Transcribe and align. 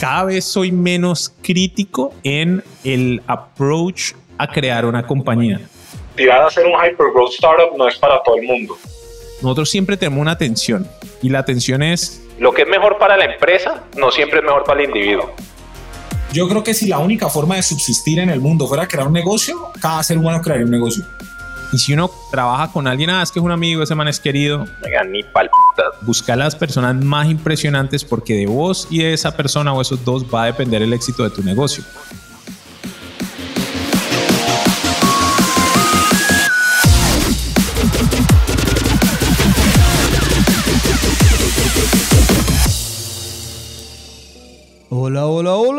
Cada 0.00 0.24
vez 0.24 0.44
soy 0.44 0.72
menos 0.72 1.32
crítico 1.42 2.14
en 2.22 2.62
el 2.84 3.22
approach 3.26 4.12
a 4.38 4.46
crear 4.46 4.84
una 4.84 5.06
compañía. 5.06 5.60
Tirar 6.14 6.42
a 6.42 6.46
hacer 6.46 6.64
un 6.66 6.72
hypergrowth 6.72 7.32
startup 7.32 7.76
no 7.76 7.88
es 7.88 7.96
para 7.96 8.22
todo 8.22 8.36
el 8.36 8.46
mundo. 8.46 8.76
Nosotros 9.42 9.70
siempre 9.70 9.96
tenemos 9.96 10.20
una 10.20 10.32
atención 10.32 10.88
y 11.22 11.28
la 11.28 11.40
atención 11.40 11.82
es... 11.82 12.22
Lo 12.38 12.52
que 12.52 12.62
es 12.62 12.68
mejor 12.68 12.98
para 12.98 13.16
la 13.16 13.24
empresa 13.24 13.84
no 13.96 14.10
siempre 14.10 14.38
es 14.38 14.44
mejor 14.44 14.64
para 14.64 14.80
el 14.80 14.88
individuo. 14.88 15.32
Yo 16.32 16.48
creo 16.48 16.62
que 16.62 16.74
si 16.74 16.86
la 16.86 16.98
única 16.98 17.28
forma 17.28 17.56
de 17.56 17.62
subsistir 17.62 18.18
en 18.18 18.30
el 18.30 18.40
mundo 18.40 18.66
fuera 18.66 18.86
crear 18.86 19.06
un 19.06 19.12
negocio, 19.12 19.70
cada 19.80 20.02
ser 20.02 20.18
humano 20.18 20.40
crearía 20.42 20.64
un 20.64 20.70
negocio. 20.70 21.04
Y 21.72 21.78
si 21.78 21.92
uno 21.92 22.10
trabaja 22.30 22.72
con 22.72 22.86
alguien, 22.86 23.10
ah, 23.10 23.22
es 23.22 23.30
que 23.30 23.38
es 23.38 23.44
un 23.44 23.50
amigo, 23.50 23.82
ese 23.82 23.94
man 23.94 24.08
es 24.08 24.20
querido. 24.20 24.66
Ni. 25.10 25.24
Busca 26.02 26.36
las 26.36 26.54
personas 26.54 26.96
más 27.04 27.28
impresionantes 27.28 28.04
porque 28.04 28.34
de 28.34 28.46
vos 28.46 28.88
y 28.90 28.98
de 28.98 29.12
esa 29.12 29.36
persona 29.36 29.72
o 29.72 29.80
esos 29.80 30.04
dos 30.04 30.24
va 30.24 30.44
a 30.44 30.46
depender 30.46 30.82
el 30.82 30.92
éxito 30.92 31.22
de 31.22 31.30
tu 31.30 31.42
negocio. 31.42 31.84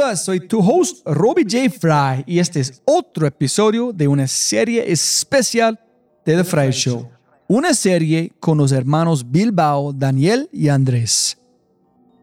Hola, 0.08 0.16
soy 0.16 0.40
tu 0.40 0.60
host 0.60 1.06
Robbie 1.06 1.44
J. 1.44 1.70
Fry 1.70 2.24
y 2.26 2.40
este 2.40 2.62
es 2.62 2.82
otro 2.86 3.28
episodio 3.28 3.92
de 3.92 4.08
una 4.08 4.26
serie 4.26 4.90
especial 4.90 5.78
de 6.26 6.38
The 6.38 6.44
Fry 6.46 6.72
Show. 6.72 7.10
Una 7.48 7.74
serie 7.74 8.32
con 8.40 8.58
los 8.58 8.72
hermanos 8.72 9.30
Bilbao, 9.30 9.92
Daniel 9.92 10.50
y 10.54 10.70
Andrés. 10.70 11.38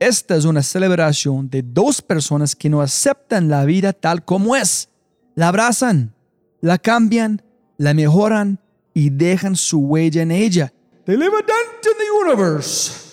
Esta 0.01 0.35
es 0.37 0.47
una 0.47 0.63
celebración 0.63 1.51
de 1.51 1.63
dos 1.63 2.01
personas 2.01 2.57
que 2.57 2.71
no 2.71 2.81
aceptan 2.81 3.49
la 3.49 3.67
vida 3.67 3.93
tal 3.93 4.25
como 4.25 4.57
es. 4.57 4.89
La 5.35 5.49
abrazan, 5.49 6.15
la 6.63 6.79
cambian, 6.79 7.43
la 7.77 7.93
mejoran 7.93 8.61
y 8.95 9.11
dejan 9.11 9.57
su 9.57 9.81
huella 9.81 10.23
en 10.23 10.31
ella. 10.31 10.73
They 11.05 11.19
live 11.19 11.35
a 11.35 11.43
dent 11.43 11.85
in 11.85 12.39
the. 12.39 13.04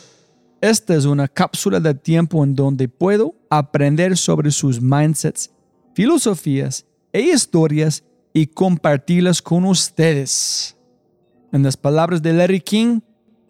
Esta 0.61 0.93
es 0.93 1.05
una 1.05 1.27
cápsula 1.27 1.79
de 1.79 1.95
tiempo 1.95 2.43
en 2.43 2.55
donde 2.55 2.87
puedo 2.87 3.33
aprender 3.49 4.15
sobre 4.15 4.51
sus 4.51 4.79
mindsets, 4.79 5.49
filosofías 5.95 6.85
e 7.11 7.21
historias 7.21 8.03
y 8.31 8.45
compartirlas 8.45 9.41
con 9.41 9.65
ustedes. 9.65 10.77
En 11.51 11.63
las 11.63 11.75
palabras 11.75 12.21
de 12.21 12.33
Larry 12.33 12.61
King, 12.61 12.99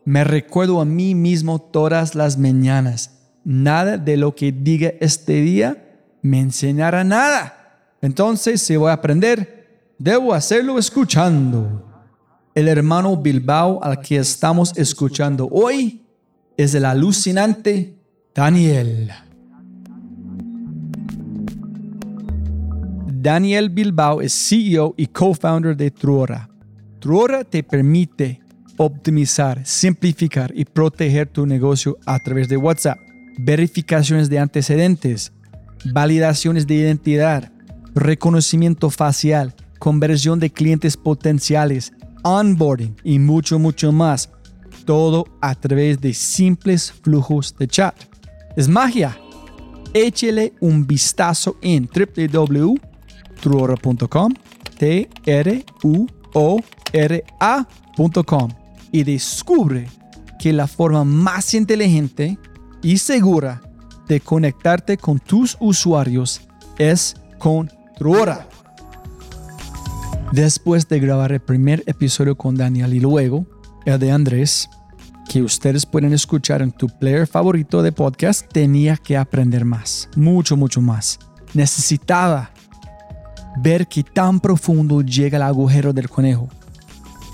me 0.05 0.23
recuerdo 0.23 0.79
a 0.79 0.85
mí 0.85 1.13
mismo 1.13 1.59
todas 1.59 2.15
las 2.15 2.37
mañanas. 2.37 3.19
Nada 3.43 3.97
de 3.97 4.15
lo 4.15 4.33
que 4.33 4.53
diga 4.53 4.93
este 5.01 5.41
día 5.41 5.99
me 6.21 6.39
enseñará 6.39 7.03
nada. 7.03 7.97
Entonces, 8.01 8.61
si 8.61 8.77
voy 8.77 8.89
a 8.89 8.93
aprender, 8.93 9.91
debo 9.99 10.33
hacerlo 10.33 10.79
escuchando. 10.79 11.85
El 12.55 12.69
hermano 12.69 13.17
Bilbao 13.17 13.83
al 13.83 13.99
que 13.99 14.15
estamos 14.15 14.71
escuchando 14.77 15.49
hoy 15.51 16.01
es 16.63 16.75
el 16.75 16.85
alucinante 16.85 17.95
Daniel. 18.35 19.11
Daniel 23.07 23.69
Bilbao 23.69 24.21
es 24.21 24.33
CEO 24.33 24.93
y 24.97 25.07
co-founder 25.07 25.75
de 25.75 25.91
Truora. 25.91 26.49
Truora 26.99 27.43
te 27.43 27.63
permite 27.63 28.41
optimizar, 28.77 29.65
simplificar 29.65 30.51
y 30.55 30.65
proteger 30.65 31.27
tu 31.27 31.45
negocio 31.45 31.97
a 32.05 32.19
través 32.19 32.49
de 32.49 32.57
WhatsApp, 32.57 32.97
verificaciones 33.39 34.29
de 34.29 34.39
antecedentes, 34.39 35.31
validaciones 35.93 36.67
de 36.67 36.75
identidad, 36.75 37.51
reconocimiento 37.93 38.89
facial, 38.89 39.53
conversión 39.79 40.39
de 40.39 40.49
clientes 40.49 40.97
potenciales, 40.97 41.91
onboarding 42.23 42.95
y 43.03 43.19
mucho, 43.19 43.59
mucho 43.59 43.91
más 43.91 44.29
todo 44.91 45.23
a 45.39 45.55
través 45.55 46.01
de 46.01 46.13
simples 46.13 46.91
flujos 46.91 47.55
de 47.57 47.65
chat. 47.65 47.95
Es 48.57 48.67
magia. 48.67 49.17
Échele 49.93 50.51
un 50.59 50.85
vistazo 50.85 51.55
en 51.61 51.87
www.truora.com, 51.87 54.33
t 54.77 55.09
r 55.25 55.65
u 55.83 56.05
o 56.33 56.59
r 56.91 57.23
a.com 57.39 58.49
y 58.91 59.03
descubre 59.03 59.87
que 60.37 60.51
la 60.51 60.67
forma 60.67 61.05
más 61.05 61.53
inteligente 61.53 62.37
y 62.83 62.97
segura 62.97 63.61
de 64.09 64.19
conectarte 64.19 64.97
con 64.97 65.19
tus 65.19 65.55
usuarios 65.61 66.41
es 66.77 67.15
con 67.39 67.71
Truora. 67.97 68.45
Después 70.33 70.89
de 70.89 70.99
grabar 70.99 71.31
el 71.31 71.39
primer 71.39 71.81
episodio 71.85 72.35
con 72.35 72.55
Daniel 72.55 72.93
y 72.93 72.99
luego 72.99 73.45
el 73.85 73.97
de 73.97 74.11
Andrés, 74.11 74.67
que 75.31 75.41
ustedes 75.41 75.85
pueden 75.85 76.11
escuchar 76.11 76.61
en 76.61 76.73
tu 76.73 76.89
player 76.89 77.25
favorito 77.25 77.81
de 77.81 77.93
podcast, 77.93 78.51
tenía 78.51 78.97
que 78.97 79.15
aprender 79.15 79.63
más, 79.63 80.09
mucho, 80.17 80.57
mucho 80.57 80.81
más. 80.81 81.19
Necesitaba 81.53 82.51
ver 83.63 83.87
qué 83.87 84.03
tan 84.03 84.41
profundo 84.41 85.01
llega 85.01 85.37
el 85.37 85.43
agujero 85.43 85.93
del 85.93 86.09
conejo. 86.09 86.49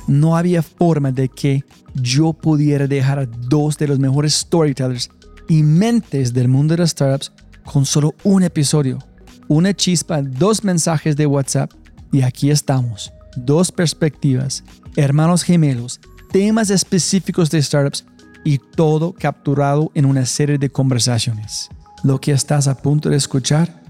No 0.05 0.37
había 0.37 0.61
forma 0.61 1.11
de 1.11 1.27
que 1.27 1.63
yo 1.95 2.33
pudiera 2.33 2.85
dejar 2.85 3.17
a 3.17 3.25
dos 3.25 3.79
de 3.79 3.87
los 3.87 3.97
mejores 3.97 4.35
storytellers 4.35 5.09
y 5.49 5.63
mentes 5.63 6.31
del 6.31 6.49
mundo 6.49 6.75
de 6.75 6.81
las 6.81 6.91
startups 6.91 7.31
con 7.65 7.83
solo 7.83 8.13
un 8.23 8.43
episodio, 8.43 8.99
una 9.47 9.73
chispa, 9.73 10.21
dos 10.21 10.63
mensajes 10.63 11.15
de 11.15 11.25
WhatsApp 11.25 11.71
y 12.11 12.21
aquí 12.21 12.51
estamos, 12.51 13.11
dos 13.35 13.71
perspectivas, 13.71 14.63
hermanos 14.95 15.41
gemelos 15.41 15.99
temas 16.31 16.69
específicos 16.69 17.49
de 17.49 17.61
startups 17.61 18.05
y 18.43 18.59
todo 18.59 19.13
capturado 19.13 19.91
en 19.93 20.05
una 20.05 20.25
serie 20.25 20.57
de 20.57 20.69
conversaciones. 20.69 21.69
Lo 22.03 22.21
que 22.21 22.31
estás 22.31 22.67
a 22.67 22.77
punto 22.77 23.09
de 23.09 23.17
escuchar 23.17 23.81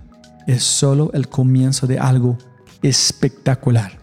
es 0.48 0.64
solo 0.64 1.12
el 1.14 1.28
comienzo 1.28 1.88
de 1.88 2.00
algo 2.00 2.38
espectacular. 2.81 3.98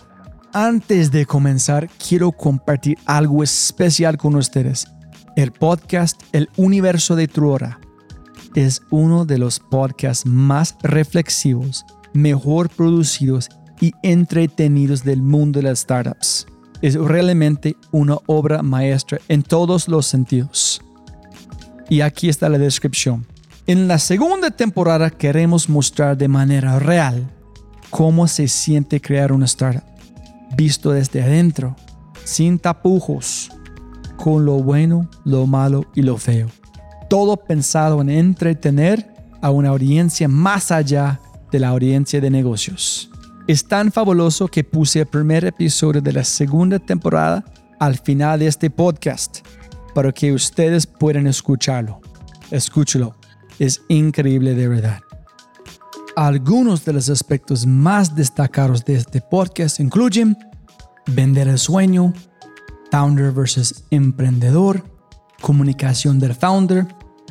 Antes 0.53 1.11
de 1.11 1.27
comenzar, 1.27 1.89
quiero 2.06 2.31
compartir 2.31 2.99
algo 3.06 3.43
especial 3.43 4.17
con 4.17 4.37
ustedes. 4.37 4.87
El 5.37 5.51
podcast 5.51 6.21
El 6.33 6.49
Universo 6.56 7.16
de 7.16 7.27
Truora 7.27 7.81
es 8.55 8.83
uno 8.91 9.25
de 9.25 9.39
los 9.39 9.59
podcasts 9.59 10.27
más 10.27 10.77
reflexivos, 10.83 11.84
mejor 12.12 12.69
producidos 12.69 13.49
y 13.81 13.93
entretenidos 14.05 15.03
del 15.03 15.22
mundo 15.22 15.59
de 15.59 15.65
las 15.65 15.81
startups 15.81 16.47
es 16.84 16.97
realmente 16.97 17.77
una 17.93 18.19
obra 18.27 18.62
maestra 18.62 19.19
en 19.28 19.43
todos 19.43 19.89
los 19.89 20.05
sentidos. 20.05 20.83
Y 21.89 22.03
aquí 22.03 22.28
está 22.28 22.50
la 22.50 22.59
descripción. 22.59 23.25
En 23.67 23.89
la 23.89 23.99
segunda 23.99 24.50
temporada 24.50 25.09
queremos 25.09 25.71
mostrar 25.71 26.19
de 26.19 26.28
manera 26.28 26.78
real 26.78 27.27
cómo 27.89 28.28
se 28.28 28.49
siente 28.49 29.00
crear 29.00 29.33
una 29.33 29.47
startup, 29.47 29.83
visto 30.59 30.91
desde 30.91 31.22
adentro, 31.22 31.75
sin 32.22 32.59
tapujos, 32.59 33.51
con 34.16 34.45
lo 34.45 34.62
bueno, 34.62 35.09
lo 35.25 35.47
malo 35.47 35.87
y 35.95 36.03
lo 36.03 36.19
feo. 36.19 36.49
Todo 37.09 37.39
pensado 37.39 38.03
en 38.03 38.11
entretener 38.11 39.11
a 39.41 39.51
una 39.51 39.71
audiencia 39.71 40.28
más 40.28 40.71
allá 40.71 41.19
de 41.51 41.61
la 41.61 41.69
audiencia 41.69 42.21
de 42.21 42.28
negocios. 42.28 43.11
Es 43.47 43.66
tan 43.66 43.93
fabuloso 43.93 44.49
que 44.49 44.65
puse 44.65 45.00
el 45.00 45.06
primer 45.06 45.44
episodio 45.44 46.00
de 46.00 46.15
la 46.15 46.25
segunda 46.25 46.78
temporada 46.78 47.44
al 47.78 47.99
final 47.99 48.38
de 48.38 48.47
este 48.47 48.71
podcast 48.71 49.47
para 49.94 50.12
que 50.12 50.32
ustedes 50.32 50.86
puedan 50.86 51.27
escucharlo. 51.27 52.01
Escúchelo, 52.51 53.15
es 53.59 53.83
increíble 53.89 54.54
de 54.54 54.66
verdad. 54.66 55.01
Algunos 56.16 56.86
de 56.86 56.95
los 56.95 57.10
aspectos 57.10 57.66
más 57.66 58.16
destacados 58.16 58.83
de 58.83 58.95
este 58.95 59.21
podcast 59.21 59.78
incluyen 59.78 60.39
vender 61.07 61.47
el 61.48 61.59
sueño, 61.59 62.15
founder 62.91 63.30
versus 63.30 63.84
emprendedor, 63.91 64.83
comunicación 65.42 66.19
del 66.19 66.34
founder, 66.34 66.86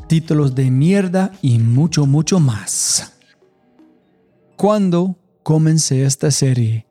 títulos 0.08 0.54
de 0.54 0.70
mierda 0.70 1.32
y 1.42 1.58
mucho, 1.58 2.06
mucho 2.06 2.40
más. 2.40 3.14
Cuando 4.56 5.18
comencé 5.44 6.04
esta 6.06 6.32
serie, 6.32 6.88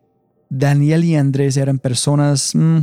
Daniel 0.49 1.05
y 1.05 1.17
Andrés 1.17 1.57
eran 1.57 1.79
personas 1.79 2.55
mm, 2.55 2.81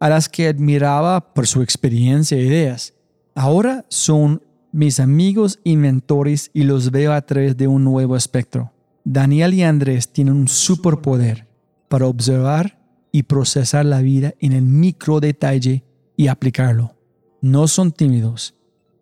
a 0.00 0.08
las 0.08 0.28
que 0.28 0.48
admiraba 0.48 1.34
por 1.34 1.46
su 1.46 1.62
experiencia 1.62 2.38
e 2.38 2.42
ideas. 2.42 2.94
Ahora 3.34 3.84
son 3.88 4.42
mis 4.72 4.98
amigos 4.98 5.60
y 5.62 5.76
mentores 5.76 6.50
y 6.54 6.64
los 6.64 6.90
veo 6.90 7.12
a 7.12 7.20
través 7.20 7.56
de 7.56 7.68
un 7.68 7.84
nuevo 7.84 8.16
espectro. 8.16 8.72
Daniel 9.04 9.54
y 9.54 9.62
Andrés 9.62 10.10
tienen 10.10 10.34
un 10.34 10.48
superpoder 10.48 11.46
para 11.88 12.06
observar 12.06 12.78
y 13.12 13.24
procesar 13.24 13.84
la 13.84 14.00
vida 14.00 14.34
en 14.40 14.52
el 14.52 14.62
micro 14.62 15.20
detalle 15.20 15.84
y 16.16 16.28
aplicarlo. 16.28 16.96
No 17.42 17.68
son 17.68 17.92
tímidos, 17.92 18.54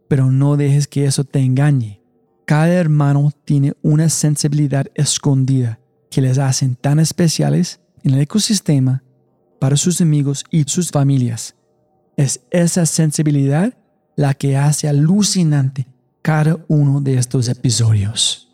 pero 0.09 0.31
no 0.31 0.57
dejes 0.57 0.89
que 0.89 1.05
eso 1.05 1.25
te 1.25 1.41
engañe. 1.41 2.01
Cada 2.47 2.73
hermano 2.73 3.31
tiene 3.45 3.75
una 3.83 4.09
sensibilidad 4.09 4.87
escondida 4.95 5.79
que 6.11 6.21
les 6.21 6.39
hacen 6.39 6.75
tan 6.75 6.99
especiales 6.99 7.81
en 8.03 8.15
el 8.15 8.21
ecosistema 8.21 9.03
para 9.59 9.77
sus 9.77 10.01
amigos 10.01 10.45
y 10.51 10.65
sus 10.65 10.91
familias. 10.91 11.55
Es 12.17 12.41
esa 12.51 12.87
sensibilidad 12.87 13.75
la 14.17 14.35
que 14.35 14.57
hace 14.57 14.89
alucinante 14.89 15.87
cada 16.23 16.59
uno 16.69 17.01
de 17.01 17.19
estos 17.19 17.49
episodios. 17.49 18.49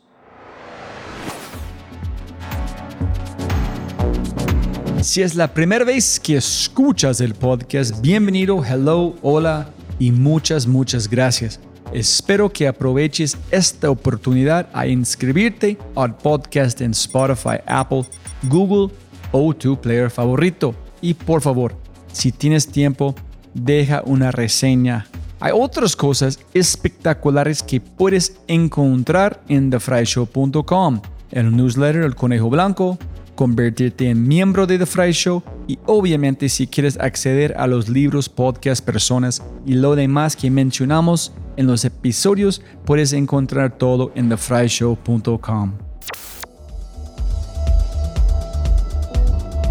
Si 5.01 5.21
es 5.21 5.35
la 5.35 5.53
primera 5.53 5.85
vez 5.85 6.19
que 6.19 6.37
escuchas 6.37 7.21
el 7.21 7.35
podcast, 7.35 8.01
bienvenido, 8.01 8.63
hello, 8.65 9.15
hola 9.21 9.69
y 9.99 10.11
muchas, 10.11 10.65
muchas 10.65 11.07
gracias. 11.07 11.59
Espero 11.95 12.51
que 12.51 12.67
aproveches 12.67 13.37
esta 13.51 13.89
oportunidad 13.89 14.67
a 14.73 14.85
inscribirte 14.85 15.77
al 15.95 16.17
podcast 16.17 16.81
en 16.81 16.91
Spotify, 16.91 17.61
Apple, 17.65 18.03
Google 18.49 18.93
o 19.31 19.53
tu 19.53 19.79
player 19.79 20.11
favorito. 20.11 20.75
Y 20.99 21.13
por 21.13 21.39
favor, 21.39 21.73
si 22.11 22.33
tienes 22.33 22.67
tiempo, 22.67 23.15
deja 23.53 24.03
una 24.05 24.31
reseña. 24.31 25.07
Hay 25.39 25.53
otras 25.55 25.95
cosas 25.95 26.37
espectaculares 26.53 27.63
que 27.63 27.79
puedes 27.79 28.41
encontrar 28.49 29.41
en 29.47 29.69
thefryshow.com. 29.69 31.01
El 31.31 31.55
newsletter 31.55 32.01
El 32.01 32.15
Conejo 32.15 32.49
Blanco, 32.49 32.97
convertirte 33.35 34.09
en 34.09 34.27
miembro 34.27 34.67
de 34.67 34.79
The 34.79 34.85
Fry 34.85 35.13
Show 35.13 35.43
y 35.65 35.79
obviamente 35.85 36.49
si 36.49 36.67
quieres 36.67 36.99
acceder 36.99 37.55
a 37.57 37.67
los 37.67 37.87
libros, 37.87 38.27
podcasts, 38.27 38.81
personas 38.81 39.41
y 39.65 39.75
lo 39.75 39.95
demás 39.95 40.35
que 40.35 40.51
mencionamos 40.51 41.31
en 41.57 41.67
los 41.67 41.85
episodios, 41.85 42.61
puedes 42.85 43.13
encontrar 43.13 43.77
todo 43.77 44.11
en 44.15 44.29
thefryshow.com. 44.29 45.73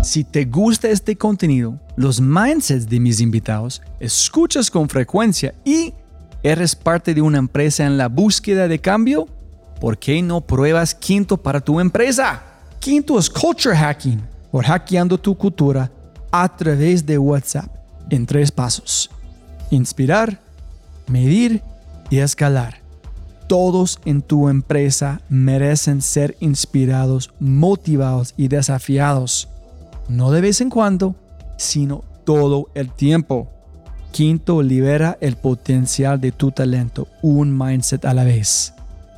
Si 0.02 0.22
te 0.22 0.44
gusta 0.44 0.90
este 0.90 1.16
contenido, 1.16 1.80
los 1.96 2.20
mindsets 2.20 2.88
de 2.88 3.00
mis 3.00 3.20
invitados, 3.20 3.80
escuchas 4.00 4.70
con 4.70 4.88
frecuencia 4.88 5.54
y 5.64 5.94
eres 6.42 6.76
parte 6.76 7.14
de 7.14 7.22
una 7.22 7.38
empresa 7.38 7.86
en 7.86 7.96
la 7.96 8.08
búsqueda 8.08 8.68
de 8.68 8.78
cambio, 8.78 9.26
¿por 9.80 9.96
qué 9.96 10.20
no 10.20 10.42
pruebas 10.42 10.94
Quinto 10.94 11.38
para 11.38 11.60
tu 11.60 11.80
empresa? 11.80 12.42
Quinto 12.80 13.18
es 13.18 13.30
culture 13.30 13.74
hacking, 13.74 14.20
por 14.52 14.66
hackeando 14.66 15.16
tu 15.16 15.34
cultura 15.34 15.90
a 16.30 16.54
través 16.54 17.06
de 17.06 17.16
WhatsApp 17.16 17.74
en 18.10 18.26
tres 18.26 18.52
pasos. 18.52 19.10
Inspirar, 19.70 20.38
medir 21.06 21.62
y 22.10 22.18
escalar. 22.18 22.82
Todos 23.48 24.00
en 24.04 24.22
tu 24.22 24.48
empresa 24.48 25.20
merecen 25.28 26.00
ser 26.00 26.36
inspirados, 26.40 27.30
motivados 27.40 28.34
y 28.36 28.48
desafiados. 28.48 29.48
No 30.08 30.30
de 30.30 30.40
vez 30.40 30.60
en 30.60 30.70
cuando, 30.70 31.14
sino 31.58 32.04
todo 32.24 32.68
el 32.74 32.90
tiempo. 32.90 33.50
Quinto, 34.12 34.62
libera 34.62 35.18
el 35.20 35.36
potencial 35.36 36.20
de 36.20 36.32
tu 36.32 36.52
talento, 36.52 37.08
un 37.20 37.56
mindset 37.56 38.04
a 38.04 38.14
la 38.14 38.24
vez. 38.24 38.72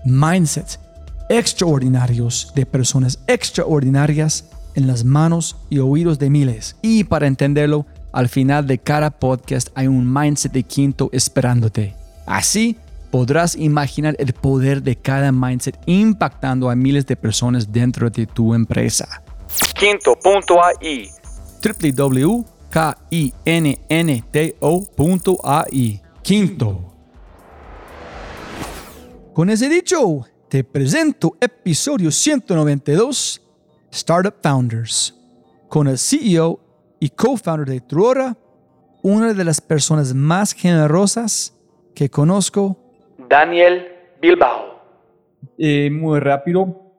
Mindset 0.05 0.81
extraordinarios 1.29 2.53
de 2.55 2.67
personas 2.67 3.19
extraordinarias 3.27 4.45
en 4.75 4.87
las 4.87 5.05
manos 5.05 5.57
y 5.71 5.79
oídos 5.79 6.19
de 6.19 6.31
miles. 6.31 6.77
Y 6.83 7.05
para 7.05 7.27
entenderlo, 7.27 7.87
al 8.13 8.29
final 8.29 8.67
de 8.67 8.79
cada 8.79 9.11
podcast 9.11 9.69
hay 9.75 9.87
un 9.87 10.13
mindset 10.13 10.53
de 10.53 10.63
quinto 10.63 11.11
esperándote. 11.13 11.95
Así 12.27 12.77
podrás 13.11 13.57
imaginar 13.57 14.15
el 14.19 14.33
poder 14.35 14.83
de 14.83 14.97
cada 14.97 15.33
mindset 15.33 15.79
impactando 15.87 16.69
a 16.69 16.77
miles 16.77 17.07
de 17.07 17.17
personas 17.17 17.73
dentro 17.73 18.11
de 18.11 18.27
tu 18.27 18.53
empresa. 18.53 19.23
Quinto.ai 19.79 21.11
www.kinnto.ai 21.63 22.43
Quinto. 26.23 26.93
Con 29.33 29.51
ese 29.51 29.69
dicho, 29.69 30.27
te 30.49 30.65
presento 30.65 31.37
episodio 31.41 32.11
192, 32.11 33.43
Startup 33.91 34.35
Founders, 34.43 35.15
con 35.69 35.89
el 35.89 35.99
CEO 35.99 36.61
y 36.99 37.11
co-founder 37.11 37.69
de 37.69 37.81
Truora, 37.81 38.37
una 39.03 39.33
de 39.35 39.45
las 39.45 39.61
personas 39.61 40.15
más 40.15 40.53
generosas 40.53 41.56
que 41.97 42.11
conozco, 42.11 42.77
Daniel 43.27 43.87
Bilbao. 44.21 44.77
Eh, 45.57 45.89
muy 45.91 46.21
rápido, 46.21 46.93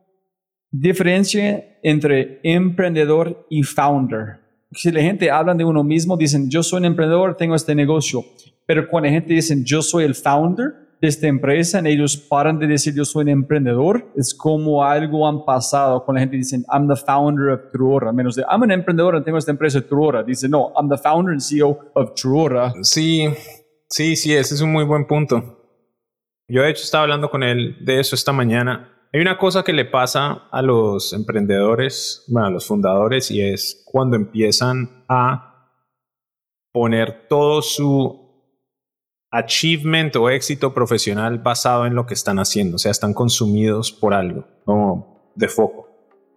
diferencia 0.71 1.77
entre 1.83 2.39
emprendedor 2.41 3.45
y 3.47 3.61
founder. 3.61 4.39
Si 4.71 4.91
la 4.91 5.01
gente 5.01 5.29
habla 5.29 5.53
de 5.53 5.63
uno 5.63 5.83
mismo, 5.83 6.17
dicen, 6.17 6.49
yo 6.49 6.63
soy 6.63 6.79
un 6.79 6.85
emprendedor, 6.85 7.37
tengo 7.37 7.53
este 7.53 7.75
negocio, 7.75 8.25
pero 8.65 8.89
cuando 8.89 9.07
la 9.07 9.13
gente 9.13 9.35
dice, 9.35 9.55
yo 9.63 9.83
soy 9.83 10.03
el 10.03 10.15
founder, 10.15 10.87
de 10.99 11.07
esta 11.07 11.27
empresa, 11.27 11.79
ellos 11.85 12.17
paran 12.17 12.57
de 12.57 12.65
decir 12.65 12.93
yo 12.95 13.05
soy 13.05 13.23
un 13.23 13.29
emprendedor, 13.29 14.11
es 14.15 14.33
como 14.33 14.83
algo 14.83 15.27
han 15.27 15.45
pasado 15.45 16.03
con 16.03 16.15
la 16.15 16.21
gente 16.21 16.37
dicen 16.37 16.65
I'm 16.73 16.87
the 16.87 16.95
founder 16.95 17.49
of 17.49 17.71
Truora, 17.71 18.11
menos 18.11 18.35
de 18.35 18.43
I'm 18.49 18.63
un 18.63 18.71
emprendedor, 18.71 19.23
tengo 19.23 19.37
esta 19.37 19.51
empresa 19.51 19.81
Truora, 19.81 20.23
dice 20.23 20.49
no, 20.49 20.73
I'm 20.75 20.89
the 20.89 20.97
founder 20.97 21.33
and 21.33 21.41
CEO 21.41 21.77
of 21.93 22.13
Truora. 22.15 22.73
Sí, 22.81 23.27
sí, 23.89 24.15
sí, 24.15 24.33
ese 24.33 24.55
es 24.55 24.61
un 24.61 24.71
muy 24.71 24.83
buen 24.83 25.05
punto. 25.05 25.57
Yo 26.47 26.61
de 26.61 26.69
hecho 26.69 26.83
estaba 26.83 27.03
hablando 27.03 27.29
con 27.29 27.43
él 27.43 27.77
de 27.81 27.99
eso 27.99 28.15
esta 28.15 28.31
mañana. 28.31 28.93
Hay 29.13 29.21
una 29.21 29.37
cosa 29.37 29.63
que 29.63 29.73
le 29.73 29.85
pasa 29.85 30.47
a 30.51 30.61
los 30.61 31.13
emprendedores, 31.13 32.23
bueno, 32.27 32.47
a 32.47 32.51
los 32.51 32.65
fundadores, 32.65 33.31
y 33.31 33.41
es 33.41 33.83
cuando 33.85 34.15
empiezan 34.15 35.05
a 35.09 35.73
poner 36.71 37.27
todo 37.27 37.61
su 37.61 38.27
achievement 39.31 40.15
o 40.15 40.29
éxito 40.29 40.73
profesional 40.73 41.39
basado 41.39 41.85
en 41.85 41.95
lo 41.95 42.05
que 42.05 42.13
están 42.13 42.39
haciendo, 42.39 42.75
o 42.75 42.79
sea, 42.79 42.91
están 42.91 43.13
consumidos 43.13 43.91
por 43.91 44.13
algo, 44.13 44.45
como 44.63 45.31
de 45.35 45.47
foco. 45.47 45.87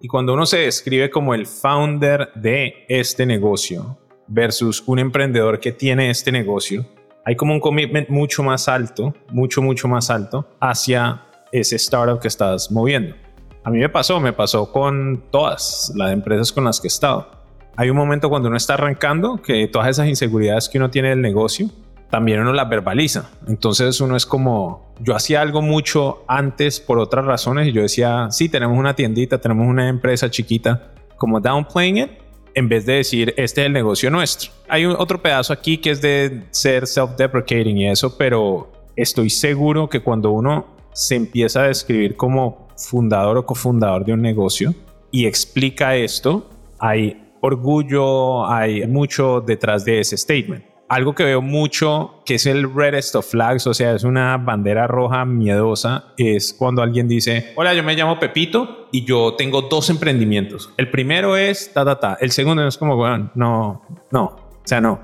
Y 0.01 0.09
cuando 0.09 0.35
uno 0.35 0.47
se 0.47 0.59
describe 0.59 1.11
como 1.11 1.35
el 1.35 1.47
founder 1.47 2.31
de 2.35 2.87
este 2.89 3.27
negocio 3.27 3.99
versus 4.27 4.83
un 4.87 4.99
emprendedor 4.99 5.61
que 5.61 5.73
tiene 5.73 6.11
este 6.11 6.33
negocio, 6.33 6.87
hay 7.25 7.37
como 7.37 7.55
un 7.55 7.61
commitment 7.61 8.09
mucho 8.09 8.43
más 8.43 8.69
alto, 8.69 9.15
mucho, 9.31 9.63
mucho 9.63 9.89
más 9.89 10.11
alto 10.11 10.49
hacia 10.61 11.23
ese 11.53 11.77
startup 11.77 12.21
que 12.21 12.29
estás 12.29 12.71
moviendo. 12.71 13.15
A 13.63 13.71
mí 13.71 13.79
me 13.79 13.89
pasó, 13.89 14.21
me 14.21 14.33
pasó 14.33 14.73
con 14.73 15.25
todas 15.31 15.93
las 15.95 16.13
empresas 16.13 16.53
con 16.53 16.65
las 16.65 16.81
que 16.81 16.87
he 16.87 16.89
estado. 16.89 17.31
Hay 17.77 17.91
un 17.91 17.97
momento 17.97 18.29
cuando 18.29 18.49
uno 18.49 18.57
está 18.57 18.75
arrancando 18.75 19.41
que 19.43 19.67
todas 19.69 19.89
esas 19.89 20.09
inseguridades 20.09 20.69
que 20.69 20.79
uno 20.79 20.91
tiene 20.91 21.11
del 21.11 21.21
negocio 21.21 21.69
también 22.11 22.41
uno 22.41 22.53
las 22.53 22.69
verbaliza. 22.69 23.31
Entonces 23.47 24.01
uno 24.01 24.17
es 24.17 24.27
como, 24.27 24.93
yo 24.99 25.15
hacía 25.15 25.41
algo 25.41 25.63
mucho 25.63 26.25
antes 26.27 26.81
por 26.81 26.99
otras 26.99 27.25
razones 27.25 27.69
y 27.69 27.73
yo 27.73 27.83
decía, 27.83 28.29
sí, 28.31 28.49
tenemos 28.49 28.77
una 28.77 28.95
tiendita, 28.95 29.39
tenemos 29.39 29.67
una 29.69 29.89
empresa 29.89 30.29
chiquita, 30.29 30.91
como 31.17 31.41
downplaying 31.41 31.99
it, 31.99 32.11
en 32.55 32.69
vez 32.69 32.87
de 32.87 32.95
decir, 32.95 33.35
este 33.37 33.63
es 33.63 33.67
el 33.67 33.73
negocio 33.73 34.11
nuestro. 34.11 34.51
Hay 34.69 34.85
otro 34.87 35.21
pedazo 35.21 35.53
aquí 35.53 35.79
que 35.79 35.91
es 35.91 36.01
de 36.01 36.45
ser 36.51 36.85
self-deprecating 36.85 37.77
y 37.79 37.89
eso, 37.89 38.17
pero 38.17 38.71
estoy 38.97 39.31
seguro 39.31 39.89
que 39.89 40.01
cuando 40.01 40.31
uno 40.31 40.67
se 40.93 41.17
empieza 41.17 41.63
a 41.63 41.69
describir 41.69 42.17
como 42.17 42.69
fundador 42.77 43.39
o 43.39 43.47
cofundador 43.47 44.05
de 44.05 44.13
un 44.13 44.23
negocio 44.23 44.75
y 45.11 45.27
explica 45.27 45.97
esto, 45.97 46.49
hay 46.79 47.23
orgullo, 47.41 48.47
hay 48.47 48.87
mucho 48.87 49.41
detrás 49.41 49.85
de 49.85 50.01
ese 50.01 50.17
statement 50.17 50.70
algo 50.91 51.15
que 51.15 51.23
veo 51.23 51.41
mucho, 51.41 52.21
que 52.27 52.35
es 52.35 52.47
el 52.47 52.75
reddest 52.75 53.15
of 53.15 53.31
flags, 53.31 53.65
o 53.69 53.73
sea, 53.73 53.95
es 53.95 54.03
una 54.03 54.37
bandera 54.39 54.89
roja 54.89 55.25
miedosa, 55.25 56.07
es 56.19 56.53
cuando 56.53 56.83
alguien 56.83 57.07
dice, 57.07 57.53
hola, 57.55 57.75
yo 57.75 57.85
me 57.85 57.95
llamo 57.95 58.19
Pepito 58.19 58.89
y 58.91 59.05
yo 59.05 59.35
tengo 59.39 59.63
dos 59.63 59.89
emprendimientos. 59.89 60.73
El 60.77 60.91
primero 60.91 61.37
es 61.37 61.73
ta, 61.73 61.85
ta, 61.85 62.01
ta. 62.01 62.19
El 62.21 62.33
segundo 62.33 62.67
es 62.67 62.77
como, 62.77 62.97
bueno, 62.97 63.31
no, 63.37 63.83
no, 64.11 64.25
o 64.25 64.63
sea, 64.65 64.81
no, 64.81 64.99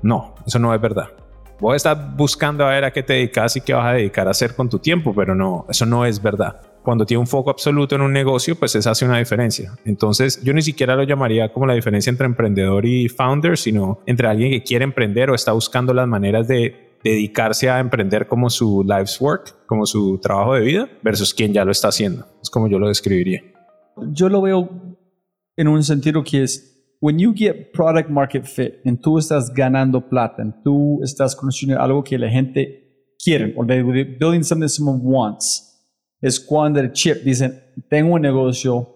no, 0.00 0.34
eso 0.46 0.58
no 0.58 0.74
es 0.74 0.80
verdad. 0.80 1.10
Vos 1.60 1.76
estás 1.76 2.16
buscando 2.16 2.66
a 2.66 2.70
ver 2.70 2.84
a 2.84 2.90
qué 2.90 3.02
te 3.02 3.12
dedicas 3.12 3.54
y 3.56 3.60
qué 3.60 3.74
vas 3.74 3.88
a 3.88 3.92
dedicar 3.92 4.26
a 4.28 4.30
hacer 4.30 4.56
con 4.56 4.70
tu 4.70 4.78
tiempo, 4.78 5.14
pero 5.14 5.34
no, 5.34 5.66
eso 5.68 5.84
no 5.84 6.06
es 6.06 6.22
verdad 6.22 6.71
cuando 6.82 7.06
tiene 7.06 7.20
un 7.20 7.26
foco 7.26 7.50
absoluto 7.50 7.94
en 7.94 8.02
un 8.02 8.12
negocio, 8.12 8.56
pues 8.56 8.74
eso 8.74 8.90
hace 8.90 9.04
una 9.04 9.18
diferencia. 9.18 9.72
Entonces, 9.84 10.42
yo 10.42 10.52
ni 10.52 10.62
siquiera 10.62 10.96
lo 10.96 11.04
llamaría 11.04 11.52
como 11.52 11.66
la 11.66 11.74
diferencia 11.74 12.10
entre 12.10 12.26
emprendedor 12.26 12.84
y 12.86 13.08
founder, 13.08 13.56
sino 13.56 14.00
entre 14.06 14.28
alguien 14.28 14.50
que 14.50 14.62
quiere 14.62 14.84
emprender 14.84 15.30
o 15.30 15.34
está 15.34 15.52
buscando 15.52 15.94
las 15.94 16.08
maneras 16.08 16.48
de 16.48 16.98
dedicarse 17.02 17.68
a 17.68 17.80
emprender 17.80 18.26
como 18.26 18.50
su 18.50 18.84
life's 18.84 19.20
work, 19.20 19.66
como 19.66 19.86
su 19.86 20.18
trabajo 20.18 20.54
de 20.54 20.60
vida, 20.60 20.88
versus 21.02 21.34
quien 21.34 21.52
ya 21.52 21.64
lo 21.64 21.72
está 21.72 21.88
haciendo. 21.88 22.26
Es 22.42 22.50
como 22.50 22.68
yo 22.68 22.78
lo 22.78 22.88
describiría. 22.88 23.42
Yo 24.12 24.28
lo 24.28 24.42
veo 24.42 24.68
en 25.56 25.68
un 25.68 25.82
sentido 25.82 26.22
que 26.22 26.42
es, 26.42 26.96
when 27.00 27.18
you 27.18 27.32
get 27.34 27.72
product 27.72 28.08
market 28.08 28.44
fit, 28.44 28.74
en 28.84 29.00
tú 29.00 29.18
estás 29.18 29.52
ganando 29.52 30.08
plata, 30.08 30.42
en 30.42 30.54
tú 30.62 31.00
estás 31.02 31.34
conociendo 31.36 31.80
algo 31.80 32.02
que 32.02 32.18
la 32.18 32.30
gente 32.30 32.82
quieren, 33.22 33.54
o 33.56 33.66
they're 33.66 34.04
building 34.18 34.42
something 34.42 34.68
someone 34.68 35.00
wants, 35.02 35.71
es 36.22 36.40
cuando 36.40 36.80
el 36.80 36.92
chip 36.92 37.18
dicen, 37.22 37.60
tengo 37.90 38.14
un 38.14 38.22
negocio, 38.22 38.88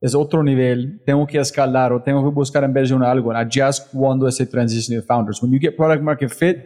es 0.00 0.14
otro 0.14 0.42
nivel, 0.42 1.00
tengo 1.06 1.26
que 1.26 1.38
escalar 1.38 1.90
o 1.94 2.02
tengo 2.02 2.22
que 2.22 2.28
buscar 2.34 2.62
en 2.62 2.74
vez 2.74 2.90
de 2.90 3.06
algo. 3.06 3.32
Allá 3.32 3.70
es 3.70 3.80
cuando 3.80 4.28
ese 4.28 4.44
transition 4.44 4.98
de 5.00 5.02
founders. 5.02 5.42
When 5.42 5.50
you 5.50 5.58
get 5.58 5.74
product 5.76 6.02
market 6.02 6.28
fit, 6.28 6.58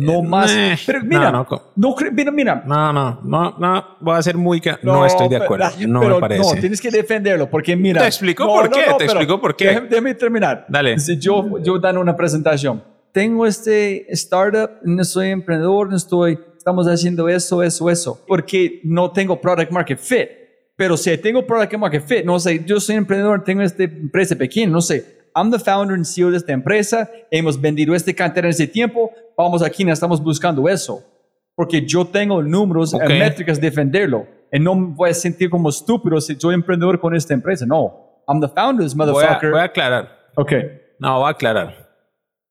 no 0.00 0.22
más. 0.22 0.54
Eh, 0.54 0.76
pero 0.86 1.00
mira, 1.02 1.32
no, 1.32 1.44
no, 1.50 1.60
no. 1.74 1.96
mira, 2.12 2.30
mira. 2.30 2.62
No, 2.64 2.92
no, 2.92 3.20
no, 3.24 3.56
no, 3.58 3.84
voy 4.00 4.16
a 4.16 4.22
ser 4.22 4.36
muy... 4.36 4.60
ca- 4.60 4.78
No, 4.84 5.04
estoy 5.04 5.28
de 5.28 5.36
acuerdo, 5.38 5.66
pero- 5.76 5.88
no 5.88 6.00
pero 6.00 6.14
me 6.14 6.20
parece. 6.20 6.54
No, 6.54 6.60
tienes 6.60 6.80
que 6.80 6.90
defenderlo 6.92 7.50
porque 7.50 7.74
mira. 7.74 8.00
Te 8.00 8.06
explico 8.06 8.44
No, 8.44 8.52
por 8.52 8.70
no, 8.70 8.76
qué, 8.76 8.86
no, 8.88 8.96
te 8.96 9.04
explico 9.06 9.40
por 9.40 9.56
qué. 9.56 9.66
Déjame, 9.66 9.88
déjame 9.88 10.14
terminar. 10.14 10.64
Dale. 10.68 10.92
Dice, 10.94 11.16
yo, 11.18 11.58
yo 11.64 11.80
dando 11.80 12.00
una 12.00 12.14
presentación. 12.16 12.80
Tengo 13.10 13.44
este 13.44 14.12
startup, 14.12 14.70
no 14.84 15.02
soy 15.02 15.30
emprendedor, 15.30 15.88
no 15.90 15.96
estoy, 15.96 16.38
estamos 16.64 16.86
haciendo 16.88 17.28
eso, 17.28 17.62
eso, 17.62 17.90
eso, 17.90 18.18
porque 18.26 18.80
no 18.84 19.10
tengo 19.10 19.38
product 19.38 19.70
market 19.70 19.98
fit. 19.98 20.28
Pero 20.76 20.96
si 20.96 21.14
tengo 21.18 21.46
product 21.46 21.74
market 21.74 22.02
fit, 22.02 22.24
no 22.24 22.40
sé, 22.40 22.64
yo 22.64 22.80
soy 22.80 22.96
emprendedor, 22.96 23.44
tengo 23.44 23.60
esta 23.60 23.84
empresa 23.84 24.34
pequeña, 24.34 24.70
no 24.72 24.80
sé, 24.80 25.04
I'm 25.36 25.50
the 25.50 25.58
founder 25.58 25.94
and 25.94 26.06
CEO 26.06 26.30
de 26.30 26.38
esta 26.38 26.52
empresa, 26.54 27.10
hemos 27.30 27.60
vendido 27.60 27.94
este 27.94 28.14
cantidad 28.14 28.46
en 28.46 28.50
ese 28.52 28.66
tiempo, 28.66 29.10
vamos 29.36 29.62
aquí, 29.62 29.88
estamos 29.90 30.22
buscando 30.22 30.66
eso. 30.66 31.02
Porque 31.54 31.84
yo 31.86 32.06
tengo 32.06 32.42
números 32.42 32.94
Ok. 32.94 33.04
y 33.10 33.18
métricas 33.18 33.60
de 33.60 33.68
defenderlo. 33.68 34.26
Y 34.50 34.58
no 34.58 34.74
me 34.74 34.94
voy 34.94 35.10
a 35.10 35.14
sentir 35.14 35.50
como 35.50 35.68
estúpido 35.68 36.18
si 36.20 36.34
soy 36.34 36.54
emprendedor 36.54 36.98
con 36.98 37.14
esta 37.14 37.34
empresa. 37.34 37.66
No, 37.66 38.22
I'm 38.26 38.40
the 38.40 38.48
founder 38.48 38.82
this 38.84 38.94
Voy 38.96 39.06
a, 39.06 39.12
motherfucker. 39.12 39.50
voy 39.50 39.60
a 39.60 39.64
aclarar. 39.64 40.08
Ok. 40.34 40.52
No, 40.98 41.18
voy 41.18 41.26
a 41.26 41.30
aclarar. 41.30 41.83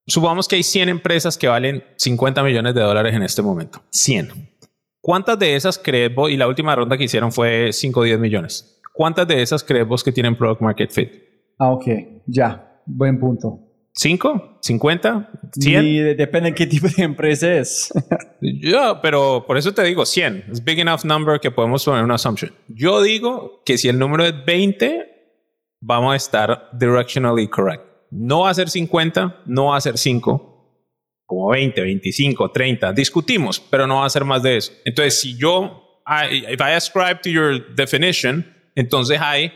Supongamos 0.05 0.47
que 0.47 0.55
hay 0.57 0.63
100 0.63 0.89
empresas 0.89 1.37
que 1.37 1.47
valen 1.47 1.83
50 1.95 2.43
millones 2.43 2.73
de 2.75 2.81
dólares 2.81 3.13
en 3.15 3.23
este 3.23 3.41
momento. 3.41 3.81
100. 3.89 4.49
¿Cuántas 5.01 5.37
de 5.39 5.55
esas 5.55 5.77
crees 5.77 6.13
vos? 6.13 6.29
Y 6.31 6.37
la 6.37 6.47
última 6.47 6.75
ronda 6.75 6.97
que 6.97 7.05
hicieron 7.05 7.31
fue 7.31 7.71
5 7.71 7.99
o 7.99 8.03
10 8.03 8.19
millones. 8.19 8.81
¿Cuántas 8.93 9.27
de 9.27 9.41
esas 9.41 9.63
crees 9.63 9.87
vos 9.87 10.03
que 10.03 10.11
tienen 10.11 10.35
product 10.37 10.61
market 10.61 10.91
fit? 10.91 11.11
Ah, 11.57 11.71
ok. 11.71 11.85
Ya. 12.27 12.81
Buen 12.85 13.19
punto. 13.19 13.59
¿5? 13.95 14.59
¿50? 14.61 15.29
¿100? 15.57 15.83
Y 15.85 15.97
de- 15.99 16.15
depende 16.15 16.49
de 16.49 16.55
qué 16.55 16.65
tipo 16.67 16.87
de 16.87 17.03
empresa 17.03 17.53
es. 17.53 17.91
Yo, 18.41 18.99
pero 19.01 19.45
por 19.45 19.57
eso 19.57 19.73
te 19.73 19.83
digo 19.83 20.05
100. 20.05 20.45
Es 20.51 20.63
big 20.63 20.79
enough 20.79 21.03
number 21.05 21.39
que 21.39 21.51
podemos 21.51 21.85
poner 21.85 22.03
una 22.03 22.15
assumption. 22.15 22.51
Yo 22.67 23.01
digo 23.01 23.61
que 23.65 23.77
si 23.77 23.87
el 23.89 23.99
número 23.99 24.25
es 24.25 24.33
20, 24.45 25.05
vamos 25.79 26.13
a 26.13 26.15
estar 26.15 26.69
directionally 26.73 27.47
correct. 27.47 27.83
No 28.15 28.41
va 28.41 28.51
a 28.51 28.53
ser 28.53 28.69
50, 28.69 29.41
no 29.47 29.65
va 29.67 29.77
a 29.77 29.81
ser 29.81 29.97
5, 29.97 31.23
como 31.25 31.49
20, 31.49 31.81
25, 31.81 32.51
30. 32.51 32.93
Discutimos, 32.93 33.59
pero 33.59 33.87
no 33.87 33.97
va 33.97 34.05
a 34.05 34.09
ser 34.09 34.23
más 34.23 34.43
de 34.43 34.57
eso. 34.57 34.71
Entonces, 34.85 35.19
si 35.19 35.35
yo, 35.35 36.01
if 36.31 36.59
I 36.59 36.73
ascribe 36.75 37.21
to 37.23 37.29
your 37.29 37.73
definition, 37.75 38.45
entonces 38.75 39.19
hay 39.19 39.51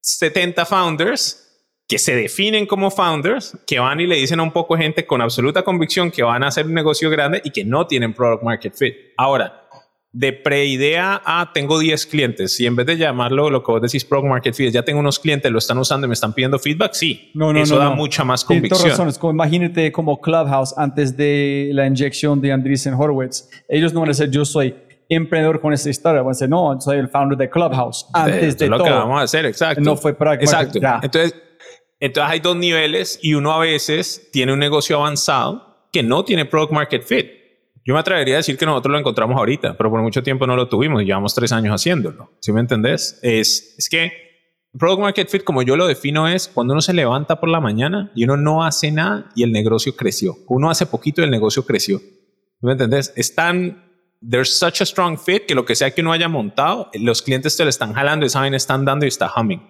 70 0.00 0.64
founders 0.64 1.40
que 1.86 1.98
se 1.98 2.16
definen 2.16 2.64
como 2.64 2.90
founders, 2.90 3.58
que 3.66 3.78
van 3.78 4.00
y 4.00 4.06
le 4.06 4.16
dicen 4.16 4.40
a 4.40 4.42
un 4.42 4.52
poco 4.52 4.78
gente 4.78 5.06
con 5.06 5.20
absoluta 5.20 5.62
convicción 5.62 6.10
que 6.10 6.22
van 6.22 6.42
a 6.42 6.46
hacer 6.46 6.64
un 6.64 6.72
negocio 6.72 7.10
grande 7.10 7.42
y 7.44 7.50
que 7.50 7.66
no 7.66 7.86
tienen 7.86 8.14
product 8.14 8.42
market 8.42 8.74
fit. 8.74 8.94
Ahora, 9.18 9.63
de 10.16 10.32
preidea 10.32 11.20
a 11.24 11.50
tengo 11.52 11.76
10 11.80 12.06
clientes 12.06 12.60
y 12.60 12.66
en 12.66 12.76
vez 12.76 12.86
de 12.86 12.96
llamarlo 12.96 13.50
lo 13.50 13.64
que 13.64 13.72
vos 13.72 13.82
decís 13.82 14.04
product 14.04 14.28
market 14.30 14.54
fit, 14.54 14.72
ya 14.72 14.84
tengo 14.84 15.00
unos 15.00 15.18
clientes, 15.18 15.50
lo 15.50 15.58
están 15.58 15.76
usando 15.78 16.06
y 16.06 16.08
me 16.08 16.14
están 16.14 16.32
pidiendo 16.32 16.56
feedback, 16.60 16.92
sí. 16.92 17.32
No, 17.34 17.52
no, 17.52 17.60
Eso 17.60 17.74
no, 17.74 17.80
da 17.80 17.90
no. 17.90 17.96
mucha 17.96 18.22
más 18.22 18.44
convicción. 18.44 18.90
razón. 18.90 19.08
Es 19.08 19.18
como, 19.18 19.32
imagínate 19.32 19.90
como 19.90 20.20
Clubhouse 20.20 20.72
antes 20.78 21.16
de 21.16 21.70
la 21.72 21.86
inyección 21.88 22.40
de 22.40 22.52
Andreessen 22.52 22.94
Horowitz. 22.94 23.50
Ellos 23.68 23.92
no 23.92 24.00
van 24.00 24.10
a 24.10 24.12
decir, 24.12 24.30
yo 24.30 24.44
soy 24.44 24.76
emprendedor 25.08 25.60
con 25.60 25.72
esta 25.72 25.90
historia. 25.90 26.20
Van 26.22 26.28
a 26.28 26.34
decir, 26.34 26.48
no, 26.48 26.80
soy 26.80 26.98
el 26.98 27.08
founder 27.08 27.36
de 27.36 27.50
Clubhouse. 27.50 28.06
Antes 28.12 28.56
de 28.56 28.64
es 28.66 28.70
lo 28.70 28.76
todo. 28.78 28.86
que 28.86 28.92
vamos 28.92 29.20
a 29.20 29.24
hacer, 29.24 29.44
exacto. 29.46 29.80
No 29.80 29.96
fue 29.96 30.16
market- 30.16 30.42
Exacto. 30.44 30.78
ya. 30.80 31.00
Entonces, 31.02 31.34
entonces 31.98 32.32
hay 32.32 32.38
dos 32.38 32.54
niveles 32.56 33.18
y 33.20 33.34
uno 33.34 33.52
a 33.52 33.58
veces 33.58 34.28
tiene 34.32 34.52
un 34.52 34.60
negocio 34.60 34.96
avanzado 34.96 35.88
que 35.92 36.04
no 36.04 36.24
tiene 36.24 36.44
product 36.44 36.72
market 36.72 37.02
fit. 37.02 37.26
Yo 37.84 37.92
me 37.92 38.00
atrevería 38.00 38.34
a 38.34 38.36
decir 38.38 38.56
que 38.56 38.64
nosotros 38.64 38.92
lo 38.92 38.98
encontramos 38.98 39.36
ahorita, 39.36 39.76
pero 39.76 39.90
por 39.90 40.00
mucho 40.00 40.22
tiempo 40.22 40.46
no 40.46 40.56
lo 40.56 40.68
tuvimos 40.68 41.02
y 41.02 41.06
llevamos 41.06 41.34
tres 41.34 41.52
años 41.52 41.74
haciéndolo. 41.74 42.30
¿Sí 42.40 42.50
me 42.52 42.60
entendés? 42.60 43.18
Es, 43.22 43.74
es 43.76 43.88
que 43.90 44.12
product 44.78 45.00
market 45.00 45.28
fit, 45.28 45.44
como 45.44 45.62
yo 45.62 45.76
lo 45.76 45.86
defino, 45.86 46.26
es 46.26 46.48
cuando 46.48 46.72
uno 46.72 46.80
se 46.80 46.94
levanta 46.94 47.38
por 47.40 47.50
la 47.50 47.60
mañana 47.60 48.10
y 48.14 48.24
uno 48.24 48.38
no 48.38 48.64
hace 48.64 48.90
nada 48.90 49.30
y 49.34 49.42
el 49.42 49.52
negocio 49.52 49.96
creció. 49.96 50.34
Uno 50.48 50.70
hace 50.70 50.86
poquito 50.86 51.20
y 51.20 51.24
el 51.24 51.30
negocio 51.30 51.66
creció. 51.66 51.98
¿Sí 51.98 52.66
me 52.66 52.72
entendés? 52.72 53.12
Es 53.16 53.34
tan 53.34 53.84
there's 54.26 54.58
such 54.58 54.80
a 54.80 54.86
strong 54.86 55.18
fit 55.18 55.44
que 55.46 55.54
lo 55.54 55.66
que 55.66 55.74
sea 55.74 55.90
que 55.90 56.00
uno 56.00 56.12
haya 56.12 56.28
montado, 56.28 56.90
los 56.94 57.20
clientes 57.20 57.56
te 57.56 57.64
lo 57.64 57.70
están 57.70 57.92
jalando 57.92 58.24
y 58.24 58.30
saben, 58.30 58.54
están 58.54 58.84
dando 58.84 59.04
y 59.04 59.08
está 59.08 59.30
humming. 59.36 59.62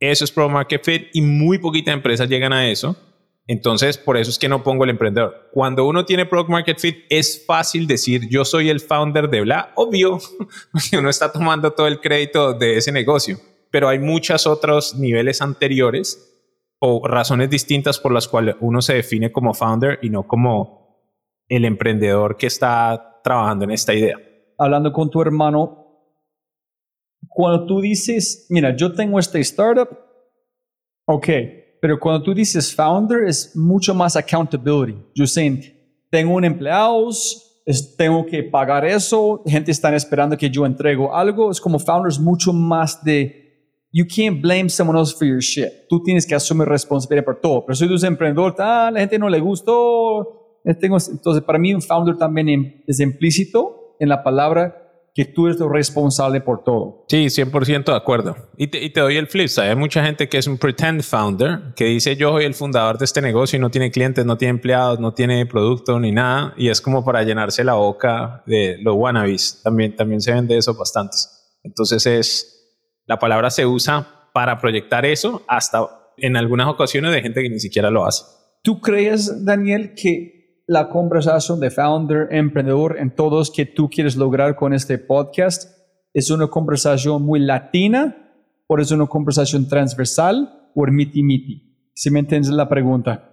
Eso 0.00 0.24
es 0.24 0.32
product 0.32 0.54
market 0.54 0.84
fit 0.84 1.08
y 1.12 1.20
muy 1.20 1.58
poquitas 1.58 1.92
empresas 1.92 2.28
llegan 2.28 2.52
a 2.52 2.68
eso. 2.70 2.96
Entonces, 3.48 3.96
por 3.96 4.18
eso 4.18 4.30
es 4.30 4.38
que 4.38 4.48
no 4.48 4.62
pongo 4.62 4.84
el 4.84 4.90
emprendedor. 4.90 5.48
Cuando 5.52 5.86
uno 5.88 6.04
tiene 6.04 6.26
product 6.26 6.50
market 6.50 6.78
fit, 6.78 6.98
es 7.08 7.44
fácil 7.46 7.86
decir 7.86 8.28
yo 8.28 8.44
soy 8.44 8.68
el 8.68 8.78
founder 8.78 9.30
de 9.30 9.40
bla, 9.40 9.72
obvio, 9.74 10.18
porque 10.72 10.98
uno 10.98 11.08
está 11.08 11.32
tomando 11.32 11.72
todo 11.72 11.86
el 11.86 11.98
crédito 11.98 12.52
de 12.52 12.76
ese 12.76 12.92
negocio. 12.92 13.38
Pero 13.70 13.88
hay 13.88 13.98
muchos 13.98 14.46
otros 14.46 14.96
niveles 14.96 15.40
anteriores 15.40 16.28
o 16.78 17.08
razones 17.08 17.48
distintas 17.48 17.98
por 17.98 18.12
las 18.12 18.28
cuales 18.28 18.54
uno 18.60 18.82
se 18.82 18.94
define 18.94 19.32
como 19.32 19.54
founder 19.54 19.98
y 20.02 20.10
no 20.10 20.26
como 20.26 21.16
el 21.48 21.64
emprendedor 21.64 22.36
que 22.36 22.46
está 22.46 23.20
trabajando 23.24 23.64
en 23.64 23.70
esta 23.70 23.94
idea. 23.94 24.16
hablando 24.58 24.92
con 24.92 25.08
tu 25.08 25.22
hermano, 25.22 25.86
cuando 27.28 27.64
tú 27.66 27.80
dices, 27.80 28.46
mira, 28.50 28.76
yo 28.76 28.92
tengo 28.92 29.18
este 29.18 29.40
startup, 29.40 29.88
ok, 31.06 31.28
pero 31.80 31.98
cuando 31.98 32.22
tú 32.22 32.34
dices 32.34 32.74
founder 32.74 33.24
es 33.28 33.54
mucho 33.56 33.94
más 33.94 34.16
accountability. 34.16 34.98
Yo 35.14 35.26
sé, 35.26 35.74
tengo 36.10 36.34
un 36.34 36.44
empleado, 36.44 37.08
es- 37.66 37.94
tengo 37.96 38.24
que 38.24 38.42
pagar 38.42 38.84
eso, 38.84 39.42
gente 39.46 39.70
está 39.70 39.94
esperando 39.94 40.36
que 40.36 40.48
yo 40.50 40.64
entrego 40.64 41.14
algo, 41.14 41.50
es 41.50 41.60
como 41.60 41.78
founder 41.78 42.08
es 42.10 42.18
mucho 42.18 42.52
más 42.52 43.02
de, 43.04 43.44
you 43.92 44.04
can't 44.06 44.40
blame 44.40 44.68
someone 44.68 44.98
else 44.98 45.14
for 45.16 45.26
your 45.26 45.40
shit. 45.40 45.68
Tú 45.88 46.02
tienes 46.02 46.26
que 46.26 46.34
asumir 46.34 46.66
responsabilidad 46.68 47.24
por 47.24 47.40
todo. 47.40 47.64
Pero 47.66 47.74
si 47.76 47.84
tú 47.86 47.90
eres 47.92 48.02
emprendedor, 48.04 48.54
ah, 48.58 48.90
la 48.92 49.00
gente 49.00 49.18
no 49.18 49.28
le 49.28 49.40
gustó, 49.40 50.60
eh, 50.64 50.76
entonces, 50.80 51.42
para 51.44 51.58
mí, 51.58 51.72
un 51.74 51.82
founder 51.82 52.16
también 52.16 52.46
im- 52.48 52.84
es 52.86 53.00
implícito 53.00 53.96
en 54.00 54.08
la 54.08 54.22
palabra 54.22 54.87
que 55.18 55.24
tú 55.24 55.48
eres 55.48 55.58
responsable 55.58 56.40
por 56.40 56.62
todo. 56.62 57.04
Sí, 57.08 57.26
100% 57.26 57.86
de 57.86 57.96
acuerdo. 57.96 58.36
Y 58.56 58.68
te, 58.68 58.84
y 58.84 58.90
te 58.90 59.00
doy 59.00 59.16
el 59.16 59.26
flip 59.26 59.48
side. 59.48 59.70
Hay 59.70 59.74
mucha 59.74 60.04
gente 60.04 60.28
que 60.28 60.38
es 60.38 60.46
un 60.46 60.58
pretend 60.58 61.02
founder, 61.02 61.74
que 61.74 61.86
dice 61.86 62.14
yo 62.14 62.30
soy 62.30 62.44
el 62.44 62.54
fundador 62.54 62.98
de 62.98 63.04
este 63.04 63.20
negocio 63.20 63.56
y 63.56 63.60
no 63.60 63.68
tiene 63.68 63.90
clientes, 63.90 64.24
no 64.24 64.38
tiene 64.38 64.50
empleados, 64.50 65.00
no 65.00 65.14
tiene 65.14 65.44
producto 65.44 65.98
ni 65.98 66.12
nada. 66.12 66.54
Y 66.56 66.68
es 66.68 66.80
como 66.80 67.04
para 67.04 67.24
llenarse 67.24 67.64
la 67.64 67.74
boca 67.74 68.44
de 68.46 68.78
los 68.80 68.94
wannabes. 68.94 69.60
También, 69.64 69.96
también 69.96 70.20
se 70.20 70.32
ven 70.32 70.46
de 70.46 70.56
eso 70.56 70.72
bastantes. 70.74 71.28
Entonces 71.64 72.06
es, 72.06 72.78
la 73.04 73.18
palabra 73.18 73.50
se 73.50 73.66
usa 73.66 74.30
para 74.32 74.60
proyectar 74.60 75.04
eso 75.04 75.42
hasta 75.48 76.12
en 76.16 76.36
algunas 76.36 76.68
ocasiones 76.68 77.10
de 77.10 77.22
gente 77.22 77.42
que 77.42 77.50
ni 77.50 77.58
siquiera 77.58 77.90
lo 77.90 78.06
hace. 78.06 78.22
¿Tú 78.62 78.80
crees, 78.80 79.44
Daniel, 79.44 79.94
que 80.00 80.37
la 80.68 80.90
conversación 80.90 81.60
de 81.60 81.70
founder, 81.70 82.28
emprendedor, 82.30 82.98
en 82.98 83.14
todos 83.14 83.50
que 83.50 83.64
tú 83.64 83.88
quieres 83.88 84.16
lograr 84.16 84.54
con 84.54 84.74
este 84.74 84.98
podcast 84.98 85.78
es 86.12 86.30
una 86.30 86.48
conversación 86.48 87.22
muy 87.22 87.40
latina 87.40 88.14
o 88.66 88.78
es 88.78 88.90
una 88.90 89.06
conversación 89.06 89.66
transversal 89.66 90.70
o 90.74 90.86
miti 90.86 91.22
miti? 91.22 91.90
Si 91.94 92.10
me 92.10 92.20
entiendes 92.20 92.50
la 92.50 92.68
pregunta. 92.68 93.30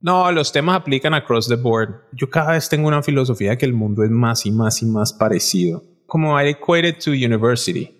No, 0.00 0.32
los 0.32 0.50
temas 0.50 0.80
aplican 0.80 1.14
across 1.14 1.46
the 1.46 1.54
board. 1.54 2.08
Yo 2.14 2.28
cada 2.28 2.52
vez 2.54 2.68
tengo 2.68 2.88
una 2.88 3.00
filosofía 3.00 3.56
que 3.56 3.64
el 3.64 3.74
mundo 3.74 4.02
es 4.02 4.10
más 4.10 4.44
y 4.44 4.50
más 4.50 4.82
y 4.82 4.86
más 4.86 5.12
parecido. 5.12 5.84
Como 6.06 6.38
I 6.38 6.48
equate 6.48 6.88
it 6.88 6.98
to 6.98 7.12
university. 7.12 7.96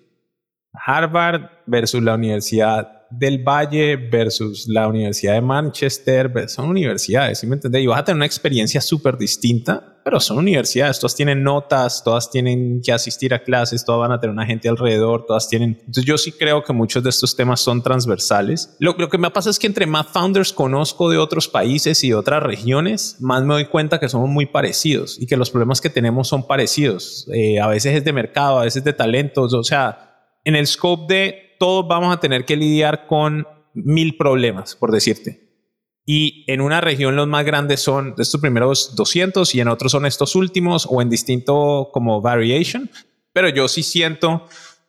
Harvard 0.75 1.43
versus 1.67 2.03
la 2.03 2.17
Universidad 2.17 3.02
del 3.19 3.39
Valle 3.43 3.97
versus 3.97 4.67
la 4.69 4.89
Universidad 4.89 5.35
de 5.35 5.41
Manchester. 5.43 6.29
ver- 6.29 6.49
Son 6.49 6.69
universidades, 6.69 7.39
¿sí 7.39 7.47
me 7.47 7.55
entendés? 7.57 7.83
Y 7.83 7.87
vas 7.87 8.01
a 8.01 8.05
tener 8.05 8.17
una 8.17 8.27
experiencia 8.27 8.81
súper 8.81 9.17
distinta, 9.19 10.01
pero 10.05 10.19
son 10.19 10.39
universidades. 10.39 10.99
Todas 10.99 11.15
tienen 11.15 11.43
notas, 11.45 12.03
todas 12.03 12.31
tienen 12.31 12.81
que 12.83 12.93
asistir 12.93 13.33
a 13.35 13.45
clases, 13.45 13.85
todas 13.85 14.01
van 14.01 14.13
a 14.13 14.21
tener 14.21 14.33
una 14.35 14.45
gente 14.47 14.69
alrededor, 14.69 15.27
todas 15.27 15.49
tienen... 15.49 15.77
Entonces 15.81 16.05
yo 16.05 16.19
sí 16.19 16.33
creo 16.33 16.65
que 16.65 16.73
muchos 16.73 17.03
de 17.05 17.11
estos 17.11 17.37
temas 17.37 17.61
son 17.61 17.83
transversales. 17.83 18.75
Lo, 18.81 18.95
lo 18.99 19.09
que 19.09 19.19
me 19.19 19.31
pasa 19.31 19.51
es 19.51 19.59
que 19.59 19.67
entre 19.69 19.87
más 19.87 20.09
founders 20.09 20.53
conozco 20.53 21.09
de 21.09 21.19
otros 21.19 21.47
países 21.49 22.03
y 22.03 22.09
de 22.09 22.15
otras 22.17 22.43
regiones, 22.43 23.17
más 23.21 23.43
me 23.43 23.55
doy 23.55 23.67
cuenta 23.67 24.01
que 24.01 24.09
somos 24.09 24.29
muy 24.29 24.47
parecidos 24.47 25.21
y 25.21 25.27
que 25.27 25.37
los 25.37 25.51
problemas 25.51 25.81
que 25.81 25.91
tenemos 25.91 26.27
son 26.29 26.47
parecidos. 26.47 27.29
Eh, 27.33 27.61
a 27.61 27.69
veces 27.69 27.95
es 27.97 28.05
de 28.05 28.13
mercado, 28.13 28.59
a 28.59 28.65
veces 28.65 28.83
de 28.83 28.93
talentos, 28.93 29.55
o 29.55 29.63
sea 29.63 30.09
en 30.45 30.57
el 30.57 30.67
scope 30.67 31.15
de 31.15 31.52
todos 31.63 31.87
vamos 31.87 32.13
a 32.13 32.19
tener 32.19 32.45
que 32.45 32.57
lidiar 32.57 33.07
con 33.07 33.47
mil 33.73 34.17
problemas, 34.17 34.75
por 34.75 34.91
decirte. 34.91 35.49
Y 36.05 36.45
en 36.49 36.61
una 36.61 36.81
región 36.81 37.15
los 37.15 37.29
más 37.29 37.45
grandes 37.45 37.79
son 37.79 38.17
estos 38.19 38.41
primeros 38.41 38.97
200 38.97 39.55
y 39.55 39.61
en 39.61 39.69
otros 39.69 39.93
son 39.93 40.05
estos 40.05 40.35
últimos 40.35 40.89
o 40.91 41.01
en 41.01 41.09
distinto 41.09 41.91
como 41.93 42.21
variation. 42.21 42.91
Pero 43.33 43.49
yo 43.49 43.69
sí 43.69 43.85
siento 43.85 44.43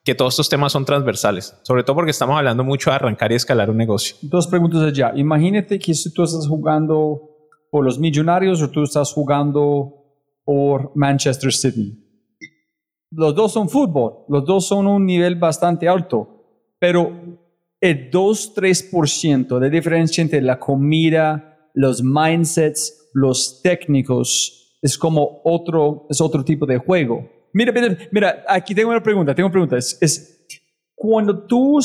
que 0.03 0.15
todos 0.15 0.33
estos 0.33 0.49
temas 0.49 0.71
son 0.71 0.83
transversales, 0.83 1.55
sobre 1.61 1.83
todo 1.83 1.97
porque 1.97 2.09
estamos 2.09 2.35
hablando 2.35 2.63
mucho 2.63 2.89
de 2.89 2.95
arrancar 2.95 3.31
y 3.31 3.35
escalar 3.35 3.69
un 3.69 3.77
negocio. 3.77 4.15
Dos 4.23 4.47
preguntas 4.47 4.81
allá. 4.81 5.13
Imagínate 5.15 5.77
que 5.77 5.93
si 5.93 6.11
tú 6.11 6.23
estás 6.23 6.47
jugando 6.47 7.37
por 7.69 7.85
los 7.85 7.99
millonarios 7.99 8.63
o 8.63 8.71
tú 8.71 8.81
estás 8.81 9.13
jugando 9.13 9.93
por 10.43 10.91
Manchester 10.95 11.53
City. 11.53 11.99
Los 13.11 13.35
dos 13.35 13.53
son 13.53 13.69
fútbol, 13.69 14.25
los 14.27 14.43
dos 14.43 14.65
son 14.65 14.87
un 14.87 15.05
nivel 15.05 15.35
bastante 15.35 15.87
alto, 15.87 16.32
pero 16.83 17.13
el 17.79 18.11
2-3% 18.11 19.57
de 19.57 19.69
diferencia 19.69 20.21
entre 20.21 20.41
la 20.41 20.59
comida, 20.59 21.69
los 21.73 22.03
mindsets, 22.03 23.09
los 23.13 23.61
técnicos, 23.61 24.77
es 24.81 24.97
como 24.97 25.39
otro, 25.45 26.07
es 26.09 26.19
otro 26.19 26.43
tipo 26.43 26.65
de 26.65 26.79
juego. 26.79 27.25
Mira, 27.53 27.71
mira, 27.71 27.97
mira, 28.11 28.43
aquí 28.49 28.75
tengo 28.75 28.89
una 28.89 29.01
pregunta, 29.01 29.33
tengo 29.33 29.47
una 29.47 29.53
pregunta. 29.53 29.77
Es, 29.77 29.97
es, 30.01 30.45
cuando 30.93 31.45
tú 31.47 31.79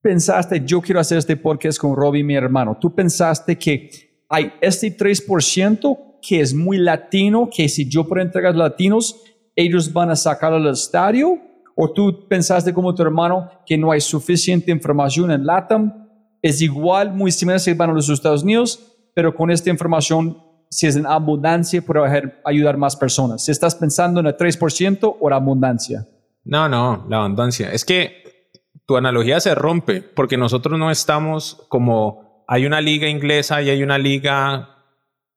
pensaste, 0.00 0.62
yo 0.64 0.80
quiero 0.80 0.98
hacer 0.98 1.18
este 1.18 1.36
podcast 1.36 1.78
con 1.78 1.94
Robbie, 1.94 2.24
mi 2.24 2.36
hermano, 2.36 2.78
tú 2.80 2.94
pensaste 2.94 3.58
que 3.58 3.90
hay 4.30 4.50
este 4.62 4.96
3% 4.96 6.20
que 6.26 6.40
es 6.40 6.54
muy 6.54 6.78
latino, 6.78 7.50
que 7.54 7.68
si 7.68 7.86
yo 7.86 8.08
puedo 8.08 8.22
entregar 8.22 8.56
latinos, 8.56 9.22
ellos 9.54 9.92
van 9.92 10.08
a 10.08 10.16
sacarlo 10.16 10.56
al 10.56 10.72
estadio, 10.72 11.38
o 11.76 11.92
tú 11.92 12.26
pensaste 12.26 12.74
como 12.74 12.92
tu 12.92 13.02
hermano 13.02 13.48
que 13.64 13.78
no 13.78 13.92
hay 13.92 14.00
suficiente 14.00 14.72
información 14.72 15.30
en 15.30 15.46
LATAM, 15.46 16.08
es 16.42 16.60
igual, 16.60 17.12
muy 17.12 17.30
similar 17.30 17.60
si 17.60 17.72
van 17.74 17.90
a 17.90 17.92
los 17.92 18.08
Estados 18.08 18.42
Unidos, 18.42 18.96
pero 19.14 19.34
con 19.34 19.50
esta 19.52 19.70
información 19.70 20.42
si 20.70 20.86
es 20.86 20.96
en 20.96 21.06
abundancia, 21.06 21.80
puede 21.82 22.34
ayudar 22.44 22.76
más 22.76 22.96
personas. 22.96 23.44
Si 23.44 23.52
estás 23.52 23.74
pensando 23.74 24.20
en 24.20 24.26
el 24.26 24.36
3% 24.36 25.16
o 25.20 25.30
la 25.30 25.36
abundancia. 25.36 26.06
No, 26.44 26.68
no, 26.68 27.06
la 27.08 27.18
abundancia. 27.18 27.72
Es 27.72 27.84
que 27.84 28.52
tu 28.86 28.96
analogía 28.96 29.40
se 29.40 29.54
rompe 29.54 30.02
porque 30.02 30.36
nosotros 30.36 30.78
no 30.78 30.90
estamos 30.90 31.64
como 31.68 32.44
hay 32.48 32.66
una 32.66 32.80
liga 32.80 33.08
inglesa 33.08 33.60
y 33.62 33.70
hay 33.70 33.82
una 33.82 33.98
liga 33.98 34.84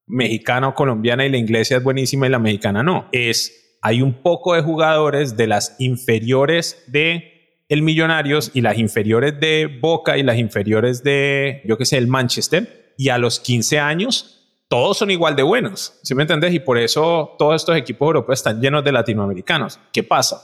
mexicana 0.05 0.67
o 0.67 0.75
colombiana 0.75 1.25
y 1.25 1.29
la 1.29 1.37
inglesa 1.37 1.77
es 1.77 1.83
buenísima 1.83 2.27
y 2.27 2.29
la 2.29 2.39
mexicana 2.39 2.83
no. 2.83 3.07
Es 3.11 3.68
hay 3.81 4.01
un 4.01 4.21
poco 4.21 4.53
de 4.53 4.61
jugadores 4.61 5.37
de 5.37 5.47
las 5.47 5.75
inferiores 5.79 6.83
de 6.87 7.63
el 7.69 7.81
Millonarios 7.83 8.51
y 8.53 8.61
las 8.61 8.77
inferiores 8.77 9.39
de 9.39 9.79
Boca 9.81 10.17
y 10.17 10.23
las 10.23 10.37
inferiores 10.37 11.03
de 11.03 11.61
yo 11.65 11.77
qué 11.77 11.85
sé, 11.85 11.97
el 11.97 12.07
Manchester 12.07 12.93
y 12.97 13.09
a 13.09 13.17
los 13.17 13.39
15 13.39 13.79
años 13.79 14.39
todos 14.69 14.99
son 14.99 15.09
igual 15.09 15.35
de 15.35 15.41
buenos, 15.41 15.99
¿sí 16.03 16.13
me 16.13 16.21
entendés? 16.21 16.53
Y 16.53 16.59
por 16.59 16.77
eso 16.77 17.35
todos 17.39 17.55
estos 17.55 17.75
equipos 17.75 18.05
europeos 18.07 18.39
están 18.39 18.61
llenos 18.61 18.83
de 18.83 18.91
latinoamericanos. 18.91 19.79
¿Qué 19.91 20.03
pasa? 20.03 20.41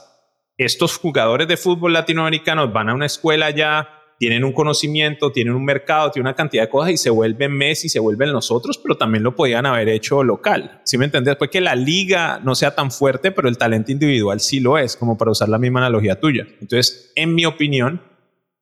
Estos 0.58 0.98
jugadores 0.98 1.46
de 1.46 1.56
fútbol 1.56 1.92
latinoamericanos 1.92 2.72
van 2.72 2.88
a 2.88 2.94
una 2.94 3.06
escuela 3.06 3.50
ya, 3.50 3.95
tienen 4.18 4.44
un 4.44 4.52
conocimiento, 4.52 5.30
tienen 5.30 5.54
un 5.54 5.64
mercado, 5.64 6.10
tienen 6.10 6.26
una 6.28 6.36
cantidad 6.36 6.64
de 6.64 6.68
cosas 6.68 6.92
y 6.92 6.96
se 6.96 7.10
vuelven 7.10 7.52
Messi, 7.52 7.88
se 7.88 7.98
vuelven 7.98 8.32
nosotros, 8.32 8.78
pero 8.78 8.96
también 8.96 9.22
lo 9.22 9.34
podían 9.34 9.66
haber 9.66 9.88
hecho 9.88 10.22
local. 10.22 10.80
¿Sí 10.84 10.96
me 10.96 11.04
entendés? 11.04 11.36
Pues 11.36 11.50
que 11.50 11.60
la 11.60 11.74
liga 11.74 12.40
no 12.42 12.54
sea 12.54 12.74
tan 12.74 12.90
fuerte, 12.90 13.30
pero 13.32 13.48
el 13.48 13.58
talento 13.58 13.92
individual 13.92 14.40
sí 14.40 14.60
lo 14.60 14.78
es, 14.78 14.96
como 14.96 15.18
para 15.18 15.30
usar 15.30 15.48
la 15.48 15.58
misma 15.58 15.80
analogía 15.80 16.18
tuya. 16.18 16.46
Entonces, 16.60 17.12
en 17.14 17.34
mi 17.34 17.44
opinión, 17.44 18.02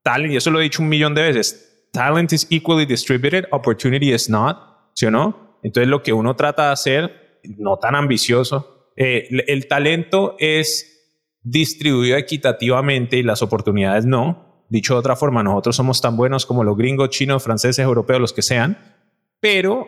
talent, 0.02 0.32
y 0.32 0.36
eso 0.36 0.50
lo 0.50 0.60
he 0.60 0.64
dicho 0.64 0.82
un 0.82 0.88
millón 0.88 1.14
de 1.14 1.22
veces, 1.22 1.88
talent 1.92 2.32
is 2.32 2.46
equally 2.50 2.84
distributed, 2.86 3.44
opportunity 3.52 4.12
is 4.12 4.28
not, 4.28 4.58
¿sí 4.94 5.06
o 5.06 5.10
no? 5.10 5.58
Entonces 5.62 5.88
lo 5.88 6.02
que 6.02 6.12
uno 6.12 6.34
trata 6.36 6.66
de 6.66 6.72
hacer, 6.72 7.40
no 7.56 7.78
tan 7.78 7.94
ambicioso, 7.94 8.90
eh, 8.96 9.28
el 9.46 9.66
talento 9.66 10.36
es 10.38 10.94
distribuido 11.44 12.16
equitativamente 12.16 13.18
y 13.18 13.22
las 13.22 13.42
oportunidades 13.42 14.06
no. 14.06 14.43
Dicho 14.68 14.94
de 14.94 15.00
otra 15.00 15.16
forma, 15.16 15.42
nosotros 15.42 15.76
somos 15.76 16.00
tan 16.00 16.16
buenos 16.16 16.46
como 16.46 16.64
los 16.64 16.76
gringos, 16.76 17.10
chinos, 17.10 17.42
franceses, 17.42 17.84
europeos, 17.84 18.20
los 18.20 18.32
que 18.32 18.42
sean, 18.42 18.78
pero 19.40 19.86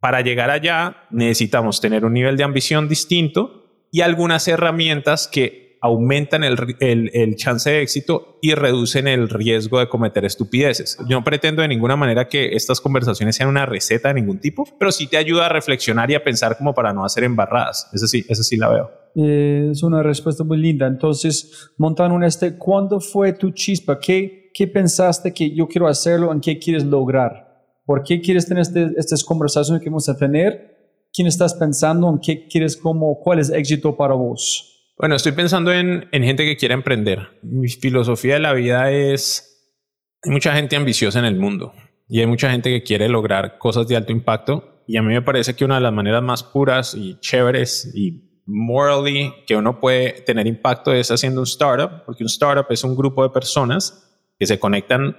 para 0.00 0.20
llegar 0.20 0.50
allá 0.50 1.06
necesitamos 1.10 1.80
tener 1.80 2.04
un 2.04 2.12
nivel 2.12 2.36
de 2.36 2.44
ambición 2.44 2.88
distinto 2.88 3.86
y 3.90 4.02
algunas 4.02 4.46
herramientas 4.48 5.28
que 5.28 5.63
aumentan 5.84 6.44
el, 6.44 6.76
el, 6.80 7.36
chance 7.36 7.68
de 7.70 7.82
éxito 7.82 8.38
y 8.40 8.54
reducen 8.54 9.06
el 9.06 9.28
riesgo 9.28 9.80
de 9.80 9.86
cometer 9.86 10.24
estupideces. 10.24 10.96
Yo 11.06 11.18
no 11.18 11.24
pretendo 11.24 11.60
de 11.60 11.68
ninguna 11.68 11.94
manera 11.94 12.26
que 12.26 12.56
estas 12.56 12.80
conversaciones 12.80 13.36
sean 13.36 13.50
una 13.50 13.66
receta 13.66 14.08
de 14.08 14.14
ningún 14.14 14.40
tipo, 14.40 14.64
pero 14.78 14.90
sí 14.90 15.08
te 15.08 15.18
ayuda 15.18 15.44
a 15.44 15.48
reflexionar 15.50 16.10
y 16.10 16.14
a 16.14 16.24
pensar 16.24 16.56
como 16.56 16.72
para 16.72 16.94
no 16.94 17.04
hacer 17.04 17.24
embarradas. 17.24 17.90
Eso 17.92 18.06
sí, 18.06 18.24
eso 18.30 18.42
sí 18.42 18.56
la 18.56 18.70
veo. 18.70 18.90
Eh, 19.14 19.68
es 19.72 19.82
una 19.82 20.02
respuesta 20.02 20.42
muy 20.42 20.56
linda. 20.56 20.86
Entonces, 20.86 21.70
Montano, 21.76 22.24
este, 22.24 22.56
¿cuándo 22.56 22.98
fue 22.98 23.34
tu 23.34 23.50
chispa? 23.50 23.98
¿Qué, 23.98 24.50
¿Qué 24.54 24.66
pensaste 24.66 25.34
que 25.34 25.54
yo 25.54 25.68
quiero 25.68 25.86
hacerlo? 25.86 26.32
¿En 26.32 26.40
qué 26.40 26.58
quieres 26.58 26.84
lograr? 26.84 27.62
¿Por 27.84 28.04
qué 28.04 28.22
quieres 28.22 28.48
tener 28.48 28.62
este, 28.62 28.90
estas 28.96 29.22
conversaciones 29.22 29.82
que 29.82 29.90
vamos 29.90 30.08
a 30.08 30.16
tener? 30.16 31.02
¿Quién 31.12 31.28
estás 31.28 31.52
pensando? 31.52 32.08
¿En 32.08 32.20
qué 32.20 32.48
quieres 32.48 32.74
como, 32.74 33.20
cuál 33.20 33.38
es 33.38 33.50
éxito 33.50 33.94
para 33.94 34.14
vos? 34.14 34.73
Bueno, 34.96 35.16
estoy 35.16 35.32
pensando 35.32 35.72
en, 35.72 36.08
gente 36.12 36.44
que 36.44 36.56
quiere 36.56 36.74
emprender. 36.74 37.40
Mi 37.42 37.68
filosofía 37.68 38.34
de 38.34 38.40
la 38.40 38.52
vida 38.52 38.92
es, 38.92 39.76
hay 40.22 40.30
mucha 40.30 40.54
gente 40.54 40.76
ambiciosa 40.76 41.18
en 41.18 41.24
el 41.24 41.34
mundo 41.34 41.74
y 42.08 42.20
hay 42.20 42.26
mucha 42.26 42.50
gente 42.50 42.70
que 42.70 42.84
quiere 42.84 43.08
lograr 43.08 43.58
cosas 43.58 43.88
de 43.88 43.96
alto 43.96 44.12
impacto 44.12 44.84
y 44.86 44.96
a 44.96 45.02
mí 45.02 45.12
me 45.12 45.22
parece 45.22 45.56
que 45.56 45.64
una 45.64 45.76
de 45.76 45.80
las 45.80 45.92
maneras 45.92 46.22
más 46.22 46.44
puras 46.44 46.94
y 46.94 47.18
chéveres 47.18 47.90
y 47.94 48.42
morally 48.46 49.32
que 49.48 49.56
uno 49.56 49.80
puede 49.80 50.12
tener 50.22 50.46
impacto 50.46 50.92
es 50.92 51.10
haciendo 51.10 51.40
un 51.40 51.46
startup, 51.46 52.04
porque 52.06 52.22
un 52.22 52.28
startup 52.28 52.66
es 52.70 52.84
un 52.84 52.94
grupo 52.94 53.24
de 53.24 53.30
personas 53.30 54.30
que 54.38 54.46
se 54.46 54.60
conectan 54.60 55.16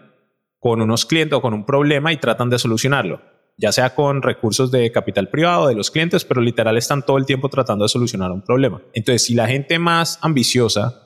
con 0.57 0.81
unos 0.81 1.05
clientes 1.05 1.37
o 1.37 1.41
con 1.41 1.53
un 1.53 1.65
problema 1.65 2.13
y 2.13 2.17
tratan 2.17 2.49
de 2.49 2.59
solucionarlo 2.59 3.34
ya 3.57 3.71
sea 3.71 3.95
con 3.95 4.21
recursos 4.21 4.71
de 4.71 4.91
capital 4.91 5.29
privado 5.29 5.67
de 5.67 5.75
los 5.75 5.91
clientes, 5.91 6.25
pero 6.25 6.41
literal 6.41 6.77
están 6.77 7.03
todo 7.03 7.17
el 7.17 7.25
tiempo 7.25 7.49
tratando 7.49 7.85
de 7.85 7.89
solucionar 7.89 8.31
un 8.31 8.41
problema. 8.41 8.81
Entonces, 8.93 9.23
si 9.23 9.33
la 9.33 9.47
gente 9.47 9.79
más 9.79 10.19
ambiciosa 10.21 11.01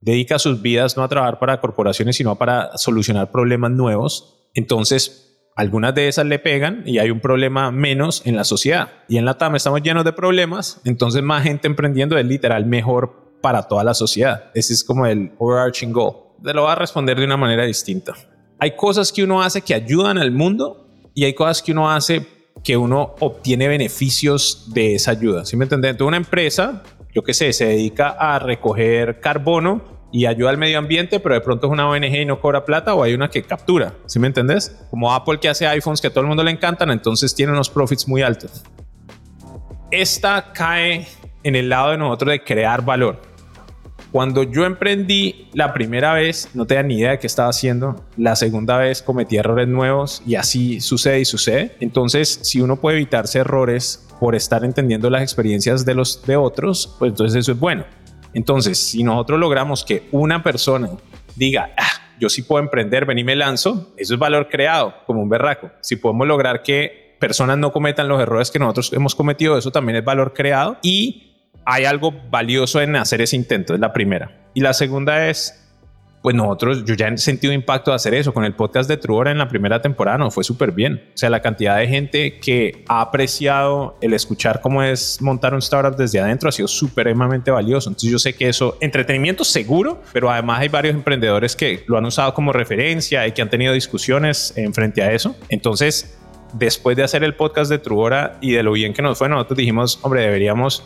dedica 0.00 0.38
sus 0.38 0.62
vidas 0.62 0.96
no 0.96 1.02
a 1.02 1.08
trabajar 1.08 1.38
para 1.38 1.60
corporaciones, 1.60 2.16
sino 2.16 2.36
para 2.36 2.76
solucionar 2.78 3.30
problemas 3.30 3.70
nuevos, 3.70 4.48
entonces 4.54 5.26
algunas 5.56 5.94
de 5.94 6.08
esas 6.08 6.24
le 6.24 6.38
pegan 6.38 6.82
y 6.86 6.98
hay 6.98 7.10
un 7.10 7.20
problema 7.20 7.70
menos 7.70 8.22
en 8.24 8.34
la 8.34 8.44
sociedad. 8.44 8.88
Y 9.08 9.18
en 9.18 9.26
la 9.26 9.36
TAM 9.36 9.56
estamos 9.56 9.82
llenos 9.82 10.04
de 10.04 10.12
problemas, 10.12 10.80
entonces 10.84 11.22
más 11.22 11.42
gente 11.42 11.68
emprendiendo 11.68 12.16
es 12.16 12.24
literal 12.24 12.64
mejor 12.64 13.36
para 13.42 13.64
toda 13.64 13.84
la 13.84 13.94
sociedad. 13.94 14.50
Ese 14.54 14.72
es 14.72 14.84
como 14.84 15.06
el 15.06 15.32
overarching 15.38 15.92
goal. 15.92 16.14
Te 16.42 16.54
lo 16.54 16.62
voy 16.62 16.72
a 16.72 16.76
responder 16.76 17.18
de 17.18 17.26
una 17.26 17.36
manera 17.36 17.64
distinta. 17.64 18.14
Hay 18.58 18.76
cosas 18.76 19.12
que 19.12 19.22
uno 19.22 19.42
hace 19.42 19.60
que 19.60 19.74
ayudan 19.74 20.18
al 20.18 20.30
mundo 20.30 20.89
y 21.14 21.24
hay 21.24 21.34
cosas 21.34 21.62
que 21.62 21.72
uno 21.72 21.90
hace 21.90 22.26
que 22.62 22.76
uno 22.76 23.14
obtiene 23.20 23.68
beneficios 23.68 24.70
de 24.74 24.94
esa 24.94 25.12
ayuda. 25.12 25.44
¿Sí 25.44 25.56
me 25.56 25.64
entiendes? 25.64 25.92
Entonces 25.92 26.08
una 26.08 26.16
empresa, 26.16 26.82
yo 27.14 27.22
qué 27.22 27.32
sé, 27.32 27.52
se 27.52 27.66
dedica 27.66 28.10
a 28.10 28.38
recoger 28.38 29.20
carbono 29.20 30.00
y 30.12 30.26
ayuda 30.26 30.50
al 30.50 30.58
medio 30.58 30.78
ambiente, 30.78 31.20
pero 31.20 31.34
de 31.34 31.40
pronto 31.40 31.68
es 31.68 31.72
una 31.72 31.88
ONG 31.88 32.14
y 32.14 32.24
no 32.24 32.40
cobra 32.40 32.64
plata, 32.64 32.94
o 32.94 33.02
hay 33.02 33.14
una 33.14 33.30
que 33.30 33.42
captura, 33.42 33.94
¿sí 34.06 34.18
me 34.18 34.26
entendés? 34.26 34.76
Como 34.90 35.12
Apple 35.12 35.38
que 35.38 35.48
hace 35.48 35.66
iPhones 35.66 36.00
que 36.00 36.08
a 36.08 36.10
todo 36.10 36.22
el 36.22 36.26
mundo 36.26 36.42
le 36.42 36.50
encantan, 36.50 36.90
entonces 36.90 37.34
tiene 37.34 37.52
unos 37.52 37.70
profits 37.70 38.08
muy 38.08 38.22
altos. 38.22 38.64
Esta 39.90 40.52
cae 40.52 41.06
en 41.42 41.56
el 41.56 41.68
lado 41.68 41.92
de 41.92 41.98
nosotros 41.98 42.32
de 42.32 42.42
crear 42.42 42.84
valor. 42.84 43.20
Cuando 44.12 44.42
yo 44.42 44.64
emprendí 44.64 45.48
la 45.52 45.72
primera 45.72 46.14
vez, 46.14 46.48
no 46.54 46.66
tenía 46.66 46.82
ni 46.82 46.98
idea 46.98 47.10
de 47.12 47.18
qué 47.20 47.26
estaba 47.28 47.48
haciendo. 47.48 48.04
La 48.16 48.34
segunda 48.34 48.76
vez 48.76 49.02
cometí 49.02 49.36
errores 49.36 49.68
nuevos 49.68 50.22
y 50.26 50.34
así 50.34 50.80
sucede 50.80 51.20
y 51.20 51.24
sucede. 51.24 51.76
Entonces, 51.78 52.40
si 52.42 52.60
uno 52.60 52.76
puede 52.76 52.96
evitarse 52.96 53.38
errores 53.38 54.08
por 54.18 54.34
estar 54.34 54.64
entendiendo 54.64 55.10
las 55.10 55.22
experiencias 55.22 55.84
de 55.84 55.94
los 55.94 56.26
de 56.26 56.36
otros, 56.36 56.96
pues 56.98 57.10
entonces 57.10 57.38
eso 57.38 57.52
es 57.52 57.58
bueno. 57.58 57.84
Entonces, 58.34 58.78
si 58.78 59.04
nosotros 59.04 59.38
logramos 59.38 59.84
que 59.84 60.08
una 60.10 60.42
persona 60.42 60.90
diga, 61.36 61.70
ah, 61.76 62.16
yo 62.18 62.28
sí 62.28 62.42
puedo 62.42 62.62
emprender, 62.62 63.06
ven 63.06 63.18
y 63.18 63.24
me 63.24 63.36
lanzo, 63.36 63.92
eso 63.96 64.14
es 64.14 64.20
valor 64.20 64.48
creado, 64.48 64.94
como 65.06 65.22
un 65.22 65.28
berraco. 65.28 65.70
Si 65.80 65.96
podemos 65.96 66.26
lograr 66.26 66.62
que 66.62 67.16
personas 67.18 67.58
no 67.58 67.72
cometan 67.72 68.08
los 68.08 68.20
errores 68.20 68.50
que 68.50 68.58
nosotros 68.58 68.92
hemos 68.92 69.14
cometido, 69.14 69.56
eso 69.56 69.70
también 69.70 69.96
es 69.96 70.04
valor 70.04 70.32
creado 70.32 70.78
y 70.82 71.29
hay 71.64 71.84
algo 71.84 72.12
valioso 72.30 72.80
en 72.80 72.96
hacer 72.96 73.20
ese 73.20 73.36
intento, 73.36 73.74
es 73.74 73.80
la 73.80 73.92
primera. 73.92 74.30
Y 74.54 74.60
la 74.60 74.72
segunda 74.72 75.28
es, 75.28 75.56
pues 76.22 76.34
nosotros, 76.34 76.84
yo 76.84 76.94
ya 76.94 77.08
he 77.08 77.16
sentido 77.18 77.52
impacto 77.52 77.92
de 77.92 77.94
hacer 77.94 78.12
eso 78.14 78.34
con 78.34 78.44
el 78.44 78.54
podcast 78.54 78.88
de 78.88 78.96
Truora 78.96 79.30
en 79.30 79.38
la 79.38 79.48
primera 79.48 79.80
temporada, 79.80 80.18
nos 80.18 80.34
fue 80.34 80.44
súper 80.44 80.72
bien. 80.72 81.02
O 81.14 81.16
sea, 81.16 81.30
la 81.30 81.40
cantidad 81.40 81.78
de 81.78 81.86
gente 81.88 82.38
que 82.40 82.84
ha 82.88 83.00
apreciado 83.00 83.96
el 84.00 84.12
escuchar 84.12 84.60
cómo 84.60 84.82
es 84.82 85.22
montar 85.22 85.54
un 85.54 85.60
startup 85.60 85.96
desde 85.96 86.20
adentro 86.20 86.48
ha 86.48 86.52
sido 86.52 86.68
supremamente 86.68 87.50
valioso. 87.50 87.88
Entonces 87.88 88.10
yo 88.10 88.18
sé 88.18 88.34
que 88.34 88.48
eso, 88.48 88.76
entretenimiento 88.80 89.44
seguro, 89.44 90.02
pero 90.12 90.30
además 90.30 90.60
hay 90.60 90.68
varios 90.68 90.94
emprendedores 90.94 91.56
que 91.56 91.84
lo 91.86 91.96
han 91.96 92.04
usado 92.04 92.34
como 92.34 92.52
referencia 92.52 93.26
y 93.26 93.32
que 93.32 93.42
han 93.42 93.50
tenido 93.50 93.72
discusiones 93.72 94.52
en 94.56 94.74
frente 94.74 95.02
a 95.02 95.12
eso. 95.12 95.36
Entonces, 95.48 96.18
después 96.52 96.96
de 96.96 97.04
hacer 97.04 97.24
el 97.24 97.34
podcast 97.34 97.70
de 97.70 97.78
Truora 97.78 98.36
y 98.40 98.52
de 98.52 98.62
lo 98.62 98.72
bien 98.72 98.92
que 98.92 99.02
nos 99.02 99.16
fue, 99.16 99.28
nosotros 99.28 99.56
dijimos, 99.56 99.98
hombre, 100.02 100.22
deberíamos 100.22 100.84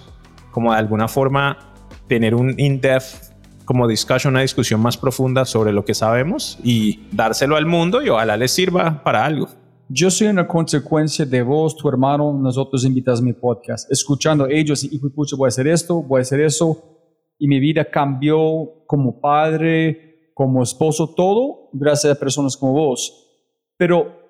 como 0.55 0.73
de 0.73 0.79
alguna 0.79 1.09
forma 1.09 1.75
tener 2.07 2.33
un 2.33 2.55
in-depth 2.57 3.35
como 3.65 3.89
discussion, 3.89 4.35
una 4.35 4.43
discusión 4.43 4.81
más 4.81 4.97
profunda 4.97 5.45
sobre 5.45 5.73
lo 5.73 5.85
que 5.85 5.95
sabemos 5.95 6.61
y 6.63 7.01
dárselo 7.11 7.57
al 7.57 7.67
mundo 7.67 8.01
y 8.01 8.09
ojalá 8.09 8.37
les 8.37 8.53
sirva 8.53 9.03
para 9.03 9.25
algo. 9.25 9.49
Yo 9.89 10.13
soy 10.13 10.29
una 10.29 10.47
consecuencia 10.47 11.27
de 11.27 11.43
vos, 11.43 11.77
tu 11.77 11.89
hermano, 11.89 12.33
nosotros 12.33 12.85
invitas 12.85 13.19
a 13.19 13.23
mi 13.23 13.33
podcast, 13.33 13.91
escuchando 13.91 14.47
ellos 14.47 14.85
y 14.85 14.97
pucha, 15.11 15.35
voy 15.35 15.49
a 15.49 15.49
hacer 15.49 15.67
esto, 15.67 16.01
voy 16.01 16.21
a 16.21 16.23
hacer 16.23 16.41
eso 16.41 17.01
y 17.37 17.49
mi 17.49 17.59
vida 17.59 17.85
cambió 17.85 18.85
como 18.87 19.21
padre, 19.21 20.31
como 20.35 20.63
esposo, 20.63 21.13
todo 21.17 21.69
gracias 21.73 22.17
a 22.17 22.21
personas 22.21 22.57
como 22.57 22.75
vos. 22.75 23.13
Pero 23.77 24.21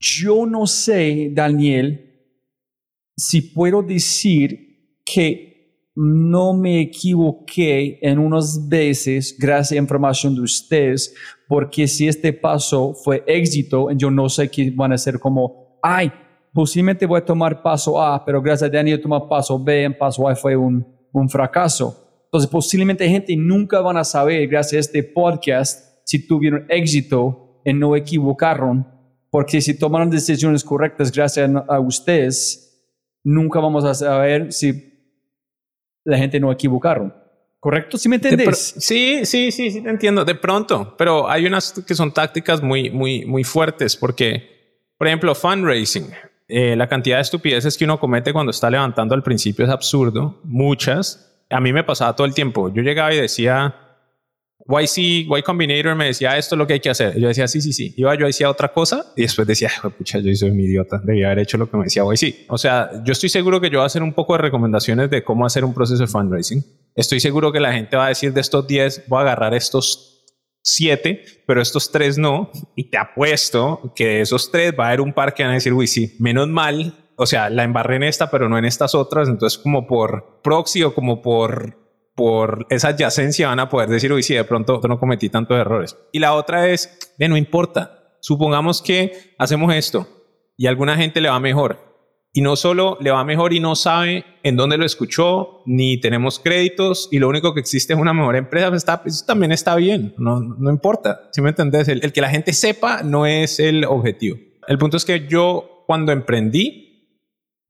yo 0.00 0.46
no 0.46 0.66
sé, 0.66 1.30
Daniel, 1.30 2.08
si 3.14 3.42
puedo 3.42 3.82
decir 3.82 4.71
que 5.04 5.52
no 5.94 6.54
me 6.54 6.80
equivoqué 6.80 7.98
en 8.00 8.18
unas 8.18 8.68
veces 8.68 9.36
gracias 9.38 9.72
a 9.72 9.82
información 9.82 10.34
de 10.34 10.40
ustedes, 10.40 11.14
porque 11.46 11.86
si 11.86 12.08
este 12.08 12.32
paso 12.32 12.94
fue 12.94 13.22
éxito, 13.26 13.90
yo 13.92 14.10
no 14.10 14.28
sé 14.28 14.50
qué 14.50 14.72
van 14.74 14.92
a 14.92 14.98
ser 14.98 15.18
como, 15.18 15.78
ay, 15.82 16.10
posiblemente 16.52 17.04
voy 17.04 17.18
a 17.18 17.24
tomar 17.24 17.62
paso 17.62 18.00
A, 18.00 18.24
pero 18.24 18.40
gracias 18.40 18.70
a 18.70 18.72
Daniel 18.72 19.00
tomar 19.00 19.28
paso 19.28 19.62
B, 19.62 19.84
en 19.84 19.96
paso 19.96 20.26
A 20.28 20.34
fue 20.34 20.56
un, 20.56 20.86
un 21.12 21.28
fracaso. 21.28 21.98
Entonces, 22.24 22.48
posiblemente 22.50 23.06
gente 23.08 23.36
nunca 23.36 23.80
van 23.80 23.98
a 23.98 24.04
saber, 24.04 24.48
gracias 24.48 24.78
a 24.78 24.80
este 24.80 25.02
podcast, 25.02 26.00
si 26.06 26.26
tuvieron 26.26 26.64
éxito 26.70 27.60
en 27.64 27.78
no 27.78 27.94
equivocaron 27.94 28.86
porque 29.32 29.62
si 29.62 29.72
tomaron 29.78 30.10
decisiones 30.10 30.62
correctas 30.62 31.10
gracias 31.10 31.50
a 31.66 31.80
ustedes, 31.80 32.86
nunca 33.24 33.60
vamos 33.60 33.82
a 33.86 33.94
saber 33.94 34.52
si 34.52 34.91
la 36.04 36.18
gente 36.18 36.40
no 36.40 36.52
equivocaron. 36.52 37.14
¿Correcto? 37.60 37.96
¿Sí 37.96 38.08
me 38.08 38.16
entendés? 38.16 38.74
Sí, 38.78 39.24
sí, 39.24 39.52
sí, 39.52 39.70
sí, 39.70 39.82
te 39.82 39.88
entiendo. 39.88 40.24
De 40.24 40.34
pronto, 40.34 40.96
pero 40.98 41.30
hay 41.30 41.46
unas 41.46 41.72
que 41.86 41.94
son 41.94 42.12
tácticas 42.12 42.60
muy, 42.60 42.90
muy, 42.90 43.24
muy 43.24 43.44
fuertes 43.44 43.96
porque, 43.96 44.88
por 44.98 45.06
ejemplo, 45.06 45.32
fundraising. 45.34 46.08
Eh, 46.48 46.74
la 46.74 46.88
cantidad 46.88 47.18
de 47.18 47.22
estupideces 47.22 47.78
que 47.78 47.84
uno 47.84 48.00
comete 48.00 48.32
cuando 48.32 48.50
está 48.50 48.68
levantando 48.68 49.14
al 49.14 49.22
principio 49.22 49.64
es 49.64 49.70
absurdo. 49.70 50.40
Muchas. 50.42 51.40
A 51.50 51.60
mí 51.60 51.72
me 51.72 51.84
pasaba 51.84 52.16
todo 52.16 52.26
el 52.26 52.34
tiempo. 52.34 52.68
Yo 52.68 52.82
llegaba 52.82 53.14
y 53.14 53.20
decía, 53.20 53.74
YC, 54.66 54.98
Y 54.98 55.42
Combinator 55.42 55.94
me 55.96 56.06
decía 56.06 56.36
esto 56.38 56.54
es 56.54 56.58
lo 56.58 56.66
que 56.66 56.74
hay 56.74 56.80
que 56.80 56.90
hacer. 56.90 57.18
Yo 57.18 57.28
decía 57.28 57.48
sí, 57.48 57.60
sí, 57.60 57.72
sí. 57.72 57.94
Iba 57.96 58.14
yo 58.14 58.26
decía 58.26 58.48
otra 58.48 58.72
cosa 58.72 59.12
y 59.16 59.22
después 59.22 59.46
decía, 59.46 59.70
pucha, 59.96 60.18
yo 60.20 60.34
soy 60.34 60.50
un 60.50 60.60
idiota. 60.60 61.00
Debía 61.02 61.26
haber 61.26 61.40
hecho 61.40 61.58
lo 61.58 61.70
que 61.70 61.76
me 61.76 61.84
decía 61.84 62.04
YC. 62.04 62.46
O 62.48 62.58
sea, 62.58 62.90
yo 63.04 63.12
estoy 63.12 63.28
seguro 63.28 63.60
que 63.60 63.70
yo 63.70 63.78
voy 63.78 63.84
a 63.84 63.86
hacer 63.86 64.02
un 64.02 64.12
poco 64.12 64.34
de 64.34 64.38
recomendaciones 64.38 65.10
de 65.10 65.24
cómo 65.24 65.46
hacer 65.46 65.64
un 65.64 65.74
proceso 65.74 66.02
de 66.02 66.06
fundraising. 66.06 66.64
Estoy 66.94 67.20
seguro 67.20 67.52
que 67.52 67.60
la 67.60 67.72
gente 67.72 67.96
va 67.96 68.06
a 68.06 68.08
decir 68.08 68.32
de 68.32 68.40
estos 68.40 68.66
10, 68.66 69.04
voy 69.08 69.18
a 69.18 69.22
agarrar 69.22 69.54
estos 69.54 70.24
7, 70.62 71.22
pero 71.46 71.60
estos 71.60 71.90
3 71.90 72.18
no. 72.18 72.50
Y 72.76 72.90
te 72.90 72.98
apuesto 72.98 73.92
que 73.96 74.06
de 74.06 74.20
esos 74.20 74.50
3 74.50 74.74
va 74.78 74.84
a 74.84 74.88
haber 74.88 75.00
un 75.00 75.12
par 75.12 75.34
que 75.34 75.42
van 75.42 75.52
a 75.52 75.54
decir, 75.54 75.72
uy, 75.72 75.86
sí, 75.86 76.14
menos 76.18 76.48
mal. 76.48 76.94
O 77.16 77.26
sea, 77.26 77.50
la 77.50 77.64
embarré 77.64 77.96
en 77.96 78.04
esta, 78.04 78.30
pero 78.30 78.48
no 78.48 78.58
en 78.58 78.64
estas 78.64 78.94
otras. 78.94 79.28
Entonces, 79.28 79.58
como 79.58 79.86
por 79.86 80.40
proxy 80.42 80.82
o 80.82 80.94
como 80.94 81.20
por 81.20 81.81
por 82.14 82.66
esa 82.70 82.88
adyacencia 82.88 83.48
van 83.48 83.60
a 83.60 83.68
poder 83.68 83.88
decir, 83.88 84.12
uy, 84.12 84.22
sí, 84.22 84.34
de 84.34 84.44
pronto 84.44 84.80
no 84.86 84.98
cometí 84.98 85.28
tantos 85.28 85.58
errores. 85.58 85.96
Y 86.12 86.18
la 86.18 86.34
otra 86.34 86.68
es, 86.68 87.14
de 87.18 87.28
no 87.28 87.36
importa, 87.36 88.16
supongamos 88.20 88.82
que 88.82 89.34
hacemos 89.38 89.74
esto 89.74 90.06
y 90.56 90.66
a 90.66 90.70
alguna 90.70 90.96
gente 90.96 91.20
le 91.20 91.28
va 91.28 91.40
mejor. 91.40 91.92
Y 92.34 92.40
no 92.40 92.56
solo 92.56 92.96
le 93.00 93.10
va 93.10 93.24
mejor 93.24 93.52
y 93.52 93.60
no 93.60 93.76
sabe 93.76 94.24
en 94.42 94.56
dónde 94.56 94.78
lo 94.78 94.86
escuchó, 94.86 95.60
ni 95.66 96.00
tenemos 96.00 96.38
créditos, 96.38 97.08
y 97.10 97.18
lo 97.18 97.28
único 97.28 97.52
que 97.52 97.60
existe 97.60 97.92
es 97.92 97.98
una 97.98 98.14
mejor 98.14 98.36
empresa, 98.36 99.02
pues 99.02 99.26
también 99.26 99.52
está 99.52 99.76
bien, 99.76 100.14
no, 100.16 100.40
no 100.40 100.70
importa. 100.70 101.28
Si 101.32 101.42
me 101.42 101.50
entendés, 101.50 101.88
el 101.88 102.12
que 102.12 102.20
la 102.22 102.30
gente 102.30 102.54
sepa 102.54 103.02
no 103.02 103.26
es 103.26 103.60
el 103.60 103.84
objetivo. 103.84 104.38
El 104.66 104.78
punto 104.78 104.96
es 104.96 105.04
que 105.04 105.26
yo 105.28 105.84
cuando 105.86 106.12
emprendí, 106.12 106.81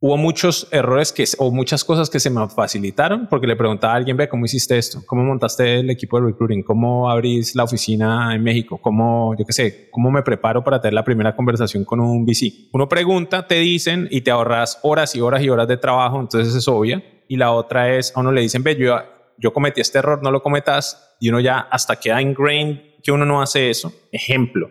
hubo 0.03 0.17
muchos 0.17 0.67
errores 0.73 1.13
que, 1.13 1.25
o 1.39 1.53
muchas 1.53 1.85
cosas 1.85 2.11
que 2.11 2.19
se 2.19 2.29
me 2.29 2.49
facilitaron 2.49 3.29
porque 3.31 3.47
le 3.47 3.55
preguntaba 3.55 3.93
a 3.93 3.97
alguien, 3.97 4.17
ve, 4.17 4.29
¿cómo 4.29 4.45
hiciste 4.45 4.77
esto? 4.77 5.01
¿Cómo 5.07 5.23
montaste 5.23 5.79
el 5.79 5.91
equipo 5.91 6.19
de 6.19 6.27
recruiting? 6.27 6.65
¿Cómo 6.65 7.09
abrís 7.09 7.55
la 7.55 7.63
oficina 7.63 8.35
en 8.35 8.43
México? 8.43 8.79
¿Cómo, 8.83 9.37
yo 9.39 9.45
qué 9.47 9.53
sé, 9.53 9.89
cómo 9.93 10.11
me 10.11 10.23
preparo 10.23 10.65
para 10.65 10.81
tener 10.81 10.95
la 10.95 11.05
primera 11.05 11.37
conversación 11.37 11.85
con 11.85 12.01
un 12.01 12.27
VC? 12.27 12.69
Uno 12.73 12.89
pregunta, 12.89 13.47
te 13.47 13.61
dicen 13.61 14.09
y 14.11 14.23
te 14.23 14.33
ahorras 14.33 14.81
horas 14.83 15.15
y 15.15 15.21
horas 15.21 15.41
y 15.41 15.49
horas 15.49 15.69
de 15.69 15.77
trabajo, 15.77 16.19
entonces 16.19 16.53
es 16.53 16.67
obvia. 16.67 17.01
Y 17.29 17.37
la 17.37 17.53
otra 17.53 17.97
es, 17.97 18.13
a 18.17 18.21
uno 18.21 18.33
le 18.33 18.41
dicen, 18.41 18.65
ve, 18.65 18.75
yo, 18.75 18.97
yo 19.39 19.53
cometí 19.53 19.81
este 19.81 19.99
error, 19.99 20.21
no 20.21 20.33
lo 20.33 20.43
cometas. 20.43 21.17
Y 21.21 21.29
uno 21.29 21.39
ya 21.39 21.61
hasta 21.71 21.95
queda 21.95 22.21
ingrained 22.21 22.81
que 23.05 23.13
uno 23.13 23.25
no 23.25 23.41
hace 23.41 23.71
eso. 23.71 23.93
Ejemplo, 24.11 24.69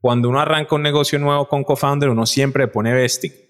cuando 0.00 0.28
uno 0.28 0.38
arranca 0.38 0.76
un 0.76 0.82
negocio 0.82 1.18
nuevo 1.18 1.48
con 1.48 1.64
co-founder, 1.64 2.10
uno 2.10 2.26
siempre 2.26 2.68
pone 2.68 2.94
vesting 2.94 3.47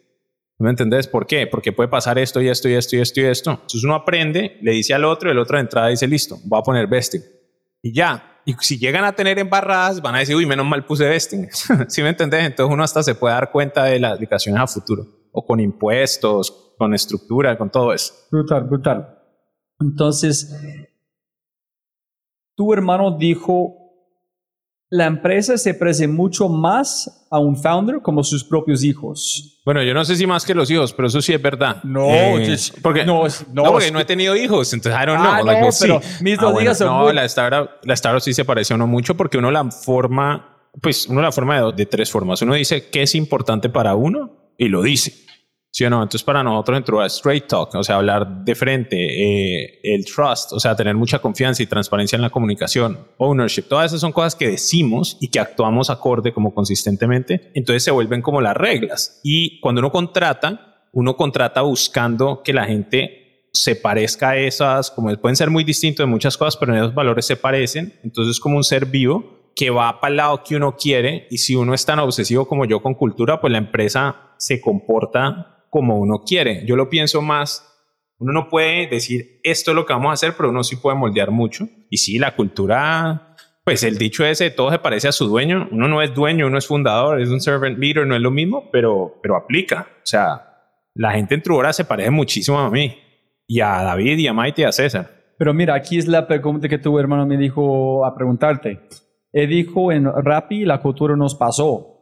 ¿Me 0.59 0.71
entendés 0.71 1.07
por 1.07 1.27
qué? 1.27 1.47
Porque 1.47 1.73
puede 1.73 1.89
pasar 1.89 2.19
esto 2.19 2.41
y 2.41 2.49
esto 2.49 2.69
y 2.69 2.75
esto 2.75 2.97
y 2.97 3.01
esto 3.01 3.21
y 3.21 3.25
esto. 3.25 3.51
Entonces 3.53 3.85
uno 3.85 3.95
aprende, 3.95 4.59
le 4.61 4.73
dice 4.73 4.93
al 4.93 5.05
otro, 5.05 5.31
el 5.31 5.39
otro 5.39 5.57
de 5.57 5.63
entrada 5.63 5.89
dice, 5.89 6.09
listo, 6.09 6.37
voy 6.45 6.59
a 6.59 6.63
poner 6.63 6.89
vesting. 6.89 7.23
Y 7.81 7.93
ya. 7.93 8.41
Y 8.45 8.55
si 8.61 8.77
llegan 8.79 9.05
a 9.05 9.13
tener 9.13 9.39
embarradas, 9.39 10.03
van 10.03 10.17
a 10.17 10.19
decir, 10.19 10.35
uy, 10.35 10.47
menos 10.47 10.67
mal 10.67 10.85
puse 10.85 11.09
vesting. 11.09 11.49
¿Sí 11.89 12.03
me 12.03 12.09
entendés? 12.09 12.45
Entonces 12.45 12.73
uno 12.73 12.83
hasta 12.83 13.03
se 13.05 13.15
puede 13.15 13.35
dar 13.35 13.53
cuenta 13.53 13.85
de 13.85 14.01
las 14.01 14.15
aplicaciones 14.15 14.61
a 14.61 14.67
futuro. 14.67 15.07
O 15.31 15.47
con 15.47 15.61
impuestos, 15.61 16.75
con 16.77 16.93
estructura, 16.93 17.57
con 17.57 17.71
todo 17.71 17.93
eso. 17.93 18.15
Brutal, 18.31 18.65
brutal. 18.65 19.19
Entonces, 19.79 20.53
tu 22.57 22.73
hermano 22.73 23.17
dijo 23.17 23.88
la 24.91 25.07
empresa 25.07 25.59
se 25.59 25.75
parece 25.75 26.09
mucho 26.09 26.49
más 26.49 27.27
a 27.31 27.39
un 27.39 27.57
founder 27.57 28.01
como 28.01 28.25
sus 28.25 28.43
propios 28.43 28.83
hijos. 28.83 29.61
Bueno, 29.65 29.83
yo 29.83 29.93
no 29.93 30.05
sé 30.05 30.17
si 30.17 30.27
más 30.27 30.47
que 30.47 30.55
los 30.55 30.71
hijos, 30.71 30.95
pero 30.95 31.09
eso 31.09 31.21
sí 31.21 31.35
es 31.35 31.43
verdad. 31.43 31.83
No, 31.85 32.09
eh, 32.09 32.57
porque, 32.83 33.05
no, 33.05 33.25
no, 33.53 33.65
porque 33.65 33.91
no 33.91 34.01
he 34.01 34.07
tenido 34.07 34.35
hijos, 34.35 34.73
entonces 34.73 34.99
I 35.01 35.05
don't 35.05 35.21
know. 35.21 35.31
Ah, 35.31 35.43
no, 35.43 35.69
pero 35.79 36.01
mis 36.23 36.39
dos 36.39 36.57
ah, 36.67 36.75
son 36.75 36.87
No, 36.87 37.13
la 37.13 37.25
startup, 37.27 37.69
la 37.83 37.95
startup 37.95 38.23
sí 38.23 38.33
se 38.33 38.47
parece 38.47 38.73
a 38.73 38.77
uno 38.77 38.87
mucho 38.87 39.15
porque 39.15 39.37
uno 39.37 39.51
la 39.51 39.71
forma, 39.71 40.57
pues 40.81 41.07
uno 41.07 41.21
la 41.21 41.33
forma 41.33 41.61
de, 41.61 41.73
de 41.73 41.87
tres 41.87 42.11
formas. 42.11 42.41
Uno 42.41 42.55
dice 42.55 42.89
qué 42.89 43.03
es 43.03 43.15
importante 43.15 43.69
para 43.69 43.95
uno 43.95 44.55
y 44.57 44.69
lo 44.69 44.83
dice. 44.83 45.28
¿Sí 45.71 45.85
o 45.85 45.91
no? 45.91 46.03
Entonces 46.03 46.23
para 46.23 46.43
nosotros 46.43 46.79
entró 46.79 47.01
a 47.01 47.07
straight 47.07 47.47
talk, 47.47 47.75
o 47.75 47.85
sea, 47.85 47.97
hablar 47.97 48.45
de 48.45 48.55
frente, 48.55 48.97
eh, 48.97 49.81
el 49.83 50.05
trust, 50.05 50.53
o 50.53 50.61
sea, 50.61 50.75
tener 50.75 50.95
mucha 50.95 51.19
confianza 51.19 51.63
y 51.63 51.67
transparencia 51.67 52.17
en 52.17 52.23
la 52.23 52.31
comunicación, 52.31 52.99
ownership, 53.19 53.63
todas 53.69 53.87
esas 53.87 54.01
son 54.01 54.13
cosas 54.13 54.35
que 54.35 54.49
decimos 54.49 55.19
y 55.21 55.29
que 55.29 55.41
actuamos 55.41 55.91
acorde 55.91 56.33
como 56.33 56.55
consistentemente, 56.55 57.53
entonces 57.55 57.85
se 57.85 57.91
vuelven 57.91 58.23
como 58.23 58.41
las 58.41 58.57
reglas. 58.57 59.21
Y 59.23 59.61
cuando 59.61 59.81
uno 59.81 59.93
contrata, 59.93 60.89
uno 60.93 61.17
contrata 61.17 61.61
buscando 61.61 62.43
que 62.43 62.55
la 62.55 62.65
gente 62.65 63.47
se 63.53 63.77
parezca 63.77 64.31
a 64.31 64.37
esas, 64.37 64.91
como 64.91 65.15
pueden 65.17 65.37
ser 65.37 65.51
muy 65.51 65.65
distintos 65.65 66.05
de 66.05 66.11
muchas 66.11 66.37
cosas, 66.37 66.57
pero 66.57 66.73
en 66.73 66.79
esos 66.79 66.95
valores 66.95 67.27
se 67.27 67.37
parecen, 67.37 67.99
entonces 68.03 68.37
es 68.37 68.41
como 68.41 68.57
un 68.57 68.65
ser 68.65 68.87
vivo 68.87 69.53
que 69.55 69.71
va 69.71 70.01
para 70.01 70.11
el 70.11 70.17
lado 70.17 70.43
que 70.45 70.57
uno 70.57 70.77
quiere 70.77 71.27
y 71.31 71.39
si 71.39 71.57
uno 71.57 71.75
es 71.75 71.85
tan 71.85 71.99
obsesivo 71.99 72.47
como 72.47 72.65
yo 72.65 72.81
con 72.81 72.95
cultura, 72.95 73.41
pues 73.41 73.51
la 73.51 73.59
empresa 73.59 74.33
se 74.39 74.61
comporta 74.61 75.58
como 75.71 75.99
uno 75.99 76.23
quiere. 76.27 76.65
Yo 76.67 76.77
lo 76.77 76.89
pienso 76.89 77.23
más, 77.23 77.65
uno 78.19 78.33
no 78.33 78.49
puede 78.49 78.89
decir 78.89 79.41
esto 79.45 79.71
es 79.71 79.75
lo 79.75 79.87
que 79.87 79.93
vamos 79.93 80.11
a 80.11 80.15
hacer, 80.15 80.35
pero 80.37 80.51
uno 80.51 80.65
sí 80.65 80.77
puede 80.77 80.97
moldear 80.97 81.31
mucho. 81.31 81.69
Y 81.91 81.99
sí, 81.99 82.19
la 82.19 82.35
cultura, 82.35 83.37
pues 83.65 83.83
el 83.85 83.97
dicho 83.97 84.25
ese, 84.25 84.51
todo 84.51 84.71
se 84.71 84.79
parece 84.79 85.09
a 85.09 85.13
su 85.13 85.27
dueño. 85.29 85.69
Uno 85.71 85.89
no 85.89 86.03
es 86.03 86.15
dueño, 86.15 86.47
uno 86.47 86.59
es 86.59 86.67
fundador, 86.67 87.21
es 87.21 87.29
un 87.29 87.41
servant 87.41 87.79
leader, 87.79 88.07
no 88.07 88.17
es 88.17 88.21
lo 88.21 88.31
mismo, 88.31 88.71
pero, 88.73 89.15
pero 89.23 89.37
aplica. 89.37 89.87
O 89.99 90.07
sea, 90.07 90.49
la 90.95 91.13
gente 91.13 91.35
en 91.35 91.43
Trubora 91.43 91.73
se 91.73 91.85
parece 91.85 92.11
muchísimo 92.11 92.59
a 92.59 92.71
mí, 92.71 92.99
y 93.47 93.61
a 93.61 93.83
David, 93.83 94.19
y 94.19 94.27
a 94.27 94.33
Maite, 94.33 94.63
y 94.63 94.65
a 94.65 94.73
César. 94.73 95.19
Pero 95.39 95.55
mira, 95.55 95.75
aquí 95.75 95.97
es 95.97 96.09
la 96.09 96.27
pregunta 96.27 96.69
que 96.69 96.79
tu 96.79 96.99
hermano 96.99 97.25
me 97.25 97.37
dijo 97.37 98.05
a 98.05 98.15
preguntarte. 98.17 98.81
Él 99.33 99.49
dijo 99.49 99.93
en 99.93 100.07
Rappi, 100.07 100.65
la 100.65 100.81
cultura 100.81 101.15
nos 101.15 101.37
pasó 101.37 101.98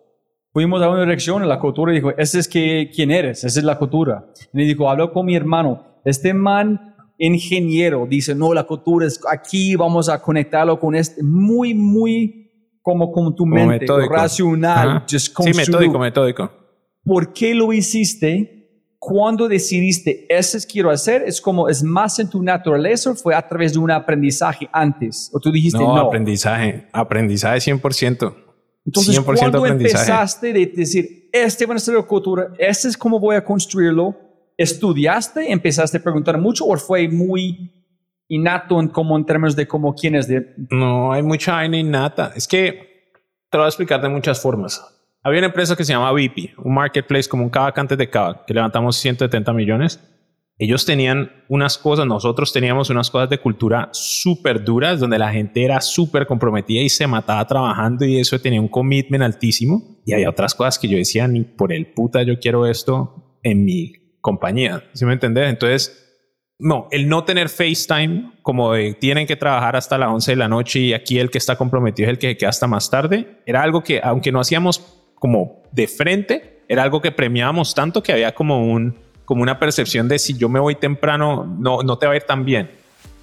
fuimos 0.57 0.81
a 0.81 0.89
una 0.89 1.03
dirección 1.03 1.45
y 1.45 1.47
la 1.47 1.59
cultura 1.59 1.93
dijo, 1.93 2.13
ese 2.17 2.39
es 2.39 2.49
que, 2.49 2.91
quién 2.91 3.11
eres, 3.11 3.45
esa 3.45 3.59
es 3.59 3.65
la 3.67 3.77
cultura. 3.77 4.25
Y 4.55 4.57
me 4.57 4.65
dijo, 4.65 4.89
hablo 4.89 5.13
con 5.13 5.27
mi 5.27 5.37
hermano, 5.37 6.01
este 6.03 6.33
man 6.33 6.95
ingeniero 7.19 8.07
dice, 8.09 8.35
no, 8.35 8.55
la 8.55 8.65
cultura 8.65 9.07
es 9.07 9.21
aquí, 9.31 9.77
vamos 9.77 10.09
a 10.09 10.23
conectarlo 10.23 10.81
con 10.81 10.95
este, 10.95 11.23
muy, 11.23 11.75
muy 11.75 12.51
como 12.81 13.13
con 13.13 13.37
tu 13.37 13.45
mente, 13.45 13.85
racional, 14.09 15.03
just 15.03 15.39
Sí, 15.39 15.53
metódico, 15.53 15.99
metódico. 15.99 16.51
¿Por 17.05 17.35
qué 17.35 17.55
lo 17.55 17.71
hiciste? 17.75 18.95
Cuando 18.99 19.49
decidiste, 19.49 20.25
eso 20.31 20.57
es 20.57 20.65
quiero 20.65 20.89
hacer, 20.89 21.23
es 21.27 21.39
como, 21.39 21.69
es 21.69 21.83
más 21.83 22.19
en 22.19 22.31
tu 22.31 22.43
naturaleza, 22.43 23.15
fue 23.15 23.35
a 23.35 23.47
través 23.47 23.75
de 23.75 23.79
un 23.79 23.91
aprendizaje 23.91 24.71
antes, 24.73 25.31
o 25.35 25.39
tú 25.39 25.53
dijiste 25.53 25.81
no. 25.81 25.95
No, 25.95 26.01
aprendizaje, 26.01 26.89
aprendizaje 26.95 27.59
100%. 27.59 28.46
Entonces, 28.87 29.19
cuando 29.21 29.67
empezaste 29.67 30.53
de 30.53 30.67
decir, 30.67 31.29
este 31.33 31.67
va 31.67 31.75
a 31.75 31.79
ser 31.79 31.97
la 31.97 32.03
cultura, 32.03 32.53
este 32.59 32.89
es 32.89 32.97
cómo 32.97 33.19
voy 33.19 33.35
a 33.35 33.45
construirlo. 33.45 34.15
¿Estudiaste, 34.57 35.53
empezaste 35.53 35.99
a 35.99 36.03
preguntar 36.03 36.39
mucho 36.39 36.65
o 36.65 36.77
fue 36.79 37.09
muy 37.09 37.73
innato 38.29 38.81
en, 38.81 38.89
como 38.89 39.17
en 39.17 39.27
términos 39.27 39.55
de 39.55 39.67
cómo 39.67 39.95
quién 39.95 40.15
es 40.15 40.29
de... 40.29 40.55
No, 40.71 41.13
hay 41.13 41.23
mucha 41.23 41.53
vaina 41.53 41.77
innata. 41.77 42.33
Es 42.35 42.49
que 42.49 43.13
te 43.51 43.59
lo 43.59 43.63
voy 43.63 43.67
a 43.67 43.69
explicar 43.69 44.01
de 44.01 44.09
muchas 44.09 44.41
formas. 44.41 44.83
Había 45.23 45.41
una 45.41 45.49
empresa 45.49 45.77
que 45.77 45.85
se 45.85 45.93
llama 45.93 46.13
VIP, 46.13 46.57
un 46.59 46.73
marketplace 46.73 47.29
como 47.29 47.43
un 47.43 47.51
Kavak 47.51 47.77
antes 47.79 47.99
de 47.99 48.09
Kavak, 48.09 48.47
que 48.47 48.55
levantamos 48.55 48.97
170 48.97 49.53
millones. 49.53 50.01
Ellos 50.59 50.87
tenían 50.87 51.45
unas 51.49 51.77
cosas, 51.77 52.07
nosotros 52.07 52.53
teníamos 52.53 52.89
unas 52.89 53.11
cosas 53.11 53.29
de 53.29 53.39
cultura 53.39 53.91
súper 53.93 54.65
duras, 54.65 55.01
donde 55.01 55.19
la 55.19 55.31
gente 55.31 55.63
era 55.63 55.83
súper 55.83 56.27
comprometida 56.27 56.81
y 56.83 56.89
se 56.89 57.07
mataba 57.07 57.47
trabajando 57.47 58.07
y 58.07 58.19
eso 58.19 58.39
tenía 58.39 58.61
un 58.61 58.69
commitment 58.69 59.23
altísimo. 59.23 60.01
Y 60.07 60.15
había 60.15 60.31
otras 60.31 60.55
cosas 60.55 60.79
que 60.79 60.89
yo 60.89 60.97
decía, 60.97 61.29
ni 61.29 61.43
por 61.43 61.75
el 61.75 61.93
puta 61.93 62.23
yo 62.23 62.39
quiero 62.41 62.67
esto 62.67 63.39
en 63.43 63.65
mi 63.65 63.93
compañía. 64.23 64.83
¿Sí 64.95 65.05
me 65.05 65.13
entendés? 65.13 65.51
Entonces, 65.51 66.07
no, 66.59 66.89
el 66.91 67.09
no 67.09 67.25
tener 67.25 67.51
FaceTime, 67.51 68.33
como 68.41 68.73
de 68.73 68.95
tienen 68.95 69.27
que 69.27 69.37
trabajar 69.37 69.77
hasta 69.77 69.99
las 69.99 70.09
11 70.09 70.33
de 70.33 70.37
la 70.37 70.49
noche 70.49 70.81
y 70.81 70.95
aquí 70.95 71.19
el 71.19 71.31
que 71.31 71.37
está 71.37 71.57
comprometido 71.57 72.09
es 72.09 72.13
el 72.13 72.19
que 72.19 72.37
queda 72.39 72.49
hasta 72.49 72.67
más 72.67 72.91
tarde, 72.91 73.43
era 73.45 73.63
algo 73.63 73.83
que, 73.83 74.01
aunque 74.03 74.33
no 74.33 74.41
hacíamos 74.41 75.13
como 75.17 75.65
de 75.73 75.87
frente, 75.87 76.65
era 76.69 76.83
algo 76.83 77.03
que 77.03 77.13
premiábamos 77.13 77.75
tanto 77.75 78.03
que 78.03 78.13
había 78.13 78.35
como, 78.35 78.67
un, 78.67 79.06
como 79.27 79.43
una 79.43 79.59
percepción 79.59 80.09
de 80.09 80.19
si 80.19 80.39
yo 80.39 80.49
me 80.49 80.59
voy 80.59 80.77
temprano, 80.77 81.45
no, 81.59 81.83
no 81.83 81.99
te 81.99 82.07
va 82.07 82.15
a 82.15 82.17
ir 82.17 82.23
tan 82.23 82.47
bien. 82.47 82.71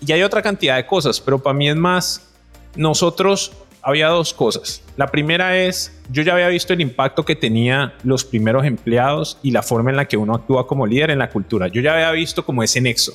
Y 0.06 0.12
hay 0.12 0.22
otra 0.22 0.44
cantidad 0.44 0.76
de 0.76 0.86
cosas, 0.86 1.20
pero 1.20 1.39
para 1.39 1.56
mí 1.56 1.70
es 1.70 1.76
más, 1.76 2.30
nosotros 2.76 3.54
había 3.82 4.10
dos 4.10 4.34
cosas. 4.34 4.84
La 4.98 5.08
primera 5.08 5.58
es, 5.58 5.98
yo 6.12 6.22
ya 6.22 6.34
había 6.34 6.50
visto 6.50 6.74
el 6.74 6.82
impacto 6.82 7.24
que 7.24 7.36
tenía 7.36 7.94
los 8.04 8.26
primeros 8.26 8.66
empleados 8.66 9.39
y 9.42 9.52
la 9.52 9.63
forma 9.63 9.92
en 9.92 9.98
la 9.98 10.06
que 10.06 10.18
uno 10.18 10.36
actúa 10.36 10.68
como 10.68 10.86
líder 10.86 11.10
en 11.10 11.20
la 11.20 11.30
cultura. 11.30 11.68
Yo 11.68 11.82
ya 11.82 11.94
había 11.94 12.12
visto 12.12 12.46
como 12.46 12.63
ese 12.63 12.82
nexo 12.82 13.13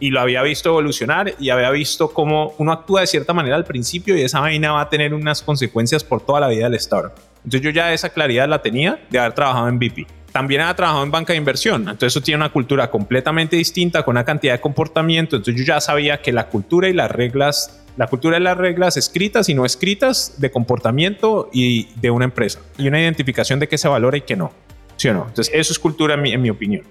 y 0.00 0.10
lo 0.10 0.20
había 0.20 0.42
visto 0.42 0.70
evolucionar 0.70 1.34
y 1.38 1.50
había 1.50 1.70
visto 1.70 2.08
cómo 2.12 2.54
uno 2.58 2.72
actúa 2.72 3.02
de 3.02 3.06
cierta 3.06 3.32
manera 3.32 3.54
al 3.54 3.64
principio 3.64 4.16
y 4.16 4.22
esa 4.22 4.40
vaina 4.40 4.72
va 4.72 4.82
a 4.82 4.88
tener 4.88 5.14
unas 5.14 5.40
consecuencias 5.40 6.02
por 6.02 6.20
toda 6.20 6.40
la 6.40 6.48
vida 6.48 6.64
del 6.64 6.74
startup. 6.74 7.12
Entonces 7.38 7.60
yo 7.60 7.70
ya 7.70 7.92
esa 7.92 8.08
claridad 8.08 8.48
la 8.48 8.60
tenía 8.60 9.00
de 9.10 9.18
haber 9.18 9.34
trabajado 9.34 9.68
en 9.68 9.78
BP. 9.78 10.06
También 10.34 10.62
había 10.62 10.74
trabajado 10.74 11.04
en 11.04 11.12
banca 11.12 11.32
de 11.32 11.36
inversión, 11.36 11.82
entonces 11.82 12.08
eso 12.08 12.20
tiene 12.20 12.38
una 12.38 12.48
cultura 12.48 12.90
completamente 12.90 13.54
distinta 13.54 14.02
con 14.02 14.14
una 14.14 14.24
cantidad 14.24 14.54
de 14.54 14.60
comportamiento, 14.60 15.36
entonces 15.36 15.64
yo 15.64 15.72
ya 15.74 15.80
sabía 15.80 16.20
que 16.20 16.32
la 16.32 16.48
cultura 16.48 16.88
y 16.88 16.92
las 16.92 17.08
reglas 17.08 17.84
la 17.96 18.08
cultura 18.08 18.38
es 18.38 18.42
las 18.42 18.56
reglas 18.56 18.96
escritas 18.96 19.48
y 19.48 19.54
no 19.54 19.64
escritas 19.64 20.34
de 20.38 20.50
comportamiento 20.50 21.48
y 21.52 21.86
de 22.00 22.10
una 22.10 22.24
empresa. 22.24 22.58
Y 22.76 22.88
una 22.88 23.00
identificación 23.00 23.60
de 23.60 23.68
qué 23.68 23.78
se 23.78 23.86
valora 23.86 24.16
y 24.16 24.22
qué 24.22 24.34
no. 24.34 24.50
¿Sí 24.96 25.06
o 25.06 25.14
no? 25.14 25.26
Entonces, 25.28 25.54
eso 25.54 25.72
es 25.72 25.78
cultura 25.78 26.14
en 26.14 26.22
mi, 26.22 26.32
en 26.32 26.42
mi 26.42 26.50
opinión. 26.50 26.82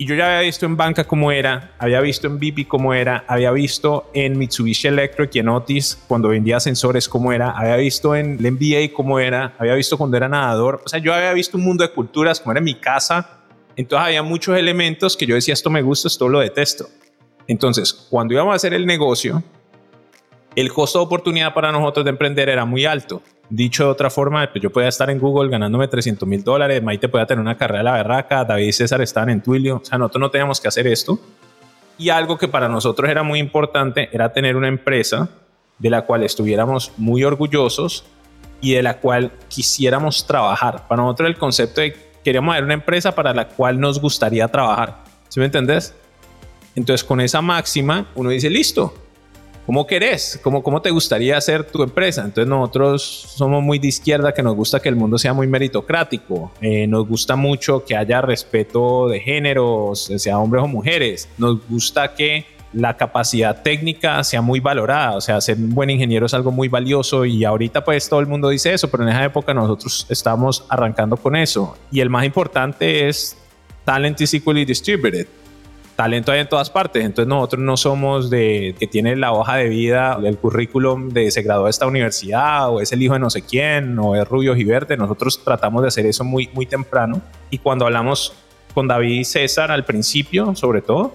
Y 0.00 0.06
yo 0.06 0.14
ya 0.14 0.26
había 0.26 0.46
visto 0.46 0.64
en 0.64 0.76
banca 0.76 1.02
cómo 1.02 1.32
era, 1.32 1.72
había 1.76 2.00
visto 2.00 2.28
en 2.28 2.38
BP 2.38 2.68
cómo 2.68 2.94
era, 2.94 3.24
había 3.26 3.50
visto 3.50 4.08
en 4.14 4.38
Mitsubishi 4.38 4.86
Electric 4.86 5.34
y 5.34 5.40
en 5.40 5.48
Otis 5.48 5.98
cuando 6.06 6.28
vendía 6.28 6.60
sensores 6.60 7.08
cómo 7.08 7.32
era, 7.32 7.50
había 7.50 7.74
visto 7.74 8.14
en 8.14 8.38
el 8.38 8.52
MBA 8.52 8.94
cómo 8.94 9.18
era, 9.18 9.56
había 9.58 9.74
visto 9.74 9.98
cuando 9.98 10.16
era 10.16 10.28
nadador. 10.28 10.80
O 10.84 10.88
sea, 10.88 11.00
yo 11.00 11.12
había 11.12 11.32
visto 11.32 11.56
un 11.56 11.64
mundo 11.64 11.82
de 11.82 11.90
culturas 11.90 12.38
como 12.38 12.52
era 12.52 12.60
mi 12.60 12.74
casa. 12.74 13.40
Entonces 13.74 14.06
había 14.06 14.22
muchos 14.22 14.56
elementos 14.56 15.16
que 15.16 15.26
yo 15.26 15.34
decía, 15.34 15.52
esto 15.52 15.68
me 15.68 15.82
gusta, 15.82 16.06
esto 16.06 16.28
lo 16.28 16.38
detesto. 16.38 16.88
Entonces, 17.48 17.92
cuando 17.92 18.34
íbamos 18.34 18.52
a 18.52 18.56
hacer 18.56 18.74
el 18.74 18.86
negocio, 18.86 19.42
el 20.54 20.72
costo 20.72 21.00
de 21.00 21.06
oportunidad 21.06 21.54
para 21.54 21.72
nosotros 21.72 22.04
de 22.04 22.10
emprender 22.10 22.48
era 22.48 22.64
muy 22.64 22.84
alto. 22.84 23.20
Dicho 23.50 23.84
de 23.84 23.90
otra 23.90 24.10
forma, 24.10 24.46
pues 24.50 24.62
yo 24.62 24.70
podía 24.70 24.88
estar 24.88 25.08
en 25.08 25.18
Google 25.18 25.50
ganándome 25.50 25.88
300 25.88 26.28
mil 26.28 26.44
dólares, 26.44 26.82
Maite 26.82 27.08
podía 27.08 27.24
tener 27.24 27.40
una 27.40 27.56
carrera 27.56 27.78
de 27.78 27.84
la 27.84 27.92
berraca, 27.92 28.44
David 28.44 28.66
y 28.66 28.72
César 28.72 29.00
estaban 29.00 29.30
en 29.30 29.40
Twilio, 29.40 29.76
o 29.76 29.84
sea, 29.84 29.96
nosotros 29.96 30.20
no 30.20 30.30
teníamos 30.30 30.60
que 30.60 30.68
hacer 30.68 30.86
esto. 30.86 31.18
Y 31.96 32.10
algo 32.10 32.36
que 32.36 32.46
para 32.46 32.68
nosotros 32.68 33.10
era 33.10 33.22
muy 33.22 33.38
importante 33.38 34.10
era 34.12 34.32
tener 34.32 34.54
una 34.54 34.68
empresa 34.68 35.30
de 35.78 35.90
la 35.90 36.02
cual 36.02 36.22
estuviéramos 36.24 36.92
muy 36.96 37.24
orgullosos 37.24 38.04
y 38.60 38.74
de 38.74 38.82
la 38.82 38.98
cual 38.98 39.32
quisiéramos 39.48 40.26
trabajar. 40.26 40.86
Para 40.86 41.02
nosotros 41.02 41.28
el 41.28 41.38
concepto 41.38 41.80
de 41.80 41.96
queríamos 42.22 42.54
tener 42.54 42.64
una 42.64 42.74
empresa 42.74 43.14
para 43.14 43.32
la 43.32 43.48
cual 43.48 43.80
nos 43.80 44.00
gustaría 44.00 44.46
trabajar. 44.48 45.04
¿Sí 45.28 45.40
me 45.40 45.46
entendés? 45.46 45.94
Entonces 46.74 47.02
con 47.02 47.20
esa 47.20 47.40
máxima 47.40 48.08
uno 48.14 48.30
dice, 48.30 48.50
listo, 48.50 48.94
¿Cómo 49.68 49.86
querés? 49.86 50.40
¿Cómo, 50.42 50.62
¿Cómo 50.62 50.80
te 50.80 50.88
gustaría 50.88 51.36
hacer 51.36 51.62
tu 51.62 51.82
empresa? 51.82 52.22
Entonces 52.24 52.48
nosotros 52.48 53.02
somos 53.02 53.62
muy 53.62 53.78
de 53.78 53.88
izquierda, 53.88 54.32
que 54.32 54.42
nos 54.42 54.56
gusta 54.56 54.80
que 54.80 54.88
el 54.88 54.96
mundo 54.96 55.18
sea 55.18 55.34
muy 55.34 55.46
meritocrático. 55.46 56.50
Eh, 56.62 56.86
nos 56.86 57.06
gusta 57.06 57.36
mucho 57.36 57.84
que 57.84 57.94
haya 57.94 58.22
respeto 58.22 59.08
de 59.08 59.20
géneros, 59.20 60.10
sea 60.16 60.38
hombres 60.38 60.64
o 60.64 60.68
mujeres. 60.68 61.28
Nos 61.36 61.58
gusta 61.68 62.14
que 62.14 62.46
la 62.72 62.96
capacidad 62.96 63.60
técnica 63.60 64.24
sea 64.24 64.40
muy 64.40 64.58
valorada, 64.58 65.16
o 65.16 65.20
sea, 65.20 65.38
ser 65.42 65.58
un 65.58 65.74
buen 65.74 65.90
ingeniero 65.90 66.24
es 66.24 66.32
algo 66.32 66.50
muy 66.50 66.68
valioso 66.68 67.26
y 67.26 67.44
ahorita 67.44 67.84
pues 67.84 68.08
todo 68.08 68.20
el 68.20 68.26
mundo 68.26 68.48
dice 68.48 68.72
eso, 68.72 68.90
pero 68.90 69.02
en 69.02 69.10
esa 69.10 69.24
época 69.26 69.52
nosotros 69.52 70.06
estamos 70.08 70.64
arrancando 70.70 71.18
con 71.18 71.36
eso. 71.36 71.76
Y 71.92 72.00
el 72.00 72.08
más 72.08 72.24
importante 72.24 73.06
es 73.06 73.36
talent 73.84 74.18
is 74.22 74.32
equally 74.32 74.64
distributed 74.64 75.26
talento 75.98 76.30
hay 76.30 76.38
en 76.38 76.48
todas 76.48 76.70
partes. 76.70 77.04
Entonces 77.04 77.28
nosotros 77.28 77.60
no 77.60 77.76
somos 77.76 78.30
de 78.30 78.76
que 78.78 78.86
tiene 78.86 79.16
la 79.16 79.32
hoja 79.32 79.56
de 79.56 79.68
vida, 79.68 80.16
el 80.22 80.38
currículum 80.38 81.08
de 81.08 81.28
se 81.32 81.42
graduó 81.42 81.64
de 81.64 81.70
esta 81.70 81.88
universidad 81.88 82.70
o 82.70 82.80
es 82.80 82.92
el 82.92 83.02
hijo 83.02 83.14
de 83.14 83.18
no 83.18 83.30
sé 83.30 83.42
quién 83.42 83.98
o 83.98 84.14
es 84.14 84.26
rubio 84.28 84.54
y 84.54 84.62
verde. 84.62 84.96
Nosotros 84.96 85.42
tratamos 85.42 85.82
de 85.82 85.88
hacer 85.88 86.06
eso 86.06 86.22
muy, 86.22 86.50
muy 86.54 86.66
temprano. 86.66 87.20
Y 87.50 87.58
cuando 87.58 87.84
hablamos 87.84 88.32
con 88.74 88.86
David 88.86 89.10
y 89.10 89.24
César 89.24 89.72
al 89.72 89.84
principio, 89.84 90.54
sobre 90.54 90.82
todo, 90.82 91.14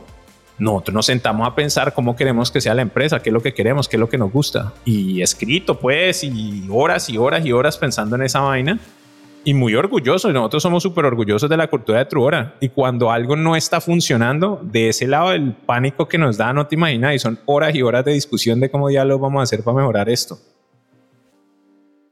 nosotros 0.59 0.93
nos 0.93 1.05
sentamos 1.05 1.47
a 1.47 1.55
pensar 1.55 1.93
cómo 1.93 2.17
queremos 2.17 2.51
que 2.51 2.59
sea 2.59 2.73
la 2.73 2.81
empresa, 2.81 3.21
qué 3.21 3.29
es 3.29 3.33
lo 3.33 3.41
que 3.41 3.53
queremos, 3.53 3.87
qué 3.87 3.95
es 3.95 4.01
lo 4.01 4.09
que 4.09 4.17
nos 4.17 4.33
gusta. 4.33 4.73
Y 4.83 5.21
escrito, 5.21 5.79
pues, 5.79 6.25
y 6.25 6.67
horas 6.69 7.09
y 7.09 7.17
horas 7.17 7.45
y 7.45 7.53
horas 7.53 7.77
pensando 7.77 8.17
en 8.17 8.23
esa 8.23 8.41
vaina 8.41 8.77
y 9.43 9.53
muy 9.53 9.75
orgullosos. 9.75 10.33
Nosotros 10.33 10.63
somos 10.63 10.83
súper 10.83 11.05
orgullosos 11.05 11.49
de 11.49 11.57
la 11.57 11.67
cultura 11.67 11.99
de 11.99 12.05
Truora. 12.05 12.55
Y 12.59 12.69
cuando 12.69 13.11
algo 13.11 13.35
no 13.35 13.55
está 13.55 13.81
funcionando, 13.81 14.59
de 14.63 14.89
ese 14.89 15.07
lado 15.07 15.31
del 15.31 15.53
pánico 15.53 16.07
que 16.07 16.17
nos 16.17 16.37
da, 16.37 16.53
no 16.53 16.67
te 16.67 16.75
imaginas, 16.75 17.15
y 17.15 17.19
son 17.19 17.39
horas 17.45 17.75
y 17.75 17.81
horas 17.81 18.05
de 18.05 18.13
discusión 18.13 18.59
de 18.59 18.69
cómo 18.69 18.89
lo 18.89 19.19
vamos 19.19 19.39
a 19.39 19.43
hacer 19.43 19.63
para 19.63 19.77
mejorar 19.77 20.09
esto. 20.09 20.37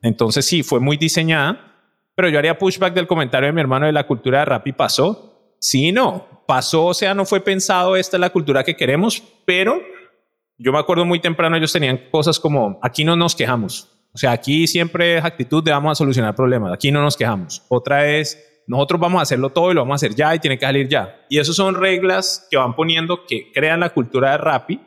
Entonces 0.02 0.46
sí, 0.46 0.64
fue 0.64 0.80
muy 0.80 0.98
diseñada, 0.98 1.76
pero 2.16 2.30
yo 2.30 2.40
haría 2.40 2.58
pushback 2.58 2.94
del 2.94 3.08
comentario 3.08 3.48
de 3.48 3.54
mi 3.54 3.62
hermano 3.62 3.86
de 3.86 3.92
la 3.92 4.08
cultura 4.08 4.40
de 4.40 4.46
rap 4.46 4.68
y 4.68 4.74
pasó. 4.74 5.56
Sí, 5.60 5.92
no, 5.92 6.44
pasó, 6.48 6.88
o 6.88 6.94
sea, 6.94 7.14
no 7.14 7.26
fue 7.26 7.40
pensado, 7.42 7.96
esta 7.96 8.18
es 8.18 8.22
la 8.22 8.32
cultura 8.32 8.64
que 8.64 8.76
queremos, 8.76 9.24
pero 9.46 9.80
yo 10.58 10.72
me 10.72 10.80
acuerdo 10.80 11.06
muy 11.06 11.20
temprano, 11.20 11.56
ellos 11.56 11.74
tenían 11.74 12.00
cosas 12.12 12.40
como, 12.40 12.80
aquí 12.82 13.04
no 13.04 13.16
nos 13.16 13.36
quejamos, 13.36 13.91
o 14.14 14.18
sea, 14.18 14.32
aquí 14.32 14.68
siempre 14.68 15.18
es 15.18 15.24
actitud 15.24 15.64
de 15.64 15.72
vamos 15.72 15.94
a 15.94 15.96
solucionar 15.96 16.36
problemas, 16.36 16.74
aquí 16.74 16.92
no 16.92 17.02
nos 17.02 17.16
quejamos. 17.16 17.64
Otra 17.70 18.08
es, 18.08 18.64
nosotros 18.68 19.00
vamos 19.00 19.20
a 19.20 19.24
hacerlo 19.24 19.52
todo 19.52 19.72
y 19.72 19.74
lo 19.74 19.82
vamos 19.82 19.94
a 19.94 20.06
hacer 20.06 20.16
ya 20.16 20.36
y 20.36 20.40
tiene 20.40 20.58
que 20.58 20.66
salir 20.66 20.90
ya. 20.90 21.26
Y 21.30 21.40
eso 21.40 21.54
son 21.54 21.76
reglas 21.76 22.48
que 22.52 22.58
van 22.58 22.76
poniendo 22.76 23.26
que 23.26 23.52
crean 23.54 23.80
la 23.80 23.92
cultura 23.92 24.32
de 24.32 24.38
Rappi, 24.38 24.82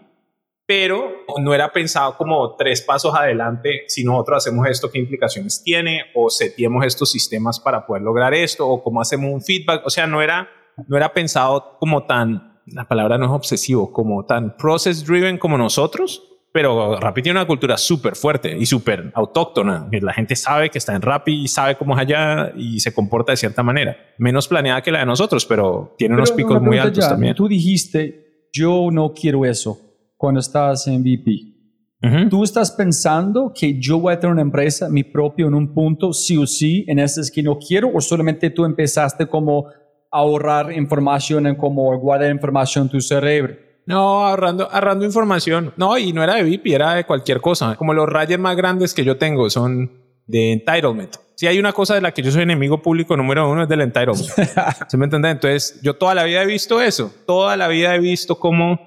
pero 0.66 1.10
no 1.38 1.54
era 1.54 1.72
pensado 1.72 2.16
como 2.16 2.54
tres 2.56 2.82
pasos 2.82 3.14
adelante, 3.14 3.84
si 3.88 4.04
nosotros 4.04 4.38
hacemos 4.38 4.66
esto, 4.68 4.90
qué 4.90 4.98
implicaciones 4.98 5.62
tiene, 5.62 6.04
o 6.14 6.28
setiemos 6.30 6.84
estos 6.84 7.10
sistemas 7.10 7.60
para 7.60 7.86
poder 7.86 8.02
lograr 8.02 8.34
esto, 8.34 8.68
o 8.68 8.82
cómo 8.82 9.00
hacemos 9.00 9.30
un 9.32 9.42
feedback. 9.42 9.86
O 9.86 9.90
sea, 9.90 10.06
no 10.06 10.22
era, 10.22 10.48
no 10.86 10.96
era 10.96 11.12
pensado 11.12 11.76
como 11.78 12.04
tan, 12.04 12.60
la 12.66 12.86
palabra 12.86 13.18
no 13.18 13.26
es 13.26 13.30
obsesivo, 13.30 13.92
como 13.92 14.24
tan 14.24 14.56
process 14.56 15.04
driven 15.04 15.38
como 15.38 15.58
nosotros, 15.58 16.22
pero 16.54 17.00
Rappi 17.00 17.20
tiene 17.20 17.40
una 17.40 17.48
cultura 17.48 17.76
súper 17.76 18.14
fuerte 18.14 18.56
y 18.56 18.64
súper 18.64 19.10
autóctona. 19.14 19.88
La 19.90 20.12
gente 20.12 20.36
sabe 20.36 20.70
que 20.70 20.78
está 20.78 20.94
en 20.94 21.02
Rappi 21.02 21.42
y 21.42 21.48
sabe 21.48 21.74
cómo 21.74 21.94
es 21.94 22.00
allá 22.02 22.52
y 22.56 22.78
se 22.78 22.94
comporta 22.94 23.32
de 23.32 23.36
cierta 23.36 23.64
manera. 23.64 23.96
Menos 24.18 24.46
planeada 24.46 24.80
que 24.80 24.92
la 24.92 25.00
de 25.00 25.06
nosotros, 25.06 25.44
pero 25.46 25.96
tiene 25.98 26.14
unos 26.14 26.30
picos 26.30 26.62
muy 26.62 26.78
altos 26.78 27.08
también. 27.08 27.34
Tú 27.34 27.48
dijiste, 27.48 28.46
yo 28.52 28.88
no 28.92 29.12
quiero 29.12 29.44
eso 29.44 29.80
cuando 30.16 30.38
estabas 30.38 30.86
en 30.86 31.02
VP. 31.02 32.28
¿Tú 32.30 32.44
estás 32.44 32.70
pensando 32.70 33.52
que 33.52 33.80
yo 33.80 33.98
voy 33.98 34.14
a 34.14 34.20
tener 34.20 34.32
una 34.34 34.42
empresa, 34.42 34.88
mi 34.88 35.02
propio, 35.02 35.48
en 35.48 35.54
un 35.54 35.74
punto, 35.74 36.12
sí 36.12 36.36
o 36.36 36.46
sí, 36.46 36.84
en 36.86 37.00
ese 37.00 37.22
que 37.32 37.42
no 37.42 37.58
quiero? 37.58 37.90
¿O 37.92 38.00
solamente 38.00 38.50
tú 38.50 38.64
empezaste 38.64 39.26
como 39.26 39.66
a 39.66 39.72
ahorrar 40.18 40.72
información 40.72 41.48
en 41.48 41.56
como 41.56 41.98
guardar 41.98 42.30
información 42.30 42.84
en 42.84 42.90
tu 42.90 43.00
cerebro? 43.00 43.63
No, 43.86 44.26
ahorrando, 44.26 44.70
ahorrando 44.70 45.04
información. 45.04 45.74
No, 45.76 45.98
y 45.98 46.12
no 46.12 46.22
era 46.22 46.36
de 46.36 46.42
VIP, 46.42 46.66
era 46.68 46.94
de 46.94 47.04
cualquier 47.04 47.40
cosa. 47.40 47.76
Como 47.76 47.92
los 47.94 48.08
rayos 48.08 48.38
más 48.40 48.56
grandes 48.56 48.94
que 48.94 49.04
yo 49.04 49.16
tengo 49.16 49.48
son 49.50 49.90
de 50.26 50.52
entitlement. 50.52 51.16
Si 51.36 51.46
hay 51.46 51.58
una 51.58 51.72
cosa 51.72 51.94
de 51.94 52.00
la 52.00 52.12
que 52.12 52.22
yo 52.22 52.30
soy 52.30 52.42
enemigo 52.42 52.80
público 52.80 53.16
número 53.16 53.50
uno 53.50 53.64
es 53.64 53.68
del 53.68 53.82
entitlement. 53.82 54.26
¿Se 54.88 54.96
me 54.96 55.04
entiende? 55.04 55.30
Entonces, 55.30 55.80
yo 55.82 55.94
toda 55.94 56.14
la 56.14 56.24
vida 56.24 56.42
he 56.42 56.46
visto 56.46 56.80
eso. 56.80 57.12
Toda 57.26 57.56
la 57.56 57.68
vida 57.68 57.94
he 57.94 57.98
visto 57.98 58.38
como 58.38 58.78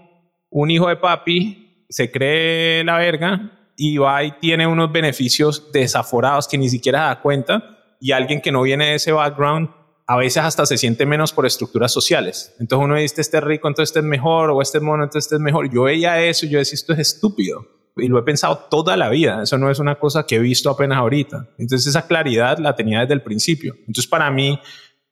un 0.49 0.71
hijo 0.71 0.87
de 0.87 0.95
papi 0.95 1.85
se 1.89 2.11
cree 2.11 2.83
la 2.83 2.97
verga 2.97 3.51
y 3.75 3.97
va 3.97 4.23
y 4.23 4.31
tiene 4.39 4.67
unos 4.67 4.91
beneficios 4.91 5.71
desaforados 5.71 6.47
que 6.47 6.57
ni 6.57 6.69
siquiera 6.69 7.05
da 7.05 7.21
cuenta 7.21 7.95
y 7.99 8.11
alguien 8.11 8.41
que 8.41 8.51
no 8.51 8.61
viene 8.61 8.87
de 8.87 8.95
ese 8.95 9.11
background 9.11 9.69
a 10.09 10.15
veces 10.15 10.41
hasta 10.41 10.65
se 10.65 10.77
siente 10.77 11.05
menos 11.05 11.33
por 11.33 11.45
estructuras 11.45 11.91
sociales. 11.91 12.55
Entonces 12.59 12.85
uno 12.85 12.95
dice, 12.95 13.19
este 13.19 13.37
es 13.37 13.43
rico, 13.43 13.67
entonces 13.67 13.89
este 13.89 13.99
es 13.99 14.05
mejor, 14.05 14.49
o 14.51 14.61
este 14.61 14.77
es 14.77 14.83
mono, 14.83 15.03
entonces 15.03 15.25
este 15.25 15.35
es 15.35 15.41
mejor. 15.41 15.69
Yo 15.69 15.83
veía 15.83 16.23
eso 16.23 16.45
y 16.45 16.49
yo 16.49 16.59
decía, 16.59 16.75
esto 16.75 16.93
es 16.93 16.99
estúpido. 16.99 17.67
Y 17.97 18.07
lo 18.07 18.17
he 18.17 18.23
pensado 18.23 18.67
toda 18.69 18.95
la 18.95 19.09
vida. 19.09 19.43
Eso 19.43 19.57
no 19.57 19.69
es 19.69 19.79
una 19.79 19.95
cosa 19.95 20.25
que 20.25 20.35
he 20.35 20.39
visto 20.39 20.69
apenas 20.69 20.99
ahorita. 20.99 21.49
Entonces 21.57 21.87
esa 21.87 22.07
claridad 22.07 22.57
la 22.57 22.75
tenía 22.75 23.01
desde 23.01 23.15
el 23.15 23.21
principio. 23.21 23.75
Entonces 23.79 24.07
para 24.07 24.31
mí, 24.31 24.59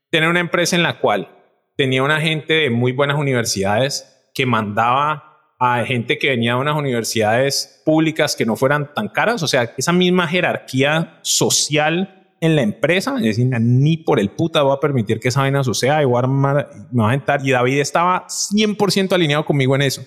tener 0.10 0.30
una 0.30 0.40
empresa 0.40 0.78
en 0.78 0.84
la 0.84 1.00
cual 1.00 1.28
tenía 1.76 2.02
una 2.02 2.22
gente 2.22 2.54
de 2.54 2.70
muy 2.70 2.94
buenas 2.94 3.18
universidades 3.18 4.30
que 4.34 4.46
mandaba 4.46 5.36
a 5.60 5.84
gente 5.84 6.18
que 6.18 6.30
venía 6.30 6.54
de 6.54 6.60
unas 6.60 6.78
universidades 6.78 7.82
públicas 7.84 8.36
que 8.36 8.46
no 8.46 8.56
fueran 8.56 8.94
tan 8.94 9.10
caras, 9.10 9.42
o 9.44 9.48
sea, 9.48 9.74
esa 9.78 9.94
misma 9.94 10.28
jerarquía 10.28 11.20
social 11.22 12.25
en 12.42 12.56
la 12.56 12.62
empresa, 12.62 13.16
es 13.18 13.24
decir, 13.24 13.48
ni 13.60 13.98
por 13.98 14.20
el 14.20 14.30
puta 14.30 14.62
voy 14.62 14.76
a 14.76 14.80
permitir 14.80 15.20
que 15.20 15.30
esa 15.30 15.42
vaina 15.42 15.64
suceda 15.64 16.02
y 16.02 16.06
voy 16.06 16.16
a 16.16 16.20
armar, 16.20 16.70
me 16.92 17.04
va 17.04 17.12
a 17.12 17.14
entrar. 17.14 17.42
Y 17.46 17.52
David 17.52 17.80
estaba 17.80 18.28
100% 18.28 19.14
alineado 19.14 19.46
conmigo 19.46 19.76
en 19.76 19.84
eso. 19.84 20.02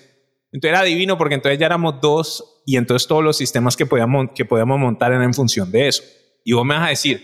Entonces 0.51 0.77
era 0.77 0.83
divino 0.83 1.17
porque 1.17 1.35
entonces 1.35 1.59
ya 1.59 1.65
éramos 1.65 2.01
dos 2.01 2.63
y 2.65 2.77
entonces 2.77 3.07
todos 3.07 3.23
los 3.23 3.37
sistemas 3.37 3.75
que 3.75 3.85
podíamos, 3.85 4.29
que 4.33 4.45
podíamos 4.45 4.79
montar 4.79 5.11
eran 5.11 5.23
en 5.23 5.33
función 5.33 5.71
de 5.71 5.87
eso. 5.87 6.03
Y 6.43 6.53
vos 6.53 6.65
me 6.65 6.75
vas 6.75 6.85
a 6.85 6.89
decir, 6.89 7.21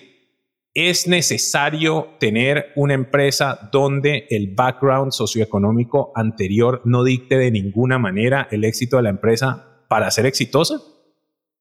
es 0.73 1.07
necesario 1.07 2.09
tener 2.19 2.73
una 2.75 2.93
empresa 2.93 3.69
donde 3.71 4.27
el 4.29 4.53
background 4.53 5.11
socioeconómico 5.11 6.11
anterior 6.15 6.81
no 6.83 7.03
dicte 7.03 7.37
de 7.37 7.51
ninguna 7.51 7.97
manera 7.97 8.47
el 8.51 8.63
éxito 8.63 8.97
de 8.97 9.03
la 9.03 9.09
empresa 9.09 9.85
para 9.87 10.11
ser 10.11 10.25
exitosa? 10.25 10.81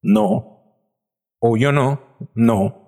No. 0.02 0.50
Obvio 1.38 1.72
no, 1.72 2.00
no 2.34 2.83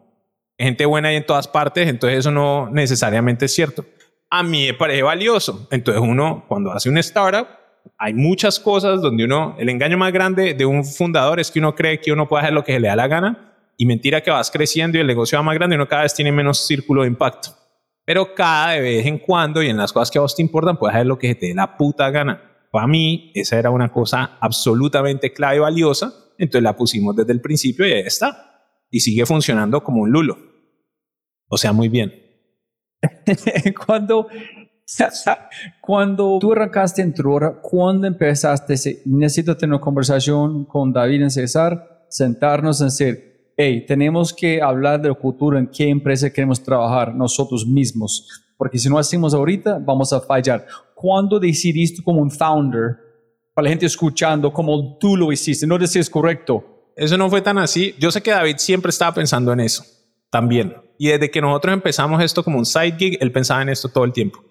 gente 0.59 0.87
buena 0.87 1.09
hay 1.09 1.17
en 1.17 1.27
todas 1.27 1.49
partes, 1.49 1.89
entonces 1.89 2.21
eso 2.21 2.31
no 2.31 2.71
necesariamente 2.71 3.47
es 3.47 3.55
cierto. 3.55 3.85
A 4.31 4.43
mí 4.43 4.67
me 4.67 4.75
parece 4.75 5.03
valioso. 5.03 5.69
Entonces 5.71 6.03
uno, 6.03 6.45
cuando 6.49 6.73
hace 6.73 6.89
un 6.89 6.99
startup, 6.99 7.47
hay 7.99 8.15
muchas 8.15 8.59
cosas 8.59 9.01
donde 9.01 9.25
uno, 9.25 9.55
el 9.59 9.69
engaño 9.69 9.97
más 9.97 10.13
grande 10.13 10.55
de 10.55 10.67
un 10.67 10.85
fundador 10.85 11.39
es 11.41 11.51
que 11.51 11.59
uno 11.59 11.75
cree 11.75 12.01
que 12.01 12.13
uno 12.13 12.29
puede 12.29 12.43
hacer 12.43 12.55
lo 12.55 12.65
que 12.65 12.73
se 12.73 12.81
le 12.81 12.89
da 12.89 12.97
la 12.97 13.07
gana 13.07 13.55
y 13.77 13.87
mentira 13.87 14.23
que 14.23 14.31
vas 14.31 14.51
creciendo 14.51 14.99
y 14.99 15.01
el 15.01 15.07
negocio 15.07 15.39
va 15.39 15.43
más 15.43 15.55
grande 15.55 15.75
y 15.75 15.77
uno 15.77 15.89
cada 15.89 16.03
vez 16.03 16.15
tiene 16.15 16.33
menos 16.33 16.67
círculo 16.67 17.03
de 17.03 17.09
impacto. 17.09 17.51
Pero 18.05 18.35
cada 18.35 18.79
vez 18.79 19.07
en 19.07 19.19
cuando 19.19 19.63
y 19.63 19.69
en 19.69 19.77
las 19.77 19.93
cosas 19.93 20.11
que 20.11 20.19
a 20.19 20.23
vos 20.23 20.35
te 20.35 20.43
importan, 20.43 20.79
puedes 20.79 20.95
hacer 20.95 21.07
lo 21.07 21.19
que 21.19 21.29
se 21.29 21.35
te 21.35 21.47
dé 21.47 21.55
la 21.55 21.77
puta 21.77 22.11
gana. 22.11 22.41
Para 22.71 22.87
mí, 22.87 23.33
esa 23.35 23.59
era 23.59 23.71
una 23.71 23.91
cosa 23.91 24.39
absolutamente 24.41 25.33
clave 25.33 25.57
y 25.57 25.61
valiosa. 25.61 26.13
Entonces 26.39 26.63
la 26.63 26.77
pusimos 26.77 27.17
desde 27.17 27.33
el 27.33 27.41
principio 27.41 27.87
y 27.87 27.93
ahí 27.93 28.01
está 28.01 28.47
y 28.91 29.01
sigue 29.01 29.27
funcionando 29.27 29.83
como 29.83 30.03
un 30.03 30.11
lulo. 30.11 30.39
O 31.49 31.57
sea, 31.57 31.73
muy 31.73 31.89
bien. 31.89 32.13
cuando, 33.87 34.29
cuando 35.81 36.39
tú 36.41 36.53
arrancaste 36.53 37.03
en 37.03 37.15
Trora, 37.15 37.61
¿cuándo 37.61 38.07
empezaste? 38.07 38.75
Necesito 39.05 39.57
tener 39.57 39.75
una 39.75 39.81
conversación 39.81 40.65
con 40.65 40.93
David 40.93 41.27
y 41.27 41.31
César, 41.31 42.07
sentarnos 42.09 42.81
y 42.81 42.85
decir, 42.85 43.53
hey, 43.57 43.85
tenemos 43.87 44.33
que 44.33 44.61
hablar 44.61 45.01
del 45.01 45.17
futuro, 45.17 45.59
en 45.59 45.69
qué 45.69 45.89
empresa 45.89 46.31
queremos 46.31 46.63
trabajar 46.63 47.15
nosotros 47.15 47.67
mismos, 47.67 48.45
porque 48.57 48.79
si 48.79 48.89
no 48.89 48.99
hacemos 48.99 49.35
ahorita, 49.35 49.79
vamos 49.79 50.13
a 50.13 50.21
fallar. 50.21 50.67
¿Cuándo 50.95 51.39
decidiste 51.39 52.03
como 52.03 52.21
un 52.21 52.31
founder, 52.31 52.97
para 53.55 53.65
la 53.65 53.71
gente 53.71 53.87
escuchando, 53.87 54.53
como 54.53 54.99
tú 54.99 55.17
lo 55.17 55.33
hiciste, 55.33 55.67
no 55.67 55.79
decís 55.79 56.11
correcto, 56.11 56.93
eso 56.95 57.17
no 57.17 57.31
fue 57.31 57.41
tan 57.41 57.57
así. 57.59 57.95
Yo 57.99 58.11
sé 58.11 58.23
que 58.23 58.31
David 58.31 58.57
siempre 58.59 58.91
estaba 58.91 59.15
pensando 59.15 59.53
en 59.53 59.61
eso 59.61 59.83
también. 60.31 60.75
Y 60.99 61.09
desde 61.09 61.31
que 61.31 61.41
nosotros 61.41 61.73
empezamos 61.75 62.23
esto 62.23 62.43
como 62.43 62.59
un 62.59 62.67
side 62.67 62.97
gig, 62.99 63.19
él 63.21 63.33
pensaba 63.33 63.63
en 63.63 63.69
esto 63.69 63.89
todo 63.89 64.05
el 64.05 64.13
tiempo. 64.13 64.43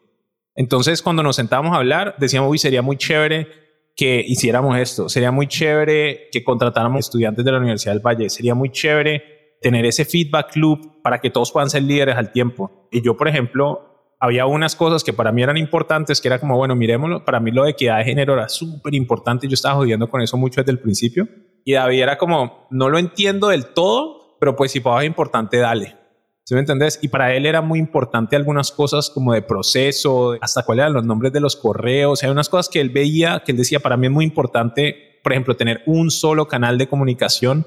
Entonces, 0.55 1.01
cuando 1.01 1.21
nos 1.21 1.35
sentábamos 1.35 1.73
a 1.73 1.77
hablar, 1.77 2.15
decíamos, 2.17 2.49
uy, 2.49 2.57
sería 2.57 2.81
muy 2.81 2.97
chévere 2.97 3.47
que 3.95 4.23
hiciéramos 4.25 4.77
esto. 4.77 5.09
Sería 5.09 5.31
muy 5.31 5.47
chévere 5.47 6.29
que 6.31 6.43
contratáramos 6.43 6.99
estudiantes 6.99 7.43
de 7.43 7.51
la 7.51 7.57
Universidad 7.57 7.93
del 7.93 8.05
Valle. 8.05 8.29
Sería 8.29 8.55
muy 8.55 8.69
chévere 8.71 9.57
tener 9.61 9.85
ese 9.85 10.05
feedback 10.05 10.55
loop 10.55 11.01
para 11.01 11.19
que 11.19 11.29
todos 11.29 11.51
puedan 11.51 11.69
ser 11.69 11.83
líderes 11.83 12.15
al 12.15 12.31
tiempo. 12.31 12.87
Y 12.91 13.01
yo, 13.01 13.17
por 13.17 13.27
ejemplo, 13.27 14.13
había 14.19 14.45
unas 14.45 14.75
cosas 14.75 15.03
que 15.03 15.13
para 15.13 15.31
mí 15.31 15.43
eran 15.43 15.57
importantes, 15.57 16.21
que 16.21 16.27
era 16.27 16.39
como, 16.39 16.57
bueno, 16.57 16.75
miremoslo, 16.75 17.25
para 17.25 17.39
mí 17.39 17.51
lo 17.51 17.63
de 17.63 17.71
equidad 17.71 17.97
de 17.97 18.05
género 18.05 18.33
era 18.33 18.49
súper 18.49 18.93
importante. 18.93 19.47
Yo 19.47 19.53
estaba 19.53 19.75
jodiendo 19.75 20.09
con 20.09 20.21
eso 20.21 20.37
mucho 20.37 20.61
desde 20.61 20.71
el 20.71 20.79
principio. 20.79 21.27
Y 21.63 21.73
David 21.73 22.01
era 22.01 22.17
como, 22.17 22.67
no 22.69 22.89
lo 22.89 22.97
entiendo 22.97 23.47
del 23.47 23.67
todo, 23.67 24.37
pero 24.39 24.55
pues 24.55 24.71
si 24.71 24.79
para 24.79 25.01
es 25.01 25.07
importante, 25.07 25.57
dale. 25.57 25.95
¿Sí 26.45 26.53
me 26.53 26.59
entendés? 26.59 26.99
Y 27.01 27.07
para 27.07 27.33
él 27.33 27.47
era 27.47 27.61
muy 27.61 27.79
importante 27.79 28.35
algunas 28.35 28.71
cosas 28.71 29.09
como 29.09 29.33
de 29.33 29.41
proceso, 29.41 30.37
hasta 30.39 30.61
cuáles 30.61 30.83
eran 30.83 30.93
los 30.93 31.03
nombres 31.03 31.33
de 31.33 31.39
los 31.39 31.55
correos. 31.55 32.23
Hay 32.23 32.29
unas 32.29 32.49
cosas 32.49 32.69
que 32.69 32.79
él 32.79 32.91
veía, 32.91 33.41
que 33.43 33.51
él 33.51 33.57
decía, 33.57 33.79
para 33.79 33.97
mí 33.97 34.05
es 34.05 34.13
muy 34.13 34.25
importante, 34.25 35.19
por 35.23 35.31
ejemplo, 35.31 35.57
tener 35.57 35.81
un 35.87 36.11
solo 36.11 36.47
canal 36.47 36.77
de 36.77 36.87
comunicación 36.87 37.65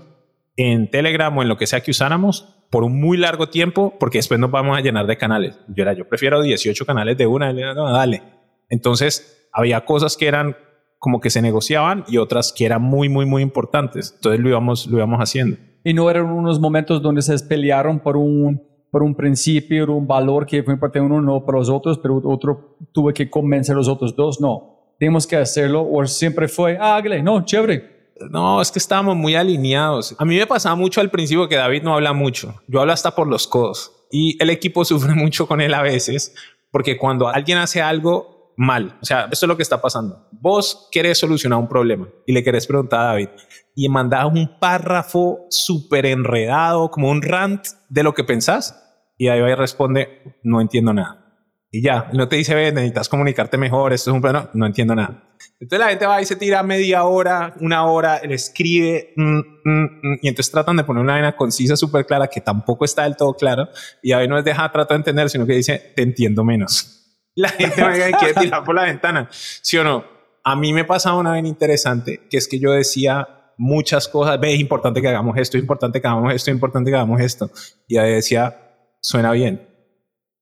en 0.57 0.89
Telegram 0.93 1.37
o 1.37 1.43
en 1.43 1.49
lo 1.49 1.57
que 1.57 1.67
sea 1.67 1.81
que 1.81 1.91
usáramos 1.91 2.55
por 2.71 2.85
un 2.85 3.01
muy 3.01 3.17
largo 3.17 3.49
tiempo, 3.49 3.97
porque 3.99 4.19
después 4.19 4.39
nos 4.39 4.53
vamos 4.53 4.79
a 4.79 4.81
llenar 4.81 5.09
de 5.09 5.17
canales. 5.17 5.59
Yo 5.67 5.83
era, 5.83 5.93
yo 5.93 6.09
prefiero 6.09 6.41
18 6.41 6.87
canales 6.87 7.19
de 7.19 7.27
una, 7.27 7.53
no, 7.53 7.93
dale. 7.93 8.23
Entonces, 8.69 9.49
había 9.53 9.85
cosas 9.85 10.17
que 10.17 10.29
eran 10.29 10.57
como 11.01 11.21
que 11.21 11.31
se 11.31 11.43
negociaban 11.43 12.05
y 12.07 12.19
otras 12.19 12.53
que 12.53 12.65
eran 12.65 12.83
muy, 12.83 13.09
muy, 13.09 13.27
muy 13.27 13.43
importantes. 13.43 14.13
Entonces 14.15 14.41
lo 14.41 14.49
íbamos, 14.51 14.87
lo 14.87 14.99
íbamos 14.99 15.19
haciendo. 15.19 15.57
Y 15.83 15.95
no 15.95 16.09
eran 16.11 16.27
unos 16.27 16.61
momentos 16.61 17.03
donde 17.03 17.23
se 17.23 17.37
pelearon 17.45 18.01
por 18.01 18.17
un, 18.17 18.68
por 18.91 19.03
un 19.03 19.15
principio, 19.15 19.93
un 19.93 20.07
valor 20.07 20.47
que 20.47 20.63
fue 20.63 20.77
de 20.77 21.01
uno, 21.01 21.21
no 21.21 21.45
para 21.45 21.59
los 21.59 21.69
otros, 21.69 21.99
pero 21.99 22.21
otro 22.25 22.77
tuve 22.93 23.13
que 23.13 23.29
convencer 23.29 23.75
a 23.75 23.79
los 23.79 23.89
otros 23.89 24.17
dos. 24.17 24.41
No, 24.41 24.95
tenemos 24.99 25.27
que 25.27 25.37
hacerlo. 25.37 25.87
O 25.91 26.07
siempre 26.07 26.49
fue, 26.49 26.77
hágale, 26.79 27.23
no, 27.23 27.45
chévere. 27.45 27.99
No, 28.31 28.61
es 28.61 28.73
que 28.73 28.79
estábamos 28.79 29.17
muy 29.17 29.35
alineados. 29.35 30.17
A 30.19 30.25
mí 30.25 30.37
me 30.37 30.47
pasaba 30.47 30.75
mucho 30.75 31.01
al 31.01 31.11
principio 31.11 31.49
que 31.49 31.57
David 31.57 31.83
no 31.83 31.95
habla 31.95 32.13
mucho. 32.13 32.55
Yo 32.67 32.81
hablo 32.81 32.93
hasta 32.93 33.15
por 33.15 33.29
los 33.29 33.47
codos. 33.47 33.93
Y 34.11 34.43
el 34.43 34.51
equipo 34.51 34.85
sufre 34.87 35.15
mucho 35.15 35.47
con 35.47 35.61
él 35.61 35.75
a 35.75 35.83
veces, 35.83 36.35
porque 36.71 36.97
cuando 36.97 37.29
alguien 37.29 37.59
hace 37.59 37.81
algo, 37.83 38.38
mal. 38.59 38.99
O 39.01 39.05
sea, 39.07 39.29
esto 39.31 39.47
es 39.47 39.49
lo 39.49 39.57
que 39.57 39.63
está 39.63 39.81
pasando. 39.81 40.29
Vos 40.33 40.89
querés 40.91 41.19
solucionar 41.19 41.61
un 41.61 41.69
problema 41.69 42.09
y 42.27 42.33
le 42.33 42.43
querés 42.43 42.67
preguntar 42.67 43.01
a 43.01 43.05
David 43.05 43.29
y 43.75 43.89
mandás 43.89 44.27
un 44.27 44.59
párrafo 44.59 45.47
súper 45.49 46.05
enredado, 46.05 46.91
como 46.91 47.09
un 47.09 47.23
rant 47.23 47.65
de 47.89 48.03
lo 48.03 48.13
que 48.13 48.25
pensás 48.25 48.85
y 49.17 49.29
David 49.29 49.55
responde, 49.55 50.41
no 50.43 50.61
entiendo 50.61 50.93
nada. 50.93 51.25
Y 51.71 51.83
ya, 51.83 52.11
no 52.13 52.29
te 52.29 52.37
dice, 52.37 52.55
necesitas 52.73 53.09
comunicarte 53.09 53.59
mejor, 53.59 53.93
esto 53.93 54.11
es 54.11 54.15
un 54.15 54.23
plano, 54.23 54.49
no 54.55 54.67
entiendo 54.67 54.95
nada. 54.95 55.23
Entonces 55.61 55.79
la 55.79 55.91
gente 55.91 56.07
va 56.07 56.21
y 56.21 56.25
se 56.25 56.35
tira 56.35 56.63
media 56.65 57.05
hora, 57.05 57.55
una 57.61 57.85
hora, 57.87 58.21
le 58.25 58.35
escribe, 58.35 59.13
mm, 59.15 59.39
mm, 59.65 60.01
mm, 60.03 60.19
y 60.23 60.29
entonces 60.29 60.51
tratan 60.51 60.77
de 60.77 60.85
poner 60.85 61.03
una 61.03 61.13
vaina 61.13 61.37
concisa, 61.37 61.77
súper 61.77 62.07
clara, 62.07 62.27
que 62.27 62.41
tampoco 62.41 62.85
está 62.85 63.05
del 63.05 63.17
todo 63.17 63.35
claro, 63.35 63.69
y 64.03 64.11
David 64.11 64.29
no 64.29 64.39
es 64.39 64.45
deja, 64.45 64.73
trata 64.73 64.95
de 64.95 64.99
entender, 64.99 65.31
sino 65.31 65.47
que 65.47 65.53
dice, 65.53 65.93
te 65.95 66.03
entiendo 66.03 66.43
menos 66.43 66.98
la 67.39 67.51
gente 67.51 67.85
me 67.85 68.13
quiere 68.13 68.35
tirar 68.35 68.65
por 68.65 68.75
la 68.75 68.85
ventana. 68.85 69.29
¿Sí 69.31 69.79
o 69.79 69.85
no? 69.85 70.05
A 70.43 70.57
mí 70.57 70.73
me 70.73 70.85
pasaba 70.85 71.19
una 71.19 71.33
vez 71.33 71.45
interesante, 71.45 72.27
que 72.29 72.37
es 72.37 72.49
que 72.49 72.59
yo 72.59 72.73
decía 72.73 73.53
muchas 73.57 74.09
cosas, 74.09 74.41
ve, 74.41 74.55
es 74.55 74.61
importante 74.61 75.01
que 75.01 75.09
hagamos 75.09 75.37
esto, 75.37 75.57
es 75.57 75.63
importante 75.63 76.01
que 76.01 76.07
hagamos 76.09 76.35
esto, 76.35 76.51
es 76.51 76.55
importante 76.55 76.91
que 76.91 76.97
hagamos 76.97 77.21
esto. 77.21 77.51
Y 77.87 77.97
ahí 77.97 78.13
decía, 78.13 78.57
suena 79.01 79.31
bien. 79.33 79.69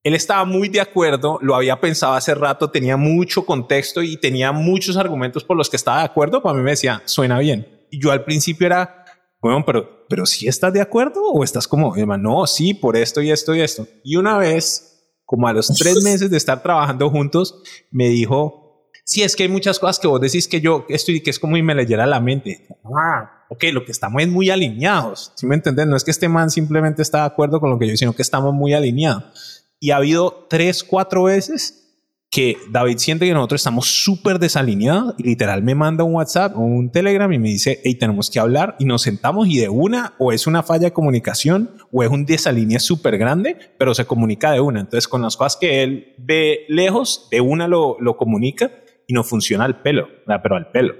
Él 0.03 0.15
estaba 0.15 0.43
muy 0.45 0.69
de 0.69 0.81
acuerdo, 0.81 1.37
lo 1.41 1.55
había 1.55 1.79
pensado 1.79 2.13
hace 2.13 2.33
rato, 2.33 2.71
tenía 2.71 2.97
mucho 2.97 3.45
contexto 3.45 4.01
y 4.01 4.17
tenía 4.17 4.51
muchos 4.51 4.97
argumentos 4.97 5.43
por 5.43 5.57
los 5.57 5.69
que 5.69 5.75
estaba 5.75 5.99
de 5.99 6.05
acuerdo. 6.05 6.41
Para 6.41 6.57
mí 6.57 6.63
me 6.63 6.71
decía, 6.71 7.03
suena 7.05 7.37
bien. 7.37 7.85
Y 7.91 8.01
yo 8.01 8.11
al 8.11 8.23
principio 8.23 8.65
era, 8.65 9.05
bueno, 9.39 9.63
pero, 9.65 10.07
pero 10.07 10.25
si 10.25 10.47
estás 10.47 10.73
de 10.73 10.81
acuerdo 10.81 11.21
o 11.31 11.43
estás 11.43 11.67
como, 11.67 11.93
no, 11.95 12.47
sí, 12.47 12.73
por 12.73 12.95
esto 12.95 13.21
y 13.21 13.29
esto 13.29 13.53
y 13.53 13.61
esto. 13.61 13.85
Y 14.03 14.15
una 14.15 14.37
vez 14.37 14.96
como 15.27 15.47
a 15.47 15.53
los 15.53 15.67
tres 15.67 16.01
meses 16.03 16.31
de 16.31 16.37
estar 16.37 16.63
trabajando 16.63 17.11
juntos, 17.11 17.61
me 17.91 18.07
dijo, 18.07 18.89
sí, 19.03 19.21
es 19.21 19.35
que 19.35 19.43
hay 19.43 19.49
muchas 19.49 19.77
cosas 19.77 19.99
que 19.99 20.07
vos 20.07 20.19
decís 20.19 20.47
que 20.47 20.61
yo 20.61 20.85
estoy, 20.89 21.21
que 21.21 21.29
es 21.29 21.37
como 21.37 21.57
y 21.57 21.61
me 21.61 21.75
leyera 21.75 22.07
la 22.07 22.19
mente. 22.19 22.65
Ah, 22.85 23.45
ok, 23.49 23.65
lo 23.73 23.85
que 23.85 23.91
estamos 23.91 24.21
es 24.23 24.29
muy 24.29 24.49
alineados. 24.49 25.33
¿Sí 25.35 25.45
me 25.45 25.55
entiendes? 25.55 25.85
No 25.85 25.97
es 25.97 26.03
que 26.03 26.11
este 26.11 26.29
man 26.29 26.49
simplemente 26.49 27.01
está 27.01 27.19
de 27.19 27.25
acuerdo 27.25 27.59
con 27.59 27.69
lo 27.69 27.77
que 27.77 27.87
yo, 27.87 27.97
sino 27.97 28.13
que 28.13 28.21
estamos 28.21 28.53
muy 28.53 28.73
alineados. 28.73 29.65
Y 29.79 29.91
ha 29.91 29.97
habido 29.97 30.47
tres, 30.49 30.83
cuatro 30.83 31.23
veces 31.23 31.86
que 32.29 32.57
David 32.69 32.97
siente 32.97 33.25
que 33.25 33.33
nosotros 33.33 33.61
estamos 33.61 33.87
súper 33.87 34.37
desalineados 34.37 35.15
y 35.17 35.23
literal 35.23 35.63
me 35.63 35.75
manda 35.75 36.03
un 36.03 36.15
WhatsApp 36.15 36.57
o 36.57 36.59
un 36.59 36.91
Telegram 36.91 37.31
y 37.31 37.39
me 37.39 37.49
dice, 37.49 37.79
hey, 37.83 37.95
tenemos 37.95 38.29
que 38.29 38.39
hablar 38.39 38.75
y 38.79 38.85
nos 38.85 39.03
sentamos 39.03 39.47
y 39.47 39.59
de 39.59 39.69
una 39.69 40.13
o 40.19 40.33
es 40.33 40.45
una 40.45 40.61
falla 40.61 40.85
de 40.85 40.93
comunicación 40.93 41.71
o 41.91 42.03
es 42.03 42.09
un 42.09 42.25
desalinea 42.25 42.79
súper 42.79 43.17
grande, 43.17 43.57
pero 43.79 43.93
se 43.93 44.05
comunica 44.05 44.51
de 44.51 44.59
una. 44.59 44.81
Entonces 44.81 45.07
con 45.07 45.21
las 45.21 45.37
cosas 45.37 45.57
que 45.59 45.83
él 45.83 46.15
ve 46.17 46.65
lejos, 46.67 47.27
de 47.31 47.39
una 47.39 47.67
lo, 47.67 47.97
lo 47.99 48.17
comunica 48.17 48.71
y 49.07 49.13
no 49.13 49.23
funciona 49.23 49.63
al 49.63 49.81
pelo, 49.81 50.09
pero 50.25 50.55
al 50.57 50.69
pelo. 50.71 50.95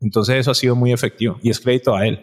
Entonces 0.00 0.36
eso 0.36 0.52
ha 0.52 0.54
sido 0.54 0.76
muy 0.76 0.92
efectivo 0.92 1.38
y 1.42 1.50
es 1.50 1.58
crédito 1.58 1.96
a 1.96 2.06
él. 2.06 2.20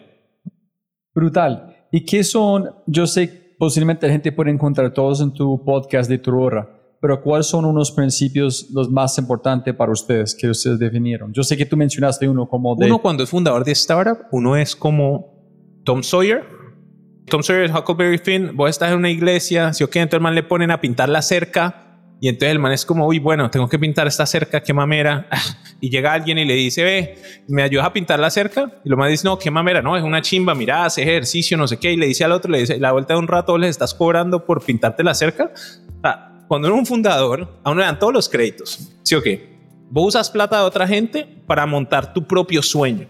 Brutal. 1.14 1.76
¿Y 1.92 2.04
qué 2.04 2.24
son? 2.24 2.70
Yo 2.86 3.06
sé, 3.06 3.54
posiblemente 3.58 4.06
la 4.06 4.12
gente 4.12 4.32
puede 4.32 4.50
encontrar 4.50 4.92
todos 4.94 5.20
en 5.20 5.32
tu 5.32 5.62
podcast 5.64 6.08
de 6.08 6.18
tu 6.18 6.38
hora 6.38 6.77
pero 7.00 7.20
¿cuáles 7.22 7.46
son 7.46 7.64
unos 7.64 7.92
principios 7.92 8.68
los 8.72 8.90
más 8.90 9.16
importantes 9.18 9.74
para 9.74 9.92
ustedes 9.92 10.34
que 10.34 10.48
ustedes 10.48 10.78
definieron? 10.78 11.32
Yo 11.32 11.42
sé 11.42 11.56
que 11.56 11.66
tú 11.66 11.76
mencionaste 11.76 12.28
uno 12.28 12.48
como 12.48 12.74
de... 12.74 12.86
Uno 12.86 13.00
cuando 13.00 13.22
es 13.22 13.30
fundador 13.30 13.64
de 13.64 13.72
startup, 13.72 14.26
uno 14.32 14.56
es 14.56 14.74
como 14.74 15.82
Tom 15.84 16.02
Sawyer. 16.02 16.44
Tom 17.26 17.42
Sawyer, 17.42 17.70
Huckleberry 17.70 18.18
Finn, 18.18 18.56
vos 18.56 18.70
estás 18.70 18.90
en 18.90 18.98
una 18.98 19.10
iglesia, 19.10 19.72
si 19.72 19.84
o 19.84 19.90
qué, 19.90 20.00
entonces 20.00 20.18
el 20.18 20.22
man 20.22 20.34
le 20.34 20.42
ponen 20.42 20.70
a 20.70 20.80
pintar 20.80 21.08
la 21.08 21.22
cerca 21.22 21.88
y 22.20 22.28
entonces 22.28 22.50
el 22.50 22.58
man 22.58 22.72
es 22.72 22.84
como, 22.84 23.06
uy, 23.06 23.18
bueno, 23.18 23.48
tengo 23.50 23.68
que 23.68 23.78
pintar 23.78 24.06
esta 24.06 24.26
cerca, 24.26 24.60
qué 24.62 24.72
mamera. 24.72 25.28
Y 25.80 25.90
llega 25.90 26.12
alguien 26.12 26.38
y 26.38 26.44
le 26.44 26.54
dice, 26.54 26.82
ve, 26.82 27.14
¿me 27.46 27.62
ayudas 27.62 27.86
a 27.86 27.92
pintar 27.92 28.18
la 28.18 28.30
cerca? 28.30 28.80
Y 28.84 28.88
lo 28.88 28.96
más 28.96 29.10
dice, 29.10 29.24
no, 29.24 29.38
qué 29.38 29.48
mamera, 29.48 29.80
no, 29.80 29.96
es 29.96 30.02
una 30.02 30.20
chimba, 30.20 30.52
mira, 30.52 30.84
hace 30.84 31.02
ejercicio, 31.02 31.56
no 31.56 31.68
sé 31.68 31.76
qué. 31.76 31.92
Y 31.92 31.96
le 31.96 32.06
dice 32.06 32.24
al 32.24 32.32
otro, 32.32 32.50
le 32.50 32.58
dice, 32.58 32.80
la 32.80 32.90
vuelta 32.90 33.14
de 33.14 33.20
un 33.20 33.28
rato 33.28 33.56
les 33.56 33.70
estás 33.70 33.94
cobrando 33.94 34.44
por 34.44 34.64
pintarte 34.64 35.04
la 35.04 35.14
cerca. 35.14 35.52
Cuando 36.48 36.68
eres 36.68 36.80
un 36.80 36.86
fundador, 36.86 37.60
a 37.62 37.70
uno 37.70 37.80
le 37.80 37.86
dan 37.86 37.98
todos 37.98 38.12
los 38.12 38.28
créditos. 38.28 38.90
¿Sí 39.02 39.14
o 39.14 39.22
qué? 39.22 39.58
Vos 39.90 40.08
usas 40.08 40.30
plata 40.30 40.58
de 40.58 40.64
otra 40.64 40.88
gente 40.88 41.28
para 41.46 41.66
montar 41.66 42.14
tu 42.14 42.26
propio 42.26 42.62
sueño. 42.62 43.06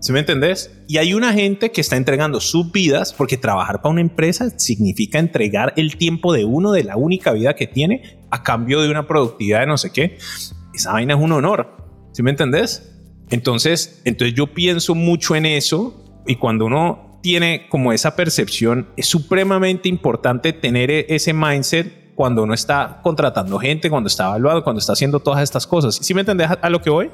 ¿Sí 0.00 0.12
me 0.12 0.20
entendés? 0.20 0.82
Y 0.88 0.96
hay 0.96 1.12
una 1.12 1.34
gente 1.34 1.72
que 1.72 1.82
está 1.82 1.96
entregando 1.96 2.40
sus 2.40 2.72
vidas 2.72 3.12
porque 3.12 3.36
trabajar 3.36 3.82
para 3.82 3.92
una 3.92 4.00
empresa 4.00 4.48
significa 4.58 5.18
entregar 5.18 5.74
el 5.76 5.96
tiempo 5.96 6.32
de 6.32 6.46
uno 6.46 6.72
de 6.72 6.84
la 6.84 6.96
única 6.96 7.32
vida 7.32 7.54
que 7.54 7.66
tiene 7.66 8.18
a 8.30 8.42
cambio 8.42 8.80
de 8.80 8.90
una 8.90 9.06
productividad 9.06 9.60
de 9.60 9.66
no 9.66 9.76
sé 9.76 9.92
qué. 9.92 10.16
Esa 10.72 10.92
vaina 10.92 11.14
es 11.14 11.20
un 11.20 11.32
honor. 11.32 11.76
¿Sí 12.12 12.22
me 12.22 12.30
entendés? 12.30 12.98
Entonces, 13.28 14.00
entonces 14.06 14.34
yo 14.34 14.54
pienso 14.54 14.94
mucho 14.94 15.36
en 15.36 15.44
eso 15.44 16.22
y 16.26 16.36
cuando 16.36 16.64
uno 16.64 17.20
tiene 17.22 17.68
como 17.68 17.92
esa 17.92 18.16
percepción, 18.16 18.88
es 18.96 19.04
supremamente 19.04 19.90
importante 19.90 20.54
tener 20.54 20.90
e-, 20.90 21.06
ese 21.10 21.34
mindset 21.34 21.99
cuando 22.20 22.42
uno 22.42 22.52
está 22.52 23.00
contratando 23.02 23.58
gente, 23.58 23.88
cuando 23.88 24.08
está 24.08 24.26
evaluado, 24.26 24.62
cuando 24.62 24.78
está 24.78 24.92
haciendo 24.92 25.20
todas 25.20 25.42
estas 25.42 25.66
cosas. 25.66 25.94
¿Sí 26.02 26.12
me 26.12 26.20
entendés 26.20 26.50
a 26.60 26.68
lo 26.68 26.82
que 26.82 26.90
voy? 26.90 27.10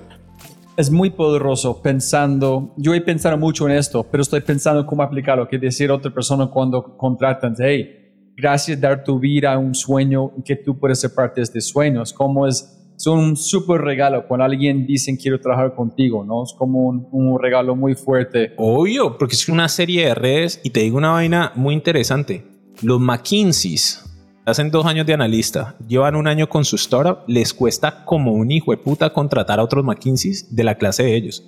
es 0.76 0.90
muy 0.90 1.10
poderoso 1.10 1.80
pensando, 1.80 2.74
yo 2.76 2.92
he 2.92 3.00
pensado 3.00 3.38
mucho 3.38 3.68
en 3.68 3.76
esto, 3.76 4.04
pero 4.10 4.20
estoy 4.20 4.40
pensando 4.40 4.84
cómo 4.84 5.04
aplicarlo, 5.04 5.46
que 5.46 5.58
decir 5.58 5.90
a 5.90 5.94
otra 5.94 6.12
persona 6.12 6.48
cuando 6.48 6.96
contratan, 6.96 7.54
hey, 7.56 8.32
gracias 8.36 8.80
dar 8.80 9.04
tu 9.04 9.20
vida 9.20 9.52
a 9.52 9.58
un 9.58 9.76
sueño 9.76 10.32
que 10.44 10.56
tú 10.56 10.76
puedes 10.76 10.98
ser 10.98 11.14
parte 11.14 11.36
de 11.36 11.44
este 11.44 11.60
sueño. 11.60 12.02
Es 12.02 12.12
como 12.12 12.44
es, 12.44 12.92
es 12.96 13.06
un 13.06 13.36
súper 13.36 13.82
regalo 13.82 14.26
cuando 14.26 14.44
alguien 14.44 14.88
dice 14.88 15.16
quiero 15.16 15.38
trabajar 15.40 15.76
contigo, 15.76 16.24
¿no? 16.24 16.42
Es 16.42 16.52
como 16.58 16.80
un, 16.88 17.06
un 17.12 17.40
regalo 17.40 17.76
muy 17.76 17.94
fuerte. 17.94 18.54
Obvio, 18.56 19.16
porque 19.16 19.36
es 19.36 19.48
una 19.48 19.68
serie 19.68 20.06
de 20.08 20.16
redes 20.16 20.60
y 20.64 20.70
te 20.70 20.80
digo 20.80 20.98
una 20.98 21.12
vaina 21.12 21.52
muy 21.54 21.74
interesante. 21.74 22.44
Los 22.82 23.00
McKinseys 23.00 24.05
hacen 24.46 24.70
dos 24.70 24.86
años 24.86 25.04
de 25.04 25.12
analista, 25.12 25.74
llevan 25.86 26.14
un 26.14 26.28
año 26.28 26.48
con 26.48 26.64
su 26.64 26.76
startup, 26.76 27.18
les 27.26 27.52
cuesta 27.52 28.04
como 28.04 28.32
un 28.32 28.52
hijo 28.52 28.70
de 28.70 28.76
puta 28.76 29.12
contratar 29.12 29.58
a 29.58 29.64
otros 29.64 29.84
McKinsey 29.84 30.32
de 30.50 30.64
la 30.64 30.76
clase 30.76 31.02
de 31.02 31.16
ellos. 31.16 31.44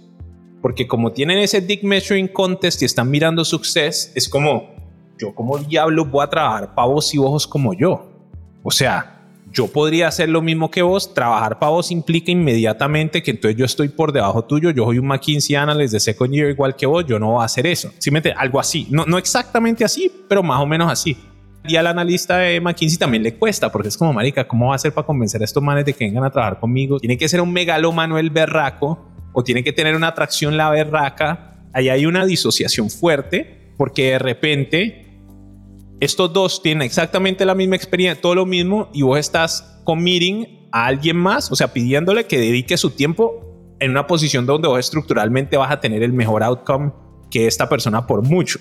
Porque 0.60 0.88
como 0.88 1.12
tienen 1.12 1.38
ese 1.38 1.60
Dick 1.60 1.84
Measuring 1.84 2.26
Contest 2.26 2.82
y 2.82 2.84
están 2.84 3.08
mirando 3.08 3.44
success, 3.44 4.10
es 4.16 4.28
como, 4.28 4.74
yo 5.16 5.32
como 5.32 5.56
diablo 5.58 6.04
voy 6.04 6.24
a 6.24 6.28
trabajar 6.28 6.74
para 6.74 6.88
vos 6.88 7.14
y 7.14 7.18
ojos 7.18 7.46
como 7.46 7.72
yo. 7.72 8.10
O 8.64 8.72
sea, 8.72 9.20
yo 9.52 9.68
podría 9.68 10.08
hacer 10.08 10.28
lo 10.28 10.42
mismo 10.42 10.68
que 10.68 10.82
vos, 10.82 11.14
trabajar 11.14 11.60
para 11.60 11.70
vos 11.70 11.92
implica 11.92 12.32
inmediatamente 12.32 13.22
que 13.22 13.30
entonces 13.30 13.56
yo 13.56 13.64
estoy 13.64 13.90
por 13.90 14.12
debajo 14.12 14.44
tuyo, 14.44 14.70
yo 14.70 14.84
soy 14.84 14.98
un 14.98 15.06
McKinsey 15.06 15.54
analyst 15.54 15.92
de 15.92 16.00
second 16.00 16.34
year 16.34 16.50
igual 16.50 16.74
que 16.74 16.84
vos, 16.84 17.06
yo 17.06 17.20
no 17.20 17.34
voy 17.34 17.42
a 17.42 17.44
hacer 17.44 17.64
eso. 17.68 17.92
Simplemente 17.98 18.32
algo 18.36 18.58
así, 18.58 18.88
no, 18.90 19.06
no 19.06 19.18
exactamente 19.18 19.84
así, 19.84 20.10
pero 20.28 20.42
más 20.42 20.60
o 20.60 20.66
menos 20.66 20.90
así. 20.90 21.16
Y 21.66 21.76
al 21.76 21.86
analista 21.86 22.38
de 22.38 22.60
McKinsey 22.60 22.98
también 22.98 23.22
le 23.22 23.34
cuesta, 23.34 23.70
porque 23.70 23.88
es 23.88 23.96
como, 23.96 24.12
marica, 24.12 24.46
¿cómo 24.46 24.68
va 24.68 24.74
a 24.74 24.78
ser 24.78 24.92
para 24.92 25.06
convencer 25.06 25.40
a 25.42 25.44
estos 25.44 25.62
manes 25.62 25.84
de 25.84 25.92
que 25.92 26.04
vengan 26.04 26.24
a 26.24 26.30
trabajar 26.30 26.60
conmigo? 26.60 26.98
Tiene 26.98 27.18
que 27.18 27.28
ser 27.28 27.40
un 27.40 27.52
megalómano 27.52 28.18
el 28.18 28.30
berraco, 28.30 29.06
o 29.32 29.44
tiene 29.44 29.62
que 29.62 29.72
tener 29.72 29.94
una 29.94 30.08
atracción 30.08 30.56
la 30.56 30.70
berraca. 30.70 31.64
Ahí 31.72 31.88
hay 31.88 32.06
una 32.06 32.24
disociación 32.24 32.90
fuerte, 32.90 33.72
porque 33.76 34.12
de 34.12 34.18
repente 34.18 35.22
estos 36.00 36.32
dos 36.32 36.62
tienen 36.62 36.82
exactamente 36.82 37.44
la 37.44 37.54
misma 37.54 37.76
experiencia, 37.76 38.20
todo 38.20 38.34
lo 38.34 38.46
mismo, 38.46 38.88
y 38.92 39.02
vos 39.02 39.18
estás 39.18 39.80
committing 39.84 40.68
a 40.72 40.86
alguien 40.86 41.16
más, 41.16 41.50
o 41.50 41.56
sea, 41.56 41.72
pidiéndole 41.72 42.26
que 42.26 42.38
dedique 42.38 42.76
su 42.76 42.90
tiempo 42.90 43.76
en 43.80 43.90
una 43.90 44.06
posición 44.06 44.46
donde 44.46 44.68
vos 44.68 44.78
estructuralmente 44.80 45.56
vas 45.56 45.70
a 45.70 45.80
tener 45.80 46.02
el 46.02 46.12
mejor 46.12 46.42
outcome 46.42 46.92
que 47.30 47.46
esta 47.46 47.68
persona 47.68 48.06
por 48.06 48.22
mucho. 48.22 48.58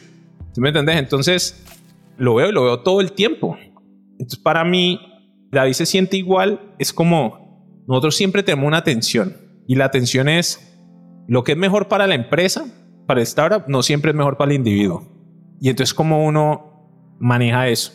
¿Sí 0.53 0.61
me 0.61 0.69
entendés? 0.69 0.97
Entonces, 0.97 1.63
lo 2.17 2.35
veo 2.35 2.49
y 2.49 2.51
lo 2.51 2.63
veo 2.63 2.79
todo 2.81 3.01
el 3.01 3.11
tiempo. 3.13 3.57
Entonces, 4.13 4.39
para 4.39 4.63
mí, 4.63 4.99
David 5.51 5.73
se 5.73 5.85
siente 5.85 6.17
igual, 6.17 6.75
es 6.79 6.91
como 6.91 7.83
nosotros 7.87 8.15
siempre 8.15 8.43
tenemos 8.43 8.67
una 8.67 8.83
tensión 8.83 9.37
y 9.67 9.75
la 9.75 9.91
tensión 9.91 10.27
es 10.27 10.63
lo 11.27 11.43
que 11.43 11.53
es 11.53 11.57
mejor 11.57 11.87
para 11.87 12.07
la 12.07 12.15
empresa, 12.15 12.65
para 13.05 13.19
el 13.19 13.23
startup, 13.23 13.63
no 13.67 13.83
siempre 13.83 14.11
es 14.11 14.17
mejor 14.17 14.37
para 14.37 14.51
el 14.51 14.57
individuo. 14.57 15.03
Y 15.61 15.69
entonces, 15.69 15.93
¿cómo 15.93 16.25
uno 16.25 17.15
maneja 17.19 17.67
eso? 17.67 17.91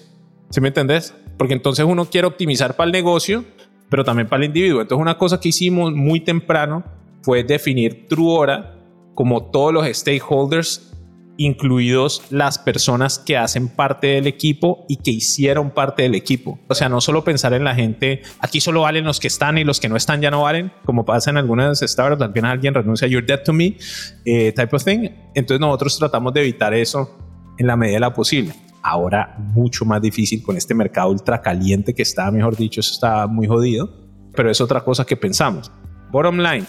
¿Sí 0.51 0.61
me 0.61 0.69
entendés? 0.69 1.15
Porque 1.39 1.55
entonces 1.55 1.85
uno 1.85 2.07
quiere 2.07 2.27
optimizar 2.27 2.77
para 2.77 2.87
el 2.87 2.93
negocio, 2.93 3.45
pero 3.89 4.05
también 4.05 4.29
para 4.29 4.43
el 4.43 4.49
individuo. 4.49 4.81
Entonces, 4.81 5.01
una 5.01 5.19
cosa 5.19 5.41
que 5.41 5.51
hicimos 5.51 5.93
muy 5.93 6.21
temprano 6.21 6.85
fue 7.23 7.45
definir 7.45 8.07
True 8.09 8.31
Hora 8.31 8.79
como 9.15 9.51
todos 9.51 9.73
los 9.73 9.87
stakeholders 9.87 10.92
incluidos 11.37 12.23
las 12.31 12.59
personas 12.59 13.19
que 13.19 13.37
hacen 13.37 13.69
parte 13.69 14.09
del 14.09 14.27
equipo 14.27 14.85
y 14.89 14.97
que 14.97 15.11
hicieron 15.11 15.71
parte 15.71 16.03
del 16.03 16.15
equipo. 16.15 16.59
O 16.69 16.75
sea, 16.75 16.89
no 16.89 17.01
solo 17.01 17.25
pensar 17.25 17.53
en 17.55 17.65
la 17.65 17.75
gente, 17.75 18.23
aquí 18.41 18.61
solo 18.61 18.83
valen 18.83 19.05
los 19.05 19.21
que 19.21 19.29
están 19.29 19.59
y 19.59 19.65
los 19.65 19.81
que 19.81 19.89
no 19.89 19.97
están 19.97 20.21
ya 20.21 20.31
no 20.31 20.43
valen, 20.43 20.73
como 20.85 21.05
pasa 21.05 21.31
en 21.31 21.37
algunas 21.37 21.81
startups, 21.81 22.23
al 22.23 22.33
final 22.33 22.53
alguien 22.53 22.75
renuncia, 22.75 23.09
you're 23.09 23.27
dead 23.27 23.43
to 23.45 23.53
me, 23.53 23.77
eh, 24.25 24.53
type 24.53 24.77
of 24.77 24.85
thing. 24.85 25.09
Entonces 25.35 25.61
nosotros 25.61 25.99
tratamos 25.99 26.33
de 26.35 26.41
evitar 26.41 26.75
eso 26.75 27.17
en 27.59 27.67
la 27.67 27.77
medida 27.77 27.97
de 27.97 28.01
la 28.01 28.15
posible. 28.15 28.55
Ahora 28.83 29.37
mucho 29.39 29.85
más 29.85 30.03
difícil 30.03 30.43
con 30.43 30.57
este 30.57 30.75
mercado 30.75 31.11
ultra 31.11 31.41
caliente 31.41 31.95
que 31.95 32.03
está, 32.03 32.31
mejor 32.31 32.57
dicho, 32.57 32.81
eso 32.81 32.93
está 32.93 33.27
muy 33.27 33.47
jodido, 33.47 33.91
pero 34.35 34.51
es 34.51 34.61
otra 34.61 34.83
cosa 34.83 35.05
que 35.05 35.17
pensamos. 35.17 35.71
Bottom 36.11 36.39
line, 36.39 36.67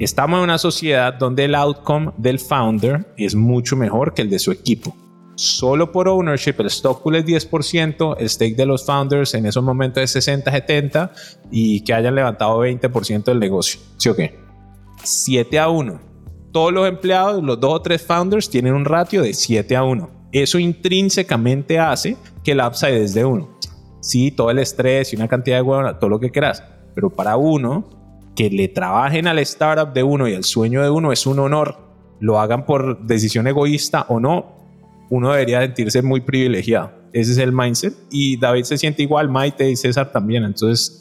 Estamos 0.00 0.38
en 0.38 0.44
una 0.44 0.58
sociedad 0.58 1.14
donde 1.14 1.44
el 1.44 1.54
outcome 1.54 2.10
del 2.16 2.40
founder 2.40 3.06
es 3.16 3.36
mucho 3.36 3.76
mejor 3.76 4.12
que 4.12 4.22
el 4.22 4.30
de 4.30 4.40
su 4.40 4.50
equipo. 4.50 4.96
Solo 5.36 5.92
por 5.92 6.08
ownership, 6.08 6.54
el 6.58 6.66
stock 6.66 7.00
pool 7.02 7.16
es 7.16 7.24
10%, 7.24 8.16
el 8.18 8.28
stake 8.28 8.56
de 8.56 8.66
los 8.66 8.84
founders 8.84 9.34
en 9.34 9.46
esos 9.46 9.62
momentos 9.62 10.02
es 10.02 10.10
60, 10.10 10.50
70 10.50 11.12
y 11.50 11.80
que 11.82 11.94
hayan 11.94 12.16
levantado 12.16 12.64
20% 12.64 13.24
del 13.24 13.38
negocio. 13.38 13.80
¿Sí 13.96 14.08
o 14.08 14.16
qué? 14.16 14.36
7 15.04 15.58
a 15.60 15.68
1. 15.68 16.00
Todos 16.52 16.72
los 16.72 16.88
empleados, 16.88 17.42
los 17.42 17.60
dos 17.60 17.74
o 17.74 17.82
tres 17.82 18.02
founders, 18.02 18.50
tienen 18.50 18.74
un 18.74 18.84
ratio 18.84 19.22
de 19.22 19.32
7 19.32 19.76
a 19.76 19.84
1. 19.84 20.10
Eso 20.32 20.58
intrínsecamente 20.58 21.78
hace 21.78 22.16
que 22.42 22.52
el 22.52 22.60
upside 22.60 23.00
es 23.00 23.14
de 23.14 23.24
1. 23.24 23.58
Sí, 24.00 24.32
todo 24.32 24.50
el 24.50 24.58
estrés 24.58 25.12
y 25.12 25.16
una 25.16 25.28
cantidad 25.28 25.58
de 25.58 25.62
huevos, 25.62 25.98
todo 26.00 26.10
lo 26.10 26.18
que 26.18 26.30
quieras. 26.30 26.64
Pero 26.94 27.10
para 27.10 27.36
uno, 27.36 28.03
que 28.34 28.50
le 28.50 28.68
trabajen 28.68 29.26
al 29.26 29.38
startup 29.40 29.92
de 29.92 30.02
uno 30.02 30.28
y 30.28 30.34
al 30.34 30.44
sueño 30.44 30.82
de 30.82 30.90
uno 30.90 31.12
es 31.12 31.26
un 31.26 31.38
honor. 31.38 31.76
Lo 32.20 32.40
hagan 32.40 32.64
por 32.64 33.06
decisión 33.06 33.46
egoísta 33.46 34.06
o 34.08 34.20
no, 34.20 34.54
uno 35.10 35.32
debería 35.32 35.60
sentirse 35.60 36.02
muy 36.02 36.20
privilegiado. 36.20 36.92
Ese 37.12 37.32
es 37.32 37.38
el 37.38 37.52
mindset. 37.52 37.94
Y 38.10 38.38
David 38.38 38.64
se 38.64 38.76
siente 38.78 39.02
igual, 39.02 39.28
Maite 39.28 39.70
y 39.70 39.76
César 39.76 40.10
también. 40.10 40.44
Entonces. 40.44 41.00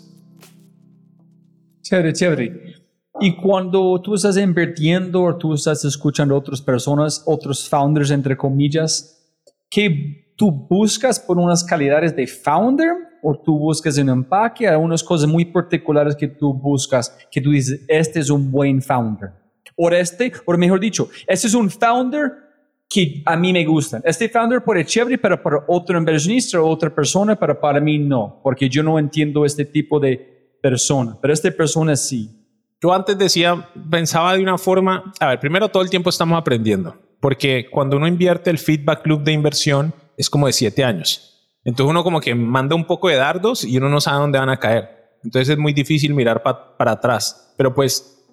Chévere, 1.82 2.14
chévere. 2.14 2.84
Y 3.20 3.36
cuando 3.36 4.02
tú 4.02 4.16
estás 4.16 4.38
invirtiendo 4.38 5.24
o 5.24 5.38
tú 5.38 5.54
estás 5.54 5.84
escuchando 5.86 6.36
a 6.36 6.40
otras 6.40 6.62
personas, 6.62 7.24
otros 7.26 7.68
founders, 7.70 8.12
entre 8.12 8.36
comillas, 8.36 9.36
¿qué 9.70 10.34
tú 10.36 10.52
buscas 10.52 11.20
por 11.20 11.38
unas 11.38 11.64
calidades 11.64 12.16
de 12.16 12.26
founder 12.28 12.92
o 13.24 13.36
tú 13.36 13.58
buscas 13.58 13.98
un 13.98 14.10
empaque, 14.10 14.68
algunas 14.68 15.04
cosas 15.04 15.28
muy 15.28 15.46
particulares 15.46 16.16
que 16.16 16.28
tú 16.28 16.54
buscas, 16.54 17.18
que 17.32 17.42
tú 17.42 17.52
dices, 17.52 17.82
este 17.88 18.20
es 18.20 18.30
un 18.30 18.52
buen 18.52 18.82
founder. 18.82 19.32
O 19.76 19.90
este, 19.90 20.32
o 20.46 20.58
mejor 20.58 20.80
dicho, 20.80 21.10
este 21.26 21.48
es 21.48 21.54
un 21.54 21.70
founder 21.70 22.32
que 22.90 23.24
a 23.26 23.36
mí 23.36 23.52
me 23.52 23.66
gusta. 23.66 24.02
Este 24.04 24.30
founder 24.30 24.64
puede 24.64 24.86
chévere, 24.86 25.18
pero 25.18 25.42
para 25.42 25.64
otro 25.68 25.98
inversionista 25.98 26.62
o 26.62 26.70
otra 26.70 26.94
persona, 26.94 27.36
pero 27.36 27.60
para 27.60 27.80
mí 27.80 27.98
no, 27.98 28.40
porque 28.44 28.70
yo 28.70 28.84
no 28.84 29.00
entiendo 29.00 29.46
este 29.46 29.66
tipo 29.66 30.00
de 30.00 30.58
persona, 30.62 31.18
pero 31.22 31.34
esta 31.34 31.50
persona 31.50 31.96
sí. 31.96 32.30
Yo 32.82 32.94
antes 32.94 33.18
decía, 33.18 33.70
pensaba 33.90 34.36
de 34.36 34.44
una 34.44 34.58
forma, 34.58 35.14
a 35.20 35.30
ver, 35.30 35.40
primero 35.40 35.70
todo 35.70 35.82
el 35.82 35.90
tiempo 35.90 36.10
estamos 36.10 36.38
aprendiendo, 36.38 36.96
porque 37.20 37.68
cuando 37.72 37.98
uno 37.98 38.08
invierte 38.08 38.50
el 38.50 38.60
feedback 38.60 39.08
loop 39.08 39.24
de 39.24 39.32
inversión 39.32 39.94
es 40.18 40.30
como 40.30 40.48
de 40.48 40.54
siete 40.54 40.84
años. 40.84 41.33
Entonces 41.66 41.90
uno 41.90 42.04
como 42.04 42.20
que 42.20 42.36
manda 42.36 42.76
un 42.76 42.86
poco 42.86 43.08
de 43.10 43.16
dardos 43.16 43.64
y 43.64 43.78
uno 43.78 43.90
no 43.90 44.02
sabe 44.02 44.20
dónde 44.20 44.40
van 44.40 44.50
a 44.50 44.58
caer. 44.58 45.16
Entonces 45.24 45.50
es 45.50 45.58
muy 45.58 45.74
difícil 45.74 46.14
mirar 46.14 46.44
para 46.44 46.92
atrás. 46.92 47.54
Pero 47.58 47.74
pues, 47.74 48.26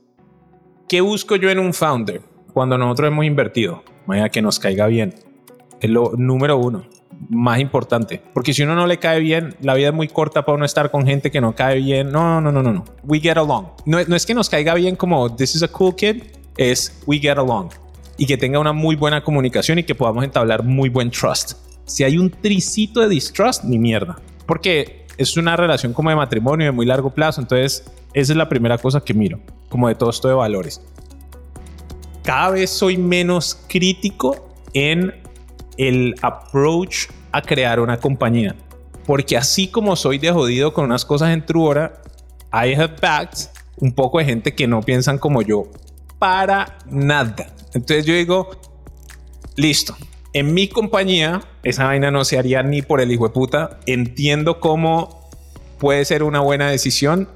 ¿qué 0.88 1.00
busco 1.00 1.36
yo 1.36 1.50
en 1.50 1.60
un 1.60 1.72
founder 1.72 2.22
cuando 2.52 2.76
nosotros 2.76 3.08
hemos 3.08 3.24
invertido? 3.24 3.84
Vaya 4.06 4.28
que 4.28 4.42
nos 4.42 4.58
caiga 4.58 4.86
bien. 4.86 5.14
Es 5.80 5.88
lo 5.88 6.12
número 6.16 6.56
uno. 6.58 6.84
más 7.28 7.60
importante. 7.60 8.22
Porque 8.32 8.52
si 8.54 8.62
uno 8.62 8.74
no 8.74 8.86
le 8.86 8.98
cae 8.98 9.20
bien, 9.20 9.54
la 9.60 9.74
vida 9.74 9.88
es 9.88 9.94
muy 9.94 10.08
corta 10.08 10.44
para 10.44 10.56
uno 10.56 10.64
estar 10.64 10.90
con 10.90 11.06
gente 11.06 11.30
que 11.30 11.40
no 11.40 11.54
cae 11.54 11.78
bien. 11.78 12.10
No, 12.10 12.40
no, 12.40 12.50
no, 12.50 12.62
no, 12.62 12.72
no. 12.72 12.84
We 13.04 13.20
get 13.20 13.36
along. 13.36 13.66
No, 13.84 13.98
no 14.06 14.16
es 14.16 14.26
que 14.26 14.34
nos 14.34 14.48
caiga 14.48 14.74
bien 14.74 14.96
como 14.96 15.34
this 15.34 15.54
is 15.54 15.62
a 15.62 15.68
cool 15.68 15.94
kid, 15.94 16.22
es 16.56 17.02
we 17.06 17.18
get 17.18 17.38
along. 17.38 17.70
Y 18.16 18.26
que 18.26 18.36
tenga 18.36 18.58
una 18.58 18.72
muy 18.72 18.96
buena 18.96 19.22
comunicación 19.22 19.78
y 19.78 19.84
que 19.84 19.94
podamos 19.94 20.24
entablar 20.24 20.64
muy 20.64 20.88
buen 20.88 21.10
trust. 21.10 21.52
Si 21.90 22.04
hay 22.04 22.18
un 22.18 22.30
tricito 22.30 23.00
de 23.00 23.08
distrust, 23.08 23.64
ni 23.64 23.76
mierda. 23.76 24.16
Porque 24.46 25.06
es 25.18 25.36
una 25.36 25.56
relación 25.56 25.92
como 25.92 26.08
de 26.10 26.16
matrimonio 26.16 26.66
de 26.66 26.72
muy 26.72 26.86
largo 26.86 27.10
plazo. 27.10 27.40
Entonces, 27.40 27.84
esa 28.12 28.32
es 28.32 28.36
la 28.36 28.48
primera 28.48 28.78
cosa 28.78 29.00
que 29.00 29.12
miro, 29.12 29.40
como 29.68 29.88
de 29.88 29.96
todo 29.96 30.10
esto 30.10 30.28
de 30.28 30.34
valores. 30.34 30.80
Cada 32.22 32.50
vez 32.50 32.70
soy 32.70 32.96
menos 32.96 33.58
crítico 33.68 34.48
en 34.72 35.12
el 35.78 36.14
approach 36.22 37.08
a 37.32 37.42
crear 37.42 37.80
una 37.80 37.96
compañía. 37.96 38.54
Porque 39.04 39.36
así 39.36 39.66
como 39.66 39.96
soy 39.96 40.18
de 40.18 40.30
jodido 40.30 40.72
con 40.72 40.84
unas 40.84 41.04
cosas 41.04 41.30
en 41.30 41.44
Truora, 41.44 42.00
I 42.52 42.74
have 42.74 42.94
backed 43.02 43.48
un 43.78 43.92
poco 43.92 44.18
de 44.18 44.26
gente 44.26 44.54
que 44.54 44.68
no 44.68 44.80
piensan 44.80 45.18
como 45.18 45.42
yo 45.42 45.64
para 46.20 46.78
nada. 46.86 47.52
Entonces 47.74 48.06
yo 48.06 48.14
digo, 48.14 48.50
listo, 49.56 49.96
en 50.32 50.54
mi 50.54 50.68
compañía 50.68 51.42
esa 51.62 51.86
vaina 51.86 52.10
no 52.10 52.24
se 52.24 52.38
haría 52.38 52.62
ni 52.62 52.82
por 52.82 53.00
el 53.00 53.12
hijo 53.12 53.28
de 53.28 53.34
puta. 53.34 53.80
Entiendo 53.86 54.60
cómo 54.60 55.28
puede 55.78 56.04
ser 56.04 56.22
una 56.22 56.40
buena 56.40 56.70
decisión 56.70 57.28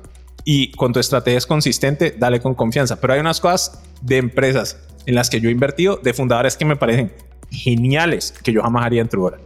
y 0.44 0.70
con 0.72 0.92
tu 0.92 1.00
estrategia 1.00 1.38
es 1.38 1.46
consistente, 1.46 2.14
dale 2.16 2.40
con 2.40 2.54
confianza. 2.54 3.00
Pero 3.00 3.14
hay 3.14 3.20
unas 3.20 3.40
cosas 3.40 3.82
de 4.02 4.18
empresas 4.18 4.78
en 5.06 5.14
las 5.14 5.30
que 5.30 5.40
yo 5.40 5.48
he 5.48 5.52
invertido, 5.52 5.96
de 6.02 6.14
fundadores 6.14 6.56
que 6.56 6.64
me 6.64 6.76
parecen 6.76 7.12
geniales, 7.50 8.32
que 8.42 8.52
yo 8.52 8.62
jamás 8.62 8.84
haría 8.84 9.02
en 9.02 9.08
Truora. 9.08 9.38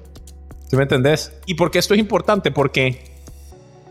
¿Sí 0.69 0.77
me 0.77 0.83
entendés? 0.83 1.33
¿Y 1.47 1.55
por 1.55 1.71
qué 1.71 1.79
esto 1.79 1.95
es 1.95 2.01
importante? 2.01 2.51
Porque 2.51 3.03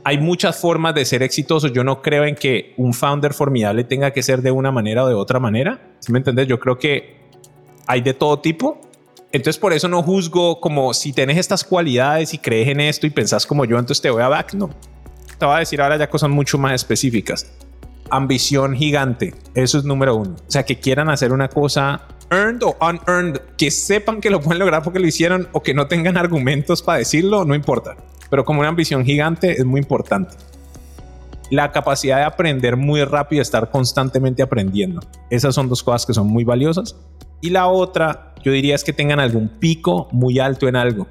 hay 0.03 0.20
muchas 0.20 0.60
formas 0.60 0.93
de 0.93 1.05
ser 1.05 1.24
exitoso. 1.24 1.68
Yo 1.68 1.84
no 1.84 2.01
creo 2.01 2.26
en 2.26 2.36
que 2.36 2.74
un 2.78 2.93
founder 2.93 3.34
formidable 3.34 3.84
tenga 3.84 4.12
que 4.12 4.22
ser 4.22 4.41
de 4.41 4.51
una 4.51 4.72
manera 4.72 5.03
o 5.03 5.08
de 5.08 5.16
otra 5.16 5.39
manera. 5.39 5.82
¿Sí 5.99 6.12
me 6.12 6.20
entendés? 6.20 6.47
Yo 6.47 6.60
creo 6.60 6.78
que 6.78 7.18
hay 7.88 8.01
de 8.01 8.14
todo 8.14 8.39
tipo. 8.39 8.80
Entonces 9.32 9.59
por 9.59 9.73
eso 9.73 9.88
no 9.88 10.01
juzgo 10.03 10.59
como 10.61 10.93
si 10.93 11.11
tenés 11.13 11.38
estas 11.38 11.63
cualidades 11.63 12.34
y 12.34 12.38
crees 12.38 12.69
en 12.69 12.80
esto 12.80 13.05
y 13.07 13.09
pensás 13.09 13.45
como 13.45 13.65
yo, 13.65 13.78
entonces 13.78 14.01
te 14.01 14.09
voy 14.09 14.21
a 14.21 14.30
back. 14.30 14.53
No. 14.53 14.69
Te 15.38 15.45
voy 15.45 15.55
a 15.55 15.59
decir 15.59 15.82
ahora 15.82 15.97
ya 15.97 16.09
cosas 16.09 16.30
mucho 16.30 16.57
más 16.57 16.73
específicas. 16.73 17.51
Ambición 18.09 18.75
gigante. 18.75 19.36
Eso 19.53 19.78
es 19.78 19.84
número 19.84 20.15
uno. 20.15 20.36
O 20.47 20.51
sea, 20.51 20.63
que 20.63 20.80
quieran 20.80 21.09
hacer 21.09 21.34
una 21.34 21.49
cosa 21.49 22.07
earned 22.30 22.63
o 22.63 22.75
unearned, 22.82 23.39
que 23.57 23.71
sepan 23.71 24.21
que 24.21 24.30
lo 24.30 24.41
pueden 24.41 24.59
lograr 24.59 24.84
porque 24.84 24.99
lo 24.99 25.07
hicieron 25.07 25.47
o 25.51 25.61
que 25.61 25.73
no 25.73 25.88
tengan 25.88 26.17
argumentos 26.17 26.82
para 26.82 26.99
decirlo, 26.99 27.45
no 27.45 27.55
importa. 27.55 27.95
Pero 28.30 28.45
como 28.45 28.61
una 28.61 28.69
ambición 28.69 29.05
gigante 29.05 29.53
es 29.53 29.65
muy 29.65 29.82
importante. 29.82 30.36
La 31.49 31.71
capacidad 31.71 32.17
de 32.17 32.23
aprender 32.23 32.75
muy 32.75 33.03
rápido, 33.05 33.41
estar 33.41 33.69
constantemente 33.69 34.43
aprendiendo. 34.43 35.01
Esas 35.30 35.55
son 35.55 35.69
dos 35.69 35.82
cosas 35.82 36.05
que 36.05 36.13
son 36.13 36.28
muy 36.28 36.43
valiosas. 36.43 36.95
Y 37.39 37.51
la 37.51 37.67
otra, 37.67 38.34
yo 38.47 38.53
diría 38.53 38.75
es 38.75 38.83
que 38.85 38.93
tengan 38.93 39.19
algún 39.19 39.49
pico 39.49 40.07
muy 40.13 40.39
alto 40.39 40.69
en 40.69 40.77
algo. 40.77 41.07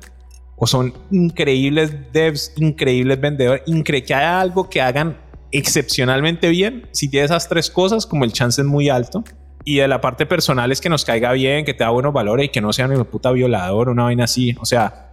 O 0.57 0.67
son 0.67 0.95
increíbles 1.11 1.95
devs, 2.15 2.55
increíbles 2.57 3.21
vendedores, 3.21 3.63
incre 3.67 4.03
que 4.03 4.15
haya 4.15 4.41
algo 4.41 4.71
que 4.71 4.81
hagan 4.81 5.19
excepcionalmente 5.53 6.49
bien. 6.49 6.89
Si 6.93 7.11
tiene 7.11 7.27
esas 7.27 7.47
tres 7.47 7.71
cosas, 7.71 8.07
como 8.07 8.25
el 8.25 8.33
chance 8.33 8.63
es 8.63 8.67
muy 8.67 8.89
alto, 8.89 9.23
y 9.65 9.77
de 9.77 9.87
la 9.87 10.01
parte 10.01 10.25
personal 10.25 10.73
es 10.73 10.81
que 10.81 10.89
nos 10.89 11.05
caiga 11.05 11.33
bien, 11.33 11.67
que 11.67 11.75
te 11.75 11.85
da 11.85 11.91
buenos 11.91 12.15
valores 12.15 12.47
y 12.47 12.49
que 12.49 12.63
no 12.63 12.73
sea 12.73 12.87
un 12.87 13.05
puta 13.05 13.33
violador, 13.33 13.91
una 13.91 14.05
vaina 14.05 14.25
así. 14.25 14.57
O 14.61 14.65
sea, 14.65 15.11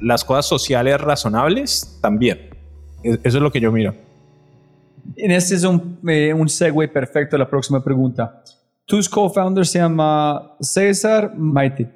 las 0.00 0.24
cosas 0.24 0.46
sociales 0.46 1.00
razonables 1.00 1.98
también. 2.02 2.50
E-, 3.04 3.20
eso 3.22 3.36
es 3.38 3.42
lo 3.42 3.52
que 3.52 3.60
yo 3.60 3.70
miro. 3.70 3.94
En 5.16 5.30
este 5.30 5.54
es 5.54 5.62
un, 5.62 6.00
eh, 6.08 6.34
un 6.34 6.48
segue 6.48 6.88
perfecto 6.88 7.36
a 7.36 7.38
la 7.38 7.48
próxima 7.48 7.84
pregunta. 7.84 8.42
Tus 8.86 9.08
co-founders 9.08 9.70
se 9.70 9.78
llaman 9.78 10.42
César, 10.60 11.32
Maite. 11.36 11.90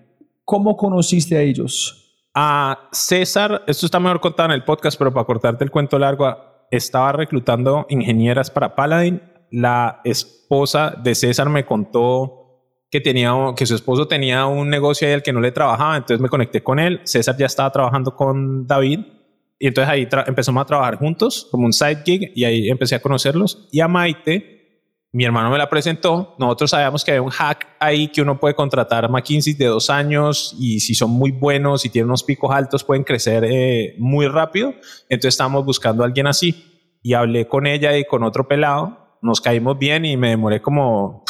¿Cómo 0.44 0.76
conociste 0.76 1.36
a 1.36 1.42
ellos? 1.42 2.22
A 2.34 2.88
César, 2.92 3.62
esto 3.66 3.86
está 3.86 3.98
mejor 3.98 4.20
contado 4.20 4.50
en 4.50 4.54
el 4.54 4.64
podcast, 4.64 4.98
pero 4.98 5.12
para 5.12 5.26
cortarte 5.26 5.64
el 5.64 5.70
cuento 5.70 5.98
largo, 5.98 6.36
estaba 6.70 7.12
reclutando 7.12 7.86
ingenieras 7.88 8.50
para 8.50 8.74
Paladin 8.74 9.20
la 9.50 10.00
esposa 10.04 10.94
de 11.02 11.14
César 11.14 11.48
me 11.48 11.64
contó 11.64 12.42
que 12.90 13.00
tenía 13.00 13.32
que 13.56 13.66
su 13.66 13.74
esposo 13.74 14.06
tenía 14.06 14.46
un 14.46 14.68
negocio 14.68 15.06
ahí 15.06 15.14
al 15.14 15.22
que 15.22 15.32
no 15.32 15.40
le 15.40 15.52
trabajaba, 15.52 15.96
entonces 15.96 16.20
me 16.20 16.28
conecté 16.28 16.62
con 16.62 16.78
él. 16.78 17.00
César 17.04 17.36
ya 17.36 17.46
estaba 17.46 17.70
trabajando 17.70 18.14
con 18.14 18.66
David 18.66 19.00
y 19.58 19.66
entonces 19.66 19.90
ahí 19.90 20.08
empezamos 20.26 20.62
a 20.62 20.66
trabajar 20.66 20.96
juntos 20.96 21.48
como 21.50 21.66
un 21.66 21.72
side 21.72 22.02
gig 22.04 22.32
y 22.34 22.44
ahí 22.44 22.68
empecé 22.68 22.94
a 22.94 23.00
conocerlos. 23.00 23.68
Y 23.72 23.80
a 23.80 23.88
Maite, 23.88 24.55
mi 25.12 25.24
hermano 25.24 25.50
me 25.50 25.58
la 25.58 25.68
presentó. 25.68 26.34
Nosotros 26.38 26.70
sabíamos 26.70 27.04
que 27.04 27.12
había 27.12 27.22
un 27.22 27.30
hack 27.30 27.66
ahí 27.80 28.08
que 28.08 28.22
uno 28.22 28.38
puede 28.38 28.54
contratar 28.54 29.08
McKinsey 29.08 29.54
de 29.54 29.66
dos 29.66 29.88
años 29.88 30.54
y 30.58 30.80
si 30.80 30.94
son 30.94 31.10
muy 31.10 31.30
buenos 31.30 31.84
y 31.84 31.90
tienen 31.90 32.08
unos 32.08 32.22
picos 32.22 32.50
altos 32.50 32.84
pueden 32.84 33.04
crecer 33.04 33.44
eh, 33.44 33.94
muy 33.98 34.28
rápido. 34.28 34.74
Entonces 35.08 35.34
estábamos 35.34 35.64
buscando 35.64 36.02
a 36.02 36.06
alguien 36.06 36.26
así 36.26 36.98
y 37.02 37.14
hablé 37.14 37.48
con 37.48 37.66
ella 37.66 37.96
y 37.96 38.04
con 38.04 38.22
otro 38.24 38.46
pelado 38.46 39.18
nos 39.22 39.40
caímos 39.40 39.78
bien 39.78 40.04
y 40.04 40.16
me 40.16 40.30
demoré 40.30 40.60
como 40.62 41.24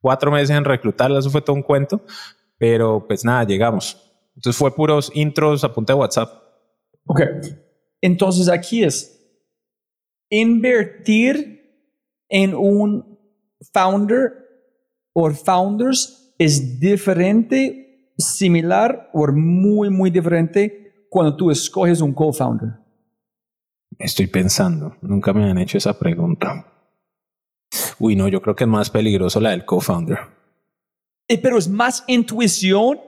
cuatro 0.00 0.30
meses 0.30 0.50
en 0.50 0.64
reclutarla, 0.64 1.18
eso 1.18 1.30
fue 1.30 1.42
todo 1.42 1.54
un 1.54 1.62
cuento, 1.62 2.04
pero 2.58 3.06
pues 3.06 3.24
nada, 3.24 3.44
llegamos. 3.44 3.96
Entonces 4.34 4.58
fue 4.58 4.74
puros 4.74 5.10
intros 5.14 5.64
a 5.64 5.72
punta 5.72 5.92
de 5.92 5.98
WhatsApp. 5.98 6.32
Ok, 7.04 7.20
entonces 8.00 8.48
aquí 8.48 8.82
es 8.84 9.16
invertir 10.30 11.59
en 12.30 12.54
un 12.54 13.18
founder 13.72 14.32
o 15.12 15.30
founders 15.30 16.32
es 16.38 16.80
diferente, 16.80 18.14
similar 18.16 19.10
o 19.12 19.26
muy, 19.32 19.90
muy 19.90 20.10
diferente 20.10 21.06
cuando 21.10 21.36
tú 21.36 21.50
escoges 21.50 22.00
un 22.00 22.14
co-founder. 22.14 22.70
Estoy 23.98 24.28
pensando, 24.28 24.96
nunca 25.02 25.34
me 25.34 25.50
han 25.50 25.58
hecho 25.58 25.76
esa 25.76 25.98
pregunta. 25.98 26.66
Uy, 27.98 28.16
no, 28.16 28.28
yo 28.28 28.40
creo 28.40 28.56
que 28.56 28.64
es 28.64 28.70
más 28.70 28.88
peligroso 28.88 29.40
la 29.40 29.50
del 29.50 29.66
co-founder. 29.66 30.18
Eh, 31.28 31.38
pero 31.38 31.58
es 31.58 31.68
más 31.68 32.04
intuición 32.06 32.98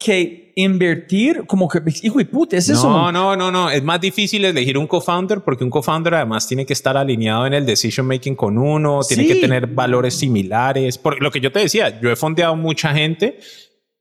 que 0.00 0.52
invertir, 0.56 1.44
como 1.46 1.68
que, 1.68 1.82
hijo 2.02 2.18
de 2.18 2.24
puta, 2.24 2.56
es 2.56 2.70
eso. 2.70 2.88
No, 2.88 3.12
no, 3.12 3.36
no, 3.36 3.50
no. 3.50 3.70
Es 3.70 3.84
más 3.84 4.00
difícil 4.00 4.44
elegir 4.46 4.78
un 4.78 4.86
co-founder 4.86 5.42
porque 5.42 5.62
un 5.62 5.70
co-founder 5.70 6.14
además 6.14 6.48
tiene 6.48 6.64
que 6.64 6.72
estar 6.72 6.96
alineado 6.96 7.46
en 7.46 7.52
el 7.52 7.66
decision 7.66 8.06
making 8.06 8.34
con 8.34 8.56
uno, 8.56 9.00
tiene 9.06 9.26
que 9.26 9.36
tener 9.36 9.66
valores 9.66 10.14
similares. 10.14 10.96
Por 10.96 11.22
lo 11.22 11.30
que 11.30 11.40
yo 11.40 11.52
te 11.52 11.60
decía, 11.60 12.00
yo 12.00 12.10
he 12.10 12.16
fondeado 12.16 12.56
mucha 12.56 12.94
gente 12.94 13.38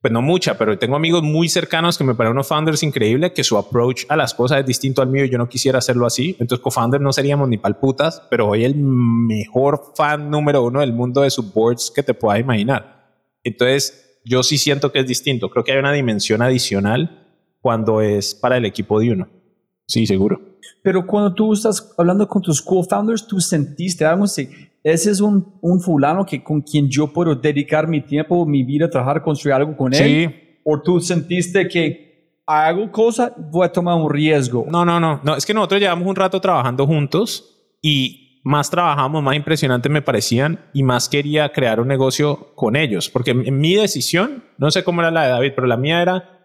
pues 0.02 0.14
no 0.14 0.22
mucha, 0.22 0.58
pero 0.58 0.80
tengo 0.80 0.96
amigos 0.96 1.24
muy 1.24 1.50
cercanos 1.50 1.98
que 1.98 2.06
me 2.06 2.16
parecen 2.16 2.32
unos 2.32 2.48
founders 2.48 2.84
increíbles 2.84 3.34
que 3.34 3.44
su 3.44 3.58
approach 3.58 4.06
a 4.08 4.16
las 4.16 4.34
cosas 4.34 4.62
es 4.62 4.66
distinto 4.66 5.02
al 5.02 5.10
mío 5.10 5.26
y 5.26 5.30
yo 5.30 5.38
no 5.38 5.50
quisiera 5.50 5.80
hacerlo 5.80 6.06
así. 6.06 6.38
Entonces, 6.40 6.64
co-founder 6.64 7.02
no 7.02 7.12
seríamos 7.12 7.50
ni 7.50 7.58
palputas, 7.58 8.24
pero 8.30 8.48
hoy 8.48 8.64
el 8.64 8.76
mejor 8.76 9.92
fan 9.96 10.30
número 10.30 10.64
uno 10.64 10.80
del 10.80 10.94
mundo 10.94 11.22
de 11.22 11.30
subboards 11.30 11.92
que 11.94 12.02
te 12.02 12.14
puedas 12.14 12.40
imaginar. 12.40 13.10
Entonces, 13.44 14.09
yo 14.30 14.44
sí 14.44 14.58
siento 14.58 14.92
que 14.92 15.00
es 15.00 15.08
distinto. 15.08 15.50
Creo 15.50 15.64
que 15.64 15.72
hay 15.72 15.80
una 15.80 15.92
dimensión 15.92 16.42
adicional 16.42 17.28
cuando 17.60 18.02
es 18.02 18.36
para 18.36 18.58
el 18.58 18.66
equipo 18.66 19.00
de 19.00 19.12
uno. 19.12 19.28
Sí, 19.88 20.06
seguro. 20.06 20.40
Pero 20.84 21.06
cuando 21.06 21.34
tú 21.34 21.54
estás 21.54 21.94
hablando 21.98 22.28
con 22.28 22.42
tus 22.42 22.62
co-founders, 22.62 23.28
tú 23.28 23.42
sentiste 23.42 24.06
algo 24.06 24.26
así 24.26 24.48
ese 24.84 25.12
es 25.12 25.20
un, 25.20 25.58
un, 25.62 25.82
fulano 25.82 26.26
que, 26.26 26.44
con 26.44 26.62
quien 26.62 26.90
yo 26.90 27.12
puedo 27.12 27.36
dedicar 27.36 27.88
mi 27.88 28.02
tiempo, 28.02 28.46
mi 28.46 28.64
vida, 28.64 28.90
trabajar, 28.90 29.22
construir 29.22 29.54
algo 29.54 29.76
con 29.76 29.94
él. 29.94 30.00
Sí. 30.00 30.60
O 30.64 30.82
tú 30.82 31.00
sentiste 31.02 31.68
que 31.68 32.40
hago 32.46 32.92
cosas, 32.92 33.34
voy 33.52 33.66
a 33.66 33.72
tomar 33.72 33.96
un 33.96 34.10
riesgo. 34.10 34.66
No, 34.70 34.86
no, 34.86 35.00
no, 35.00 35.20
no. 35.24 35.36
Es 35.36 35.46
que 35.46 35.54
nosotros 35.54 35.82
llevamos 35.82 36.08
un 36.08 36.16
rato 36.16 36.40
trabajando 36.40 36.88
juntos 36.88 37.76
y 37.82 38.29
más 38.50 38.72
trabajamos, 38.72 39.22
más 39.22 39.36
impresionantes 39.36 39.92
me 39.92 40.02
parecían 40.02 40.60
y 40.74 40.82
más 40.82 41.08
quería 41.08 41.52
crear 41.52 41.80
un 41.80 41.88
negocio 41.88 42.54
con 42.56 42.76
ellos. 42.76 43.10
Porque 43.10 43.32
en 43.32 43.60
mi 43.60 43.76
decisión, 43.76 44.44
no 44.58 44.72
sé 44.72 44.84
cómo 44.84 45.02
era 45.02 45.12
la 45.12 45.24
de 45.24 45.30
David, 45.30 45.52
pero 45.56 45.68
la 45.68 45.78
mía 45.78 46.02
era 46.02 46.40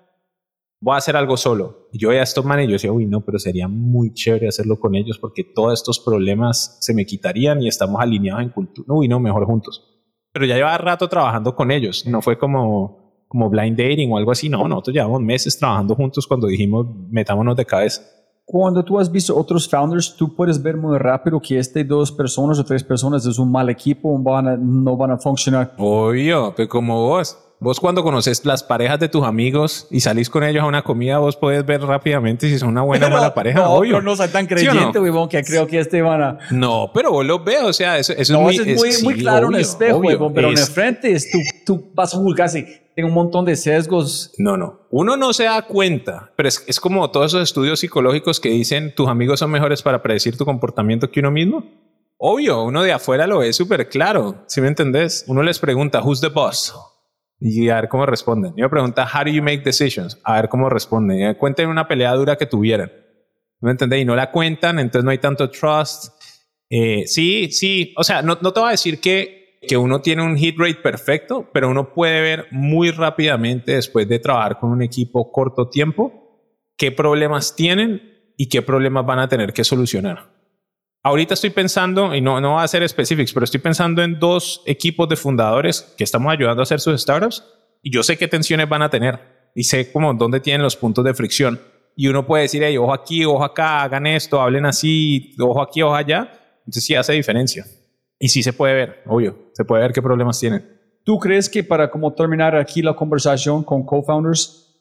voy 0.84 0.94
a 0.94 0.98
hacer 0.98 1.16
algo 1.16 1.38
solo. 1.38 1.88
Y 1.92 1.98
yo 1.98 2.10
veía 2.10 2.20
a 2.20 2.24
estos 2.24 2.44
manes 2.44 2.66
y 2.66 2.68
yo 2.68 2.72
decía, 2.74 2.92
uy, 2.92 3.06
no, 3.06 3.22
pero 3.22 3.38
sería 3.38 3.68
muy 3.68 4.12
chévere 4.12 4.48
hacerlo 4.48 4.78
con 4.78 4.94
ellos 4.94 5.18
porque 5.18 5.42
todos 5.42 5.72
estos 5.72 5.98
problemas 5.98 6.76
se 6.80 6.92
me 6.92 7.06
quitarían 7.06 7.62
y 7.62 7.68
estamos 7.68 8.02
alineados 8.02 8.42
en 8.42 8.50
cultura. 8.50 8.86
Uy, 8.92 9.08
no, 9.08 9.18
mejor 9.18 9.46
juntos. 9.46 9.82
Pero 10.30 10.44
ya 10.44 10.56
llevaba 10.56 10.76
rato 10.76 11.08
trabajando 11.08 11.54
con 11.56 11.70
ellos. 11.70 12.06
No 12.06 12.20
fue 12.20 12.36
como, 12.36 13.24
como 13.28 13.48
blind 13.48 13.78
dating 13.78 14.12
o 14.12 14.18
algo 14.18 14.30
así. 14.30 14.50
No, 14.50 14.68
nosotros 14.68 14.94
llevamos 14.94 15.22
meses 15.22 15.58
trabajando 15.58 15.94
juntos 15.94 16.26
cuando 16.26 16.48
dijimos, 16.48 16.86
metámonos 17.08 17.56
de 17.56 17.64
cabeza. 17.64 18.02
Cuando 18.46 18.84
tú 18.84 18.98
has 18.98 19.10
visto 19.10 19.36
otros 19.36 19.68
founders, 19.68 20.14
tú 20.16 20.34
puedes 20.34 20.62
ver 20.62 20.76
muy 20.76 20.98
rápido 20.98 21.40
que 21.40 21.58
este 21.58 21.82
dos 21.82 22.12
personas 22.12 22.58
o 22.58 22.64
tres 22.64 22.84
personas 22.84 23.24
es 23.24 23.38
un 23.38 23.50
mal 23.50 23.70
equipo, 23.70 24.18
no 24.18 24.96
van 24.96 25.10
a 25.10 25.16
funcionar. 25.16 25.74
Obvio, 25.78 26.52
pero 26.54 26.68
como 26.68 27.08
vos. 27.08 27.38
Vos 27.64 27.80
cuando 27.80 28.02
conoces 28.02 28.44
las 28.44 28.62
parejas 28.62 29.00
de 29.00 29.08
tus 29.08 29.24
amigos 29.24 29.86
y 29.90 30.00
salís 30.00 30.28
con 30.28 30.44
ellos 30.44 30.62
a 30.62 30.66
una 30.66 30.82
comida, 30.82 31.16
vos 31.16 31.34
podés 31.34 31.64
ver 31.64 31.80
rápidamente 31.80 32.46
si 32.48 32.58
son 32.58 32.68
una 32.68 32.82
buena 32.82 33.06
o 33.06 33.10
mala 33.10 33.32
pareja. 33.34 33.60
No, 33.60 33.70
obvio. 33.72 34.02
no 34.02 34.14
soy 34.14 34.28
tan 34.28 34.42
¿Sí 34.46 34.52
o 34.52 34.56
creyente, 34.70 35.00
no? 35.00 35.28
que 35.30 35.42
creo 35.42 35.66
que 35.66 35.78
este 35.78 36.02
van 36.02 36.22
a... 36.22 36.38
No, 36.50 36.90
pero 36.92 37.10
vos 37.10 37.24
lo 37.24 37.42
ves, 37.42 37.62
o 37.62 37.72
sea, 37.72 37.98
eso, 37.98 38.12
eso 38.12 38.34
No, 38.34 38.50
es 38.50 38.58
muy, 38.60 38.70
es 38.72 38.78
muy, 38.80 38.88
es- 38.90 39.02
muy 39.02 39.14
sí, 39.14 39.20
claro 39.20 39.46
en 39.46 39.54
el 39.54 39.54
obvio, 39.54 39.60
espejo, 39.66 39.96
obvio. 39.96 40.32
pero 40.34 40.48
en 40.48 40.52
el 40.54 40.60
Es- 40.60 40.70
frente 40.70 41.10
es 41.12 41.30
tú, 41.30 41.38
tú 41.64 41.90
vas 41.94 42.14
a 42.14 42.18
juzgar 42.18 42.50
si 42.50 42.66
tengo 42.94 43.08
un 43.08 43.14
montón 43.14 43.46
de 43.46 43.56
sesgos. 43.56 44.32
No, 44.36 44.58
no. 44.58 44.80
Uno 44.90 45.16
no 45.16 45.32
se 45.32 45.44
da 45.44 45.62
cuenta, 45.62 46.30
pero 46.36 46.48
es, 46.50 46.62
es 46.66 46.78
como 46.78 47.10
todos 47.10 47.32
esos 47.32 47.42
estudios 47.44 47.80
psicológicos 47.80 48.40
que 48.40 48.50
dicen 48.50 48.94
tus 48.94 49.08
amigos 49.08 49.40
son 49.40 49.50
mejores 49.50 49.80
para 49.82 50.02
predecir 50.02 50.36
tu 50.36 50.44
comportamiento 50.44 51.10
que 51.10 51.20
uno 51.20 51.30
mismo. 51.30 51.64
Obvio, 52.18 52.62
uno 52.62 52.82
de 52.82 52.92
afuera 52.92 53.26
lo 53.26 53.38
ve 53.38 53.52
súper 53.54 53.88
claro. 53.88 54.44
¿Sí 54.48 54.60
me 54.60 54.68
entendés? 54.68 55.24
Uno 55.28 55.42
les 55.42 55.58
pregunta, 55.58 56.02
who's 56.02 56.20
the 56.20 56.28
boss? 56.28 56.74
Y 57.46 57.68
a 57.68 57.74
ver 57.74 57.90
cómo 57.90 58.06
responden. 58.06 58.54
Yo 58.56 58.64
me 58.64 58.70
pregunta, 58.70 59.06
how 59.06 59.22
do 59.22 59.30
you 59.30 59.42
make 59.42 59.58
decisions? 59.58 60.18
A 60.24 60.36
ver 60.36 60.48
cómo 60.48 60.70
responden. 60.70 61.30
Y 61.30 61.34
cuenten 61.34 61.68
una 61.68 61.86
pelea 61.86 62.14
dura 62.14 62.36
que 62.36 62.46
tuvieran. 62.46 62.90
¿Me 63.60 63.70
entendés? 63.70 64.00
Y 64.00 64.06
no 64.06 64.16
la 64.16 64.30
cuentan, 64.30 64.78
entonces 64.78 65.04
no 65.04 65.10
hay 65.10 65.18
tanto 65.18 65.50
trust. 65.50 66.06
Eh, 66.70 67.02
sí, 67.06 67.50
sí. 67.50 67.92
O 67.98 68.02
sea, 68.02 68.22
no, 68.22 68.38
no 68.40 68.50
te 68.50 68.60
voy 68.60 68.68
a 68.68 68.70
decir 68.70 68.98
que, 68.98 69.58
que 69.68 69.76
uno 69.76 70.00
tiene 70.00 70.22
un 70.22 70.38
hit 70.38 70.56
rate 70.58 70.76
perfecto, 70.76 71.50
pero 71.52 71.68
uno 71.68 71.92
puede 71.92 72.22
ver 72.22 72.46
muy 72.50 72.90
rápidamente 72.90 73.74
después 73.74 74.08
de 74.08 74.18
trabajar 74.20 74.58
con 74.58 74.70
un 74.70 74.80
equipo 74.80 75.30
corto 75.30 75.68
tiempo 75.68 76.22
qué 76.78 76.92
problemas 76.92 77.54
tienen 77.54 78.32
y 78.38 78.48
qué 78.48 78.62
problemas 78.62 79.04
van 79.04 79.18
a 79.18 79.28
tener 79.28 79.52
que 79.52 79.64
solucionar. 79.64 80.33
Ahorita 81.06 81.34
estoy 81.34 81.50
pensando, 81.50 82.14
y 82.14 82.22
no, 82.22 82.40
no 82.40 82.54
va 82.54 82.62
a 82.62 82.68
ser 82.68 82.82
específicos, 82.82 83.34
pero 83.34 83.44
estoy 83.44 83.60
pensando 83.60 84.02
en 84.02 84.18
dos 84.18 84.62
equipos 84.64 85.06
de 85.06 85.16
fundadores 85.16 85.94
que 85.98 86.04
estamos 86.04 86.32
ayudando 86.32 86.62
a 86.62 86.64
hacer 86.64 86.80
sus 86.80 86.98
startups 86.98 87.44
y 87.82 87.92
yo 87.92 88.02
sé 88.02 88.16
qué 88.16 88.26
tensiones 88.26 88.66
van 88.70 88.80
a 88.80 88.88
tener 88.88 89.50
y 89.54 89.64
sé 89.64 89.92
como 89.92 90.14
dónde 90.14 90.40
tienen 90.40 90.62
los 90.62 90.76
puntos 90.76 91.04
de 91.04 91.12
fricción. 91.12 91.60
Y 91.94 92.08
uno 92.08 92.26
puede 92.26 92.44
decir, 92.44 92.62
hey, 92.64 92.78
ojo 92.78 92.94
aquí, 92.94 93.22
ojo 93.26 93.44
acá, 93.44 93.82
hagan 93.82 94.06
esto, 94.06 94.40
hablen 94.40 94.64
así, 94.64 95.34
ojo 95.38 95.60
aquí, 95.60 95.82
ojo 95.82 95.94
allá. 95.94 96.40
Entonces 96.60 96.86
sí 96.86 96.94
hace 96.94 97.12
diferencia. 97.12 97.66
Y 98.18 98.28
sí 98.28 98.42
se 98.42 98.54
puede 98.54 98.72
ver, 98.72 99.02
obvio, 99.06 99.50
se 99.52 99.66
puede 99.66 99.82
ver 99.82 99.92
qué 99.92 100.00
problemas 100.00 100.40
tienen. 100.40 100.66
¿Tú 101.04 101.18
crees 101.18 101.50
que 101.50 101.62
para 101.62 101.90
como 101.90 102.14
terminar 102.14 102.56
aquí 102.56 102.80
la 102.80 102.96
conversación 102.96 103.62
con 103.62 103.84
co-founders, 103.84 104.74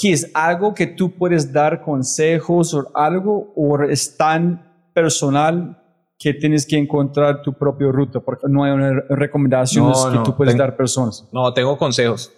que 0.00 0.12
es 0.12 0.30
algo 0.32 0.72
que 0.72 0.86
tú 0.86 1.14
puedes 1.14 1.52
dar 1.52 1.82
consejos 1.82 2.72
o 2.72 2.90
algo 2.94 3.52
o 3.54 3.82
es 3.82 4.16
tan 4.16 4.71
personal 4.92 5.78
que 6.18 6.34
tienes 6.34 6.66
que 6.66 6.76
encontrar 6.78 7.42
tu 7.42 7.52
propia 7.54 7.88
ruta 7.90 8.20
porque 8.20 8.46
no 8.48 8.62
hay 8.64 8.72
una 8.72 8.92
recomendaciones 9.10 9.98
No, 10.04 10.10
que 10.10 10.16
no, 10.18 10.22
tú 10.22 10.36
puedes 10.36 10.54
ten- 10.54 10.58
dar 10.58 10.76
personas? 10.76 11.28
No, 11.32 11.52
tengo 11.52 11.76
consejos. 11.76 12.32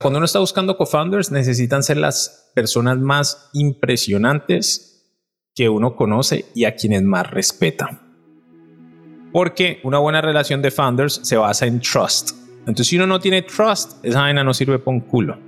Cuando 0.00 0.18
uno 0.18 0.24
está 0.26 0.38
buscando 0.38 0.76
co-founders, 0.76 1.30
necesitan 1.32 1.82
ser 1.82 1.96
las 1.96 2.50
personas 2.54 2.98
más 2.98 3.50
impresionantes 3.52 5.12
que 5.54 5.68
uno 5.68 5.96
conoce 5.96 6.46
y 6.54 6.64
a 6.64 6.74
quienes 6.76 7.02
más 7.02 7.28
respeta. 7.30 8.00
Porque 9.32 9.80
una 9.84 9.98
buena 9.98 10.20
relación 10.20 10.62
de 10.62 10.70
founders 10.70 11.20
se 11.22 11.36
basa 11.36 11.66
en 11.66 11.80
trust. 11.80 12.30
Entonces, 12.60 12.86
si 12.86 12.96
uno 12.96 13.06
no 13.06 13.18
tiene 13.20 13.42
trust, 13.42 14.02
esa 14.04 14.20
vaina 14.22 14.44
no 14.44 14.54
sirve 14.54 14.78
para 14.78 14.96
un 14.96 15.00
culo. 15.00 15.38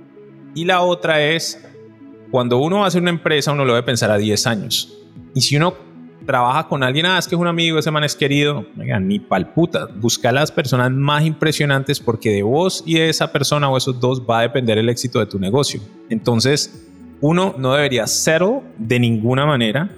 Y 0.53 0.65
la 0.65 0.81
otra 0.81 1.21
es, 1.23 1.65
cuando 2.29 2.57
uno 2.57 2.83
hacer 2.85 3.01
una 3.01 3.09
empresa, 3.11 3.51
uno 3.53 3.63
lo 3.65 3.73
debe 3.73 3.85
pensar 3.85 4.11
a 4.11 4.17
10 4.17 4.47
años. 4.47 4.97
Y 5.33 5.41
si 5.41 5.57
uno 5.57 5.73
trabaja 6.25 6.67
con 6.67 6.83
alguien, 6.83 7.05
ah, 7.05 7.17
es 7.17 7.27
que 7.27 7.35
es 7.35 7.41
un 7.41 7.47
amigo, 7.47 7.79
ese 7.79 7.91
man 7.91 8.03
es 8.03 8.15
querido, 8.15 8.65
venga, 8.75 8.99
ni 8.99 9.19
pal 9.19 9.53
puta. 9.53 9.87
Busca 9.95 10.31
las 10.31 10.51
personas 10.51 10.91
más 10.91 11.25
impresionantes 11.25 11.99
porque 11.99 12.29
de 12.31 12.43
vos 12.43 12.83
y 12.85 12.95
de 12.95 13.09
esa 13.09 13.31
persona 13.31 13.69
o 13.69 13.77
esos 13.77 13.99
dos 13.99 14.21
va 14.21 14.39
a 14.39 14.41
depender 14.43 14.77
el 14.77 14.89
éxito 14.89 15.19
de 15.19 15.25
tu 15.25 15.39
negocio. 15.39 15.81
Entonces, 16.09 16.87
uno 17.21 17.55
no 17.57 17.73
debería 17.73 18.07
settle 18.07 18.61
de 18.77 18.99
ninguna 18.99 19.45
manera 19.45 19.89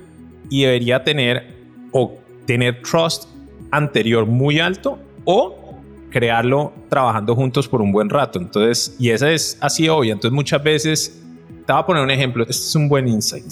y 0.49 0.63
debería 0.63 1.03
tener 1.03 1.55
o 1.91 2.17
tener 2.45 2.81
trust 2.81 3.29
anterior 3.71 4.25
muy 4.25 4.59
alto 4.59 4.99
o 5.25 5.79
crearlo 6.09 6.73
trabajando 6.89 7.35
juntos 7.35 7.67
por 7.67 7.81
un 7.81 7.91
buen 7.91 8.09
rato. 8.09 8.39
Entonces, 8.39 8.95
y 8.99 9.09
esa 9.09 9.31
es 9.31 9.57
así 9.61 9.89
obvio. 9.89 10.13
Entonces, 10.13 10.35
muchas 10.35 10.63
veces, 10.63 11.21
te 11.65 11.73
voy 11.73 11.81
a 11.81 11.85
poner 11.85 12.03
un 12.03 12.11
ejemplo. 12.11 12.43
Este 12.43 12.51
es 12.53 12.75
un 12.75 12.87
buen 12.87 13.07
insight. 13.07 13.45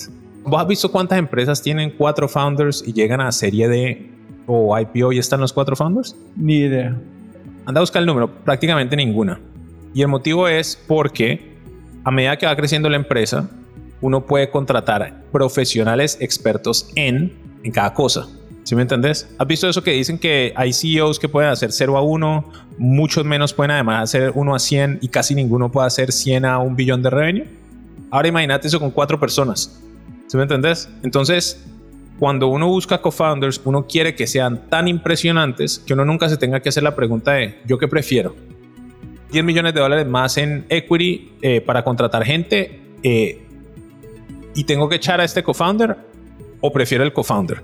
¿Vos 0.43 0.59
has 0.59 0.67
visto 0.67 0.91
cuántas 0.91 1.19
empresas 1.19 1.61
tienen 1.61 1.91
cuatro 1.91 2.27
founders 2.27 2.83
y 2.85 2.93
llegan 2.93 3.21
a 3.21 3.31
serie 3.31 3.67
D 3.67 4.09
o 4.47 4.77
IPO 4.77 5.13
y 5.13 5.19
están 5.19 5.39
los 5.39 5.53
cuatro 5.53 5.75
founders? 5.75 6.15
Ni 6.35 6.57
idea. 6.57 6.97
Anda 7.65 7.79
a 7.79 7.81
buscar 7.81 8.01
el 8.01 8.07
número, 8.07 8.27
prácticamente 8.43 8.95
ninguna. 8.95 9.39
Y 9.93 10.01
el 10.01 10.07
motivo 10.07 10.47
es 10.47 10.81
porque 10.87 11.57
a 12.03 12.09
medida 12.09 12.37
que 12.37 12.47
va 12.47 12.55
creciendo 12.55 12.89
la 12.89 12.95
empresa, 12.95 13.49
uno 14.01 14.25
puede 14.25 14.49
contratar 14.49 15.23
profesionales 15.31 16.17
expertos 16.19 16.89
en, 16.95 17.33
en 17.63 17.71
cada 17.71 17.93
cosa. 17.93 18.27
¿Sí 18.63 18.75
me 18.75 18.81
entendés? 18.81 19.29
¿Has 19.37 19.47
visto 19.47 19.69
eso 19.69 19.83
que 19.83 19.91
dicen 19.91 20.17
que 20.17 20.53
hay 20.55 20.73
CEOs 20.73 21.19
que 21.19 21.29
pueden 21.29 21.51
hacer 21.51 21.71
0 21.71 21.97
a 21.97 22.01
1, 22.01 22.51
muchos 22.79 23.25
menos 23.25 23.53
pueden 23.53 23.71
además 23.71 24.03
hacer 24.03 24.31
1 24.33 24.55
a 24.55 24.59
100 24.59 24.99
y 25.01 25.07
casi 25.07 25.35
ninguno 25.35 25.71
puede 25.71 25.87
hacer 25.87 26.11
100 26.11 26.45
a 26.45 26.57
un 26.59 26.75
billón 26.75 27.03
de 27.03 27.09
revenue? 27.11 27.47
Ahora 28.09 28.27
imagínate 28.27 28.67
eso 28.67 28.79
con 28.79 28.89
cuatro 28.89 29.19
personas. 29.19 29.81
¿Sí 30.31 30.37
me 30.37 30.43
entendés? 30.43 30.87
Entonces, 31.03 31.61
cuando 32.17 32.47
uno 32.47 32.69
busca 32.69 33.01
co-founders, 33.01 33.59
uno 33.65 33.85
quiere 33.85 34.15
que 34.15 34.27
sean 34.27 34.69
tan 34.69 34.87
impresionantes 34.87 35.79
que 35.79 35.91
uno 35.91 36.05
nunca 36.05 36.29
se 36.29 36.37
tenga 36.37 36.61
que 36.61 36.69
hacer 36.69 36.83
la 36.83 36.95
pregunta 36.95 37.33
de 37.33 37.59
¿yo 37.65 37.77
qué 37.77 37.89
prefiero? 37.89 38.33
10 39.33 39.43
millones 39.43 39.73
de 39.73 39.81
dólares 39.81 40.07
más 40.07 40.37
en 40.37 40.65
equity 40.69 41.33
eh, 41.41 41.59
para 41.59 41.83
contratar 41.83 42.23
gente 42.23 42.79
eh, 43.03 43.45
y 44.55 44.63
tengo 44.63 44.87
que 44.87 44.95
echar 44.95 45.19
a 45.19 45.25
este 45.25 45.43
co-founder 45.43 45.97
o 46.61 46.71
prefiero 46.71 47.03
el 47.03 47.11
co-founder. 47.11 47.61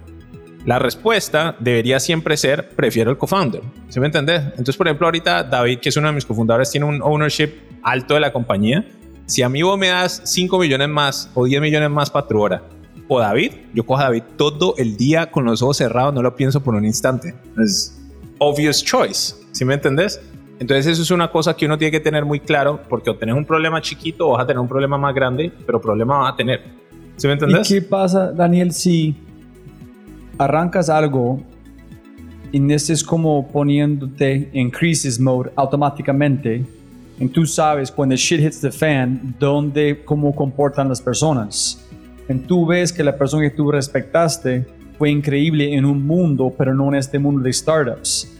La 0.65 0.77
respuesta 0.77 1.55
debería 1.61 2.01
siempre 2.01 2.35
ser 2.35 2.71
prefiero 2.71 3.11
el 3.11 3.17
co-founder. 3.17 3.61
¿Sí 3.87 4.01
me 4.01 4.07
entendés? 4.07 4.41
Entonces, 4.41 4.75
por 4.75 4.87
ejemplo, 4.87 5.07
ahorita 5.07 5.43
David, 5.43 5.79
que 5.79 5.87
es 5.87 5.95
uno 5.95 6.07
de 6.07 6.15
mis 6.15 6.25
cofundadores, 6.25 6.69
tiene 6.69 6.85
un 6.85 7.01
ownership 7.01 7.51
alto 7.81 8.15
de 8.15 8.19
la 8.19 8.33
compañía. 8.33 8.85
Si 9.27 9.41
a 9.41 9.49
mí 9.49 9.61
vos 9.61 9.77
me 9.77 9.89
das 9.89 10.21
5 10.23 10.57
millones 10.57 10.87
más 10.87 11.29
o 11.33 11.45
10 11.45 11.61
millones 11.61 11.89
más 11.89 12.09
para 12.09 12.25
tu 12.25 12.39
hora, 12.39 12.63
o 13.09 13.19
David, 13.19 13.51
yo 13.73 13.85
cojo 13.85 13.99
a 13.99 14.05
David 14.05 14.23
todo 14.37 14.73
el 14.77 14.95
día 14.95 15.29
con 15.29 15.43
los 15.43 15.61
ojos 15.61 15.77
cerrados, 15.77 16.13
no 16.13 16.21
lo 16.21 16.33
pienso 16.33 16.63
por 16.63 16.75
un 16.75 16.85
instante. 16.85 17.35
Es 17.61 18.01
obvious 18.39 18.81
choice. 18.81 19.35
¿Sí 19.51 19.65
me 19.65 19.73
entendés? 19.73 20.21
Entonces 20.59 20.87
eso 20.87 21.01
es 21.01 21.11
una 21.11 21.29
cosa 21.29 21.53
que 21.55 21.65
uno 21.65 21.77
tiene 21.77 21.91
que 21.91 21.99
tener 21.99 22.23
muy 22.23 22.39
claro, 22.39 22.79
porque 22.87 23.09
o 23.09 23.17
tenés 23.17 23.35
un 23.35 23.45
problema 23.45 23.81
chiquito 23.81 24.29
o 24.29 24.31
vas 24.31 24.43
a 24.43 24.47
tener 24.47 24.59
un 24.59 24.67
problema 24.67 24.97
más 24.97 25.13
grande, 25.13 25.51
pero 25.65 25.81
problema 25.81 26.19
vas 26.19 26.33
a 26.33 26.35
tener. 26.37 26.61
¿Sí 27.17 27.27
me 27.27 27.33
¿Y 27.33 27.33
entendés? 27.33 27.67
qué 27.67 27.81
pasa, 27.81 28.31
Daniel, 28.31 28.71
si 28.71 29.13
arrancas 30.37 30.89
algo 30.89 31.43
y 32.51 32.71
este 32.71 32.93
es 32.93 33.03
como 33.03 33.45
poniéndote 33.49 34.49
en 34.53 34.69
crisis 34.69 35.19
mode 35.19 35.51
automáticamente 35.57 36.65
y 37.19 37.27
tú 37.27 37.45
sabes 37.45 37.91
cuando 37.91 38.15
shit 38.15 38.41
hits 38.41 38.61
the 38.61 38.71
fan 38.71 39.35
dónde, 39.39 40.03
cómo 40.05 40.35
comportan 40.35 40.89
las 40.89 41.01
personas. 41.01 41.83
Y 42.29 42.33
tú 42.39 42.65
ves 42.65 42.93
que 42.93 43.03
la 43.03 43.17
persona 43.17 43.43
que 43.43 43.55
tú 43.55 43.71
respetaste 43.71 44.65
fue 44.97 45.09
increíble 45.09 45.73
en 45.73 45.85
un 45.85 46.05
mundo, 46.05 46.53
pero 46.57 46.73
no 46.73 46.89
en 46.89 46.95
este 46.95 47.17
mundo 47.17 47.41
de 47.41 47.53
startups. 47.53 48.33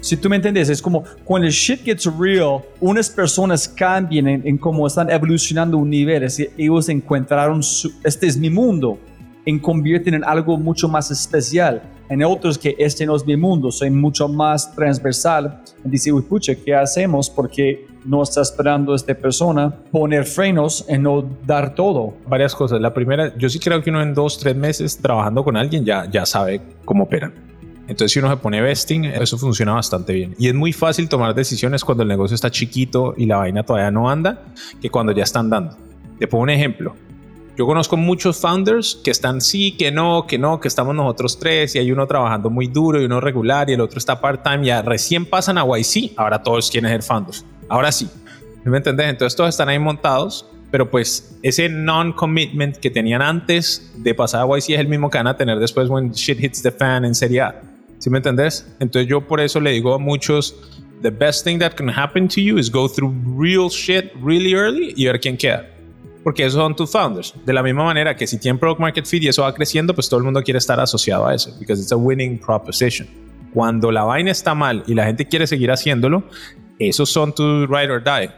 Si 0.00 0.16
tú 0.18 0.28
me 0.28 0.36
entiendes, 0.36 0.68
es 0.68 0.82
como 0.82 1.02
cuando 1.24 1.46
el 1.46 1.52
shit 1.52 1.82
gets 1.82 2.04
real, 2.18 2.60
unas 2.78 3.08
personas 3.08 3.66
cambian 3.66 4.28
en, 4.28 4.46
en 4.46 4.58
cómo 4.58 4.86
están 4.86 5.08
evolucionando 5.10 5.78
un 5.78 5.88
nivel. 5.88 6.22
Es 6.24 6.36
decir, 6.36 6.52
ellos 6.58 6.88
encontraron, 6.90 7.62
su, 7.62 7.90
este 8.04 8.26
es 8.26 8.36
mi 8.36 8.50
mundo, 8.50 8.98
y 9.46 9.58
convierten 9.58 10.14
en 10.14 10.24
algo 10.24 10.56
mucho 10.58 10.88
más 10.88 11.10
especial. 11.10 11.82
En 12.08 12.22
otros 12.22 12.58
que 12.58 12.74
este 12.78 13.06
no 13.06 13.16
es 13.16 13.24
mi 13.26 13.36
mundo, 13.36 13.70
soy 13.72 13.90
mucho 13.90 14.28
más 14.28 14.74
transversal. 14.74 15.62
Y 15.84 15.88
dice, 15.88 16.12
uy, 16.12 16.22
pucha, 16.22 16.54
¿qué 16.54 16.74
hacemos? 16.74 17.30
Porque 17.30 17.86
no 18.04 18.22
está 18.22 18.42
esperando 18.42 18.94
esta 18.94 19.14
persona 19.14 19.74
poner 19.90 20.24
frenos 20.24 20.84
en 20.88 21.02
no 21.02 21.24
dar 21.46 21.74
todo. 21.74 22.14
Varias 22.26 22.54
cosas. 22.54 22.80
La 22.80 22.92
primera, 22.92 23.36
yo 23.36 23.48
sí 23.48 23.58
creo 23.58 23.82
que 23.82 23.90
uno 23.90 24.02
en 24.02 24.14
dos, 24.14 24.38
tres 24.38 24.56
meses 24.56 24.98
trabajando 24.98 25.42
con 25.44 25.56
alguien 25.56 25.84
ya, 25.84 26.08
ya 26.10 26.26
sabe 26.26 26.60
cómo 26.84 27.04
operan. 27.04 27.32
Entonces, 27.86 28.12
si 28.12 28.18
uno 28.18 28.30
se 28.30 28.36
pone 28.38 28.62
vesting, 28.62 29.04
eso 29.04 29.36
funciona 29.36 29.74
bastante 29.74 30.14
bien. 30.14 30.34
Y 30.38 30.48
es 30.48 30.54
muy 30.54 30.72
fácil 30.72 31.08
tomar 31.08 31.34
decisiones 31.34 31.84
cuando 31.84 32.02
el 32.02 32.08
negocio 32.08 32.34
está 32.34 32.50
chiquito 32.50 33.14
y 33.16 33.26
la 33.26 33.36
vaina 33.36 33.62
todavía 33.62 33.90
no 33.90 34.08
anda, 34.08 34.42
que 34.80 34.88
cuando 34.88 35.12
ya 35.12 35.24
están 35.24 35.50
dando. 35.50 35.76
Te 36.18 36.26
pongo 36.26 36.44
un 36.44 36.50
ejemplo. 36.50 36.94
Yo 37.56 37.66
conozco 37.66 37.96
muchos 37.96 38.40
founders 38.40 39.00
que 39.04 39.10
están 39.12 39.40
sí, 39.40 39.76
que 39.76 39.92
no, 39.92 40.26
que 40.26 40.38
no, 40.38 40.58
que 40.58 40.66
estamos 40.66 40.94
nosotros 40.94 41.38
tres 41.38 41.76
y 41.76 41.78
hay 41.78 41.92
uno 41.92 42.06
trabajando 42.06 42.50
muy 42.50 42.66
duro 42.66 43.00
y 43.00 43.04
uno 43.04 43.20
regular 43.20 43.70
y 43.70 43.74
el 43.74 43.80
otro 43.80 43.98
está 43.98 44.20
part-time. 44.20 44.66
Ya 44.66 44.82
recién 44.82 45.24
pasan 45.24 45.58
a 45.58 45.64
YC, 45.64 46.14
ahora 46.16 46.42
todos 46.42 46.70
quieren 46.70 46.90
ser 46.90 47.02
founders. 47.02 47.44
Ahora 47.68 47.92
sí. 47.92 48.08
¿Me 48.64 48.78
entendés? 48.78 49.08
Entonces 49.08 49.36
todos 49.36 49.50
están 49.50 49.68
ahí 49.68 49.78
montados, 49.78 50.46
pero 50.70 50.90
pues 50.90 51.38
ese 51.42 51.68
non-commitment 51.68 52.78
que 52.78 52.90
tenían 52.90 53.20
antes 53.20 53.92
de 53.98 54.14
pasar 54.14 54.42
a 54.42 54.46
YC 54.46 54.70
es 54.70 54.80
el 54.80 54.88
mismo 54.88 55.10
que 55.10 55.18
van 55.18 55.26
a 55.26 55.36
tener 55.36 55.58
después 55.58 55.88
when 55.88 56.10
shit 56.12 56.42
hits 56.42 56.62
the 56.62 56.70
fan 56.70 57.04
en 57.04 57.14
Serie 57.14 57.42
A. 57.42 57.62
¿Sí 57.98 58.10
me 58.10 58.18
entendés? 58.18 58.66
Entonces 58.80 59.08
yo 59.08 59.20
por 59.20 59.40
eso 59.40 59.60
le 59.60 59.70
digo 59.70 59.94
a 59.94 59.98
muchos, 59.98 60.56
the 61.02 61.10
best 61.10 61.44
thing 61.44 61.58
that 61.58 61.74
can 61.74 61.90
happen 61.90 62.26
to 62.26 62.40
you 62.40 62.58
is 62.58 62.70
go 62.70 62.88
through 62.88 63.14
real 63.38 63.68
shit 63.68 64.12
really 64.22 64.54
early 64.54 64.94
y 64.96 65.06
ver 65.06 65.20
quién 65.20 65.36
queda. 65.36 65.66
Porque 66.22 66.44
esos 66.46 66.54
son 66.54 66.74
tus 66.74 66.90
founders. 66.90 67.34
De 67.44 67.52
la 67.52 67.62
misma 67.62 67.84
manera 67.84 68.16
que 68.16 68.26
si 68.26 68.38
tienen 68.38 68.58
product 68.58 68.80
market 68.80 69.04
fit 69.04 69.22
y 69.22 69.28
eso 69.28 69.42
va 69.42 69.52
creciendo, 69.52 69.94
pues 69.94 70.08
todo 70.08 70.18
el 70.18 70.24
mundo 70.24 70.42
quiere 70.42 70.56
estar 70.56 70.80
asociado 70.80 71.26
a 71.26 71.34
eso, 71.34 71.54
because 71.60 71.80
it's 71.82 71.92
a 71.92 71.96
winning 71.96 72.38
proposition. 72.38 73.06
Cuando 73.52 73.92
la 73.92 74.04
vaina 74.04 74.30
está 74.30 74.54
mal 74.54 74.82
y 74.86 74.94
la 74.94 75.04
gente 75.04 75.26
quiere 75.28 75.46
seguir 75.46 75.70
haciéndolo, 75.70 76.24
esos 76.78 77.10
son 77.10 77.34
tus 77.34 77.68
ride 77.68 77.90
or 77.90 78.02
die. 78.02 78.30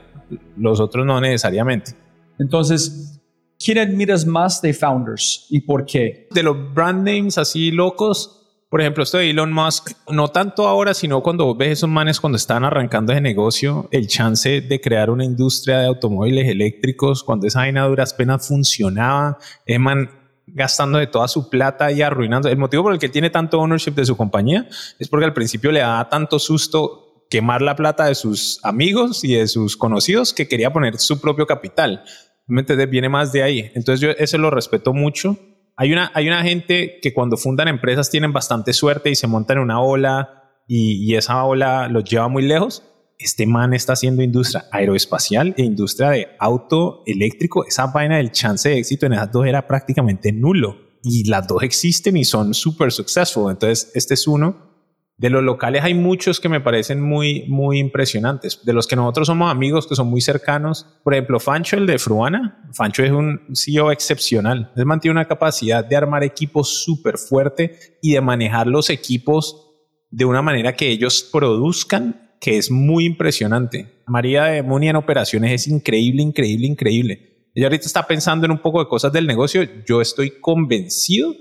Los 0.57 0.81
otros 0.81 1.07
no 1.07 1.21
necesariamente. 1.21 1.93
Entonces, 2.39 3.21
¿quién 3.59 3.79
admiras 3.79 4.27
más 4.27 4.61
de 4.61 4.75
founders 4.75 5.47
y 5.51 5.61
por 5.61 5.87
qué? 5.87 6.29
De 6.31 6.43
los 6.43 6.75
brand 6.75 7.07
names 7.07 7.39
así 7.39 7.71
locos, 7.71 8.37
por 8.69 8.81
ejemplo, 8.81 9.05
esto 9.05 9.19
de 9.19 9.31
Elon 9.31 9.53
Musk, 9.53 9.93
no 10.11 10.29
tanto 10.29 10.67
ahora, 10.67 10.93
sino 10.93 11.23
cuando 11.23 11.55
ves 11.55 11.79
esos 11.79 11.89
manes 11.89 12.21
cuando 12.21 12.37
están 12.37 12.65
arrancando 12.65 13.13
ese 13.13 13.21
negocio, 13.21 13.89
el 13.93 14.09
chance 14.09 14.61
de 14.61 14.81
crear 14.81 15.09
una 15.09 15.25
industria 15.25 15.79
de 15.79 15.87
automóviles 15.87 16.49
eléctricos, 16.49 17.23
cuando 17.23 17.47
esa 17.47 17.61
vaina 17.61 17.87
duras 17.87 18.13
penas 18.13 18.49
funcionaba, 18.49 19.39
es 19.65 19.79
man 19.79 20.11
gastando 20.49 20.99
de 20.99 21.07
toda 21.07 21.29
su 21.29 21.49
plata 21.49 21.93
y 21.93 22.03
arruinando. 22.03 22.49
El 22.49 22.59
motivo 22.59 22.83
por 22.83 22.93
el 22.93 22.99
que 22.99 23.09
tiene 23.09 23.31
tanto 23.31 23.61
ownership 23.61 23.93
de 23.93 24.05
su 24.05 24.17
compañía 24.17 24.69
es 24.99 25.09
porque 25.09 25.27
al 25.27 25.33
principio 25.33 25.71
le 25.71 25.81
da 25.81 26.09
tanto 26.09 26.39
susto 26.39 27.06
quemar 27.31 27.63
la 27.63 27.77
plata 27.77 28.07
de 28.07 28.15
sus 28.15 28.61
amigos 28.63 29.25
y 29.25 29.35
de 29.35 29.47
sus 29.47 29.77
conocidos 29.77 30.33
que 30.33 30.49
quería 30.49 30.73
poner 30.73 30.99
su 30.99 31.21
propio 31.21 31.47
capital. 31.47 32.05
¿Me? 32.47 32.63
Viene 32.63 33.09
más 33.09 33.33
de 33.33 33.43
ahí. 33.43 33.71
Entonces 33.75 34.01
yo 34.01 34.11
eso 34.11 34.39
lo 34.39 34.51
respeto 34.51 34.93
mucho 34.93 35.39
hay 35.77 35.93
una, 35.93 36.11
hay 36.15 36.27
una 36.27 36.43
gente 36.43 36.99
que 37.03 37.13
cuando 37.13 37.37
fundan 37.37 37.69
empresas 37.69 38.09
tienen 38.09 38.33
bastante 38.33 38.73
suerte 38.73 39.11
y 39.11 39.15
se 39.15 39.27
montan 39.27 39.59
en 39.59 39.65
una 39.65 39.81
ola 39.81 40.43
y, 40.67 41.15
esa 41.15 41.45
ola 41.45 41.89
los 41.89 42.05
lleva 42.05 42.29
muy 42.29 42.43
lejos. 42.43 42.83
Este 43.19 43.47
man 43.47 43.73
está 43.73 43.93
haciendo 43.93 44.23
industria 44.23 44.65
aeroespacial 44.73 45.55
e 45.57 45.63
industria 45.63 46.11
de 46.11 46.29
auto 46.41 47.03
eléctrico. 47.07 47.65
Esa 47.67 47.87
vaina 47.87 48.17
del 48.17 48.33
chance 48.33 48.69
de 48.69 48.79
éxito 48.79 49.07
en 49.07 49.13
esas 49.13 49.31
dos 49.31 49.47
era 49.47 49.67
prácticamente 49.69 50.33
nulo. 50.33 50.79
Y 51.03 51.29
las 51.29 51.47
dos 51.47 51.63
existen 51.63 52.17
y 52.17 52.25
son 52.25 52.53
súper 52.53 52.91
successful. 52.91 53.51
Entonces, 53.51 53.93
este 53.95 54.15
es 54.15 54.27
uno. 54.27 54.76
De 55.19 55.31
los 55.31 55.43
locales 55.43 55.83
hay 55.83 55.95
muchos 55.95 56.41
que 56.41 56.51
me 56.51 56.61
parecen 56.61 57.01
muy, 57.01 57.47
muy 57.49 57.79
impresionantes. 57.79 58.63
De 58.65 58.75
los 58.75 58.87
que 58.87 58.97
nosotros 58.97 59.29
somos 59.29 59.51
amigos, 59.51 59.87
que 59.87 59.95
son 59.95 60.09
muy 60.09 60.21
cercanos. 60.21 60.87
Por 61.03 61.15
ejemplo, 61.15 61.41
Fancho, 61.41 61.77
el 61.77 61.87
de 61.87 61.99
Fruana. 61.99 62.69
Fancho 62.75 63.03
es 63.03 63.13
un 63.13 63.41
CEO 63.55 63.93
excepcional. 63.93 64.73
Él 64.77 64.85
mantiene 64.85 65.13
una 65.13 65.25
capacidad 65.25 65.83
de 65.83 65.97
armar 65.97 66.23
equipos 66.23 66.85
súper 66.85 67.17
fuerte 67.17 67.99
y 68.03 68.13
de 68.13 68.21
manejar 68.21 68.67
los 68.67 68.91
equipos 68.91 69.67
de 70.11 70.27
una 70.27 70.43
manera 70.43 70.75
que 70.75 70.89
ellos 70.89 71.27
produzcan, 71.33 72.37
que 72.39 72.59
es 72.59 72.71
muy 72.71 73.07
impresionante. 73.07 74.03
María 74.07 74.45
de 74.45 74.63
Muni 74.63 74.91
en 74.91 74.97
operaciones 74.97 75.53
es 75.53 75.69
increíble, 75.69 76.23
increíble, 76.23 76.67
increíble. 76.67 77.51
Ella 77.55 77.69
ahorita 77.69 77.87
está 77.87 78.07
pensando 78.07 78.45
en 78.45 78.53
un 78.53 78.59
poco 78.59 78.81
de 78.81 78.89
cosas 78.89 79.11
del 79.15 79.27
negocio. 79.27 79.67
Yo 79.87 80.03
estoy 80.03 80.41
convencido 80.41 81.35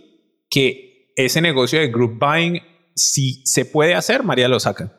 que 0.50 1.12
ese 1.18 1.42
negocio 1.42 1.80
de 1.80 1.90
group 1.90 2.18
buying 2.18 2.62
si 2.96 3.46
se 3.46 3.66
puede 3.66 3.94
hacer, 3.94 4.24
María 4.24 4.48
lo 4.48 4.60
saca. 4.60 4.92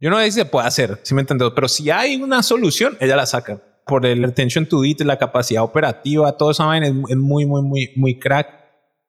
Yo 0.00 0.10
no 0.10 0.18
sé 0.18 0.26
si 0.26 0.32
se 0.32 0.44
puede 0.44 0.66
hacer, 0.66 1.00
si 1.02 1.14
me 1.14 1.22
entiendes, 1.22 1.50
pero 1.54 1.68
si 1.68 1.90
hay 1.90 2.16
una 2.16 2.42
solución, 2.42 2.96
ella 3.00 3.16
la 3.16 3.26
saca. 3.26 3.60
Por 3.84 4.06
el 4.06 4.24
attention 4.24 4.66
to 4.66 4.82
detail, 4.82 5.08
la 5.08 5.18
capacidad 5.18 5.62
operativa, 5.62 6.36
todo 6.36 6.50
eso 6.50 6.72
es, 6.72 6.82
es 7.08 7.16
muy, 7.16 7.46
muy, 7.46 7.62
muy, 7.62 7.90
muy 7.96 8.18
crack. 8.18 8.48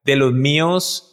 De 0.04 0.16
los 0.16 0.34
míos, 0.34 1.10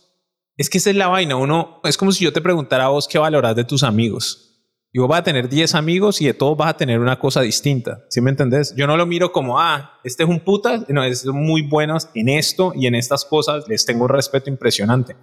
es 0.56 0.70
que 0.70 0.78
esa 0.78 0.90
es 0.90 0.96
la 0.96 1.08
vaina. 1.08 1.36
Uno, 1.36 1.80
es 1.84 1.96
como 1.98 2.12
si 2.12 2.24
yo 2.24 2.32
te 2.32 2.40
preguntara 2.40 2.86
a 2.86 2.88
vos 2.88 3.06
qué 3.08 3.18
valoras 3.18 3.54
de 3.54 3.64
tus 3.64 3.82
amigos. 3.82 4.46
Y 4.92 4.98
vos 4.98 5.08
vas 5.08 5.20
a 5.20 5.24
tener 5.24 5.48
10 5.48 5.74
amigos 5.74 6.22
y 6.22 6.26
de 6.26 6.32
todos 6.32 6.56
vas 6.56 6.70
a 6.70 6.76
tener 6.76 7.00
una 7.00 7.18
cosa 7.18 7.42
distinta. 7.42 8.04
¿Sí 8.08 8.22
me 8.22 8.30
entendés? 8.30 8.74
Yo 8.76 8.86
no 8.86 8.96
lo 8.96 9.04
miro 9.04 9.30
como, 9.30 9.60
ah, 9.60 10.00
este 10.04 10.22
es 10.22 10.28
un 10.28 10.40
puta. 10.40 10.84
No, 10.88 11.04
es 11.04 11.26
muy 11.26 11.60
buenos 11.60 12.08
en 12.14 12.30
esto 12.30 12.72
y 12.74 12.86
en 12.86 12.94
estas 12.94 13.26
cosas. 13.26 13.68
Les 13.68 13.84
tengo 13.84 14.04
un 14.04 14.08
respeto 14.08 14.48
impresionante. 14.48 15.14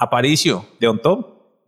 Aparicio 0.00 0.64
de 0.80 0.88
On 0.88 0.98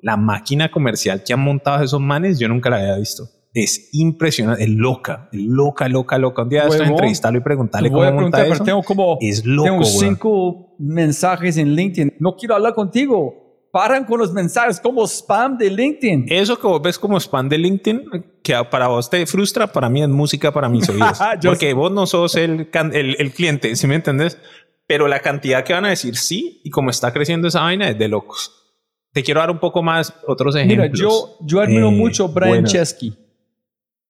la 0.00 0.16
máquina 0.16 0.70
comercial 0.70 1.22
que 1.24 1.32
han 1.32 1.40
montado 1.40 1.84
esos 1.84 2.00
manes, 2.00 2.38
yo 2.38 2.48
nunca 2.48 2.68
la 2.70 2.78
había 2.78 2.96
visto. 2.96 3.28
Es 3.54 3.90
impresionante, 3.92 4.62
es 4.64 4.70
loca, 4.70 5.28
es 5.30 5.40
loca, 5.40 5.86
loca, 5.86 6.16
loca. 6.16 6.42
Un 6.42 6.48
día 6.48 6.64
estoy 6.64 6.86
entrevistarlo 6.86 7.38
y 7.38 7.42
preguntarle 7.42 7.90
cómo 7.90 8.10
monta 8.12 8.46
eso. 8.46 8.64
tengo 8.64 8.82
como, 8.82 9.18
es 9.20 9.44
loco, 9.44 9.68
tengo 9.68 9.84
cinco 9.84 10.74
mensajes 10.78 11.58
en 11.58 11.74
LinkedIn. 11.74 12.14
No 12.18 12.34
quiero 12.34 12.54
hablar 12.54 12.74
contigo. 12.74 13.38
Paran 13.70 14.04
con 14.04 14.18
los 14.18 14.32
mensajes 14.32 14.80
como 14.80 15.06
spam 15.06 15.56
de 15.56 15.70
LinkedIn. 15.70 16.26
Eso 16.28 16.58
que 16.58 16.66
vos 16.66 16.82
ves 16.82 16.98
como 16.98 17.18
spam 17.18 17.48
de 17.48 17.56
LinkedIn, 17.56 18.02
que 18.42 18.54
para 18.70 18.88
vos 18.88 19.08
te 19.08 19.24
frustra, 19.24 19.66
para 19.66 19.88
mí 19.88 20.02
es 20.02 20.08
música 20.08 20.52
para 20.52 20.68
mis 20.68 20.88
oídos. 20.90 21.18
porque 21.42 21.72
vos 21.72 21.92
no 21.92 22.06
sos 22.06 22.34
el, 22.36 22.68
el, 22.72 23.16
el 23.18 23.32
cliente, 23.32 23.76
¿sí 23.76 23.86
me 23.86 23.94
entendés? 23.94 24.38
Pero 24.92 25.08
la 25.08 25.20
cantidad 25.20 25.64
que 25.64 25.72
van 25.72 25.86
a 25.86 25.88
decir 25.88 26.16
sí 26.16 26.60
y 26.62 26.68
como 26.68 26.90
está 26.90 27.14
creciendo 27.14 27.48
esa 27.48 27.62
vaina 27.62 27.88
es 27.88 27.98
de 27.98 28.08
locos. 28.08 28.52
Te 29.10 29.22
quiero 29.22 29.40
dar 29.40 29.50
un 29.50 29.58
poco 29.58 29.82
más 29.82 30.12
otros 30.26 30.54
ejemplos. 30.54 30.90
Mira, 30.90 30.92
yo, 30.94 31.38
yo 31.40 31.62
admiro 31.62 31.88
eh, 31.88 31.92
mucho 31.92 32.26
a 32.26 32.28
Brian 32.28 32.66
Chesky 32.66 33.16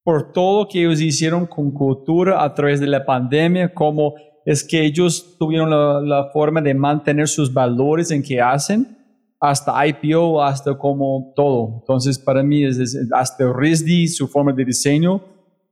por 0.02 0.32
todo 0.32 0.66
que 0.66 0.80
ellos 0.80 1.00
hicieron 1.00 1.46
con 1.46 1.70
cultura 1.70 2.42
a 2.42 2.52
través 2.52 2.80
de 2.80 2.88
la 2.88 3.06
pandemia, 3.06 3.72
como 3.72 4.14
es 4.44 4.64
que 4.64 4.84
ellos 4.84 5.36
tuvieron 5.38 5.70
la, 5.70 6.30
forma 6.32 6.60
de 6.60 6.74
mantener 6.74 7.28
sus 7.28 7.54
valores 7.54 8.10
en 8.10 8.20
que 8.20 8.40
hacen, 8.40 8.98
hasta 9.38 9.86
IPO, 9.86 10.42
hasta 10.42 10.76
como 10.76 11.32
todo. 11.36 11.78
Entonces, 11.78 12.18
para 12.18 12.42
mí, 12.42 12.64
es, 12.64 12.98
hasta 13.12 13.52
RISD, 13.52 14.08
su 14.08 14.26
forma 14.26 14.52
de 14.52 14.64
diseño, 14.64 15.22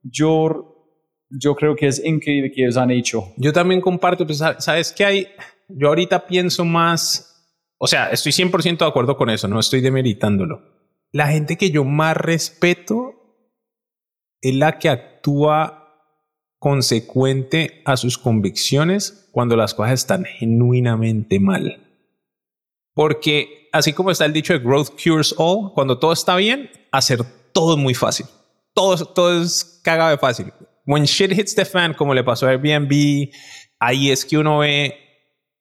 yo 0.04 0.79
yo 1.30 1.54
creo 1.54 1.76
que 1.76 1.86
es 1.86 2.04
increíble 2.04 2.50
que 2.50 2.62
ellos 2.62 2.76
han 2.76 2.90
hecho. 2.90 3.32
Yo 3.36 3.52
también 3.52 3.80
comparto, 3.80 4.26
pues, 4.26 4.42
sabes 4.58 4.92
que 4.92 5.04
hay, 5.04 5.28
yo 5.68 5.88
ahorita 5.88 6.26
pienso 6.26 6.64
más, 6.64 7.56
o 7.78 7.86
sea, 7.86 8.10
estoy 8.10 8.32
100% 8.32 8.78
de 8.78 8.84
acuerdo 8.84 9.16
con 9.16 9.30
eso, 9.30 9.46
no 9.48 9.60
estoy 9.60 9.80
demeritándolo. 9.80 10.62
La 11.12 11.28
gente 11.28 11.56
que 11.56 11.70
yo 11.70 11.84
más 11.84 12.16
respeto 12.16 13.14
es 14.40 14.54
la 14.54 14.78
que 14.78 14.88
actúa 14.88 15.76
consecuente 16.58 17.82
a 17.84 17.96
sus 17.96 18.18
convicciones 18.18 19.28
cuando 19.32 19.56
las 19.56 19.74
cosas 19.74 19.94
están 19.94 20.24
genuinamente 20.24 21.40
mal. 21.40 21.86
Porque 22.92 23.68
así 23.72 23.92
como 23.92 24.10
está 24.10 24.24
el 24.24 24.32
dicho 24.32 24.52
de 24.52 24.58
growth 24.58 24.90
cures 25.02 25.34
all, 25.38 25.72
cuando 25.74 25.98
todo 25.98 26.12
está 26.12 26.36
bien, 26.36 26.70
hacer 26.92 27.20
todo 27.52 27.76
es 27.76 27.82
muy 27.82 27.94
fácil. 27.94 28.26
Todo, 28.74 29.04
todo 29.04 29.42
es 29.42 29.80
cagado 29.82 30.10
de 30.10 30.18
fácil 30.18 30.52
when 30.86 31.04
shit 31.04 31.32
hits 31.32 31.54
the 31.54 31.64
fan, 31.64 31.94
como 31.94 32.14
le 32.14 32.24
pasó 32.24 32.46
a 32.46 32.50
Airbnb, 32.50 33.30
ahí 33.78 34.10
es 34.10 34.24
que 34.24 34.38
uno 34.38 34.58
ve 34.58 34.94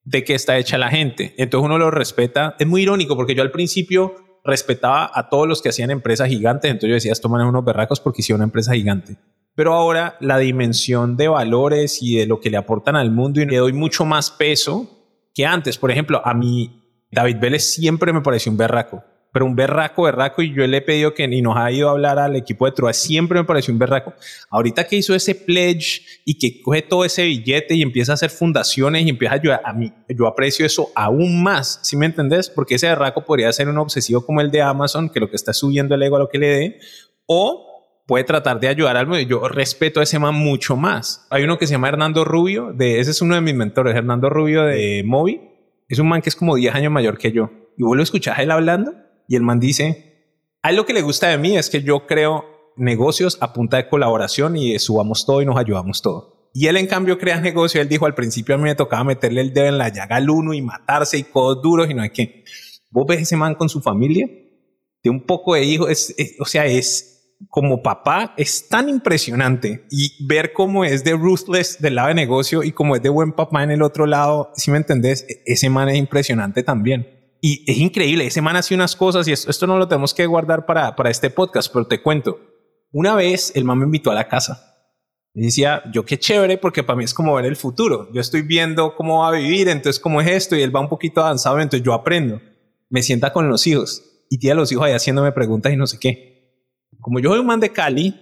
de 0.04 0.24
qué 0.24 0.34
está 0.34 0.58
hecha 0.58 0.78
la 0.78 0.90
gente. 0.90 1.36
Entonces 1.38 1.66
uno 1.66 1.78
lo 1.78 1.92
respeta. 1.92 2.56
Es 2.60 2.68
muy 2.68 2.84
irónico 2.84 3.16
porque 3.16 3.36
yo 3.36 3.42
al 3.42 3.52
principio 3.52 4.16
respetaba 4.44 5.12
a 5.14 5.30
todos 5.30 5.48
los 5.48 5.62
que 5.62 5.70
hacían 5.70 5.92
empresas 5.92 6.30
gigantes. 6.30 6.72
Entonces 6.72 6.90
yo 6.90 6.96
decía, 6.96 7.12
estos 7.12 7.30
manes 7.30 7.48
unos 7.48 7.64
berracos 7.64 8.00
porque 8.00 8.22
hicieron 8.22 8.40
una 8.40 8.46
empresa 8.46 8.74
gigante. 8.74 9.18
Pero 9.56 9.74
ahora 9.74 10.16
la 10.20 10.38
dimensión 10.38 11.18
de 11.18 11.28
valores 11.28 12.02
y 12.02 12.16
de 12.16 12.26
lo 12.26 12.40
que 12.40 12.50
le 12.50 12.58
aportan 12.58 12.96
al 12.96 13.12
mundo 13.12 13.42
y 13.42 13.46
le 13.46 13.58
doy 13.58 13.74
mucho 13.74 14.06
más 14.06 14.32
peso 14.32 14.88
que 15.34 15.46
antes. 15.46 15.78
Por 15.78 15.92
ejemplo, 15.92 16.22
a 16.26 16.34
mí 16.34 16.82
David 17.12 17.38
Vélez 17.40 17.74
siempre 17.74 18.14
me 18.14 18.22
pareció 18.22 18.52
un 18.52 18.58
berraco 18.58 19.04
pero 19.32 19.46
un 19.46 19.56
berraco, 19.56 20.04
berraco, 20.04 20.42
y 20.42 20.54
yo 20.54 20.66
le 20.66 20.78
he 20.78 20.82
pedido 20.82 21.14
que 21.14 21.28
ni 21.28 21.42
nos 21.42 21.56
ha 21.56 21.72
ido 21.72 21.90
a 21.90 21.92
hablar 21.92 22.18
al 22.18 22.36
equipo 22.36 22.66
de 22.66 22.72
Trua, 22.72 22.94
siempre 22.94 23.40
me 23.40 23.46
pareció 23.46 23.72
un 23.74 23.80
berraco. 23.80 24.14
Ahorita 24.50 24.86
que 24.86 24.96
hizo 24.96 25.14
ese 25.14 25.36
pledge 25.36 26.02
y 26.26 26.38
que 26.40 26.62
coge 26.62 26.82
todo 26.82 27.06
ese 27.06 27.24
billete 27.26 27.76
y 27.76 27.82
empieza 27.82 28.14
a 28.14 28.16
hacer 28.16 28.32
fundaciones 28.32 29.06
y 29.06 29.10
empieza 29.10 29.36
a 29.36 29.38
ayudar, 29.38 29.62
a 29.64 29.74
mí, 29.74 29.94
yo 30.10 30.28
aprecio 30.28 30.66
eso 30.66 30.90
aún 30.96 31.44
más, 31.44 31.80
¿sí 31.84 31.96
me 31.96 32.08
entendés? 32.08 32.50
Porque 32.50 32.76
ese 32.76 32.88
berraco 32.88 33.24
podría 33.24 33.52
ser 33.54 33.70
un 33.70 33.78
obsesivo 33.78 34.26
como 34.26 34.42
el 34.42 34.50
de 34.50 34.62
Amazon, 34.62 35.10
que 35.10 35.20
lo 35.20 35.30
que 35.30 35.36
está 35.36 35.54
subiendo 35.54 35.94
el 35.94 36.04
ego 36.04 36.16
a 36.16 36.20
lo 36.20 36.30
que 36.30 36.40
le 36.40 36.48
dé, 36.48 36.80
o 37.28 37.68
puede 38.08 38.24
tratar 38.24 38.60
de 38.60 38.68
ayudar 38.68 38.98
al 38.98 39.06
medio. 39.06 39.28
Yo 39.28 39.48
respeto 39.48 40.00
a 40.00 40.04
ese 40.04 40.18
man 40.18 40.34
mucho 40.34 40.76
más. 40.76 41.28
Hay 41.30 41.44
uno 41.44 41.60
que 41.60 41.68
se 41.68 41.74
llama 41.74 41.90
Hernando 41.90 42.26
Rubio, 42.26 42.74
de, 42.74 43.00
ese 43.00 43.12
es 43.12 43.22
uno 43.22 43.36
de 43.36 43.42
mis 43.42 43.54
mentores, 43.54 43.96
Hernando 43.96 44.32
Rubio 44.32 44.64
de 44.64 45.04
Movi. 45.06 45.40
Es 45.88 46.00
un 46.00 46.08
man 46.08 46.24
que 46.24 46.30
es 46.30 46.36
como 46.36 46.56
10 46.56 46.74
años 46.74 46.92
mayor 46.92 47.20
que 47.20 47.32
yo. 47.32 47.52
Y 47.78 47.84
vos 47.84 47.96
lo 47.96 48.02
escuchás 48.02 48.40
él 48.40 48.50
hablando 48.50 48.94
y 49.30 49.36
el 49.36 49.44
man 49.44 49.60
dice, 49.60 50.10
a 50.64 50.72
lo 50.72 50.86
que 50.86 50.94
le 50.94 51.04
gusta 51.04 51.30
de 51.30 51.38
mí 51.38 51.56
es 51.56 51.70
que 51.70 51.84
yo 51.84 52.08
creo 52.08 52.74
negocios 52.76 53.38
a 53.42 53.54
punta 53.54 53.78
de 53.78 53.88
colaboración 53.88 54.58
y 54.58 54.78
subamos 54.80 55.26
todo 55.26 55.44
y 55.44 55.46
nos 55.46 55.58
ayudamos 55.58 56.02
todo. 56.02 56.50
Y 56.52 56.66
él 56.66 56.78
en 56.78 56.88
cambio 56.88 57.20
crea 57.20 57.40
negocio, 57.40 57.80
él 57.80 57.88
dijo 57.88 58.08
al 58.08 58.16
principio 58.16 58.56
a 58.56 58.58
mí 58.58 58.64
me 58.64 58.74
tocaba 58.74 59.04
meterle 59.04 59.42
el 59.42 59.54
dedo 59.54 59.68
en 59.68 59.78
la 59.78 59.90
llaga 59.90 60.16
al 60.16 60.32
uno 60.32 60.56
y 60.56 60.64
matarse 60.64 61.20
y 61.20 61.24
codos 61.24 61.62
duros 61.62 61.88
y 61.92 61.94
no 61.94 62.02
hay 62.02 62.10
que. 62.10 62.44
Vos 62.90 63.06
ves 63.08 63.22
ese 63.22 63.38
man 63.38 63.54
con 63.54 63.70
su 63.70 63.82
familia, 63.82 64.28
de 65.04 65.10
un 65.12 65.24
poco 65.28 65.54
de 65.54 65.64
hijo, 65.64 65.88
es, 65.88 66.16
o 66.40 66.46
sea, 66.46 66.66
es 66.66 67.38
como 67.50 67.84
papá, 67.84 68.34
es 68.36 68.68
tan 68.68 68.90
impresionante 68.90 69.86
y 69.92 70.26
ver 70.26 70.54
cómo 70.54 70.86
es 70.86 71.04
de 71.04 71.14
ruthless 71.14 71.80
del 71.80 71.96
lado 71.96 72.08
de 72.08 72.16
negocio 72.16 72.64
y 72.64 72.72
cómo 72.72 72.96
es 72.96 73.04
de 73.04 73.10
buen 73.10 73.34
papá 73.34 73.64
en 73.64 73.70
el 73.70 73.84
otro 73.84 74.08
lado, 74.08 74.52
si 74.56 74.72
me 74.72 74.78
entendés, 74.78 75.24
e-, 75.30 75.44
ese 75.46 75.70
man 75.70 75.88
es 75.88 75.98
impresionante 75.98 76.64
también. 76.64 77.19
Y 77.42 77.70
es 77.72 77.78
increíble, 77.78 78.26
ese 78.26 78.42
man 78.42 78.56
hace 78.56 78.76
unas 78.76 78.96
cosas 78.96 79.28
y 79.28 79.32
esto, 79.32 79.50
esto 79.50 79.66
no 79.66 79.78
lo 79.78 79.88
tenemos 79.88 80.14
que 80.14 80.26
guardar 80.26 80.66
para, 80.66 80.96
para 80.96 81.10
este 81.10 81.30
podcast, 81.30 81.72
pero 81.72 81.88
te 81.88 82.02
cuento. 82.02 82.40
Una 82.92 83.16
vez 83.16 83.52
el 83.56 83.64
man 83.64 83.80
me 83.80 83.86
invitó 83.86 84.12
a 84.12 84.16
la 84.16 84.28
casa 84.28 84.70
y 85.34 85.44
decía, 85.44 85.84
yo 85.94 86.04
qué 86.06 86.18
chévere, 86.18 86.58
porque 86.58 86.84
para 86.84 86.98
mí 86.98 87.04
es 87.04 87.14
como 87.14 87.36
ver 87.36 87.46
el 87.46 87.56
futuro. 87.56 88.10
Yo 88.12 88.20
estoy 88.20 88.42
viendo 88.42 88.96
cómo 88.96 89.20
va 89.20 89.30
a 89.30 89.32
vivir, 89.32 89.70
entonces 89.70 90.00
cómo 90.00 90.22
es 90.22 90.28
esto, 90.28 90.56
y 90.56 90.62
él 90.62 90.76
va 90.76 90.82
un 90.82 90.90
poquito 90.90 91.22
avanzado, 91.22 91.60
entonces 91.60 91.86
yo 91.86 91.94
aprendo. 91.94 92.42
Me 92.90 93.04
sienta 93.04 93.32
con 93.32 93.48
los 93.48 93.66
hijos 93.68 94.04
y 94.30 94.40
tiene 94.40 94.54
a 94.54 94.56
los 94.56 94.72
hijos 94.72 94.86
ahí 94.86 94.94
haciéndome 94.94 95.32
preguntas 95.32 95.72
y 95.72 95.78
no 95.78 95.88
sé 95.88 95.98
qué. 96.00 96.30
Como 97.00 97.20
yo 97.20 97.30
soy 97.30 97.40
un 97.40 97.46
man 97.46 97.60
de 97.60 97.72
Cali 97.72 98.16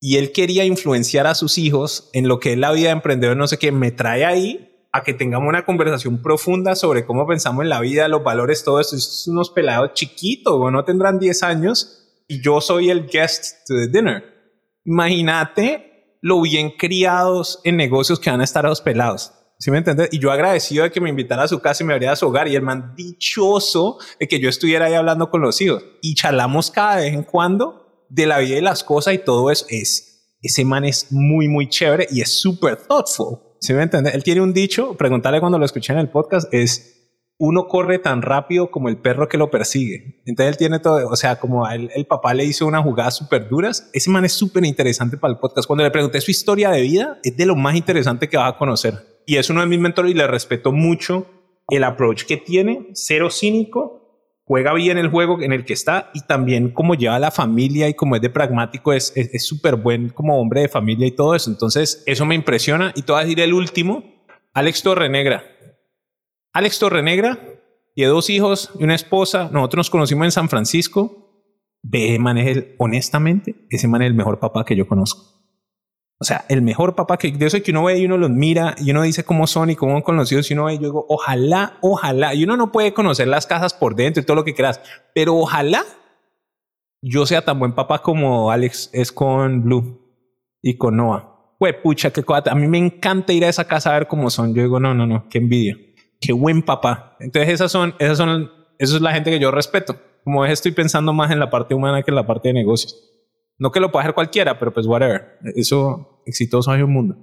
y 0.00 0.16
él 0.16 0.32
quería 0.32 0.64
influenciar 0.64 1.26
a 1.26 1.34
sus 1.34 1.58
hijos 1.58 2.10
en 2.12 2.26
lo 2.26 2.40
que 2.40 2.52
es 2.52 2.58
la 2.58 2.72
vida 2.72 2.88
de 2.88 2.94
emprendedor, 2.94 3.36
no 3.36 3.46
sé 3.46 3.58
qué, 3.58 3.70
me 3.70 3.92
trae 3.92 4.24
ahí 4.24 4.73
a 4.94 5.02
que 5.02 5.12
tengamos 5.12 5.48
una 5.48 5.64
conversación 5.64 6.22
profunda 6.22 6.76
sobre 6.76 7.04
cómo 7.04 7.26
pensamos 7.26 7.64
en 7.64 7.68
la 7.68 7.80
vida, 7.80 8.06
los 8.06 8.22
valores, 8.22 8.62
todo 8.62 8.78
eso. 8.78 8.94
Es 8.94 9.26
unos 9.26 9.50
pelados 9.50 9.92
chiquitos, 9.94 10.54
o 10.56 10.70
no 10.70 10.84
tendrán 10.84 11.18
10 11.18 11.42
años 11.42 12.22
y 12.28 12.40
yo 12.40 12.60
soy 12.60 12.90
el 12.90 13.08
guest 13.08 13.66
to 13.66 13.74
the 13.74 13.88
dinner. 13.88 14.22
Imagínate 14.84 16.18
lo 16.22 16.40
bien 16.42 16.70
criados 16.78 17.60
en 17.64 17.76
negocios 17.76 18.20
que 18.20 18.30
van 18.30 18.40
a 18.40 18.44
estar 18.44 18.64
a 18.66 18.68
los 18.68 18.80
pelados. 18.80 19.32
¿Sí 19.58 19.72
me 19.72 19.78
entiendes? 19.78 20.10
Y 20.12 20.20
yo 20.20 20.30
agradecido 20.30 20.84
de 20.84 20.92
que 20.92 21.00
me 21.00 21.10
invitara 21.10 21.42
a 21.42 21.48
su 21.48 21.58
casa 21.58 21.82
y 21.82 21.86
me 21.88 21.94
abriera 21.94 22.12
a 22.12 22.16
su 22.16 22.28
hogar 22.28 22.46
y 22.46 22.54
el 22.54 22.62
man 22.62 22.94
dichoso 22.96 23.98
de 24.20 24.28
que 24.28 24.38
yo 24.38 24.48
estuviera 24.48 24.86
ahí 24.86 24.94
hablando 24.94 25.28
con 25.28 25.40
los 25.40 25.60
hijos 25.60 25.82
y 26.02 26.14
charlamos 26.14 26.70
cada 26.70 26.96
vez 26.98 27.12
en 27.12 27.24
cuando 27.24 28.06
de 28.08 28.26
la 28.28 28.38
vida 28.38 28.58
y 28.58 28.60
las 28.60 28.84
cosas 28.84 29.14
y 29.14 29.18
todo 29.18 29.50
eso. 29.50 29.66
Es, 29.70 30.36
ese 30.40 30.64
man 30.64 30.84
es 30.84 31.10
muy, 31.10 31.48
muy 31.48 31.68
chévere 31.68 32.06
y 32.12 32.20
es 32.20 32.40
súper 32.40 32.76
thoughtful. 32.76 33.53
¿Sí 33.64 33.72
me 33.72 33.82
entiendes? 33.82 34.12
Él 34.12 34.22
tiene 34.22 34.42
un 34.42 34.52
dicho, 34.52 34.94
preguntarle 34.94 35.40
cuando 35.40 35.58
lo 35.58 35.64
escuché 35.64 35.94
en 35.94 35.98
el 35.98 36.10
podcast, 36.10 36.52
es 36.52 37.08
uno 37.38 37.66
corre 37.66 37.98
tan 37.98 38.20
rápido 38.20 38.70
como 38.70 38.90
el 38.90 38.98
perro 38.98 39.26
que 39.26 39.38
lo 39.38 39.50
persigue. 39.50 40.22
Entonces 40.26 40.52
él 40.52 40.58
tiene 40.58 40.80
todo, 40.80 41.08
o 41.08 41.16
sea, 41.16 41.36
como 41.36 41.66
el 41.66 42.06
papá 42.06 42.34
le 42.34 42.44
hizo 42.44 42.66
unas 42.66 42.82
jugadas 42.82 43.16
súper 43.16 43.48
duras, 43.48 43.88
ese 43.94 44.10
man 44.10 44.26
es 44.26 44.34
súper 44.34 44.66
interesante 44.66 45.16
para 45.16 45.32
el 45.32 45.38
podcast. 45.38 45.66
Cuando 45.66 45.82
le 45.82 45.90
pregunté 45.90 46.20
su 46.20 46.30
historia 46.30 46.68
de 46.68 46.82
vida, 46.82 47.18
es 47.24 47.38
de 47.38 47.46
lo 47.46 47.56
más 47.56 47.74
interesante 47.74 48.28
que 48.28 48.36
vas 48.36 48.52
a 48.52 48.58
conocer. 48.58 49.22
Y 49.24 49.36
es 49.36 49.48
uno 49.48 49.62
de 49.62 49.66
mis 49.66 49.78
mentores 49.78 50.12
y 50.12 50.14
le 50.14 50.26
respeto 50.26 50.70
mucho 50.70 51.26
el 51.70 51.84
approach 51.84 52.24
que 52.24 52.36
tiene, 52.36 52.90
cero 52.92 53.30
cínico, 53.30 54.03
juega 54.44 54.72
bien 54.74 54.98
el 54.98 55.08
juego 55.08 55.40
en 55.40 55.52
el 55.52 55.64
que 55.64 55.72
está 55.72 56.10
y 56.14 56.20
también 56.20 56.70
como 56.70 56.94
lleva 56.94 57.16
a 57.16 57.20
la 57.20 57.30
familia 57.30 57.88
y 57.88 57.94
como 57.94 58.16
es 58.16 58.22
de 58.22 58.30
pragmático, 58.30 58.92
es 58.92 59.12
súper 59.38 59.76
buen 59.76 60.10
como 60.10 60.40
hombre 60.40 60.62
de 60.62 60.68
familia 60.68 61.06
y 61.06 61.12
todo 61.12 61.34
eso. 61.34 61.50
Entonces 61.50 62.02
eso 62.06 62.26
me 62.26 62.34
impresiona. 62.34 62.92
Y 62.94 63.02
te 63.02 63.12
voy 63.12 63.20
a 63.20 63.24
decir 63.24 63.40
el 63.40 63.52
último, 63.52 64.04
Alex 64.52 64.82
Torrenegra 64.82 65.42
Alex 66.54 66.78
Torrenegra 66.78 67.36
tiene 67.96 68.10
dos 68.10 68.30
hijos 68.30 68.70
y 68.78 68.84
una 68.84 68.94
esposa. 68.94 69.50
Nosotros 69.52 69.78
nos 69.78 69.90
conocimos 69.90 70.24
en 70.24 70.30
San 70.30 70.48
Francisco. 70.48 71.32
Ve, 71.82 72.16
man, 72.20 72.38
honestamente, 72.78 73.66
ese 73.68 73.88
man 73.88 74.02
es 74.02 74.06
el 74.06 74.14
mejor 74.14 74.38
papá 74.38 74.64
que 74.64 74.76
yo 74.76 74.86
conozco. 74.86 75.33
O 76.18 76.24
sea, 76.24 76.44
el 76.48 76.62
mejor 76.62 76.94
papá 76.94 77.16
que 77.16 77.32
de 77.32 77.46
eso 77.46 77.60
que 77.62 77.72
uno 77.72 77.84
ve 77.84 77.98
y 77.98 78.04
uno 78.06 78.16
los 78.16 78.30
mira 78.30 78.74
y 78.78 78.90
uno 78.90 79.02
dice 79.02 79.24
cómo 79.24 79.46
son 79.46 79.70
y 79.70 79.76
cómo 79.76 79.96
han 79.96 80.02
conocido. 80.02 80.42
Si 80.42 80.54
uno 80.54 80.66
ve, 80.66 80.76
yo 80.76 80.84
digo, 80.84 81.06
ojalá, 81.08 81.78
ojalá. 81.82 82.34
Y 82.34 82.44
uno 82.44 82.56
no 82.56 82.72
puede 82.72 82.94
conocer 82.94 83.28
las 83.28 83.46
casas 83.46 83.74
por 83.74 83.94
dentro 83.96 84.22
y 84.22 84.26
todo 84.26 84.36
lo 84.36 84.44
que 84.44 84.54
quieras, 84.54 84.80
pero 85.14 85.36
ojalá 85.36 85.84
yo 87.02 87.26
sea 87.26 87.44
tan 87.44 87.58
buen 87.58 87.74
papá 87.74 88.00
como 88.00 88.50
Alex 88.50 88.90
es 88.92 89.12
con 89.12 89.62
Blue 89.62 90.00
y 90.62 90.76
con 90.76 90.96
Noah. 90.96 91.30
Güey, 91.58 91.82
pucha, 91.82 92.10
qué 92.10 92.22
cosa. 92.22 92.50
A 92.50 92.54
mí 92.54 92.66
me 92.66 92.78
encanta 92.78 93.32
ir 93.32 93.44
a 93.44 93.48
esa 93.48 93.66
casa 93.66 93.90
a 93.90 93.98
ver 93.98 94.08
cómo 94.08 94.30
son. 94.30 94.54
Yo 94.54 94.62
digo, 94.62 94.80
no, 94.80 94.94
no, 94.94 95.06
no, 95.06 95.28
qué 95.28 95.38
envidia 95.38 95.76
qué 96.24 96.32
buen 96.32 96.62
papá. 96.62 97.16
Entonces 97.20 97.52
esas 97.52 97.70
son, 97.70 97.94
esas 97.98 98.18
son, 98.18 98.50
eso 98.78 98.96
es 98.96 99.02
la 99.02 99.12
gente 99.12 99.30
que 99.30 99.38
yo 99.38 99.50
respeto. 99.50 99.96
Como 100.24 100.44
es, 100.44 100.52
estoy 100.52 100.72
pensando 100.72 101.12
más 101.12 101.30
en 101.30 101.38
la 101.38 101.50
parte 101.50 101.74
humana 101.74 102.02
que 102.02 102.10
en 102.10 102.14
la 102.14 102.26
parte 102.26 102.48
de 102.48 102.54
negocios. 102.54 102.96
No 103.58 103.70
que 103.70 103.80
lo 103.80 103.90
pueda 103.90 104.04
hacer 104.04 104.14
cualquiera, 104.14 104.58
pero 104.58 104.72
pues 104.72 104.86
whatever. 104.86 105.38
Eso 105.54 106.22
exitoso 106.26 106.70
hay 106.70 106.82
un 106.82 106.92
mundo. 106.92 107.16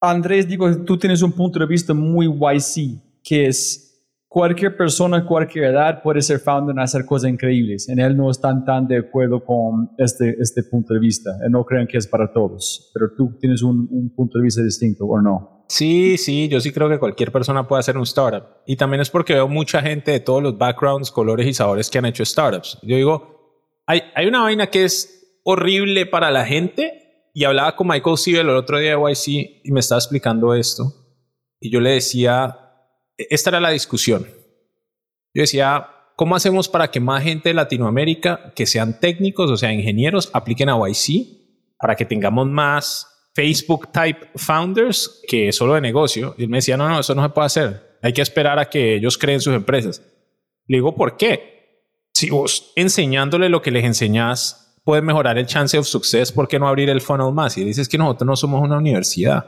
Andrés, 0.00 0.46
digo, 0.46 0.84
tú 0.84 0.96
tienes 0.96 1.22
un 1.22 1.32
punto 1.32 1.58
de 1.58 1.66
vista 1.66 1.92
muy 1.92 2.26
YC, 2.26 3.22
que 3.22 3.46
es 3.46 3.88
cualquier 4.28 4.76
persona, 4.76 5.26
cualquier 5.26 5.64
edad 5.64 6.02
puede 6.02 6.22
ser 6.22 6.38
founder 6.38 6.76
y 6.76 6.80
hacer 6.80 7.04
cosas 7.04 7.30
increíbles. 7.30 7.88
En 7.88 7.98
él 7.98 8.16
no 8.16 8.30
están 8.30 8.64
tan 8.64 8.86
de 8.86 8.98
acuerdo 8.98 9.44
con 9.44 9.90
este, 9.98 10.36
este 10.38 10.62
punto 10.62 10.94
de 10.94 11.00
vista. 11.00 11.36
no 11.50 11.64
creen 11.64 11.88
que 11.88 11.98
es 11.98 12.06
para 12.06 12.32
todos, 12.32 12.90
pero 12.94 13.10
tú 13.16 13.36
tienes 13.40 13.62
un, 13.62 13.88
un 13.90 14.14
punto 14.14 14.38
de 14.38 14.44
vista 14.44 14.62
distinto, 14.62 15.04
¿o 15.04 15.20
no? 15.20 15.64
Sí, 15.68 16.16
sí, 16.16 16.48
yo 16.48 16.60
sí 16.60 16.72
creo 16.72 16.88
que 16.88 16.98
cualquier 16.98 17.30
persona 17.30 17.66
puede 17.66 17.80
hacer 17.80 17.96
un 17.96 18.04
startup. 18.04 18.44
Y 18.66 18.76
también 18.76 19.02
es 19.02 19.10
porque 19.10 19.34
veo 19.34 19.48
mucha 19.48 19.82
gente 19.82 20.12
de 20.12 20.20
todos 20.20 20.42
los 20.42 20.56
backgrounds, 20.56 21.10
colores 21.10 21.46
y 21.46 21.52
sabores 21.52 21.90
que 21.90 21.98
han 21.98 22.06
hecho 22.06 22.24
startups. 22.24 22.78
Yo 22.82 22.96
digo, 22.96 23.64
hay, 23.86 24.02
hay 24.14 24.26
una 24.26 24.42
vaina 24.42 24.68
que 24.68 24.84
es 24.84 25.17
horrible 25.44 26.06
para 26.06 26.30
la 26.30 26.44
gente. 26.44 27.30
Y 27.34 27.44
hablaba 27.44 27.76
con 27.76 27.88
Michael 27.88 28.16
Siebel 28.16 28.48
el 28.48 28.56
otro 28.56 28.78
día 28.78 28.96
de 28.96 29.12
YC 29.12 29.62
y 29.64 29.72
me 29.72 29.80
estaba 29.80 29.98
explicando 29.98 30.54
esto. 30.54 30.92
Y 31.60 31.70
yo 31.70 31.80
le 31.80 31.90
decía, 31.90 32.58
esta 33.16 33.50
era 33.50 33.60
la 33.60 33.70
discusión. 33.70 34.26
Yo 35.34 35.42
decía, 35.42 35.88
¿cómo 36.16 36.34
hacemos 36.34 36.68
para 36.68 36.90
que 36.90 37.00
más 37.00 37.22
gente 37.22 37.50
de 37.50 37.54
Latinoamérica, 37.54 38.52
que 38.54 38.66
sean 38.66 38.98
técnicos, 38.98 39.50
o 39.50 39.56
sea, 39.56 39.72
ingenieros, 39.72 40.30
apliquen 40.32 40.68
a 40.68 40.78
YC 40.78 41.38
para 41.78 41.94
que 41.94 42.04
tengamos 42.04 42.46
más 42.48 43.18
Facebook 43.38 43.92
type 43.92 44.26
founders 44.34 45.22
que 45.28 45.52
solo 45.52 45.74
de 45.74 45.80
negocio. 45.80 46.34
Y 46.36 46.42
él 46.42 46.48
me 46.48 46.58
decía, 46.58 46.76
no, 46.76 46.88
no, 46.88 46.98
eso 46.98 47.14
no 47.14 47.22
se 47.22 47.28
puede 47.28 47.46
hacer. 47.46 47.98
Hay 48.02 48.12
que 48.12 48.20
esperar 48.20 48.58
a 48.58 48.68
que 48.68 48.96
ellos 48.96 49.16
creen 49.16 49.40
sus 49.40 49.54
empresas. 49.54 50.02
Le 50.66 50.78
digo, 50.78 50.96
¿por 50.96 51.16
qué? 51.16 51.86
Si 52.12 52.30
vos 52.30 52.72
enseñándole 52.74 53.48
lo 53.48 53.62
que 53.62 53.70
les 53.70 53.84
enseñás 53.84 54.67
puedes 54.88 55.04
mejorar 55.04 55.36
el 55.36 55.44
chance 55.44 55.76
of 55.76 55.86
success, 55.86 56.32
¿por 56.32 56.48
qué 56.48 56.58
no 56.58 56.66
abrir 56.66 56.88
el 56.88 57.02
funnel 57.02 57.30
más? 57.30 57.58
Y 57.58 57.62
dices 57.62 57.86
que 57.90 57.98
nosotros 57.98 58.26
no 58.26 58.36
somos 58.36 58.62
una 58.62 58.78
universidad. 58.78 59.44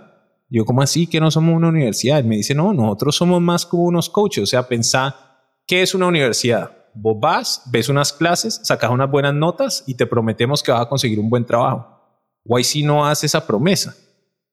Yo, 0.51 0.67
¿cómo 0.67 0.83
así 0.83 1.07
que 1.07 1.19
no 1.19 1.31
somos 1.31 1.57
una 1.57 1.69
universidad? 1.69 2.19
Él 2.19 2.27
me 2.27 2.37
dice, 2.37 2.55
no, 2.55 2.75
nosotros 2.75 3.17
somos 3.17 3.41
más 3.41 3.65
como 3.65 3.85
unos 3.85 4.11
coaches. 4.11 4.43
O 4.43 4.47
sea, 4.47 4.69
pensá, 4.69 5.17
¿qué 5.67 5.81
es 5.81 5.95
una 5.95 6.09
universidad? 6.09 6.71
Vos 6.93 7.17
vas, 7.19 7.63
ves 7.73 7.89
unas 7.89 8.13
clases, 8.13 8.61
sacas 8.65 8.91
unas 8.91 9.11
buenas 9.11 9.33
notas 9.33 9.83
y 9.87 9.95
te 9.95 10.05
prometemos 10.05 10.63
que 10.63 10.73
vas 10.73 10.83
a 10.83 10.89
conseguir 10.91 11.19
un 11.19 11.31
buen 11.31 11.47
trabajo. 11.47 11.87
YC 12.45 12.85
no 12.85 13.07
hace 13.07 13.25
esa 13.25 13.47
promesa. 13.47 13.97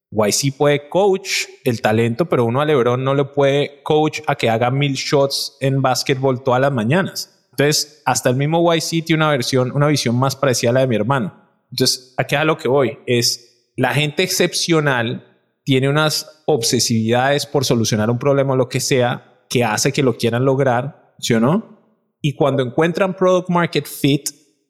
YC 0.09 0.55
puede 0.55 0.87
coach 0.87 1.47
el 1.65 1.81
talento, 1.81 2.29
pero 2.29 2.45
uno 2.45 2.61
a 2.61 2.65
LeBron 2.65 3.03
no 3.03 3.13
le 3.13 3.25
puede 3.25 3.83
coach 3.83 4.21
a 4.25 4.35
que 4.35 4.49
haga 4.49 4.71
mil 4.71 4.93
shots 4.93 5.57
en 5.59 5.81
básquetbol 5.81 6.43
todas 6.43 6.61
las 6.61 6.71
mañanas. 6.71 7.36
Entonces, 7.57 8.03
hasta 8.05 8.29
el 8.29 8.35
mismo 8.35 8.71
YC 8.71 9.03
tiene 9.03 9.15
una 9.15 9.31
versión, 9.31 9.71
una 9.71 9.87
visión 9.87 10.15
más 10.15 10.35
parecida 10.35 10.69
a 10.69 10.73
la 10.73 10.79
de 10.81 10.87
mi 10.87 10.95
hermano. 10.95 11.33
Entonces, 11.71 12.13
aquí 12.15 12.35
a 12.35 12.43
lo 12.43 12.55
que 12.55 12.67
voy 12.67 12.99
es 13.07 13.71
la 13.75 13.95
gente 13.95 14.21
excepcional 14.21 15.25
tiene 15.63 15.89
unas 15.89 16.43
obsesividades 16.45 17.47
por 17.47 17.65
solucionar 17.65 18.11
un 18.11 18.19
problema 18.19 18.53
o 18.53 18.55
lo 18.55 18.69
que 18.69 18.79
sea 18.79 19.43
que 19.49 19.63
hace 19.63 19.91
que 19.91 20.03
lo 20.03 20.17
quieran 20.17 20.45
lograr, 20.45 21.15
¿sí 21.17 21.33
o 21.33 21.39
no? 21.39 21.79
Y 22.21 22.35
cuando 22.35 22.61
encuentran 22.61 23.15
product 23.15 23.49
market 23.49 23.87
fit, 23.87 24.29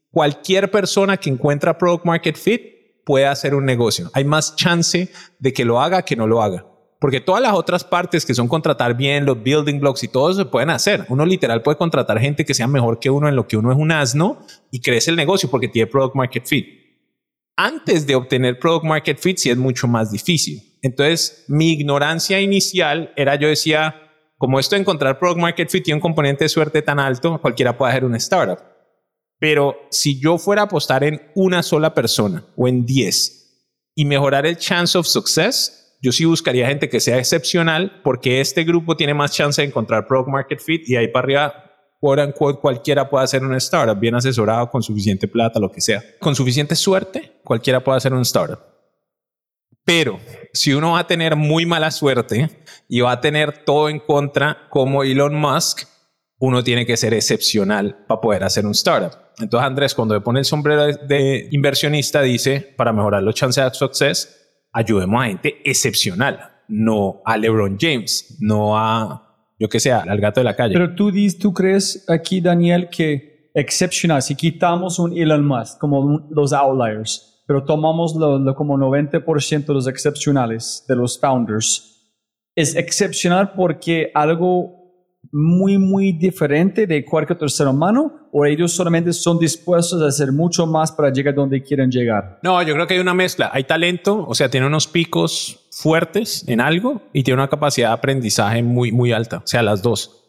cualquier 0.10 0.72
persona 0.72 1.18
que 1.18 1.30
encuentra 1.30 1.78
product 1.78 2.06
market 2.06 2.38
fit 2.38 2.62
puede 3.06 3.26
hacer 3.26 3.54
un 3.54 3.66
negocio. 3.66 4.10
Hay 4.14 4.24
más 4.24 4.56
chance 4.56 5.12
de 5.40 5.54
que 5.54 5.66
lo 5.66 5.82
haga 5.82 6.04
que 6.04 6.16
no 6.16 6.26
lo 6.26 6.42
haga. 6.42 6.66
Porque 7.00 7.22
todas 7.22 7.42
las 7.42 7.54
otras 7.54 7.84
partes 7.84 8.26
que 8.26 8.34
son 8.34 8.48
contratar 8.48 8.96
bien, 8.96 9.26
los 9.26 9.42
building 9.42 9.80
blocks 9.80 10.04
y 10.04 10.08
todo 10.08 10.32
eso 10.32 10.40
se 10.40 10.46
pueden 10.46 10.72
hacer. 10.72 11.06
Uno 11.10 11.26
literal 11.26 11.62
puede 11.62 11.78
contratar 11.78 12.20
gente 12.20 12.44
que 12.44 12.54
sea 12.54 12.68
mejor 12.68 13.00
que 13.00 13.10
uno 13.10 13.28
en 13.28 13.36
lo 13.36 13.48
que 13.48 13.58
uno 13.58 13.72
es 13.72 13.78
un 13.78 13.92
asno 13.92 14.40
y 14.72 14.82
crece 14.82 15.12
el 15.12 15.18
negocio 15.18 15.50
porque 15.50 15.68
tiene 15.68 15.88
product 15.88 16.16
market 16.16 16.46
fit. 16.46 16.66
Antes 17.56 18.08
de 18.08 18.16
obtener 18.16 18.60
product 18.60 18.86
market 18.86 19.20
fit 19.20 19.38
sí 19.38 19.50
es 19.50 19.58
mucho 19.58 19.88
más 19.88 20.12
difícil. 20.12 20.78
Entonces, 20.82 21.46
mi 21.48 21.72
ignorancia 21.72 22.40
inicial 22.42 23.14
era 23.16 23.36
yo 23.36 23.48
decía, 23.48 23.96
como 24.38 24.60
esto 24.60 24.76
de 24.76 24.82
encontrar 24.82 25.20
product 25.20 25.40
market 25.40 25.70
fit 25.70 25.84
tiene 25.84 25.96
un 25.96 26.02
componente 26.02 26.46
de 26.46 26.50
suerte 26.50 26.82
tan 26.82 27.00
alto, 27.00 27.40
cualquiera 27.42 27.78
puede 27.78 27.92
hacer 27.92 28.06
un 28.06 28.16
startup. 28.16 28.60
Pero 29.40 29.76
si 29.92 30.20
yo 30.20 30.38
fuera 30.38 30.64
a 30.64 30.66
apostar 30.66 31.04
en 31.04 31.22
una 31.36 31.62
sola 31.62 31.94
persona 31.94 32.44
o 32.56 32.68
en 32.68 32.86
10 32.86 33.38
y 33.96 34.06
mejorar 34.06 34.46
el 34.46 34.58
chance 34.58 34.98
of 34.98 35.06
success, 35.06 35.87
yo 36.02 36.12
sí 36.12 36.26
buscaría 36.26 36.68
gente 36.68 36.90
que 36.90 37.00
sea 37.00 37.18
excepcional 37.18 38.02
porque 38.04 38.40
este 38.42 38.64
grupo 38.64 38.96
tiene 38.96 39.14
más 39.14 39.32
chance 39.32 39.62
de 39.62 39.68
encontrar 39.68 40.08
product 40.08 40.30
market 40.30 40.60
fit 40.60 40.88
y 40.88 40.96
ahí 40.96 41.08
para 41.08 41.24
arriba 41.24 41.64
cualquiera 42.62 43.10
puede 43.10 43.24
hacer 43.24 43.44
un 43.44 43.56
startup 43.56 44.00
bien 44.00 44.16
asesorado 44.16 44.70
con 44.70 44.84
suficiente 44.84 45.28
plata, 45.28 45.60
lo 45.60 45.72
que 45.72 45.82
sea. 45.82 46.04
Con 46.20 46.36
suficiente 46.36 46.76
suerte, 46.76 47.40
cualquiera 47.44 47.84
puede 47.84 47.98
hacer 47.98 48.14
un 48.14 48.22
startup. 48.22 48.60
Pero 49.84 50.20
si 50.54 50.74
uno 50.74 50.92
va 50.92 51.00
a 51.00 51.08
tener 51.08 51.36
muy 51.36 51.66
mala 51.66 51.92
suerte 51.92 52.50
y 52.88 53.00
va 53.00 53.14
a 53.14 53.22
tener 53.22 53.64
todo 53.64 53.90
en 53.90 54.00
contra 54.00 54.68
como 54.70 55.04
Elon 55.04 55.34
Musk, 55.34 55.88
uno 56.40 56.64
tiene 56.64 56.86
que 56.86 56.98
ser 56.98 57.14
excepcional 57.14 58.06
para 58.08 58.22
poder 58.22 58.44
hacer 58.44 58.66
un 58.66 58.74
startup. 58.74 59.18
Entonces 59.40 59.66
Andrés, 59.66 59.96
cuando 59.96 60.14
le 60.14 60.22
pone 60.22 60.40
el 60.40 60.46
sombrero 60.46 60.86
de 60.86 61.48
inversionista, 61.52 62.22
dice, 62.22 62.74
para 62.76 62.94
mejorar 62.94 63.24
los 63.24 63.34
chances 63.34 63.64
de 63.64 63.74
success, 63.74 64.47
ayudemos 64.78 65.24
a 65.24 65.26
gente 65.26 65.60
excepcional, 65.66 66.40
no 66.68 67.22
a 67.26 67.36
LeBron 67.36 67.78
James, 67.80 68.38
no 68.40 68.78
a 68.78 69.24
yo 69.60 69.68
que 69.70 69.80
sea, 69.80 70.02
al 70.08 70.20
gato 70.20 70.40
de 70.40 70.44
la 70.44 70.56
calle. 70.56 70.74
Pero 70.74 70.94
tú, 70.94 71.10
dices, 71.10 71.40
tú 71.40 71.52
crees 71.52 72.06
aquí, 72.08 72.42
Daniel, 72.42 72.90
que 72.90 73.50
excepcional, 73.56 74.22
si 74.22 74.36
quitamos 74.36 75.00
un 75.00 75.18
Elon 75.18 75.48
Musk 75.48 75.80
como 75.80 76.28
los 76.30 76.54
outliers, 76.54 77.44
pero 77.48 77.64
tomamos 77.64 78.16
lo 78.16 78.54
como 78.56 78.78
90% 78.78 79.66
de 79.66 79.74
los 79.74 79.88
excepcionales, 79.88 80.86
de 80.88 80.96
los 80.96 81.20
founders, 81.20 81.96
es 82.56 82.76
excepcional 82.76 83.54
porque 83.54 84.12
algo 84.14 84.77
muy, 85.32 85.78
muy 85.78 86.14
diferente 86.14 86.88
de 86.88 87.04
cualquier 87.06 87.36
otro 87.36 87.50
ser 87.50 87.68
humano 87.68 88.30
o 88.32 88.46
ellos 88.46 88.72
solamente 88.72 89.14
son 89.14 89.40
dispuestos 89.40 90.02
a 90.02 90.08
hacer 90.08 90.32
mucho 90.32 90.66
más 90.66 90.92
para 90.92 91.12
llegar 91.12 91.36
donde 91.36 91.62
quieren 91.64 91.90
llegar? 91.90 92.40
No, 92.44 92.62
yo 92.62 92.74
creo 92.74 92.88
que 92.88 92.96
hay 92.96 93.00
una 93.00 93.14
mezcla. 93.14 93.50
Hay 93.54 93.64
talento, 93.64 94.26
o 94.28 94.36
sea, 94.36 94.50
tiene 94.50 94.68
unos 94.68 94.88
picos 94.88 95.68
fuertes 95.72 96.44
en 96.48 96.62
algo 96.62 97.02
y 97.14 97.24
tiene 97.24 97.42
una 97.42 97.50
capacidad 97.50 97.90
de 97.90 97.94
aprendizaje 97.94 98.64
muy, 98.64 98.92
muy 98.92 99.12
alta. 99.12 99.38
O 99.38 99.48
sea, 99.48 99.62
las 99.62 99.82
dos. 99.82 100.24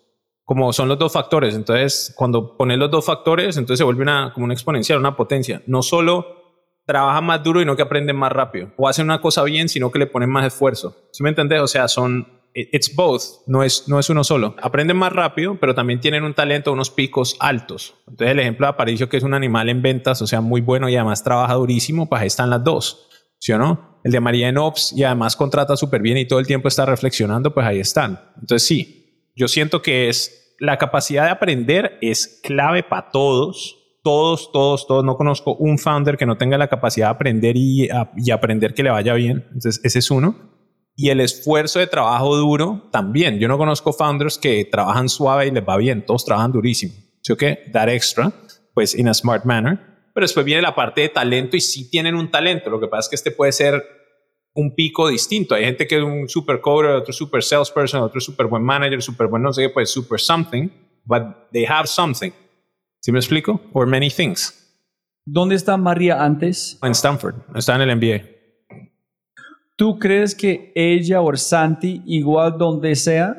Como 0.45 0.73
son 0.73 0.89
los 0.89 0.99
dos 0.99 1.13
factores. 1.13 1.55
Entonces, 1.55 2.15
cuando 2.17 2.57
pones 2.57 2.79
los 2.79 2.91
dos 2.91 3.05
factores, 3.05 3.57
entonces 3.57 3.79
se 3.79 3.85
vuelve 3.85 4.03
una, 4.03 4.33
como 4.33 4.45
una 4.45 4.55
exponencial, 4.55 4.99
una 4.99 5.17
potencia. 5.17 5.63
No 5.67 5.83
solo 5.83 6.39
trabaja 6.87 7.21
más 7.21 7.43
duro 7.43 7.61
y 7.61 7.67
no 7.67 7.77
que 7.77 7.83
aprende 7.83 8.15
más 8.15 8.33
rápido. 8.33 8.73
O 8.79 8.89
hace 8.89 9.03
una 9.03 9.21
cosa 9.21 9.43
bien, 9.45 9.69
sino 9.69 9.91
que 9.91 9.99
le 9.99 10.07
ponen 10.07 10.31
más 10.31 10.47
esfuerzo. 10.47 10.97
¿Sí 11.13 11.23
me 11.23 11.29
entendés? 11.29 11.61
O 11.61 11.67
sea, 11.67 11.87
son 11.87 12.38
it's 12.73 12.95
both, 12.95 13.23
no 13.47 13.63
es, 13.63 13.89
no 13.89 13.99
es 13.99 14.11
uno 14.11 14.25
solo. 14.25 14.57
Aprenden 14.63 14.97
más 14.97 15.13
rápido, 15.13 15.59
pero 15.61 15.75
también 15.75 16.01
tienen 16.01 16.25
un 16.25 16.35
talento, 16.35 16.73
unos 16.73 16.91
picos 16.91 17.37
altos. 17.41 17.95
Entonces 18.09 18.33
el 18.33 18.41
ejemplo 18.41 18.67
de 18.67 18.71
Aparicio, 18.71 19.09
que 19.09 19.17
es 19.17 19.23
un 19.23 19.35
animal 19.35 19.69
en 19.69 19.83
ventas, 19.83 20.21
o 20.23 20.27
sea, 20.27 20.41
muy 20.41 20.61
bueno 20.61 20.89
y 20.89 20.97
además 20.97 21.23
trabaja 21.23 21.55
durísimo, 21.55 22.09
pues 22.09 22.23
ahí 22.23 22.27
están 22.27 22.51
las 22.51 22.65
dos, 22.65 23.09
¿sí 23.39 23.53
o 23.53 23.59
no? 23.59 24.01
El 24.05 24.13
de 24.13 24.21
María 24.21 24.49
en 24.49 24.59
Ops 24.59 24.93
y 24.97 25.05
además 25.05 25.37
contrata 25.37 25.77
súper 25.77 26.03
bien 26.03 26.17
y 26.19 26.27
todo 26.27 26.39
el 26.39 26.47
tiempo 26.47 26.69
está 26.69 26.87
reflexionando, 26.87 27.53
pues 27.53 27.67
ahí 27.67 27.81
están. 27.81 28.21
Entonces 28.41 28.67
sí, 28.67 29.31
yo 29.37 29.49
siento 29.49 29.83
que 29.83 30.09
es 30.09 30.57
la 30.59 30.79
capacidad 30.79 31.25
de 31.25 31.31
aprender 31.31 31.99
es 32.01 32.41
clave 32.43 32.83
para 32.83 33.11
todos. 33.11 33.77
Todos, 34.03 34.53
todos, 34.53 34.87
todos. 34.87 35.05
No 35.05 35.17
conozco 35.17 35.55
un 35.57 35.77
founder 35.77 36.17
que 36.17 36.25
no 36.25 36.39
tenga 36.39 36.57
la 36.57 36.69
capacidad 36.69 37.09
de 37.09 37.11
aprender 37.11 37.57
y, 37.57 37.89
y 38.17 38.31
aprender 38.31 38.73
que 38.73 38.83
le 38.83 38.91
vaya 38.91 39.13
bien. 39.13 39.45
Entonces, 39.49 39.81
ese 39.85 39.99
es 39.99 40.11
uno 40.11 40.58
y 41.01 41.11
el 41.11 41.21
esfuerzo 41.21 41.79
de 41.79 41.87
trabajo 41.87 42.37
duro 42.37 42.89
también. 42.91 43.39
Yo 43.39 43.47
no 43.47 43.57
conozco 43.57 43.93
founders 43.93 44.37
que 44.37 44.65
trabajan 44.65 45.09
suave 45.09 45.47
y 45.47 45.53
les 45.53 45.63
va 45.63 45.77
bien, 45.77 46.05
todos 46.05 46.25
trabajan 46.25 46.51
durísimo. 46.51 46.93
¿Sí 47.23 47.33
o 47.33 47.37
qué? 47.37 47.71
Dar 47.73 47.89
extra, 47.89 48.33
pues 48.75 48.97
in 48.97 49.07
a 49.07 49.15
smart 49.15 49.45
manner. 49.45 49.79
Pero 50.13 50.25
después 50.25 50.45
viene 50.45 50.61
la 50.61 50.75
parte 50.75 51.03
de 51.03 51.09
talento 51.09 51.57
y 51.57 51.61
sí 51.61 51.89
tienen 51.89 52.17
un 52.17 52.33
talento. 52.33 52.69
Lo 52.69 52.81
que 52.81 52.89
pasa 52.89 53.07
es 53.07 53.09
que 53.11 53.15
este 53.15 53.31
puede 53.31 53.53
ser 53.53 53.81
un 54.55 54.75
pico 54.75 55.07
distinto. 55.07 55.55
Hay 55.55 55.67
gente 55.67 55.87
que 55.87 55.99
es 55.99 56.03
un 56.03 56.29
super 56.29 56.61
coder, 56.61 56.91
otro 56.91 57.13
super 57.13 57.45
salesperson, 57.45 58.03
otro 58.03 58.21
super 58.21 58.47
buen 58.47 58.65
manager, 58.65 59.01
super 59.01 59.29
buen 59.29 59.41
no 59.41 59.53
sé 59.53 59.63
qué, 59.63 59.69
pues 59.69 59.93
super 59.93 60.19
something, 60.19 60.69
but 61.05 61.23
they 61.53 61.65
have 61.65 61.87
something. 61.87 62.33
¿Sí 63.01 63.13
me 63.13 63.21
explico? 63.21 63.61
Or 63.73 63.87
many 63.87 64.11
things. 64.11 64.53
¿Dónde 65.25 65.55
está 65.55 65.77
María 65.77 66.25
antes? 66.25 66.77
En 66.83 66.91
Stanford, 66.91 67.37
está 67.55 67.77
en 67.77 67.83
el 67.83 67.97
MBA. 67.97 68.38
¿Tú 69.79 69.97
crees 69.97 70.35
que 70.35 70.72
ella 70.74 71.20
o 71.20 71.37
Santi, 71.37 72.03
igual 72.05 72.59
donde 72.59 72.97
sea 72.97 73.37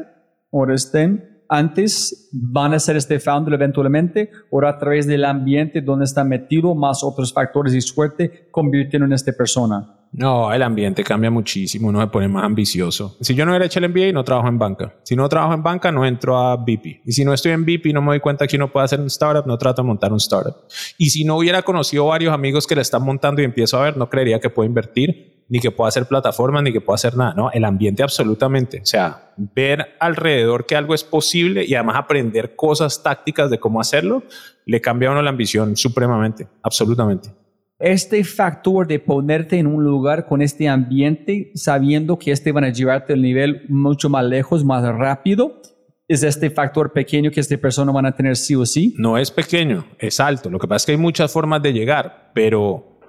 o 0.50 0.66
estén, 0.72 1.44
antes 1.50 2.30
van 2.32 2.74
a 2.74 2.80
ser 2.80 2.96
este 2.96 3.20
founder 3.20 3.56
eventualmente 3.56 4.32
o 4.50 4.66
a 4.66 4.78
través 4.78 5.06
del 5.06 5.26
ambiente 5.26 5.82
donde 5.82 6.06
está 6.06 6.24
metido 6.24 6.74
más 6.76 7.04
otros 7.04 7.34
factores 7.34 7.74
y 7.74 7.82
suerte 7.82 8.48
convirtiendo 8.52 9.06
en 9.06 9.12
esta 9.12 9.34
persona? 9.34 9.99
No, 10.12 10.52
el 10.52 10.64
ambiente 10.64 11.04
cambia 11.04 11.30
muchísimo, 11.30 11.90
uno 11.90 12.02
se 12.02 12.08
pone 12.08 12.28
más 12.28 12.44
ambicioso. 12.44 13.16
Si 13.22 13.36
yo 13.36 13.46
no 13.46 13.52
hubiera 13.52 13.66
hecho 13.66 13.80
el 13.80 13.90
MBA, 13.90 14.12
no 14.12 14.24
trabajo 14.24 14.48
en 14.48 14.58
banca. 14.58 14.96
Si 15.04 15.16
no 15.16 15.30
trabajo 15.30 15.54
en 15.54 15.62
banca, 15.62 15.92
no 15.92 16.06
entro 16.06 16.38
a 16.38 16.56
BP. 16.56 17.02
Y 17.06 17.12
si 17.12 17.24
no 17.24 17.34
estoy 17.34 17.52
en 17.52 17.66
y 17.68 17.94
no 17.94 18.02
me 18.02 18.08
doy 18.08 18.20
cuenta 18.20 18.48
que 18.48 18.56
uno 18.56 18.72
puede 18.72 18.86
hacer 18.86 19.00
un 19.00 19.08
startup, 19.08 19.46
no 19.46 19.58
trato 19.58 19.84
de 19.84 19.88
montar 19.88 20.12
un 20.12 20.18
startup. 20.18 20.56
Y 20.98 21.12
si 21.12 21.24
no 21.24 21.38
hubiera 21.38 21.62
conocido 21.62 22.08
varios 22.08 22.34
amigos 22.34 22.66
que 22.66 22.76
le 22.76 22.82
están 22.82 23.04
montando 23.04 23.42
y 23.42 23.46
empiezo 23.46 23.78
a 23.78 23.84
ver, 23.84 23.98
no 23.98 24.10
creería 24.10 24.40
que 24.40 24.50
puedo 24.50 24.68
invertir 24.68 25.30
ni 25.50 25.60
que 25.60 25.72
pueda 25.72 25.90
hacer 25.90 26.06
plataformas, 26.06 26.64
ni 26.64 26.72
que 26.72 26.80
pueda 26.80 26.96
hacer 26.96 27.18
nada, 27.18 27.34
¿no? 27.34 27.52
El 27.52 27.66
ambiente 27.66 28.04
absolutamente. 28.04 28.82
O 28.82 28.86
sea, 28.86 29.34
ver 29.36 29.96
alrededor 30.00 30.66
que 30.66 30.76
algo 30.76 30.94
es 30.94 31.04
posible 31.04 31.66
y 31.66 31.74
además 31.74 31.98
aprender 31.98 32.56
cosas 32.56 33.02
tácticas 33.02 33.50
de 33.50 33.60
cómo 33.60 33.82
hacerlo, 33.82 34.24
le 34.66 34.80
cambia 34.80 35.10
a 35.10 35.12
uno 35.12 35.22
la 35.24 35.32
ambición 35.32 35.76
supremamente, 35.76 36.48
absolutamente. 36.62 37.32
Este 37.80 38.24
factor 38.24 38.88
de 38.88 39.00
ponerte 39.00 39.58
en 39.58 39.68
un 39.68 39.84
lugar 39.84 40.28
con 40.28 40.42
este 40.42 40.68
ambiente, 40.68 41.52
sabiendo 41.56 42.20
que 42.20 42.32
este 42.32 42.52
van 42.52 42.66
a 42.66 42.70
llevarte 42.70 43.14
al 43.14 43.22
nivel 43.22 43.64
mucho 43.70 44.10
más 44.10 44.26
lejos, 44.26 44.64
más 44.64 44.84
rápido, 44.84 45.62
¿Es 46.08 46.24
este 46.24 46.50
factor 46.50 46.92
pequeño 46.92 47.30
que 47.30 47.40
esta 47.40 47.56
persona 47.58 47.92
van 47.92 48.08
a 48.08 48.16
tener 48.16 48.36
sí 48.36 48.56
o 48.56 48.66
sí? 48.66 48.96
No 48.98 49.20
es 49.20 49.30
pequeño, 49.30 49.86
es 50.00 50.20
alto. 50.20 50.50
Lo 50.50 50.58
que 50.58 50.68
pasa 50.68 50.78
es 50.78 50.86
que 50.88 50.92
hay 50.94 50.98
muchas 50.98 51.32
formas 51.32 51.62
de 51.62 51.72
llegar, 51.72 52.32
pero 52.34 53.00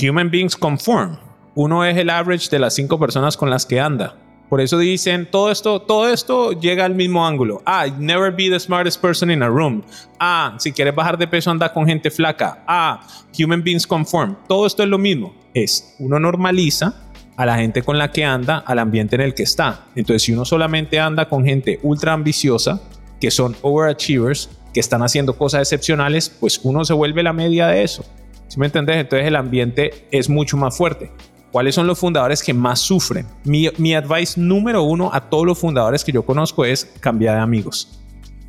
human 0.00 0.30
beings 0.30 0.54
conform 0.54 1.18
uno 1.58 1.84
es 1.84 1.96
el 1.96 2.08
average 2.08 2.48
de 2.50 2.60
las 2.60 2.74
cinco 2.74 3.00
personas 3.00 3.36
con 3.36 3.50
las 3.50 3.66
que 3.66 3.80
anda. 3.80 4.14
Por 4.48 4.60
eso 4.62 4.78
dicen, 4.78 5.28
todo 5.30 5.50
esto, 5.50 5.82
todo 5.82 6.08
esto 6.08 6.52
llega 6.52 6.84
al 6.84 6.94
mismo 6.94 7.26
ángulo. 7.26 7.62
Ah, 7.66 7.86
never 7.98 8.30
be 8.30 8.48
the 8.48 8.58
smartest 8.58 9.00
person 9.00 9.30
in 9.30 9.42
a 9.42 9.48
room. 9.48 9.82
Ah, 10.18 10.56
si 10.58 10.72
quieres 10.72 10.94
bajar 10.94 11.18
de 11.18 11.28
peso, 11.28 11.50
anda 11.50 11.72
con 11.72 11.86
gente 11.86 12.10
flaca. 12.10 12.64
Ah, 12.66 13.06
human 13.38 13.62
beings 13.62 13.86
conform. 13.86 14.36
Todo 14.48 14.66
esto 14.66 14.82
es 14.82 14.88
lo 14.88 14.96
mismo. 14.96 15.34
Es, 15.52 15.94
uno 15.98 16.18
normaliza 16.18 16.94
a 17.36 17.46
la 17.46 17.56
gente 17.56 17.82
con 17.82 17.98
la 17.98 18.10
que 18.10 18.24
anda, 18.24 18.58
al 18.66 18.78
ambiente 18.78 19.16
en 19.16 19.22
el 19.22 19.34
que 19.34 19.42
está. 19.42 19.86
Entonces, 19.94 20.22
si 20.22 20.32
uno 20.32 20.44
solamente 20.44 20.98
anda 20.98 21.28
con 21.28 21.44
gente 21.44 21.78
ultra 21.82 22.14
ambiciosa, 22.14 22.80
que 23.20 23.30
son 23.30 23.54
overachievers, 23.62 24.48
que 24.72 24.80
están 24.80 25.02
haciendo 25.02 25.36
cosas 25.36 25.62
excepcionales, 25.62 26.30
pues 26.30 26.60
uno 26.62 26.84
se 26.84 26.94
vuelve 26.94 27.22
la 27.22 27.32
media 27.32 27.66
de 27.66 27.82
eso. 27.82 28.04
¿Sí 28.48 28.58
me 28.58 28.66
entendés? 28.66 28.96
Entonces 28.96 29.26
el 29.26 29.36
ambiente 29.36 30.06
es 30.10 30.28
mucho 30.28 30.56
más 30.56 30.76
fuerte. 30.76 31.12
¿Cuáles 31.50 31.74
son 31.74 31.86
los 31.86 31.98
fundadores 31.98 32.42
que 32.42 32.52
más 32.52 32.78
sufren? 32.80 33.26
Mi, 33.44 33.94
advice 33.94 34.38
número 34.38 34.82
uno 34.82 35.10
a 35.12 35.30
todos 35.30 35.46
los 35.46 35.58
fundadores 35.58 36.04
que 36.04 36.12
yo 36.12 36.22
conozco 36.22 36.64
es 36.64 36.84
cambiar 37.00 37.36
de 37.36 37.40
amigos. 37.40 38.00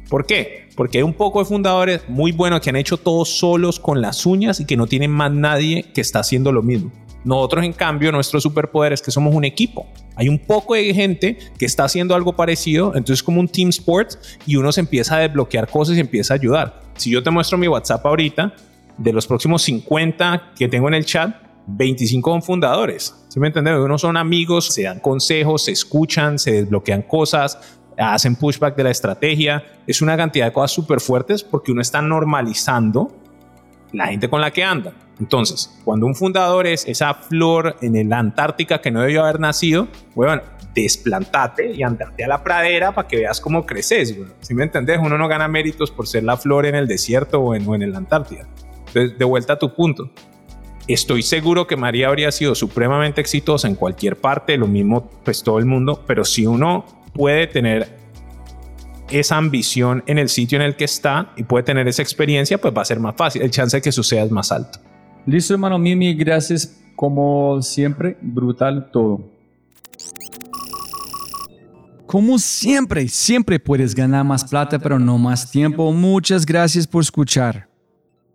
¿Por 0.10 0.26
qué? 0.26 0.68
Porque 0.76 0.98
hay 0.98 1.04
un 1.04 1.14
poco 1.14 1.40
de 1.40 1.46
fundadores 1.46 2.02
muy 2.10 2.34
buenos 2.34 2.60
que 2.60 2.70
han 2.70 2.76
hecho 2.76 2.98
todo 2.98 3.24
solos 3.24 3.80
con 3.80 4.02
las 4.02 4.26
uñas 4.26 4.60
y 4.60 4.66
que 4.66 4.76
no 4.76 4.86
tienen 4.86 5.12
más 5.12 5.32
nadie 5.32 5.84
que 5.94 6.02
está 6.02 6.20
haciendo 6.20 6.52
lo 6.52 6.62
mismo. 6.62 6.92
Nosotros, 7.24 7.64
en 7.64 7.74
cambio, 7.74 8.12
nuestro 8.12 8.42
superpoder 8.42 8.94
es 8.94 9.02
que 9.02 9.12
somos 9.12 9.34
un 9.34 9.46
equipo. 9.46 9.88
Hay 10.16 10.28
un 10.28 10.40
poco 10.40 10.76
de 10.76 10.94
gente 10.94 11.38
que 11.58 11.66
está 11.66 11.86
haciendo 11.86 12.16
algo 12.16 12.36
parecido, 12.36 12.94
entonces 12.96 13.24
como 13.24 13.40
un 13.40 13.48
team 13.48 13.70
sport 13.70 14.14
y 14.46 14.56
uno 14.56 14.72
se 14.72 14.82
empieza 14.82 15.16
a 15.16 15.20
desbloquear 15.20 15.70
cosas 15.70 15.96
y 15.98 16.00
empieza 16.02 16.34
a 16.34 16.36
ayudar. 16.36 16.82
Si 16.96 17.10
yo 17.12 17.24
te 17.24 17.30
muestro 17.30 17.58
mi 17.58 17.68
WhatsApp 17.68 18.06
ahorita, 18.06 18.54
de 18.98 19.14
los 19.14 19.26
próximos 19.28 19.62
50 19.64 20.52
que 20.58 20.68
tengo 20.68 20.88
en 20.90 20.94
el 20.94 21.06
chat, 21.06 21.49
25 21.78 22.32
son 22.32 22.42
fundadores. 22.42 23.16
¿Sí 23.28 23.40
me 23.40 23.48
entienden? 23.48 23.76
Uno 23.76 23.98
son 23.98 24.18
amigos, 24.18 24.74
se 24.74 24.84
dan 24.84 25.00
consejos, 25.00 25.66
se 25.66 25.72
escuchan, 25.72 26.40
se 26.40 26.52
desbloquean 26.52 27.04
cosas, 27.04 27.80
hacen 27.98 28.36
pushback 28.36 28.76
de 28.76 28.84
la 28.84 28.92
estrategia. 28.92 29.64
Es 29.86 30.02
una 30.02 30.18
cantidad 30.18 30.48
de 30.48 30.54
cosas 30.54 30.72
súper 30.72 31.00
fuertes 31.00 31.44
porque 31.44 31.72
uno 31.72 31.82
está 31.82 32.02
normalizando 32.02 33.12
la 33.92 34.08
gente 34.08 34.30
con 34.30 34.42
la 34.42 34.52
que 34.52 34.64
anda. 34.64 34.94
Entonces, 35.20 35.80
cuando 35.84 36.06
un 36.06 36.16
fundador 36.16 36.66
es 36.66 36.88
esa 36.88 37.14
flor 37.14 37.76
en 37.82 38.10
la 38.10 38.20
Antártica 38.20 38.80
que 38.80 38.92
no 38.92 39.02
debió 39.02 39.24
haber 39.24 39.40
nacido, 39.40 39.88
bueno, 40.16 40.42
desplantate 40.74 41.74
y 41.74 41.84
andate 41.84 42.24
a 42.24 42.28
la 42.28 42.44
pradera 42.44 42.94
para 42.94 43.08
que 43.08 43.18
veas 43.18 43.42
cómo 43.42 43.66
creces. 43.66 44.16
Si 44.40 44.54
me 44.54 44.64
entendés, 44.64 45.00
uno 45.02 45.18
no 45.18 45.28
gana 45.28 45.48
méritos 45.48 45.92
por 45.92 46.08
ser 46.08 46.24
la 46.24 46.38
flor 46.38 46.66
en 46.66 46.76
el 46.76 46.88
desierto 46.88 47.42
o 47.42 47.56
en, 47.56 47.68
o 47.68 47.76
en 47.76 47.82
el 47.82 47.96
Antártida. 47.96 48.48
Entonces, 48.88 49.18
de 49.18 49.26
vuelta 49.26 49.54
a 49.54 49.60
tu 49.60 49.74
punto. 49.74 50.10
Estoy 50.90 51.22
seguro 51.22 51.68
que 51.68 51.76
María 51.76 52.08
habría 52.08 52.32
sido 52.32 52.56
supremamente 52.56 53.22
exitosa 53.22 53.68
en 53.68 53.76
cualquier 53.76 54.16
parte, 54.16 54.58
lo 54.58 54.66
mismo 54.66 55.08
pues 55.24 55.44
todo 55.44 55.60
el 55.60 55.68
mundo, 55.68 56.04
pero 56.08 56.26
si 56.26 56.48
uno 56.48 56.84
puede 57.14 57.46
tener 57.46 57.96
esa 59.12 59.38
ambición 59.38 60.04
en 60.08 60.18
el 60.18 60.30
sitio 60.30 60.56
en 60.56 60.64
el 60.64 60.76
que 60.76 60.86
está 60.86 61.32
y 61.38 61.44
puede 61.44 61.64
tener 61.64 61.88
esa 61.88 62.02
experiencia, 62.02 62.60
pues 62.60 62.74
va 62.76 62.82
a 62.82 62.86
ser 62.86 63.00
más 63.00 63.16
fácil, 63.16 63.44
el 63.44 63.52
chance 63.52 63.78
de 63.78 63.82
que 63.84 63.92
suceda 63.92 64.24
es 64.24 64.32
más 64.32 64.52
alto. 64.52 64.80
Listo, 65.28 65.54
hermano 65.54 65.78
Mimi, 65.78 66.16
gracias 66.16 66.82
como 66.96 67.62
siempre, 67.62 68.18
brutal 68.20 68.90
todo. 68.92 69.30
Como 72.08 72.40
siempre, 72.40 73.08
siempre 73.10 73.60
puedes 73.60 73.94
ganar 73.94 74.26
más 74.26 74.44
plata, 74.44 74.80
pero 74.80 74.98
no 74.98 75.20
más 75.20 75.52
tiempo. 75.52 75.94
Muchas 75.94 76.48
gracias 76.48 76.88
por 76.88 77.04
escuchar. 77.04 77.70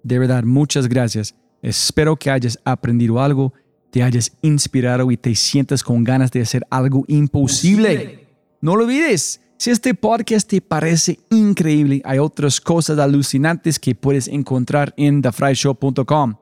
De 0.04 0.20
verdad, 0.20 0.44
muchas 0.44 0.86
gracias. 0.86 1.34
Espero 1.64 2.16
que 2.16 2.30
hayas 2.30 2.58
aprendido 2.64 3.20
algo, 3.20 3.54
te 3.90 4.02
hayas 4.02 4.32
inspirado 4.42 5.10
y 5.10 5.16
te 5.16 5.34
sientas 5.34 5.82
con 5.82 6.04
ganas 6.04 6.30
de 6.30 6.42
hacer 6.42 6.66
algo 6.68 7.04
imposible. 7.08 8.26
No 8.60 8.76
lo 8.76 8.84
olvides. 8.84 9.40
Si 9.56 9.70
este 9.70 9.94
podcast 9.94 10.46
te 10.46 10.60
parece 10.60 11.18
increíble, 11.30 12.02
hay 12.04 12.18
otras 12.18 12.60
cosas 12.60 12.98
alucinantes 12.98 13.78
que 13.78 13.94
puedes 13.94 14.28
encontrar 14.28 14.92
en 14.98 15.22
thefryshow.com. 15.22 16.34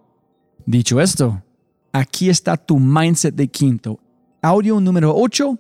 Dicho 0.67 1.01
esto, 1.01 1.41
aquí 1.93 2.29
está 2.29 2.57
tu 2.57 2.81
mindset 2.81 3.37
de 3.37 3.47
quinto. 3.47 4.01
Audio 4.41 4.81
número 4.81 5.15
8 5.15 5.57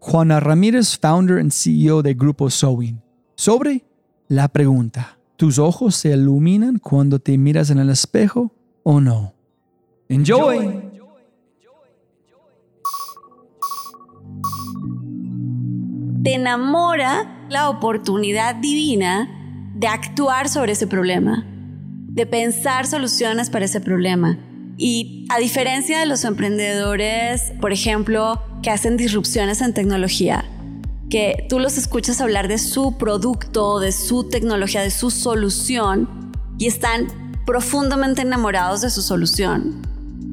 Juana 0.00 0.40
Ramírez, 0.40 0.98
founder 0.98 1.38
and 1.38 1.50
CEO 1.50 2.02
de 2.02 2.14
Grupo 2.14 2.48
Sewing, 2.48 3.02
sobre 3.36 3.84
la 4.28 4.48
pregunta, 4.48 5.18
¿tus 5.36 5.58
ojos 5.58 5.96
se 5.96 6.10
iluminan 6.10 6.78
cuando 6.78 7.18
te 7.18 7.36
miras 7.38 7.70
en 7.70 7.78
el 7.78 7.90
espejo 7.90 8.52
o 8.82 9.00
no? 9.00 9.34
Enjoy. 10.08 10.82
Te 16.22 16.34
enamora 16.34 17.46
la 17.50 17.68
oportunidad 17.68 18.54
divina 18.54 19.28
de 19.74 19.86
actuar 19.86 20.48
sobre 20.48 20.72
ese 20.72 20.86
problema, 20.86 21.44
de 22.08 22.26
pensar 22.26 22.86
soluciones 22.86 23.50
para 23.50 23.66
ese 23.66 23.80
problema. 23.80 24.38
Y 24.76 25.26
a 25.30 25.38
diferencia 25.38 26.00
de 26.00 26.06
los 26.06 26.24
emprendedores, 26.24 27.52
por 27.60 27.72
ejemplo, 27.72 28.40
que 28.62 28.70
hacen 28.70 28.96
disrupciones 28.96 29.60
en 29.60 29.74
tecnología, 29.74 30.44
que 31.10 31.46
tú 31.48 31.58
los 31.58 31.78
escuchas 31.78 32.20
hablar 32.20 32.48
de 32.48 32.58
su 32.58 32.96
producto, 32.98 33.78
de 33.78 33.92
su 33.92 34.28
tecnología, 34.28 34.82
de 34.82 34.90
su 34.90 35.10
solución 35.10 36.32
y 36.58 36.66
están 36.66 37.06
profundamente 37.46 38.22
enamorados 38.22 38.80
de 38.80 38.90
su 38.90 39.02
solución. 39.02 39.82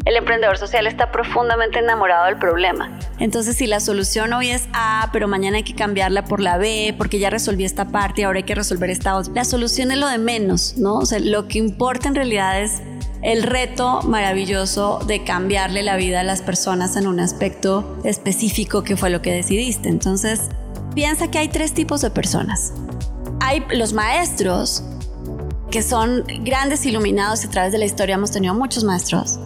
El 0.06 0.16
emprendedor 0.16 0.58
social 0.58 0.88
está 0.88 1.12
profundamente 1.12 1.78
enamorado 1.78 2.26
del 2.26 2.38
problema. 2.38 2.98
Entonces, 3.20 3.56
si 3.56 3.68
la 3.68 3.80
solución 3.80 4.34
hoy 4.34 4.50
es 4.50 4.68
A, 4.74 5.10
pero 5.14 5.28
mañana 5.28 5.58
hay 5.58 5.64
que 5.64 5.76
cambiarla 5.76 6.26
por 6.26 6.42
la 6.42 6.58
B, 6.58 6.96
porque 6.98 7.20
ya 7.20 7.30
resolví 7.30 7.66
esta 7.66 7.90
parte 7.90 8.22
y 8.22 8.24
ahora 8.24 8.38
hay 8.38 8.44
que 8.44 8.56
resolver 8.56 8.90
esta 8.90 9.16
otra, 9.16 9.32
la 9.36 9.46
solución 9.46 9.92
es 9.92 10.00
lo 10.00 10.08
de 10.08 10.18
menos, 10.18 10.76
¿no? 10.78 10.96
O 10.96 11.06
sea, 11.06 11.20
lo 11.20 11.48
que 11.48 11.60
importa 11.60 12.08
en 12.08 12.16
realidad 12.16 12.62
es 12.62 12.82
el 13.22 13.44
reto 13.44 14.02
maravilloso 14.02 15.00
de 15.06 15.24
cambiarle 15.24 15.84
la 15.84 15.96
vida 15.98 16.22
a 16.22 16.24
las 16.24 16.42
personas 16.42 16.96
en 16.96 17.06
un 17.06 17.20
aspecto 17.20 18.00
específico 18.04 18.84
que 18.84 18.98
fue 18.98 19.12
lo 19.12 19.22
que 19.22 19.32
decidiste. 19.32 19.90
Entonces, 19.90 20.50
piensa 20.94 21.30
que 21.30 21.39
hay 21.39 21.50
tres 21.50 21.74
tipos 21.74 22.02
de 22.02 22.10
personas. 22.10 22.74
Hay 23.39 23.64
los 23.72 23.94
maestros, 23.94 24.84
que 25.70 25.82
son 25.82 26.24
grandes 26.44 26.86
iluminados 26.86 27.44
y 27.44 27.48
a 27.48 27.50
través 27.50 27.72
de 27.72 27.78
la 27.78 27.86
historia 27.86 28.16
hemos 28.16 28.32
tenido 28.32 28.54
muchos 28.54 28.84
maestros, 28.84 29.39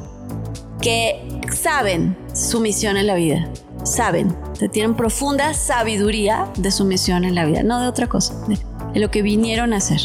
que 0.82 1.41
saben 1.56 2.18
su 2.34 2.60
misión 2.60 2.98
en 2.98 3.08
la 3.08 3.16
vida, 3.16 3.48
saben, 3.84 4.36
tienen 4.72 4.96
profunda 4.96 5.54
sabiduría 5.54 6.52
de 6.58 6.72
su 6.72 6.84
misión 6.86 7.24
en 7.24 7.36
la 7.36 7.46
vida, 7.46 7.64
no 7.64 7.80
de 7.80 7.88
otra 7.88 8.08
cosa, 8.08 8.34
de 8.48 9.00
lo 9.00 9.12
que 9.12 9.22
vinieron 9.22 9.74
a 9.74 9.78
hacer 9.78 10.02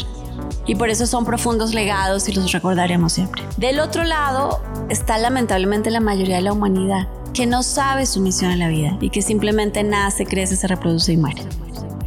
y 0.67 0.75
por 0.75 0.89
eso 0.89 1.07
son 1.07 1.25
profundos 1.25 1.73
legados 1.73 2.27
y 2.29 2.33
los 2.33 2.51
recordaremos 2.51 3.13
siempre. 3.13 3.43
Del 3.57 3.79
otro 3.79 4.03
lado 4.03 4.61
está 4.89 5.17
lamentablemente 5.17 5.89
la 5.89 5.99
mayoría 5.99 6.37
de 6.37 6.43
la 6.43 6.53
humanidad 6.53 7.07
que 7.33 7.45
no 7.45 7.63
sabe 7.63 8.05
su 8.05 8.19
misión 8.19 8.51
en 8.51 8.59
la 8.59 8.67
vida 8.67 8.97
y 8.99 9.09
que 9.09 9.21
simplemente 9.21 9.83
nace, 9.83 10.25
crece, 10.25 10.55
se 10.55 10.67
reproduce 10.67 11.13
y 11.13 11.17
muere. 11.17 11.43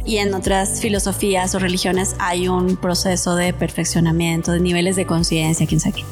Y 0.05 0.17
en 0.17 0.33
otras 0.33 0.81
filosofías 0.81 1.55
o 1.55 1.59
religiones 1.59 2.15
hay 2.19 2.47
un 2.47 2.77
proceso 2.77 3.35
de 3.35 3.53
perfeccionamiento, 3.53 4.51
de 4.51 4.59
niveles 4.59 4.95
de 4.95 5.07
conciencia, 5.07 5.65
quién 5.65 5.79
sabe 5.79 5.95
qué. 5.97 6.03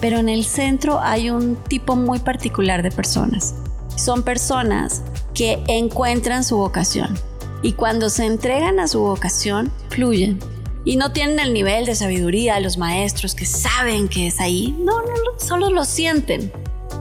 Pero 0.00 0.18
en 0.18 0.28
el 0.28 0.44
centro 0.44 1.00
hay 1.00 1.30
un 1.30 1.56
tipo 1.56 1.94
muy 1.94 2.18
particular 2.18 2.82
de 2.82 2.90
personas. 2.90 3.54
Son 3.94 4.22
personas 4.22 5.02
que 5.34 5.62
encuentran 5.68 6.44
su 6.44 6.56
vocación 6.56 7.14
y 7.60 7.74
cuando 7.74 8.08
se 8.08 8.24
entregan 8.24 8.80
a 8.80 8.88
su 8.88 9.00
vocación, 9.00 9.70
fluyen 9.90 10.40
y 10.84 10.96
no 10.96 11.12
tienen 11.12 11.38
el 11.38 11.52
nivel 11.52 11.84
de 11.84 11.94
sabiduría 11.94 12.54
de 12.54 12.62
los 12.62 12.78
maestros 12.78 13.34
que 13.34 13.44
saben 13.44 14.08
que 14.08 14.26
es 14.28 14.40
ahí. 14.40 14.74
No, 14.78 15.02
no, 15.02 15.12
solo 15.38 15.70
lo 15.70 15.84
sienten 15.84 16.50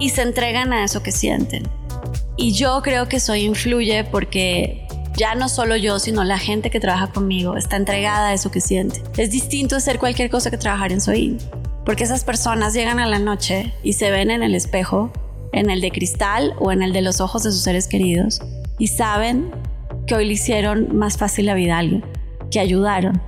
y 0.02 0.10
se 0.10 0.24
entregan 0.24 0.74
a 0.74 0.84
eso 0.84 1.04
que 1.04 1.12
sienten. 1.12 1.64
Y 2.36 2.54
yo 2.54 2.82
creo 2.82 3.08
que 3.08 3.18
eso 3.18 3.36
influye 3.36 4.04
porque 4.04 4.88
ya 5.16 5.36
no 5.36 5.48
solo 5.48 5.76
yo, 5.76 6.00
sino 6.00 6.24
la 6.24 6.40
gente 6.40 6.72
que 6.72 6.80
trabaja 6.80 7.08
conmigo 7.08 7.56
está 7.56 7.78
entregada 7.78 8.30
a 8.30 8.34
eso 8.34 8.50
que 8.50 8.62
siente. 8.62 9.04
Es 9.18 9.30
distinto 9.30 9.76
hacer 9.76 10.00
cualquier 10.00 10.32
cosa 10.32 10.50
que 10.50 10.58
trabajar 10.58 10.92
en 10.92 11.02
Soin, 11.02 11.38
porque 11.86 12.04
esas 12.04 12.24
personas 12.24 12.74
llegan 12.74 13.00
a 13.00 13.06
la 13.06 13.20
noche 13.20 13.74
y 13.84 13.94
se 13.94 14.10
ven 14.10 14.32
en 14.32 14.42
el 14.42 14.56
espejo, 14.56 15.14
en 15.54 15.70
el 15.70 15.82
de 15.82 15.92
cristal 15.92 16.56
o 16.60 16.72
en 16.72 16.82
el 16.82 16.94
de 16.94 17.04
los 17.04 17.22
ojos 17.22 17.44
de 17.44 17.52
sus 17.52 17.62
seres 17.62 17.88
queridos, 17.88 18.42
y 18.80 18.88
saben 18.88 19.52
que 20.08 20.16
hoy 20.16 20.26
le 20.26 20.34
hicieron 20.34 20.98
más 20.98 21.18
fácil 21.18 21.46
la 21.46 21.54
vida 21.54 21.76
a 21.76 21.80
alguien, 21.80 22.04
que 22.50 22.60
ayudaron, 22.60 23.22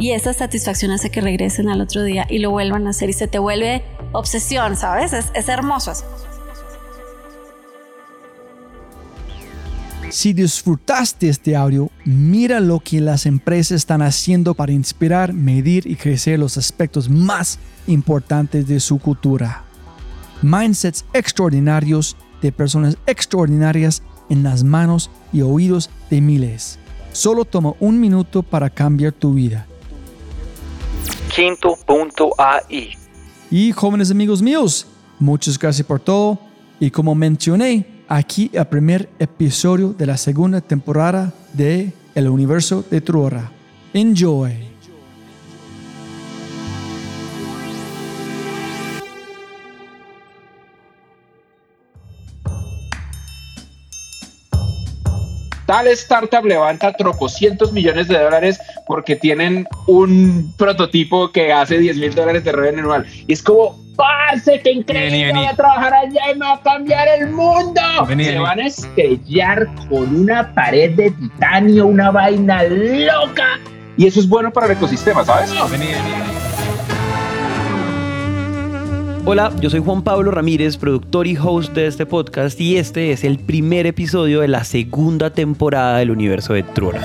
y 0.00 0.12
esa 0.12 0.32
satisfacción 0.32 0.90
hace 0.92 1.10
que 1.10 1.20
regresen 1.20 1.68
al 1.68 1.82
otro 1.82 2.02
día 2.02 2.26
y 2.28 2.38
lo 2.38 2.50
vuelvan 2.50 2.86
a 2.86 2.90
hacer 2.90 3.10
y 3.10 3.12
se 3.12 3.28
te 3.28 3.38
vuelve 3.38 3.84
obsesión, 4.12 4.74
¿sabes? 4.74 5.12
Es, 5.12 5.26
es 5.34 5.48
hermoso. 5.48 5.92
Si 10.08 10.32
disfrutaste 10.32 11.28
este 11.28 11.54
audio, 11.54 11.90
mira 12.04 12.58
lo 12.58 12.80
que 12.80 13.00
las 13.00 13.26
empresas 13.26 13.76
están 13.76 14.02
haciendo 14.02 14.54
para 14.54 14.72
inspirar, 14.72 15.32
medir 15.32 15.86
y 15.86 15.94
crecer 15.94 16.38
los 16.38 16.56
aspectos 16.56 17.08
más 17.08 17.58
importantes 17.86 18.66
de 18.66 18.80
su 18.80 18.98
cultura. 18.98 19.64
Mindsets 20.42 21.04
extraordinarios 21.12 22.16
de 22.42 22.50
personas 22.50 22.96
extraordinarias 23.06 24.02
en 24.30 24.42
las 24.42 24.64
manos 24.64 25.10
y 25.32 25.42
oídos 25.42 25.90
de 26.08 26.22
miles. 26.22 26.78
Solo 27.12 27.44
toma 27.44 27.74
un 27.78 28.00
minuto 28.00 28.42
para 28.42 28.70
cambiar 28.70 29.12
tu 29.12 29.34
vida 29.34 29.66
quinto.ai. 31.34 32.96
Y 33.50 33.72
jóvenes 33.72 34.10
amigos 34.10 34.42
míos, 34.42 34.86
muchas 35.18 35.58
gracias 35.58 35.86
por 35.86 36.00
todo. 36.00 36.38
Y 36.78 36.90
como 36.90 37.14
mencioné, 37.14 38.04
aquí 38.08 38.50
el 38.52 38.66
primer 38.66 39.08
episodio 39.18 39.92
de 39.92 40.06
la 40.06 40.16
segunda 40.16 40.60
temporada 40.60 41.32
de 41.52 41.92
El 42.14 42.28
Universo 42.28 42.84
de 42.90 43.00
Truora. 43.00 43.50
Enjoy. 43.92 44.69
Tal 55.70 55.86
startup 55.86 56.44
levanta 56.44 56.92
tropocientos 56.94 57.72
millones 57.72 58.08
de 58.08 58.18
dólares 58.18 58.58
porque 58.88 59.14
tienen 59.14 59.68
un 59.86 60.52
prototipo 60.56 61.30
que 61.30 61.52
hace 61.52 61.78
10 61.78 61.96
mil 61.98 62.12
dólares 62.12 62.42
de 62.42 62.50
revenue 62.50 62.80
anual. 62.80 63.06
Y 63.28 63.32
es 63.32 63.40
como, 63.40 63.78
¡parce, 63.94 64.60
qué 64.64 64.72
increíble! 64.72 65.32
Voy 65.32 65.46
a 65.46 65.54
trabajar 65.54 65.94
allá 65.94 66.22
y 66.34 66.34
me 66.36 66.44
va 66.44 66.54
a 66.54 66.62
cambiar 66.62 67.06
el 67.20 67.30
mundo. 67.30 67.80
Se 68.08 68.38
van 68.40 68.58
a 68.58 68.66
estrellar 68.66 69.68
con 69.88 70.22
una 70.22 70.52
pared 70.54 70.90
de 70.96 71.12
titanio, 71.12 71.86
una 71.86 72.10
vaina 72.10 72.64
loca. 72.64 73.60
Y 73.96 74.08
eso 74.08 74.18
es 74.18 74.28
bueno 74.28 74.50
para 74.50 74.66
el 74.66 74.72
ecosistema, 74.72 75.24
¿sabes? 75.24 75.52
Hola, 79.26 79.52
yo 79.60 79.68
soy 79.68 79.80
Juan 79.80 80.02
Pablo 80.02 80.30
Ramírez, 80.30 80.78
productor 80.78 81.26
y 81.26 81.36
host 81.36 81.74
de 81.74 81.86
este 81.86 82.06
podcast 82.06 82.58
y 82.58 82.78
este 82.78 83.12
es 83.12 83.22
el 83.22 83.38
primer 83.38 83.86
episodio 83.86 84.40
de 84.40 84.48
la 84.48 84.64
segunda 84.64 85.30
temporada 85.30 85.98
del 85.98 86.10
universo 86.10 86.54
de 86.54 86.62
Trora. 86.62 87.02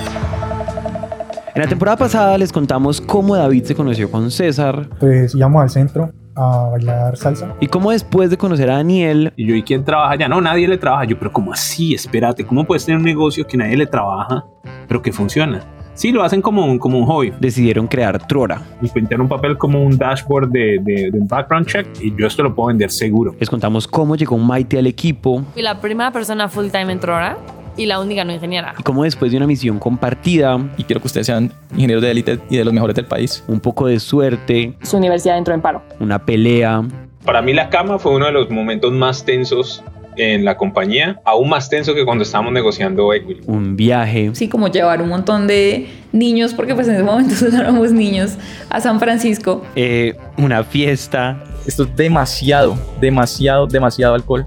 En 1.54 1.62
la 1.62 1.68
temporada 1.68 1.96
pasada 1.96 2.36
les 2.38 2.52
contamos 2.52 3.00
cómo 3.00 3.36
David 3.36 3.64
se 3.64 3.74
conoció 3.74 4.10
con 4.10 4.30
César. 4.30 4.88
Pues 4.98 5.34
íbamos 5.34 5.62
al 5.62 5.70
centro 5.70 6.10
a 6.34 6.68
bailar 6.70 7.16
salsa. 7.16 7.54
Y 7.60 7.66
cómo 7.66 7.90
después 7.90 8.30
de 8.30 8.38
conocer 8.38 8.70
a 8.70 8.76
Daniel... 8.76 9.32
Y 9.36 9.46
yo, 9.46 9.54
¿y 9.54 9.62
quién 9.62 9.84
trabaja 9.84 10.12
allá? 10.12 10.28
No, 10.28 10.40
nadie 10.40 10.66
le 10.66 10.78
trabaja. 10.78 11.04
Yo, 11.04 11.18
pero 11.18 11.32
¿cómo 11.32 11.52
así? 11.52 11.94
Espérate, 11.94 12.44
¿cómo 12.44 12.64
puedes 12.64 12.84
tener 12.86 12.98
un 12.98 13.04
negocio 13.04 13.46
que 13.46 13.56
nadie 13.56 13.76
le 13.76 13.86
trabaja, 13.86 14.44
pero 14.88 15.02
que 15.02 15.12
funciona? 15.12 15.62
Sí, 15.96 16.12
lo 16.12 16.22
hacen 16.22 16.42
como 16.42 16.66
un, 16.66 16.78
como 16.78 16.98
un 16.98 17.06
hobby. 17.06 17.32
Decidieron 17.40 17.88
crear 17.88 18.26
Trora. 18.26 18.60
Y 18.82 18.88
pintar 18.88 19.18
un 19.18 19.28
papel 19.28 19.56
como 19.56 19.82
un 19.82 19.96
dashboard 19.96 20.50
de, 20.50 20.78
de, 20.82 21.10
un 21.18 21.26
background 21.26 21.66
check 21.66 21.86
y 22.02 22.14
yo 22.14 22.26
esto 22.26 22.42
lo 22.42 22.54
puedo 22.54 22.68
vender 22.68 22.90
seguro. 22.90 23.34
Les 23.40 23.48
contamos 23.48 23.88
cómo 23.88 24.14
llegó 24.14 24.36
Maite 24.36 24.78
al 24.78 24.86
equipo. 24.86 25.42
Fui 25.54 25.62
la 25.62 25.80
primera 25.80 26.10
persona 26.10 26.48
full 26.48 26.66
time 26.66 26.92
en 26.92 27.00
Trora 27.00 27.38
y 27.78 27.86
la 27.86 27.98
única 27.98 28.24
no 28.24 28.32
ingeniera. 28.34 28.74
Y 28.78 28.82
cómo 28.82 29.04
después 29.04 29.30
de 29.30 29.38
una 29.38 29.46
misión 29.46 29.78
compartida. 29.78 30.58
Y 30.76 30.84
quiero 30.84 31.00
que 31.00 31.06
ustedes 31.06 31.26
sean 31.26 31.50
ingenieros 31.72 32.02
de 32.02 32.10
élite 32.10 32.40
y 32.50 32.58
de 32.58 32.64
los 32.66 32.74
mejores 32.74 32.94
del 32.94 33.06
país. 33.06 33.42
Un 33.48 33.60
poco 33.60 33.86
de 33.86 33.98
suerte. 33.98 34.74
Su 34.82 34.98
universidad 34.98 35.38
entró 35.38 35.54
en 35.54 35.62
paro. 35.62 35.82
Una 35.98 36.18
pelea. 36.18 36.82
Para 37.24 37.40
mí 37.40 37.54
la 37.54 37.70
cama 37.70 37.98
fue 37.98 38.14
uno 38.14 38.26
de 38.26 38.32
los 38.32 38.50
momentos 38.50 38.92
más 38.92 39.24
tensos 39.24 39.82
en 40.16 40.44
la 40.44 40.56
compañía, 40.56 41.20
aún 41.24 41.48
más 41.48 41.68
tenso 41.68 41.94
que 41.94 42.04
cuando 42.04 42.22
estábamos 42.24 42.52
negociando 42.52 43.12
equity. 43.12 43.42
Un 43.46 43.76
viaje. 43.76 44.30
Sí, 44.34 44.48
como 44.48 44.68
llevar 44.68 45.02
un 45.02 45.08
montón 45.08 45.46
de 45.46 45.86
niños, 46.12 46.54
porque 46.54 46.74
pues 46.74 46.88
en 46.88 46.94
ese 46.94 47.04
momento 47.04 47.34
éramos 47.56 47.92
niños, 47.92 48.36
a 48.70 48.80
San 48.80 48.98
Francisco. 48.98 49.62
Eh, 49.74 50.16
una 50.38 50.64
fiesta. 50.64 51.42
Esto 51.66 51.82
es 51.84 51.96
demasiado, 51.96 52.78
demasiado, 53.00 53.66
demasiado 53.66 54.14
alcohol. 54.14 54.46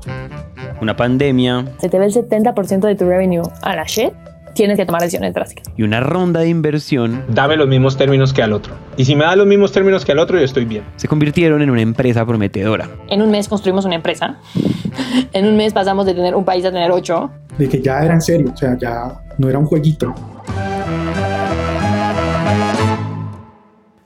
Una 0.81 0.95
pandemia. 0.95 1.65
Se 1.79 1.89
te 1.89 1.99
ve 1.99 2.05
el 2.05 2.13
70% 2.13 2.79
de 2.79 2.95
tu 2.95 3.05
revenue 3.05 3.43
a 3.61 3.75
la 3.75 3.83
shit 3.83 4.13
tienes 4.53 4.77
que 4.77 4.85
tomar 4.85 5.01
decisiones 5.01 5.33
drásticas. 5.33 5.65
Y 5.77 5.83
una 5.83 5.99
ronda 5.99 6.41
de 6.41 6.49
inversión. 6.49 7.23
Dame 7.29 7.55
los 7.55 7.67
mismos 7.67 7.97
términos 7.97 8.33
que 8.33 8.41
al 8.41 8.53
otro. 8.53 8.73
Y 8.97 9.05
si 9.05 9.15
me 9.15 9.25
da 9.25 9.35
los 9.35 9.47
mismos 9.47 9.71
términos 9.71 10.05
que 10.05 10.11
al 10.11 10.19
otro, 10.19 10.37
yo 10.37 10.45
estoy 10.45 10.65
bien. 10.65 10.83
Se 10.95 11.07
convirtieron 11.07 11.61
en 11.61 11.69
una 11.69 11.81
empresa 11.81 12.25
prometedora. 12.25 12.89
En 13.09 13.21
un 13.21 13.31
mes 13.31 13.47
construimos 13.47 13.85
una 13.85 13.95
empresa. 13.95 14.37
en 15.33 15.45
un 15.47 15.57
mes 15.57 15.73
pasamos 15.73 16.05
de 16.05 16.13
tener 16.13 16.35
un 16.35 16.45
país 16.45 16.65
a 16.65 16.71
tener 16.71 16.91
ocho. 16.91 17.31
De 17.57 17.67
que 17.67 17.81
ya 17.81 18.03
era 18.03 18.13
en 18.13 18.21
serio, 18.21 18.51
o 18.53 18.57
sea, 18.57 18.77
ya 18.77 19.21
no 19.37 19.49
era 19.49 19.59
un 19.59 19.65
jueguito. 19.65 20.13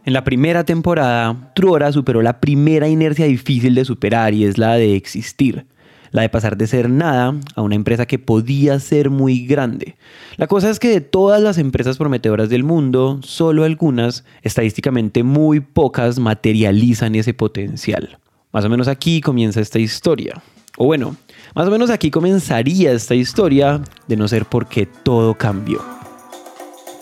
En 0.05 0.11
la 0.11 0.25
primera 0.25 0.65
temporada, 0.65 1.51
Truora 1.55 1.91
superó 1.93 2.21
la 2.21 2.41
primera 2.41 2.89
inercia 2.89 3.25
difícil 3.25 3.73
de 3.73 3.85
superar 3.85 4.33
y 4.33 4.43
es 4.43 4.57
la 4.57 4.73
de 4.73 4.97
existir, 4.97 5.65
la 6.13 6.21
de 6.21 6.29
pasar 6.29 6.55
de 6.55 6.67
ser 6.67 6.89
nada 6.89 7.35
a 7.55 7.61
una 7.61 7.75
empresa 7.75 8.05
que 8.05 8.19
podía 8.19 8.79
ser 8.79 9.09
muy 9.09 9.45
grande. 9.45 9.97
La 10.37 10.47
cosa 10.47 10.69
es 10.69 10.79
que 10.79 10.89
de 10.89 11.01
todas 11.01 11.41
las 11.41 11.57
empresas 11.57 11.97
prometedoras 11.97 12.49
del 12.49 12.63
mundo, 12.63 13.19
solo 13.23 13.65
algunas, 13.65 14.23
estadísticamente 14.43 15.23
muy 15.23 15.59
pocas, 15.59 16.19
materializan 16.19 17.15
ese 17.15 17.33
potencial. 17.33 18.19
Más 18.53 18.63
o 18.63 18.69
menos 18.69 18.87
aquí 18.87 19.19
comienza 19.19 19.59
esta 19.59 19.79
historia. 19.79 20.41
O 20.77 20.85
bueno, 20.85 21.17
más 21.55 21.67
o 21.67 21.71
menos 21.71 21.89
aquí 21.89 22.11
comenzaría 22.11 22.93
esta 22.93 23.15
historia, 23.15 23.81
de 24.07 24.15
no 24.15 24.27
ser 24.27 24.45
porque 24.45 24.85
todo 24.85 25.33
cambió. 25.33 25.81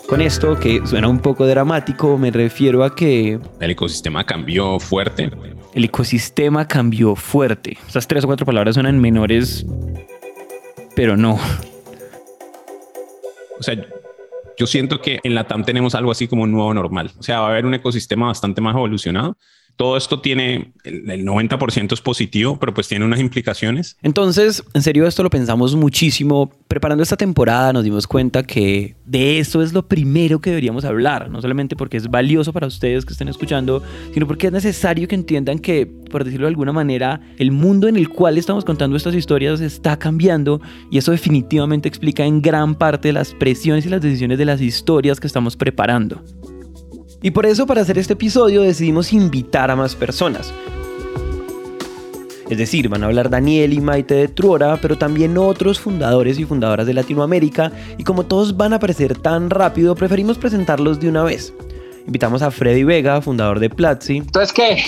Con 0.08 0.22
esto, 0.22 0.58
que 0.58 0.86
suena 0.86 1.08
un 1.08 1.20
poco 1.20 1.46
dramático, 1.46 2.16
me 2.16 2.30
refiero 2.30 2.82
a 2.82 2.94
que... 2.94 3.38
El 3.60 3.70
ecosistema 3.70 4.24
cambió 4.24 4.78
fuerte. 4.80 5.30
El 5.74 5.84
ecosistema 5.84 6.68
cambió 6.68 7.16
fuerte. 7.16 7.78
Estas 7.86 8.06
tres 8.06 8.24
o 8.24 8.26
cuatro 8.26 8.44
palabras 8.44 8.74
suenan 8.74 9.00
menores, 9.00 9.64
pero 10.94 11.16
no. 11.16 11.38
O 13.58 13.62
sea, 13.62 13.76
yo 14.58 14.66
siento 14.66 15.00
que 15.00 15.20
en 15.22 15.34
la 15.34 15.46
TAM 15.46 15.64
tenemos 15.64 15.94
algo 15.94 16.10
así 16.10 16.28
como 16.28 16.42
un 16.42 16.52
nuevo 16.52 16.74
normal. 16.74 17.10
O 17.18 17.22
sea, 17.22 17.40
va 17.40 17.46
a 17.46 17.50
haber 17.50 17.64
un 17.64 17.74
ecosistema 17.74 18.26
bastante 18.26 18.60
más 18.60 18.74
evolucionado 18.74 19.36
todo 19.76 19.96
esto 19.96 20.20
tiene, 20.20 20.72
el, 20.84 21.24
90% 21.24 21.92
es 21.92 22.00
positivo, 22.00 22.58
pero 22.58 22.74
pues 22.74 22.88
tiene 22.88 23.04
unas 23.04 23.20
implicaciones. 23.20 23.96
Entonces, 24.02 24.62
en 24.74 24.82
serio, 24.82 25.06
esto 25.06 25.22
lo 25.22 25.30
pensamos 25.30 25.74
muchísimo. 25.74 26.52
Preparando 26.68 27.02
esta 27.02 27.16
temporada 27.16 27.72
nos 27.72 27.84
dimos 27.84 28.06
cuenta 28.06 28.42
que 28.42 28.96
de 29.04 29.38
esto 29.38 29.62
es 29.62 29.72
lo 29.72 29.86
primero 29.88 30.40
que 30.40 30.50
deberíamos 30.50 30.84
hablar, 30.84 31.30
no 31.30 31.40
solamente 31.40 31.76
porque 31.76 31.96
es 31.96 32.08
valioso 32.08 32.52
para 32.52 32.66
ustedes 32.66 33.04
que 33.04 33.12
estén 33.12 33.28
escuchando, 33.28 33.82
sino 34.12 34.26
porque 34.26 34.48
es 34.48 34.52
necesario 34.52 35.08
que 35.08 35.14
entiendan 35.14 35.58
que, 35.58 35.86
por 35.86 36.24
decirlo 36.24 36.46
de 36.46 36.50
alguna 36.50 36.72
manera, 36.72 37.20
el 37.38 37.50
mundo 37.50 37.88
en 37.88 37.96
el 37.96 38.08
cual 38.08 38.38
estamos 38.38 38.64
contando 38.64 38.96
estas 38.96 39.14
historias 39.14 39.60
está 39.60 39.98
cambiando 39.98 40.60
y 40.90 40.98
eso 40.98 41.12
definitivamente 41.12 41.88
explica 41.88 42.24
en 42.24 42.42
gran 42.42 42.74
parte 42.74 43.12
las 43.12 43.34
presiones 43.34 43.86
y 43.86 43.88
las 43.88 44.00
decisiones 44.00 44.38
de 44.38 44.44
las 44.44 44.60
historias 44.60 45.20
que 45.20 45.26
estamos 45.26 45.56
preparando. 45.56 46.22
Y 47.22 47.30
por 47.30 47.46
eso 47.46 47.66
para 47.66 47.82
hacer 47.82 47.98
este 47.98 48.14
episodio 48.14 48.62
decidimos 48.62 49.12
invitar 49.12 49.70
a 49.70 49.76
más 49.76 49.94
personas. 49.94 50.52
Es 52.50 52.58
decir, 52.58 52.88
van 52.88 53.02
a 53.02 53.06
hablar 53.06 53.30
Daniel 53.30 53.72
y 53.72 53.80
Maite 53.80 54.14
de 54.14 54.28
Truora, 54.28 54.76
pero 54.82 54.98
también 54.98 55.38
otros 55.38 55.80
fundadores 55.80 56.38
y 56.38 56.44
fundadoras 56.44 56.86
de 56.86 56.92
Latinoamérica, 56.92 57.72
y 57.96 58.04
como 58.04 58.26
todos 58.26 58.56
van 58.56 58.74
a 58.74 58.76
aparecer 58.76 59.16
tan 59.16 59.48
rápido, 59.48 59.94
preferimos 59.94 60.36
presentarlos 60.36 61.00
de 61.00 61.08
una 61.08 61.22
vez. 61.22 61.54
Invitamos 62.06 62.42
a 62.42 62.50
Freddy 62.50 62.84
Vega, 62.84 63.22
fundador 63.22 63.58
de 63.60 63.70
Platzi. 63.70 64.18
Entonces, 64.18 64.52
¿qué? 64.52 64.82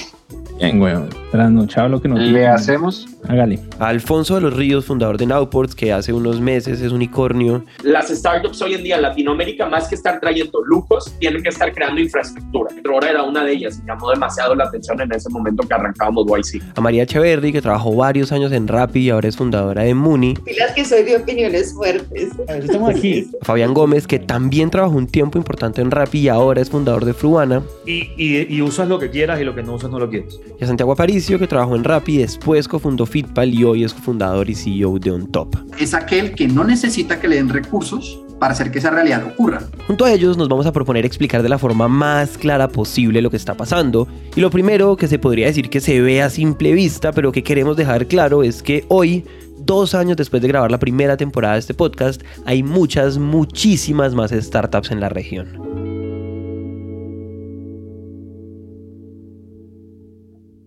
Bien, 0.58 0.80
weón. 0.80 1.08
Trasnochado 1.32 1.88
lo 1.88 2.00
que 2.00 2.08
nos 2.08 2.20
Le 2.20 2.46
hacemos. 2.46 3.08
Hágale. 3.28 3.58
A 3.80 3.88
Alfonso 3.88 4.36
de 4.36 4.42
los 4.42 4.54
Ríos, 4.54 4.84
fundador 4.84 5.18
de 5.18 5.26
Nowports, 5.26 5.74
que 5.74 5.92
hace 5.92 6.12
unos 6.12 6.40
meses 6.40 6.80
es 6.80 6.92
unicornio. 6.92 7.64
Las 7.82 8.08
startups 8.08 8.62
hoy 8.62 8.74
en 8.74 8.84
día 8.84 8.96
en 8.96 9.02
Latinoamérica, 9.02 9.66
más 9.66 9.88
que 9.88 9.96
estar 9.96 10.20
trayendo 10.20 10.62
lujos, 10.64 11.12
tienen 11.18 11.42
que 11.42 11.48
estar 11.48 11.72
creando 11.72 12.00
infraestructura. 12.00 12.70
Trora 12.84 13.10
era 13.10 13.22
una 13.24 13.44
de 13.44 13.52
ellas 13.52 13.80
y 13.82 13.86
llamó 13.86 14.10
demasiado 14.10 14.54
la 14.54 14.64
atención 14.64 15.00
en 15.00 15.10
ese 15.12 15.28
momento 15.30 15.66
que 15.66 15.74
arrancábamos 15.74 16.26
YC. 16.26 16.62
A 16.76 16.80
María 16.80 17.02
Echeverry, 17.02 17.52
que 17.52 17.62
trabajó 17.62 17.96
varios 17.96 18.30
años 18.30 18.52
en 18.52 18.68
Rappi 18.68 19.00
y 19.00 19.10
ahora 19.10 19.28
es 19.28 19.36
fundadora 19.36 19.82
de 19.82 19.94
Muni. 19.94 20.34
Pilas 20.34 20.72
que 20.72 20.84
soy 20.84 21.02
de 21.02 21.16
opiniones 21.16 21.74
fuertes. 21.74 22.30
Estamos 22.46 22.90
aquí. 22.90 23.28
A 23.40 23.44
Fabián 23.44 23.74
Gómez, 23.74 24.06
que 24.06 24.20
también 24.20 24.70
trabajó 24.70 24.94
un 24.94 25.08
tiempo 25.08 25.38
importante 25.38 25.80
en 25.80 25.90
Rappi 25.90 26.20
y 26.20 26.28
ahora 26.28 26.60
es 26.60 26.70
fundador 26.70 27.04
de 27.04 27.14
Fruana. 27.14 27.62
Y, 27.86 28.10
y, 28.16 28.54
y 28.54 28.62
usas 28.62 28.88
lo 28.88 28.98
que 28.98 29.10
quieras 29.10 29.40
y 29.40 29.44
lo 29.44 29.54
que 29.54 29.62
no 29.62 29.74
usas 29.74 29.90
no 29.90 29.98
lo 29.98 30.08
quieres. 30.08 30.38
Y 30.60 30.64
a 30.64 30.66
Santiago 30.66 30.92
Aparicio, 30.92 31.38
que 31.38 31.46
trabajó 31.46 31.74
en 31.76 31.84
Rappi, 31.84 32.18
después 32.18 32.68
cofundó 32.68 33.06
Fitpal 33.06 33.52
y 33.52 33.64
hoy 33.64 33.84
es 33.84 33.92
cofundador 33.92 34.48
y 34.48 34.54
CEO 34.54 34.98
de 34.98 35.10
OnTop. 35.10 35.54
Es 35.78 35.94
aquel 35.94 36.34
que 36.34 36.46
no 36.46 36.64
necesita 36.64 37.20
que 37.20 37.28
le 37.28 37.36
den 37.36 37.48
recursos 37.48 38.20
para 38.38 38.52
hacer 38.52 38.70
que 38.70 38.78
esa 38.78 38.90
realidad 38.90 39.24
ocurra. 39.24 39.62
Junto 39.86 40.04
a 40.04 40.12
ellos 40.12 40.36
nos 40.36 40.48
vamos 40.48 40.66
a 40.66 40.72
proponer 40.72 41.04
explicar 41.04 41.42
de 41.42 41.48
la 41.48 41.58
forma 41.58 41.88
más 41.88 42.36
clara 42.36 42.68
posible 42.68 43.22
lo 43.22 43.30
que 43.30 43.36
está 43.36 43.54
pasando. 43.54 44.06
Y 44.36 44.40
lo 44.40 44.50
primero 44.50 44.96
que 44.96 45.08
se 45.08 45.18
podría 45.18 45.46
decir 45.46 45.70
que 45.70 45.80
se 45.80 46.00
ve 46.00 46.22
a 46.22 46.30
simple 46.30 46.72
vista, 46.72 47.12
pero 47.12 47.32
que 47.32 47.42
queremos 47.42 47.76
dejar 47.76 48.06
claro 48.06 48.42
es 48.42 48.62
que 48.62 48.84
hoy 48.88 49.24
dos 49.58 49.94
años 49.94 50.16
después 50.16 50.42
de 50.42 50.48
grabar 50.48 50.70
la 50.70 50.78
primera 50.78 51.16
temporada 51.16 51.54
de 51.54 51.60
este 51.60 51.74
podcast, 51.74 52.22
hay 52.44 52.62
muchas, 52.62 53.18
muchísimas 53.18 54.14
más 54.14 54.30
startups 54.30 54.90
en 54.90 55.00
la 55.00 55.08
región. 55.08 55.93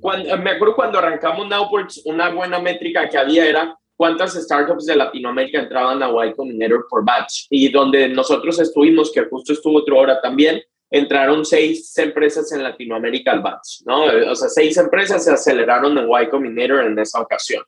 Cuando, 0.08 0.38
me 0.38 0.52
acuerdo 0.52 0.74
cuando 0.74 1.00
arrancamos 1.00 1.50
Nowports, 1.50 2.04
una 2.06 2.30
buena 2.30 2.60
métrica 2.60 3.10
que 3.10 3.18
había 3.18 3.46
era 3.46 3.78
cuántas 3.98 4.36
startups 4.36 4.86
de 4.86 4.96
Latinoamérica 4.96 5.60
entraban 5.60 6.02
a 6.02 6.26
Y 6.26 6.34
Combinator 6.34 6.88
por 6.90 7.04
batch. 7.04 7.48
Y 7.50 7.70
donde 7.74 8.08
nosotros 8.08 8.58
estuvimos, 8.58 9.12
que 9.12 9.26
justo 9.26 9.52
estuvo 9.52 9.80
otra 9.80 9.96
hora 9.96 10.22
también, 10.22 10.62
entraron 10.90 11.44
seis 11.44 11.98
empresas 11.98 12.50
en 12.54 12.64
Latinoamérica 12.64 13.34
al 13.34 13.42
batch, 13.42 13.82
¿no? 13.86 14.06
O 14.32 14.36
sea, 14.38 14.48
seis 14.48 14.78
empresas 14.78 15.26
se 15.26 15.32
aceleraron 15.34 15.98
en 15.98 16.08
Y 16.10 16.30
Combinator 16.30 16.86
en 16.86 16.98
esa 16.98 17.20
ocasión. 17.20 17.66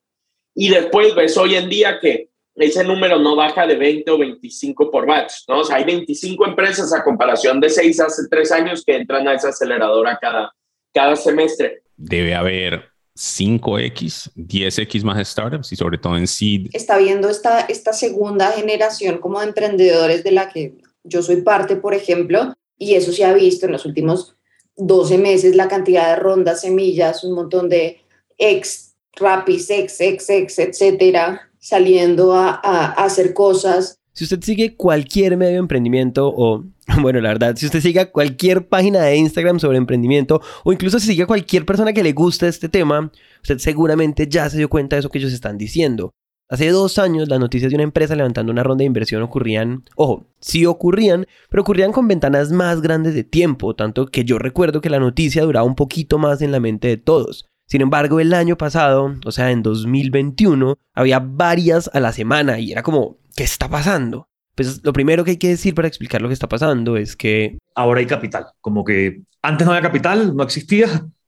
Y 0.56 0.70
después 0.70 1.14
ves 1.16 1.36
hoy 1.36 1.56
en 1.56 1.68
día 1.68 2.00
que 2.00 2.30
ese 2.56 2.86
número 2.86 3.20
no 3.20 3.36
baja 3.36 3.68
de 3.68 3.76
20 3.76 4.12
o 4.12 4.18
25 4.18 4.90
por 4.90 5.06
batch, 5.06 5.34
¿no? 5.50 5.60
O 5.60 5.64
sea, 5.66 5.76
hay 5.76 5.84
25 5.84 6.46
empresas 6.46 6.94
a 6.94 7.04
comparación 7.04 7.60
de 7.60 7.70
seis 7.70 8.00
hace 8.00 8.30
tres 8.30 8.50
años 8.54 8.86
que 8.86 8.96
entran 8.96 9.28
a 9.28 9.34
esa 9.34 9.50
aceleradora 9.50 10.18
cada, 10.22 10.54
cada 10.94 11.16
semestre. 11.16 11.84
Debe 11.98 12.36
haber 12.36 12.90
5X, 13.20 14.32
10X 14.36 15.04
más 15.04 15.28
startups 15.28 15.72
y 15.74 15.76
sobre 15.76 15.98
todo 15.98 16.18
en 16.18 16.28
seed. 16.28 16.70
Está 16.74 16.98
viendo 16.98 17.30
esta, 17.30 17.62
esta 17.62 17.92
segunda 17.92 18.52
generación 18.52 19.18
como 19.18 19.40
de 19.40 19.48
emprendedores 19.48 20.24
de 20.24 20.32
la 20.32 20.50
que 20.50 20.78
yo 21.04 21.22
soy 21.22 21.42
parte, 21.42 21.76
por 21.76 21.94
ejemplo, 21.94 22.54
y 22.78 22.96
eso 22.96 23.12
se 23.12 23.26
ha 23.26 23.34
visto 23.34 23.66
en 23.66 23.74
los 23.74 23.86
últimos 23.86 24.36
12 24.78 25.18
meses, 25.18 25.56
la 25.56 25.68
cantidad 25.68 26.10
de 26.10 26.22
rondas, 26.22 26.62
semillas, 26.62 27.24
un 27.26 27.34
montón 27.34 27.68
de 27.68 28.02
ex, 28.38 28.96
rapis, 29.14 29.70
ex, 29.70 30.00
ex, 30.00 30.30
ex, 30.30 30.60
etcétera, 30.60 31.52
saliendo 31.60 32.34
a, 32.34 32.52
a, 32.64 32.86
a 32.94 33.04
hacer 33.04 33.34
cosas. 33.34 33.99
Si 34.20 34.26
usted 34.26 34.42
sigue 34.42 34.76
cualquier 34.76 35.38
medio 35.38 35.54
de 35.54 35.60
emprendimiento 35.60 36.28
o, 36.28 36.66
bueno, 37.02 37.22
la 37.22 37.30
verdad, 37.30 37.56
si 37.56 37.68
usted 37.68 37.80
sigue 37.80 38.12
cualquier 38.12 38.68
página 38.68 39.00
de 39.00 39.16
Instagram 39.16 39.62
sobre 39.62 39.78
emprendimiento 39.78 40.42
o 40.66 40.74
incluso 40.74 41.00
si 41.00 41.08
sigue 41.08 41.26
cualquier 41.26 41.66
persona 41.66 41.94
que 41.94 42.04
le 42.04 42.12
gusta 42.12 42.46
este 42.46 42.68
tema, 42.68 43.14
usted 43.42 43.60
seguramente 43.60 44.28
ya 44.28 44.50
se 44.50 44.58
dio 44.58 44.68
cuenta 44.68 44.98
de 44.98 45.00
eso 45.00 45.10
que 45.10 45.20
ellos 45.20 45.32
están 45.32 45.58
diciendo. 45.58 46.12
Hace 46.50 46.68
dos 46.68 46.98
años 46.98 47.30
las 47.30 47.40
noticias 47.40 47.70
de 47.70 47.76
una 47.78 47.86
empresa 47.86 48.14
levantando 48.14 48.52
una 48.52 48.62
ronda 48.62 48.82
de 48.82 48.88
inversión 48.88 49.22
ocurrían, 49.22 49.86
ojo, 49.96 50.26
sí 50.42 50.66
ocurrían, 50.66 51.26
pero 51.50 51.62
ocurrían 51.62 51.94
con 51.94 52.10
ventanas 52.10 52.52
más 52.52 52.82
grandes 52.82 53.14
de 53.14 53.24
tiempo, 53.24 53.74
tanto 53.74 54.08
que 54.08 54.26
yo 54.26 54.38
recuerdo 54.38 54.82
que 54.82 54.90
la 54.90 55.00
noticia 55.00 55.44
duraba 55.44 55.66
un 55.66 55.76
poquito 55.76 56.18
más 56.18 56.42
en 56.42 56.52
la 56.52 56.60
mente 56.60 56.90
de 56.90 56.98
todos. 56.98 57.49
Sin 57.70 57.82
embargo, 57.82 58.20
el 58.20 58.34
año 58.34 58.58
pasado, 58.58 59.16
o 59.24 59.32
sea, 59.32 59.52
en 59.52 59.62
2021, 59.62 60.80
había 60.96 61.20
varias 61.20 61.88
a 61.94 62.00
la 62.00 62.12
semana 62.12 62.58
y 62.58 62.72
era 62.72 62.82
como, 62.82 63.18
¿qué 63.36 63.44
está 63.44 63.70
pasando? 63.70 64.28
Pues 64.56 64.84
lo 64.84 64.92
primero 64.92 65.24
que 65.24 65.32
hay 65.32 65.38
que 65.38 65.50
decir 65.50 65.76
para 65.76 65.88
explicar 65.88 66.20
lo 66.20 66.30
que 66.30 66.34
está 66.34 66.50
pasando 66.50 66.98
es 66.98 67.16
que... 67.16 67.60
Ahora 67.76 68.00
hay 68.00 68.08
capital, 68.08 68.48
como 68.60 68.84
que 68.84 69.22
antes 69.44 69.68
no 69.68 69.74
había 69.74 69.84
capital, 69.84 70.36
no 70.36 70.42
existía, 70.42 70.88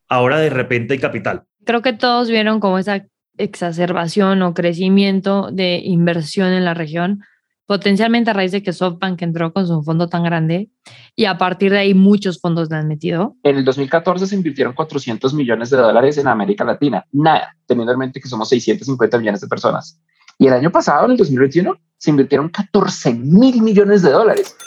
ahora 0.10 0.40
de 0.40 0.50
repente 0.50 0.96
hay 0.96 1.00
capital. 1.00 1.44
Creo 1.64 1.84
que 1.84 1.94
todos 1.94 2.28
vieron 2.28 2.60
como 2.60 2.80
esa 2.80 3.06
exacerbación 3.38 4.42
o 4.42 4.56
crecimiento 4.56 5.52
de 5.52 5.78
inversión 5.84 6.54
en 6.54 6.66
la 6.66 6.74
región, 6.74 7.22
potencialmente 7.72 8.30
a 8.30 8.34
raíz 8.34 8.52
de 8.52 8.62
que 8.62 8.74
SoftBank 8.74 9.22
entró 9.22 9.54
con 9.54 9.66
su 9.66 9.82
fondo 9.82 10.10
tan 10.10 10.24
grande 10.24 10.70
y 11.16 11.24
a 11.24 11.38
partir 11.38 11.72
de 11.72 11.78
ahí 11.78 11.94
muchos 11.94 12.42
fondos 12.42 12.70
le 12.70 12.76
han 12.76 12.90
metido. 12.90 13.38
En 13.44 13.56
el 13.56 13.64
2014 13.64 14.28
se 14.28 14.36
invirtieron 14.36 14.74
400 14.74 15.34
millones 15.34 15.70
de 15.70 15.78
dólares 15.78 16.18
en 16.18 16.28
América 16.28 16.66
Latina, 16.66 17.06
nada, 17.14 17.56
teniendo 17.66 17.94
en 17.94 18.00
mente 18.00 18.20
que 18.20 18.28
somos 18.28 18.50
650 18.50 19.18
millones 19.20 19.40
de 19.40 19.48
personas. 19.48 19.98
Y 20.38 20.48
el 20.48 20.54
año 20.54 20.70
pasado, 20.70 21.06
en 21.06 21.12
el 21.12 21.18
2021, 21.18 21.80
se 21.98 22.10
invirtieron 22.10 22.50
14 22.50 23.14
mil 23.14 23.62
millones 23.62 24.02
de 24.02 24.12
dólares. 24.12 24.58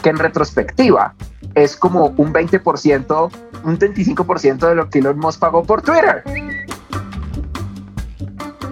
Que 0.00 0.10
en 0.10 0.16
retrospectiva 0.16 1.16
es 1.56 1.74
como 1.74 2.14
un 2.16 2.32
20%, 2.32 3.30
un 3.64 3.78
25% 3.80 4.68
de 4.68 4.74
lo 4.76 4.88
que 4.88 5.00
Elon 5.00 5.18
Musk 5.18 5.40
pagó 5.40 5.64
por 5.64 5.82
Twitter. 5.82 6.22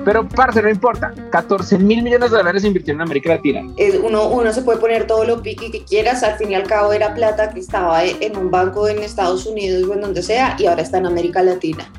Pero, 0.06 0.28
parce, 0.28 0.62
no 0.62 0.70
importa. 0.70 1.12
14 1.30 1.78
mil 1.78 2.00
millones 2.00 2.30
de 2.30 2.36
dólares 2.36 2.62
invirtieron 2.62 3.00
en 3.00 3.08
América 3.08 3.30
Latina. 3.30 3.62
Uno, 4.04 4.28
uno 4.28 4.52
se 4.52 4.62
puede 4.62 4.78
poner 4.78 5.04
todo 5.08 5.24
lo 5.24 5.42
piqui 5.42 5.68
que 5.72 5.84
quieras, 5.84 6.22
al 6.22 6.38
fin 6.38 6.52
y 6.52 6.54
al 6.54 6.62
cabo 6.62 6.92
era 6.92 7.12
plata 7.12 7.50
que 7.50 7.58
estaba 7.58 8.04
en 8.04 8.36
un 8.36 8.48
banco 8.48 8.86
en 8.86 9.00
Estados 9.02 9.46
Unidos 9.46 9.82
o 9.90 9.94
en 9.94 10.02
donde 10.02 10.22
sea 10.22 10.54
y 10.60 10.66
ahora 10.66 10.82
está 10.82 10.98
en 10.98 11.06
América 11.06 11.42
Latina. 11.42 11.90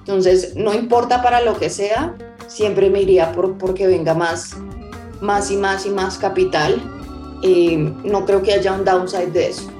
Entonces, 0.00 0.54
no 0.54 0.74
importa 0.74 1.22
para 1.22 1.40
lo 1.40 1.58
que 1.58 1.70
sea, 1.70 2.14
siempre 2.46 2.90
me 2.90 3.00
iría 3.00 3.32
por 3.32 3.56
porque 3.56 3.86
venga 3.86 4.12
más, 4.12 4.54
más 5.22 5.50
y 5.50 5.56
más 5.56 5.86
y 5.86 5.90
más 5.90 6.18
capital. 6.18 6.78
Eh, 7.42 7.90
no 8.04 8.26
creo 8.26 8.42
que 8.42 8.52
haya 8.52 8.74
un 8.74 8.84
downside 8.84 9.32
de 9.32 9.48
eso. 9.48 9.72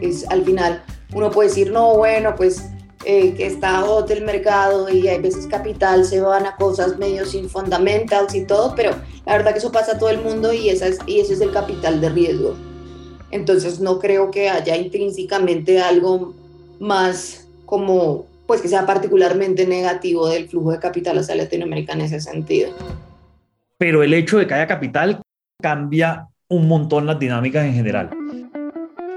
Es, 0.00 0.24
al 0.30 0.44
final, 0.44 0.84
uno 1.12 1.32
puede 1.32 1.48
decir, 1.48 1.72
no, 1.72 1.96
bueno, 1.96 2.36
pues 2.36 2.71
eh, 3.04 3.34
que 3.34 3.46
está 3.46 3.80
hot 3.80 4.10
el 4.10 4.24
mercado 4.24 4.88
y 4.88 5.08
hay 5.08 5.20
veces 5.20 5.46
capital 5.46 6.04
se 6.04 6.20
van 6.20 6.46
a 6.46 6.56
cosas 6.56 6.98
medio 6.98 7.26
sin 7.26 7.48
fundamentals 7.48 8.34
y 8.34 8.44
todo, 8.44 8.74
pero 8.76 8.92
la 9.26 9.36
verdad 9.36 9.52
que 9.52 9.58
eso 9.58 9.72
pasa 9.72 9.92
a 9.92 9.98
todo 9.98 10.10
el 10.10 10.20
mundo 10.20 10.52
y, 10.52 10.68
esa 10.68 10.86
es, 10.86 10.98
y 11.06 11.20
ese 11.20 11.34
es 11.34 11.40
el 11.40 11.52
capital 11.52 12.00
de 12.00 12.10
riesgo. 12.10 12.54
Entonces 13.32 13.80
no 13.80 13.98
creo 13.98 14.30
que 14.30 14.50
haya 14.50 14.76
intrínsecamente 14.76 15.80
algo 15.80 16.34
más 16.78 17.48
como, 17.66 18.26
pues 18.46 18.60
que 18.60 18.68
sea 18.68 18.86
particularmente 18.86 19.66
negativo 19.66 20.28
del 20.28 20.48
flujo 20.48 20.70
de 20.70 20.78
capital 20.78 21.18
hacia 21.18 21.34
Latinoamérica 21.34 21.94
en 21.94 22.02
ese 22.02 22.20
sentido. 22.20 22.70
Pero 23.78 24.02
el 24.02 24.14
hecho 24.14 24.38
de 24.38 24.46
que 24.46 24.54
haya 24.54 24.66
capital 24.66 25.22
cambia 25.60 26.28
un 26.48 26.68
montón 26.68 27.06
las 27.06 27.18
dinámicas 27.18 27.64
en 27.64 27.74
general. 27.74 28.10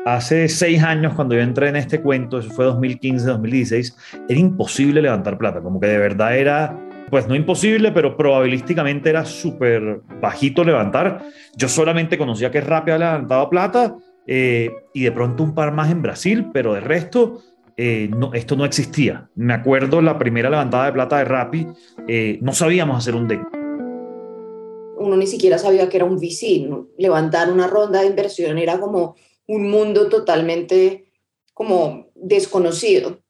Hace 0.06 0.50
seis 0.50 0.84
años, 0.84 1.16
cuando 1.16 1.34
yo 1.34 1.42
entré 1.42 1.68
en 1.68 1.78
este 1.78 2.00
cuento, 2.00 2.38
eso 2.38 2.52
fue 2.52 2.66
2015, 2.66 3.26
2016, 3.26 3.98
era 4.30 4.40
imposible 4.40 5.02
levantar 5.02 5.36
plata, 5.36 5.62
como 5.62 5.80
que 5.80 5.88
de 5.88 5.98
verdad 5.98 6.38
era, 6.38 6.80
pues 7.10 7.28
no 7.28 7.34
imposible, 7.34 7.92
pero 7.92 8.16
probabilísticamente 8.16 9.10
era 9.10 9.26
súper 9.26 10.02
bajito 10.22 10.64
levantar. 10.64 11.24
Yo 11.58 11.68
solamente 11.68 12.20
conocía 12.20 12.52
que 12.52 12.62
Rappi 12.62 12.92
había 12.92 13.08
levantado 13.08 13.50
plata 13.50 13.96
eh, 14.28 14.70
y 14.94 15.06
de 15.06 15.12
pronto 15.12 15.42
un 15.42 15.56
par 15.56 15.72
más 15.72 15.90
en 15.90 16.04
Brasil, 16.04 16.52
pero 16.54 16.76
de 16.76 16.82
resto, 16.82 17.42
eh, 17.76 18.12
esto 18.34 18.56
no 18.56 18.66
existía. 18.66 19.28
Me 19.34 19.56
acuerdo 19.56 20.04
la 20.04 20.20
primera 20.20 20.52
levantada 20.52 20.86
de 20.86 20.94
plata 20.94 21.18
de 21.18 21.26
Rappi, 21.26 21.68
eh, 22.08 22.38
no 22.44 22.54
sabíamos 22.54 23.00
hacer 23.00 23.16
un 23.16 23.28
deck. 23.28 23.42
Uno 25.00 25.18
ni 25.18 25.26
siquiera 25.26 25.58
sabía 25.58 25.90
que 25.90 25.98
era 25.98 26.06
un 26.06 26.18
VC, 26.18 26.70
levantar 27.00 27.52
una 27.52 27.66
ronda 27.66 28.02
de 28.02 28.06
inversión 28.06 28.60
era 28.60 28.80
como 28.80 29.16
un 29.48 29.70
mundo 29.70 30.10
totalmente 30.10 31.12
como 31.54 32.08
desconocido. 32.16 33.22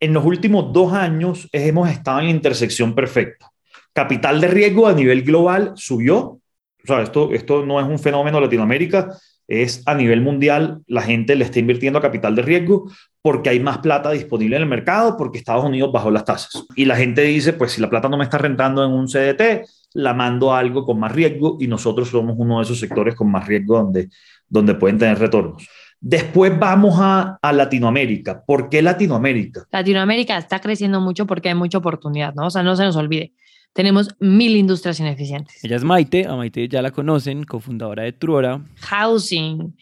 en 0.00 0.12
los 0.12 0.24
últimos 0.24 0.72
dos 0.72 0.92
años 0.92 1.48
hemos 1.52 1.88
estado 1.88 2.20
en 2.20 2.26
la 2.26 2.30
intersección 2.32 2.94
perfecta. 2.94 3.50
Capital 3.94 4.40
de 4.40 4.48
riesgo 4.48 4.86
a 4.86 4.92
nivel 4.92 5.22
global 5.22 5.72
subió. 5.76 6.40
Esto, 6.84 7.32
esto 7.32 7.64
no 7.64 7.80
es 7.80 7.86
un 7.86 7.98
fenómeno 7.98 8.36
de 8.36 8.44
Latinoamérica, 8.44 9.16
es 9.48 9.82
a 9.86 9.94
nivel 9.94 10.20
mundial. 10.20 10.82
La 10.86 11.00
gente 11.00 11.36
le 11.36 11.44
está 11.44 11.58
invirtiendo 11.58 11.98
a 11.98 12.02
capital 12.02 12.34
de 12.34 12.42
riesgo 12.42 12.90
porque 13.22 13.48
hay 13.48 13.60
más 13.60 13.78
plata 13.78 14.10
disponible 14.10 14.56
en 14.56 14.62
el 14.62 14.68
mercado, 14.68 15.16
porque 15.16 15.38
Estados 15.38 15.64
Unidos 15.64 15.90
bajó 15.90 16.10
las 16.10 16.26
tasas. 16.26 16.66
Y 16.76 16.84
la 16.84 16.96
gente 16.96 17.22
dice, 17.22 17.54
pues 17.54 17.72
si 17.72 17.80
la 17.80 17.88
plata 17.88 18.08
no 18.08 18.18
me 18.18 18.24
está 18.24 18.36
rentando 18.36 18.84
en 18.84 18.90
un 18.90 19.06
CDT, 19.06 19.66
la 19.94 20.12
mando 20.12 20.52
a 20.52 20.58
algo 20.58 20.84
con 20.84 20.98
más 20.98 21.12
riesgo 21.12 21.56
y 21.58 21.66
nosotros 21.66 22.08
somos 22.10 22.34
uno 22.36 22.58
de 22.58 22.64
esos 22.64 22.78
sectores 22.78 23.14
con 23.14 23.30
más 23.30 23.46
riesgo 23.46 23.78
donde, 23.78 24.10
donde 24.54 24.74
pueden 24.74 24.98
tener 24.98 25.18
retornos. 25.18 25.68
Después 26.00 26.56
vamos 26.58 26.94
a, 26.98 27.38
a 27.42 27.52
Latinoamérica. 27.52 28.44
¿Por 28.46 28.68
qué 28.68 28.82
Latinoamérica? 28.82 29.64
Latinoamérica 29.72 30.38
está 30.38 30.60
creciendo 30.60 31.00
mucho 31.00 31.26
porque 31.26 31.48
hay 31.48 31.54
mucha 31.54 31.78
oportunidad, 31.78 32.34
¿no? 32.34 32.46
O 32.46 32.50
sea, 32.50 32.62
no 32.62 32.76
se 32.76 32.84
nos 32.84 32.94
olvide. 32.96 33.32
Tenemos 33.72 34.14
mil 34.20 34.54
industrias 34.54 35.00
ineficientes. 35.00 35.64
Ella 35.64 35.76
es 35.76 35.82
Maite, 35.82 36.26
a 36.26 36.36
Maite 36.36 36.68
ya 36.68 36.80
la 36.82 36.92
conocen, 36.92 37.42
cofundadora 37.44 38.04
de 38.04 38.12
Truora. 38.12 38.60
Housing, 38.82 39.76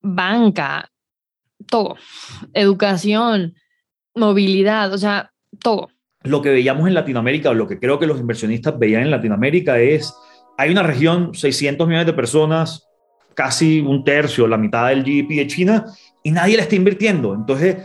banca, 0.00 0.90
todo. 1.68 1.96
Educación, 2.54 3.54
movilidad, 4.14 4.92
o 4.94 4.98
sea, 4.98 5.32
todo. 5.60 5.90
lo 6.22 6.40
que 6.40 6.48
veíamos 6.48 6.88
en 6.88 6.94
Latinoamérica 6.94 7.50
o 7.50 7.54
lo 7.54 7.68
que 7.68 7.78
creo 7.78 7.98
que 7.98 8.06
los 8.06 8.18
inversionistas 8.18 8.78
veían 8.78 9.02
en 9.02 9.10
Latinoamérica 9.10 9.78
es, 9.78 10.14
hay 10.56 10.70
una 10.70 10.82
región, 10.82 11.34
600 11.34 11.86
millones 11.86 12.06
de 12.06 12.14
personas, 12.14 12.88
casi 13.34 13.80
un 13.80 14.04
tercio, 14.04 14.46
la 14.46 14.56
mitad 14.56 14.88
del 14.88 15.02
GDP 15.02 15.36
de 15.36 15.46
China, 15.46 15.84
y 16.22 16.30
nadie 16.30 16.56
le 16.56 16.62
está 16.62 16.76
invirtiendo. 16.76 17.34
Entonces, 17.34 17.76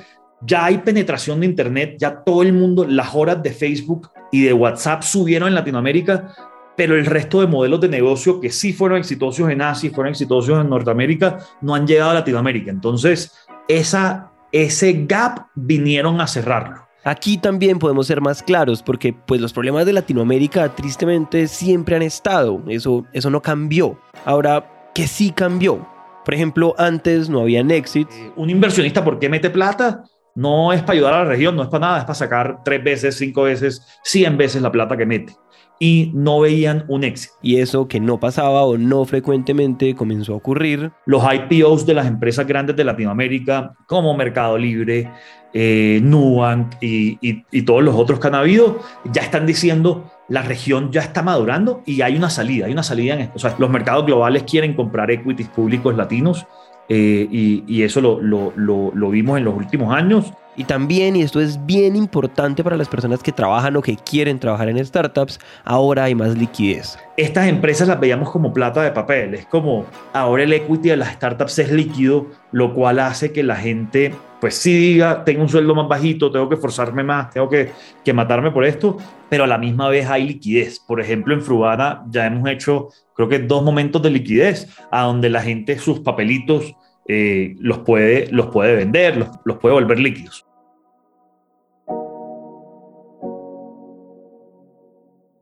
ya 0.42 0.66
hay 0.66 0.78
penetración 0.80 1.40
de 1.40 1.48
Internet, 1.48 1.98
ya 2.00 2.24
todo 2.24 2.42
el 2.44 2.54
mundo, 2.54 2.86
las 2.88 3.14
horas 3.14 3.44
de 3.44 3.52
Facebook 3.52 4.10
y 4.32 4.44
de 4.44 4.54
WhatsApp 4.54 5.04
subieron 5.04 5.50
en 5.50 5.56
Latinoamérica, 5.56 6.34
pero 6.78 6.96
el 6.96 7.06
resto 7.06 7.42
de 7.42 7.48
modelos 7.48 7.82
de 7.82 7.90
negocio 7.90 8.40
que 8.40 8.50
sí 8.50 8.72
fueron 8.72 9.00
exitosos 9.00 9.50
en 9.50 9.62
Asia 9.62 9.90
y 9.90 9.94
fueron 9.94 10.12
exitosos 10.12 10.62
en 10.62 10.70
Norteamérica, 10.70 11.40
no 11.62 11.76
han 11.76 11.86
llegado 11.86 12.12
a 12.12 12.14
Latinoamérica. 12.14 12.72
Entonces, 12.72 13.34
esa, 13.68 14.32
ese 14.52 15.06
gap 15.06 15.48
vinieron 15.56 16.22
a 16.22 16.28
cerrarlo. 16.28 16.88
Aquí 17.04 17.38
también 17.38 17.80
podemos 17.80 18.08
ser 18.08 18.22
más 18.22 18.44
claros 18.44 18.84
porque 18.84 19.14
pues 19.14 19.42
los 19.42 19.54
problemas 19.54 19.86
de 19.86 19.94
Latinoamérica 19.94 20.70
tristemente 20.76 21.48
siempre 21.48 21.96
han 21.96 22.02
estado, 22.02 22.62
eso, 22.68 23.06
eso 23.14 23.30
no 23.30 23.42
cambió. 23.42 24.00
Ahora, 24.26 24.79
¿qué 25.00 25.08
sí 25.08 25.32
cambió? 25.32 25.88
Por 26.26 26.34
ejemplo, 26.34 26.76
antes 26.78 27.30
no 27.30 27.40
había 27.40 27.62
exits. 27.62 28.14
Un 28.36 28.50
inversionista, 28.50 29.02
¿por 29.02 29.18
qué 29.18 29.30
mete 29.30 29.50
plata? 29.50 30.04
No 30.36 30.74
es 30.74 30.82
para 30.82 30.92
ayudar 30.92 31.14
a 31.14 31.24
la 31.24 31.30
región, 31.30 31.56
no 31.56 31.64
es 31.64 31.70
para 31.70 31.88
nada, 31.88 32.00
es 32.00 32.04
para 32.04 32.16
sacar 32.16 32.60
tres 32.66 32.84
veces, 32.84 33.18
cinco 33.18 33.44
veces, 33.44 33.82
cien 34.04 34.38
veces 34.38 34.62
la 34.62 34.74
plata 34.74 34.98
que 34.98 35.06
mete. 35.06 35.34
Y 35.80 36.12
no 36.14 36.42
veían 36.42 36.84
un 36.90 37.06
éxito. 37.06 37.34
Y 37.42 37.62
eso 37.62 37.88
que 37.88 38.02
no 38.02 38.20
pasaba 38.20 38.64
o 38.64 38.78
no 38.78 39.06
frecuentemente 39.06 39.96
comenzó 39.96 40.34
a 40.34 40.36
ocurrir. 40.36 40.92
Los 41.06 41.24
IPOs 41.24 41.86
de 41.86 41.94
las 41.94 42.06
empresas 42.06 42.46
grandes 42.46 42.76
de 42.76 42.84
Latinoamérica, 42.84 43.74
como 43.88 44.14
Mercado 44.18 44.58
Libre, 44.58 45.10
eh, 45.54 46.00
Nubank 46.04 46.76
y, 46.82 47.18
y, 47.22 47.46
y 47.52 47.62
todos 47.64 47.84
los 47.84 47.96
otros 47.96 48.20
que 48.20 48.28
han 48.28 48.36
habido, 48.36 48.80
ya 49.12 49.22
están 49.22 49.46
diciendo 49.46 50.06
la 50.30 50.44
región 50.44 50.92
ya 50.92 51.02
está 51.02 51.24
madurando 51.24 51.82
y 51.86 52.02
hay 52.02 52.16
una 52.16 52.30
salida, 52.30 52.68
hay 52.68 52.72
una 52.72 52.84
salida 52.84 53.16
en 53.16 53.22
esto. 53.22 53.34
O 53.36 53.40
sea, 53.40 53.56
los 53.58 53.70
mercados 53.70 54.06
globales 54.06 54.44
quieren 54.44 54.76
comprar 54.76 55.12
equities 55.12 55.50
públicos 55.50 55.96
latinos 55.96 56.46
eh, 56.88 57.28
y, 57.30 57.64
y, 57.68 57.84
eso 57.84 58.00
lo, 58.02 58.20
lo, 58.22 58.54
lo, 58.56 58.92
lo 58.96 59.10
vimos 59.10 59.38
en 59.38 59.46
los 59.46 59.56
últimos 59.56 59.94
años. 59.94 60.32
Y 60.56 60.66
también, 60.66 61.16
y 61.16 61.22
esto 61.22 61.40
es 61.40 61.66
bien 61.66 61.96
importante 61.96 62.64
para 62.64 62.76
las 62.76 62.90
personas 62.90 63.24
que 63.24 63.32
trabajan 63.32 63.76
o 63.78 63.82
que 63.82 63.96
quieren 63.96 64.40
trabajar 64.40 64.70
en 64.70 64.84
startups, 64.84 65.40
ahora 65.64 66.06
hay 66.06 66.16
más 66.16 66.38
liquidez. 66.38 66.98
Estas 67.16 67.48
empresas 67.48 67.88
las 67.88 68.00
veíamos 68.00 68.30
como 68.30 68.54
plata 68.54 68.82
de 68.82 68.92
papel, 68.92 69.36
es 69.36 69.46
como 69.46 69.86
ahora 70.14 70.44
el 70.44 70.52
equity 70.52 70.90
de 70.90 70.98
las 70.98 71.14
startups 71.14 71.60
es 71.60 71.72
líquido, 71.72 72.28
lo 72.52 72.74
cual 72.74 73.00
hace 73.00 73.32
que 73.32 73.44
la 73.44 73.56
gente 73.56 74.14
pues 74.40 74.56
sí 74.56 74.74
diga, 74.74 75.24
tengo 75.24 75.42
un 75.42 75.50
sueldo 75.50 75.76
más 75.76 75.88
bajito, 75.88 76.32
tengo 76.32 76.48
que 76.48 76.56
forzarme 76.56 77.04
más, 77.04 77.30
tengo 77.32 77.50
que, 77.50 77.72
que 78.04 78.14
matarme 78.14 78.52
por 78.52 78.64
esto, 78.64 78.98
pero 79.30 79.44
a 79.44 79.48
la 79.48 79.58
misma 79.58 79.90
vez 79.90 80.10
hay 80.10 80.26
liquidez. 80.26 80.80
Por 80.80 81.02
ejemplo, 81.02 81.34
en 81.34 81.42
Frubana 81.42 82.04
ya 82.10 82.26
hemos 82.26 82.50
hecho, 82.50 82.90
creo 83.16 83.28
que 83.28 83.40
dos 83.40 83.64
momentos 83.64 84.02
de 84.02 84.12
liquidez, 84.12 84.68
a 84.92 85.04
donde 85.04 85.30
la 85.30 85.42
gente 85.42 85.78
sus 85.78 86.00
papelitos 86.00 86.74
eh, 87.08 87.56
los, 87.60 87.80
puede, 87.80 88.28
los 88.32 88.48
puede 88.48 88.76
vender, 88.76 89.18
los, 89.18 89.30
los 89.44 89.58
puede 89.58 89.74
volver 89.74 90.00
líquidos. 90.00 90.46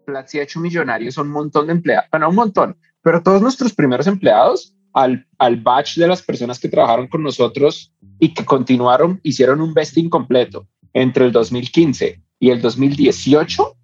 Platzi 0.06 0.40
ha 0.40 0.44
hecho 0.44 0.62
millonarios 0.62 1.18
un 1.18 1.30
montón 1.30 1.68
de 1.68 1.74
empleados, 1.74 2.10
bueno, 2.10 2.30
un 2.30 2.36
montón, 2.36 2.78
pero 3.02 3.22
todos 3.22 3.42
nuestros 3.42 3.74
primeros 3.74 4.08
empleados, 4.08 4.77
al, 4.98 5.56
batch 5.62 5.98
de 5.98 6.08
las 6.08 6.22
personas 6.24 6.60
que 6.60 6.70
trabajaron 6.70 7.08
con 7.08 7.22
nosotros 7.22 7.94
y 8.20 8.34
que 8.34 8.44
continuaron, 8.44 9.20
hicieron 9.24 9.62
un 9.62 9.74
vesting 9.74 10.10
completo 10.10 10.68
entre 10.94 11.26
el 11.26 11.32
2015 11.32 12.20
y 12.40 12.50
el 12.50 12.62
2018. 12.62 13.76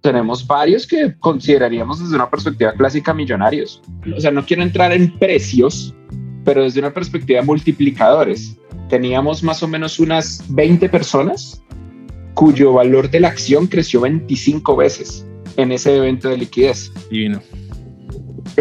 Tenemos 0.00 0.46
varios 0.46 0.86
que 0.86 1.16
consideraríamos 1.18 2.00
desde 2.00 2.14
una 2.14 2.30
perspectiva 2.30 2.72
clásica 2.72 3.12
millonarios. 3.12 3.82
O 4.16 4.20
sea, 4.20 4.30
no 4.30 4.46
quiero 4.46 4.62
entrar 4.62 4.92
en 4.92 5.18
precios, 5.18 5.94
pero 6.44 6.62
desde 6.62 6.80
una 6.80 6.94
perspectiva 6.94 7.40
de 7.40 7.46
multiplicadores. 7.46 8.56
Teníamos 8.88 9.42
más 9.42 9.62
o 9.62 9.68
menos 9.68 9.98
unas 9.98 10.44
20 10.48 10.88
personas 10.88 11.62
cuyo 12.34 12.72
valor 12.72 13.10
de 13.10 13.20
la 13.20 13.28
acción 13.28 13.66
creció 13.66 14.00
25 14.00 14.76
veces 14.76 15.26
en 15.56 15.72
ese 15.72 15.96
evento 15.96 16.28
de 16.28 16.38
liquidez. 16.38 16.92
Divino. 17.10 17.42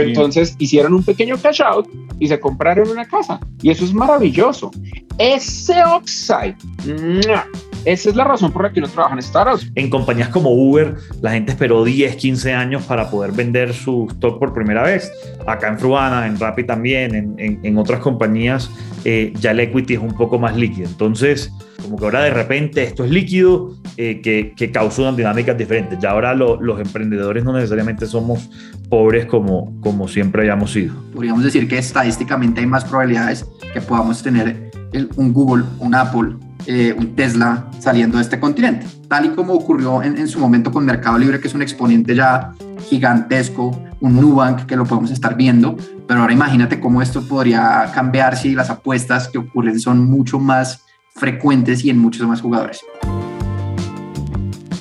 Entonces 0.01 0.55
hicieron 0.59 0.93
un 0.93 1.03
pequeño 1.03 1.37
cash 1.37 1.61
out 1.61 1.87
y 2.19 2.27
se 2.27 2.39
compraron 2.39 2.89
una 2.89 3.05
casa. 3.05 3.39
Y 3.61 3.69
eso 3.69 3.85
es 3.85 3.93
maravilloso. 3.93 4.71
Ese 5.17 5.75
upside, 5.85 6.55
¡mua! 6.85 7.45
esa 7.85 8.09
es 8.09 8.15
la 8.15 8.23
razón 8.23 8.51
por 8.51 8.63
la 8.63 8.71
que 8.71 8.79
uno 8.79 8.89
trabaja 8.89 9.15
en 9.15 9.21
startups. 9.21 9.71
En 9.75 9.89
compañías 9.89 10.29
como 10.29 10.51
Uber, 10.51 10.95
la 11.21 11.31
gente 11.31 11.51
esperó 11.51 11.83
10, 11.83 12.15
15 12.15 12.53
años 12.53 12.83
para 12.83 13.09
poder 13.09 13.31
vender 13.31 13.73
su 13.73 14.07
stock 14.11 14.39
por 14.39 14.53
primera 14.53 14.83
vez. 14.83 15.11
Acá 15.47 15.69
en 15.69 15.79
Fruana, 15.79 16.25
en 16.27 16.39
Rappi 16.39 16.63
también, 16.63 17.15
en, 17.15 17.35
en, 17.37 17.59
en 17.63 17.77
otras 17.77 17.99
compañías, 17.99 18.69
eh, 19.05 19.33
ya 19.39 19.51
el 19.51 19.59
equity 19.59 19.95
es 19.95 19.99
un 19.99 20.13
poco 20.13 20.39
más 20.39 20.55
líquido. 20.55 20.87
Entonces, 20.87 21.51
como 21.89 21.97
que 21.97 22.05
ahora 22.05 22.21
de 22.21 22.29
repente 22.29 22.83
esto 22.83 23.03
es 23.03 23.09
líquido, 23.09 23.75
eh, 23.97 24.21
que, 24.21 24.53
que 24.55 24.71
causó 24.71 25.01
unas 25.01 25.17
dinámicas 25.17 25.57
diferentes. 25.57 25.97
Ya 25.99 26.11
ahora 26.11 26.35
lo- 26.35 26.61
los 26.61 26.79
emprendedores 26.79 27.43
no 27.43 27.51
necesariamente 27.53 28.05
somos 28.05 28.47
pobres 28.89 29.25
como, 29.25 29.73
como 29.81 30.07
siempre 30.07 30.43
hayamos 30.43 30.71
sido. 30.71 30.93
Podríamos 31.13 31.43
decir 31.43 31.67
que 31.67 31.79
estadísticamente 31.79 32.61
hay 32.61 32.67
más 32.67 32.85
probabilidades 32.85 33.43
que 33.73 33.81
podamos 33.81 34.21
tener 34.21 34.69
el- 34.93 35.09
un 35.15 35.33
Google, 35.33 35.63
un 35.79 35.95
Apple, 35.95 36.35
eh, 36.67 36.93
un 36.95 37.15
Tesla 37.15 37.65
saliendo 37.79 38.17
de 38.17 38.23
este 38.23 38.39
continente, 38.39 38.85
tal 39.07 39.25
y 39.25 39.29
como 39.29 39.53
ocurrió 39.53 40.03
en, 40.03 40.15
en 40.17 40.27
su 40.27 40.39
momento 40.39 40.71
con 40.71 40.85
Mercado 40.85 41.17
Libre, 41.17 41.39
que 41.39 41.47
es 41.47 41.55
un 41.55 41.63
exponente 41.63 42.13
ya 42.13 42.51
gigantesco, 42.87 43.81
un 44.01 44.15
Nubank 44.15 44.65
que 44.67 44.75
lo 44.75 44.85
podemos 44.85 45.09
estar 45.09 45.35
viendo, 45.35 45.75
pero 46.07 46.21
ahora 46.21 46.33
imagínate 46.33 46.79
cómo 46.79 47.01
esto 47.01 47.21
podría 47.27 47.89
cambiar 47.95 48.37
si 48.37 48.53
las 48.53 48.69
apuestas 48.69 49.27
que 49.27 49.39
ocurren 49.39 49.79
son 49.79 50.05
mucho 50.05 50.37
más 50.39 50.83
frecuentes 51.19 51.83
y 51.85 51.89
en 51.89 51.97
muchos 51.99 52.27
más 52.27 52.41
jugadores. 52.41 52.81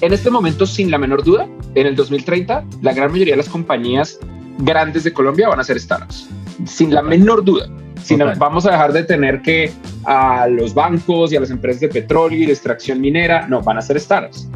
En 0.00 0.12
este 0.12 0.30
momento, 0.30 0.64
sin 0.66 0.90
la 0.90 0.98
menor 0.98 1.24
duda, 1.24 1.48
en 1.74 1.86
el 1.86 1.96
2030, 1.96 2.64
la 2.82 2.92
gran 2.92 3.10
mayoría 3.10 3.32
de 3.34 3.38
las 3.38 3.48
compañías 3.48 4.18
grandes 4.58 5.04
de 5.04 5.12
Colombia 5.12 5.48
van 5.48 5.58
a 5.60 5.64
ser 5.64 5.78
startups. 5.80 6.28
Sin 6.66 6.94
la 6.94 7.02
menor 7.02 7.44
duda. 7.44 7.68
Sin 8.02 8.20
la- 8.20 8.34
vamos 8.34 8.64
a 8.66 8.70
dejar 8.70 8.92
de 8.92 9.02
tener 9.02 9.42
que 9.42 9.72
a 10.04 10.46
los 10.48 10.72
bancos 10.72 11.32
y 11.32 11.36
a 11.36 11.40
las 11.40 11.50
empresas 11.50 11.80
de 11.80 11.88
petróleo 11.88 12.38
y 12.42 12.46
de 12.46 12.52
extracción 12.52 13.00
minera, 13.00 13.48
no, 13.48 13.60
van 13.60 13.78
a 13.78 13.82
ser 13.82 13.98
startups. 13.98 14.48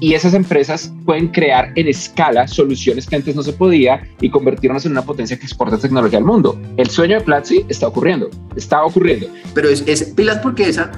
Y 0.00 0.12
esas 0.14 0.34
empresas 0.34 0.92
pueden 1.06 1.28
crear 1.28 1.72
en 1.74 1.88
escala 1.88 2.46
soluciones 2.48 3.06
que 3.06 3.16
antes 3.16 3.34
no 3.36 3.42
se 3.42 3.52
podía 3.52 4.02
y 4.20 4.28
convertirnos 4.30 4.84
en 4.86 4.92
una 4.92 5.02
potencia 5.02 5.38
que 5.38 5.44
exporta 5.44 5.78
tecnología 5.78 6.18
al 6.18 6.24
mundo. 6.24 6.58
El 6.76 6.88
sueño 6.90 7.18
de 7.18 7.24
Platzi 7.24 7.64
está 7.68 7.88
ocurriendo, 7.88 8.28
está 8.56 8.82
ocurriendo. 8.84 9.26
Pero 9.54 9.68
es, 9.70 9.82
es 9.86 10.04
pilas 10.04 10.38
porque 10.42 10.68
esa, 10.68 10.90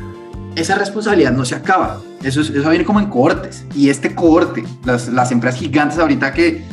esa 0.60 0.74
responsabilidad 0.74 1.32
no 1.32 1.44
se 1.44 1.54
acaba. 1.54 2.00
Eso, 2.22 2.40
es- 2.40 2.50
eso 2.50 2.68
viene 2.70 2.84
como 2.84 3.00
en 3.00 3.06
cohortes. 3.06 3.64
Y 3.74 3.88
este 3.90 4.14
cohorte, 4.14 4.64
las, 4.84 5.08
las 5.08 5.30
empresas 5.32 5.60
gigantes 5.60 5.98
ahorita 5.98 6.32
que 6.32 6.64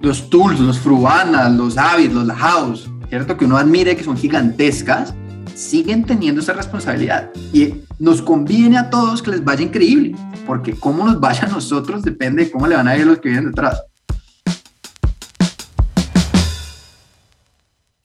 los 0.00 0.30
Tools, 0.30 0.60
los 0.60 0.78
Fruana, 0.78 1.48
los 1.48 1.76
Avid, 1.76 2.10
los 2.12 2.30
House, 2.30 2.88
¿cierto? 3.08 3.36
Que 3.36 3.44
uno 3.44 3.56
admire 3.56 3.96
que 3.96 4.04
son 4.04 4.16
gigantescas, 4.16 5.14
siguen 5.54 6.04
teniendo 6.04 6.40
esa 6.40 6.52
responsabilidad. 6.52 7.30
Y 7.52 7.74
nos 7.98 8.22
conviene 8.22 8.78
a 8.78 8.90
todos 8.90 9.22
que 9.22 9.30
les 9.32 9.44
vaya 9.44 9.62
increíble, 9.62 10.14
porque 10.46 10.74
cómo 10.74 11.04
nos 11.06 11.18
vaya 11.20 11.44
a 11.44 11.48
nosotros 11.48 12.02
depende 12.02 12.44
de 12.44 12.50
cómo 12.50 12.66
le 12.66 12.76
van 12.76 12.88
a 12.88 12.96
ir 12.96 13.02
a 13.02 13.06
los 13.06 13.18
que 13.18 13.30
vienen 13.30 13.50
detrás. 13.50 13.82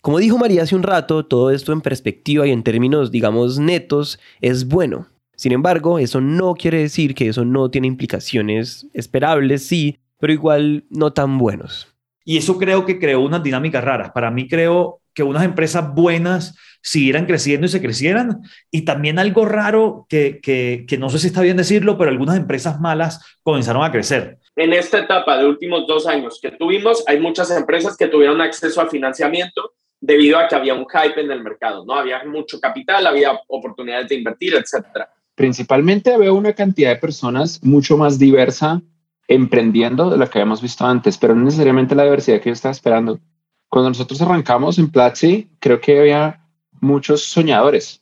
Como 0.02 0.18
dijo 0.20 0.38
María 0.38 0.64
hace 0.64 0.76
un 0.76 0.84
rato, 0.84 1.26
todo 1.26 1.52
esto 1.52 1.74
en 1.74 1.82
perspectiva 1.82 2.48
y 2.48 2.52
en 2.52 2.64
términos, 2.64 3.12
digamos, 3.12 3.60
netos, 3.60 4.20
es 4.42 4.68
bueno. 4.68 5.08
Sin 5.40 5.54
embargo, 5.54 6.00
eso 6.00 6.20
no 6.20 6.54
quiere 6.54 6.80
decir 6.80 7.16
que 7.16 7.30
eso 7.30 7.46
no 7.46 7.72
tiene 7.72 7.88
implicaciones 7.88 8.88
esperables, 8.94 9.66
sí, 9.66 9.98
pero 10.20 10.34
igual 10.34 10.84
no 10.90 11.14
tan 11.14 11.38
buenos. 11.38 11.88
Y 12.26 12.36
eso 12.36 12.58
creo 12.58 12.86
que 12.86 13.00
creó 13.00 13.22
unas 13.22 13.42
dinámicas 13.42 13.82
raras. 13.82 14.12
Para 14.12 14.32
mí 14.32 14.50
creo 14.50 15.00
que 15.14 15.24
unas 15.24 15.46
empresas 15.46 15.96
buenas 15.96 16.58
siguieran 16.82 17.26
creciendo 17.26 17.68
y 17.68 17.70
se 17.70 17.82
crecieran. 17.82 18.42
Y 18.70 18.82
también 18.82 19.18
algo 19.18 19.46
raro 19.46 20.08
que, 20.10 20.42
que, 20.42 20.84
que 20.86 20.98
no 20.98 21.08
sé 21.08 21.20
si 21.20 21.28
está 21.28 21.40
bien 21.42 21.56
decirlo, 21.56 21.98
pero 21.98 22.12
algunas 22.12 22.36
empresas 22.36 22.82
malas 22.82 23.38
comenzaron 23.42 23.86
a 23.86 23.94
crecer. 23.94 24.40
En 24.58 24.74
esta 24.74 25.00
etapa 25.00 25.38
de 25.38 25.46
últimos 25.46 25.88
dos 25.88 26.06
años 26.06 26.38
que 26.42 26.52
tuvimos, 26.52 27.02
hay 27.08 27.18
muchas 27.18 27.50
empresas 27.52 27.96
que 27.96 28.10
tuvieron 28.10 28.42
acceso 28.42 28.82
a 28.82 28.90
financiamiento 28.90 29.72
debido 30.02 30.38
a 30.38 30.50
que 30.50 30.56
había 30.56 30.74
un 30.74 30.86
hype 30.86 31.22
en 31.22 31.32
el 31.32 31.42
mercado, 31.42 31.86
¿no? 31.86 31.96
Había 31.96 32.26
mucho 32.26 32.60
capital, 32.60 33.08
había 33.08 33.40
oportunidades 33.48 34.10
de 34.10 34.16
invertir, 34.16 34.56
etcétera. 34.56 35.10
Principalmente 35.40 36.18
veo 36.18 36.36
una 36.36 36.52
cantidad 36.52 36.90
de 36.90 36.98
personas 36.98 37.64
mucho 37.64 37.96
más 37.96 38.20
diversa 38.20 38.82
emprendiendo 39.26 40.10
de 40.10 40.18
la 40.18 40.28
que 40.28 40.38
habíamos 40.38 40.62
visto 40.62 40.86
antes, 40.86 41.18
pero 41.18 41.34
no 41.34 41.46
necesariamente 41.46 41.96
la 41.96 42.04
diversidad 42.04 42.42
que 42.42 42.50
yo 42.50 42.54
estaba 42.54 42.74
esperando. 42.74 43.22
Cuando 43.70 43.88
nosotros 43.88 44.22
arrancamos 44.22 44.78
en 44.80 44.92
Platzi, 44.92 45.48
creo 45.60 45.80
que 45.80 45.98
había 45.98 46.46
muchos 46.82 47.24
soñadores, 47.24 48.02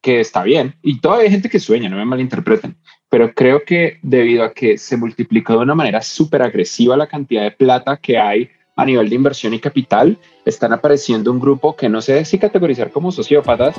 que 0.00 0.20
está 0.20 0.44
bien, 0.44 0.76
y 0.82 1.00
todavía 1.00 1.24
hay 1.24 1.32
gente 1.32 1.48
que 1.48 1.58
sueña, 1.58 1.88
no 1.88 1.96
me 1.96 2.04
malinterpreten, 2.04 2.76
pero 3.08 3.34
creo 3.34 3.64
que 3.64 3.98
debido 4.00 4.44
a 4.44 4.54
que 4.54 4.78
se 4.78 4.96
multiplicó 4.96 5.54
de 5.54 5.64
una 5.64 5.74
manera 5.74 6.00
súper 6.00 6.42
agresiva 6.42 6.96
la 6.96 7.08
cantidad 7.08 7.42
de 7.42 7.50
plata 7.50 7.96
que 7.96 8.18
hay 8.18 8.48
a 8.76 8.84
nivel 8.84 9.08
de 9.08 9.16
inversión 9.16 9.52
y 9.52 9.58
capital, 9.58 10.16
están 10.44 10.72
apareciendo 10.72 11.32
un 11.32 11.40
grupo 11.40 11.74
que 11.74 11.88
no 11.88 12.00
sé 12.00 12.24
si 12.24 12.38
categorizar 12.38 12.92
como 12.92 13.10
sociópatas, 13.10 13.74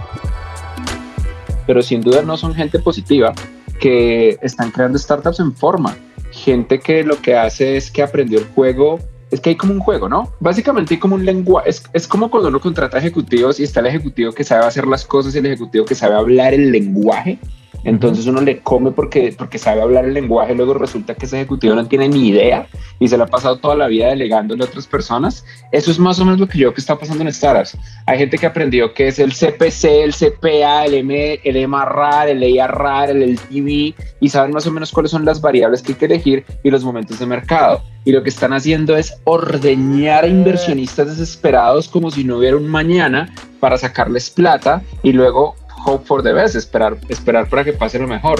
pero 1.65 1.81
sin 1.81 2.01
duda 2.01 2.21
no 2.21 2.37
son 2.37 2.53
gente 2.53 2.79
positiva 2.79 3.33
que 3.79 4.37
están 4.41 4.71
creando 4.71 4.97
startups 4.97 5.39
en 5.39 5.53
forma. 5.53 5.97
Gente 6.31 6.79
que 6.79 7.03
lo 7.03 7.21
que 7.21 7.35
hace 7.35 7.77
es 7.77 7.91
que 7.91 8.01
aprendió 8.01 8.39
el 8.39 8.45
juego. 8.45 8.99
Es 9.29 9.39
que 9.39 9.49
hay 9.49 9.55
como 9.55 9.73
un 9.73 9.79
juego, 9.79 10.07
¿no? 10.07 10.31
Básicamente 10.39 10.93
hay 10.93 10.99
como 10.99 11.15
un 11.15 11.25
lenguaje. 11.25 11.69
Es, 11.69 11.83
es 11.91 12.07
como 12.07 12.29
cuando 12.29 12.49
uno 12.49 12.59
contrata 12.59 12.99
ejecutivos 12.99 13.59
y 13.59 13.63
está 13.63 13.79
el 13.79 13.87
ejecutivo 13.87 14.31
que 14.31 14.43
sabe 14.43 14.65
hacer 14.65 14.85
las 14.85 15.05
cosas 15.05 15.33
y 15.33 15.39
el 15.39 15.47
ejecutivo 15.47 15.85
que 15.85 15.95
sabe 15.95 16.15
hablar 16.15 16.53
el 16.53 16.71
lenguaje. 16.71 17.39
Entonces 17.83 18.25
uno 18.27 18.41
le 18.41 18.59
come 18.59 18.91
porque, 18.91 19.33
porque 19.37 19.57
sabe 19.57 19.81
hablar 19.81 20.05
el 20.05 20.13
lenguaje, 20.13 20.55
luego 20.55 20.73
resulta 20.73 21.15
que 21.15 21.25
ese 21.25 21.37
ejecutivo 21.37 21.75
no 21.75 21.85
tiene 21.87 22.07
ni 22.07 22.29
idea 22.29 22.67
y 22.99 23.07
se 23.07 23.17
lo 23.17 23.25
ha 23.25 23.27
pasado 23.27 23.57
toda 23.57 23.75
la 23.75 23.87
vida 23.87 24.07
delegándole 24.07 24.63
a 24.63 24.67
otras 24.67 24.87
personas. 24.87 25.45
Eso 25.71 25.91
es 25.91 25.99
más 25.99 26.19
o 26.19 26.25
menos 26.25 26.39
lo 26.39 26.47
que 26.47 26.57
yo 26.57 26.67
creo 26.67 26.73
que 26.75 26.81
está 26.81 26.97
pasando 26.97 27.23
en 27.23 27.33
startups. 27.33 27.77
Hay 28.05 28.17
gente 28.17 28.37
que 28.37 28.45
aprendió 28.45 28.93
que 28.93 29.07
es 29.07 29.19
el 29.19 29.33
CPC, 29.33 29.83
el 30.03 30.13
CPA, 30.13 30.85
el, 30.85 30.93
M, 30.93 31.39
el 31.43 31.55
EMARRAR, 31.55 32.29
el 32.29 32.41
EIARRAR, 32.43 33.09
el 33.09 33.21
LTV 33.23 33.93
y 34.19 34.29
saben 34.29 34.51
más 34.51 34.65
o 34.65 34.71
menos 34.71 34.91
cuáles 34.91 35.11
son 35.11 35.25
las 35.25 35.41
variables 35.41 35.81
que 35.81 35.91
hay 35.91 35.97
que 35.97 36.05
elegir 36.05 36.45
y 36.63 36.71
los 36.71 36.83
momentos 36.83 37.19
de 37.19 37.25
mercado. 37.25 37.83
Y 38.05 38.11
lo 38.11 38.23
que 38.23 38.29
están 38.29 38.53
haciendo 38.53 38.97
es 38.97 39.13
ordeñar 39.23 40.23
a 40.23 40.27
inversionistas 40.27 41.07
desesperados 41.07 41.87
como 41.87 42.11
si 42.11 42.23
no 42.23 42.37
hubiera 42.37 42.57
un 42.57 42.67
mañana 42.67 43.33
para 43.59 43.77
sacarles 43.77 44.29
plata 44.29 44.81
y 45.03 45.13
luego 45.13 45.55
hope 45.85 46.05
for 46.05 46.21
the 46.23 46.33
best, 46.33 46.55
esperar, 46.55 46.97
esperar 47.09 47.47
para 47.49 47.63
que 47.63 47.73
pase 47.73 47.99
lo 47.99 48.07
mejor. 48.07 48.39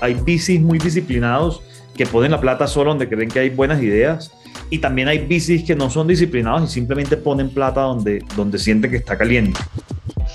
Hay 0.00 0.14
VCs 0.14 0.60
muy 0.60 0.78
disciplinados 0.78 1.62
que 1.94 2.06
ponen 2.06 2.30
la 2.30 2.40
plata 2.40 2.66
solo 2.66 2.90
donde 2.90 3.08
creen 3.08 3.30
que 3.30 3.38
hay 3.40 3.50
buenas 3.50 3.82
ideas. 3.82 4.32
Y 4.68 4.78
también 4.78 5.06
hay 5.08 5.18
VCs 5.26 5.64
que 5.64 5.76
no 5.76 5.88
son 5.90 6.08
disciplinados 6.08 6.68
y 6.70 6.72
simplemente 6.74 7.16
ponen 7.16 7.50
plata 7.50 7.82
donde, 7.82 8.22
donde 8.34 8.58
sienten 8.58 8.90
que 8.90 8.96
está 8.96 9.16
caliente. 9.16 9.60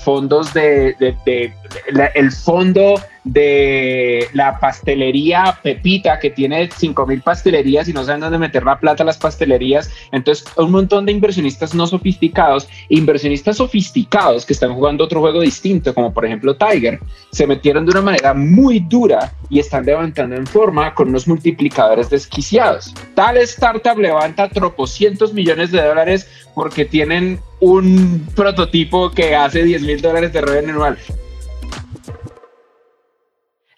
Fondos 0.04 0.54
de, 0.54 0.94
de, 0.98 1.16
de- 1.26 1.52
la- 1.92 2.06
el 2.06 2.32
fondo 2.32 2.94
de 3.24 4.26
la 4.32 4.58
pastelería 4.58 5.58
Pepita 5.62 6.18
que 6.18 6.30
tiene 6.30 6.68
5 6.76 7.06
mil 7.06 7.22
pastelerías 7.22 7.88
y 7.88 7.92
no 7.92 8.04
saben 8.04 8.20
dónde 8.20 8.38
meter 8.38 8.64
la 8.64 8.78
plata 8.78 9.04
las 9.04 9.18
pastelerías. 9.18 9.90
Entonces, 10.10 10.44
un 10.56 10.72
montón 10.72 11.06
de 11.06 11.12
inversionistas 11.12 11.74
no 11.74 11.86
sofisticados, 11.86 12.68
inversionistas 12.88 13.58
sofisticados 13.58 14.44
que 14.44 14.52
están 14.52 14.74
jugando 14.74 15.04
otro 15.04 15.20
juego 15.20 15.40
distinto, 15.40 15.94
como 15.94 16.12
por 16.12 16.24
ejemplo 16.24 16.56
Tiger, 16.56 16.98
se 17.30 17.46
metieron 17.46 17.84
de 17.84 17.92
una 17.92 18.02
manera 18.02 18.34
muy 18.34 18.80
dura 18.80 19.32
y 19.48 19.58
están 19.58 19.84
levantando 19.84 20.36
en 20.36 20.46
forma 20.46 20.94
con 20.94 21.08
unos 21.08 21.28
multiplicadores 21.28 22.10
desquiciados. 22.10 22.94
Tal 23.14 23.36
startup 23.38 23.98
levanta 23.98 24.48
tropocientos 24.48 25.32
millones 25.32 25.70
de 25.70 25.82
dólares 25.82 26.28
porque 26.54 26.84
tienen 26.84 27.40
un 27.60 28.26
prototipo 28.34 29.10
que 29.10 29.34
hace 29.34 29.62
10 29.62 29.82
mil 29.82 30.00
dólares 30.00 30.32
de 30.32 30.40
revenue 30.40 30.72
anual. 30.72 30.98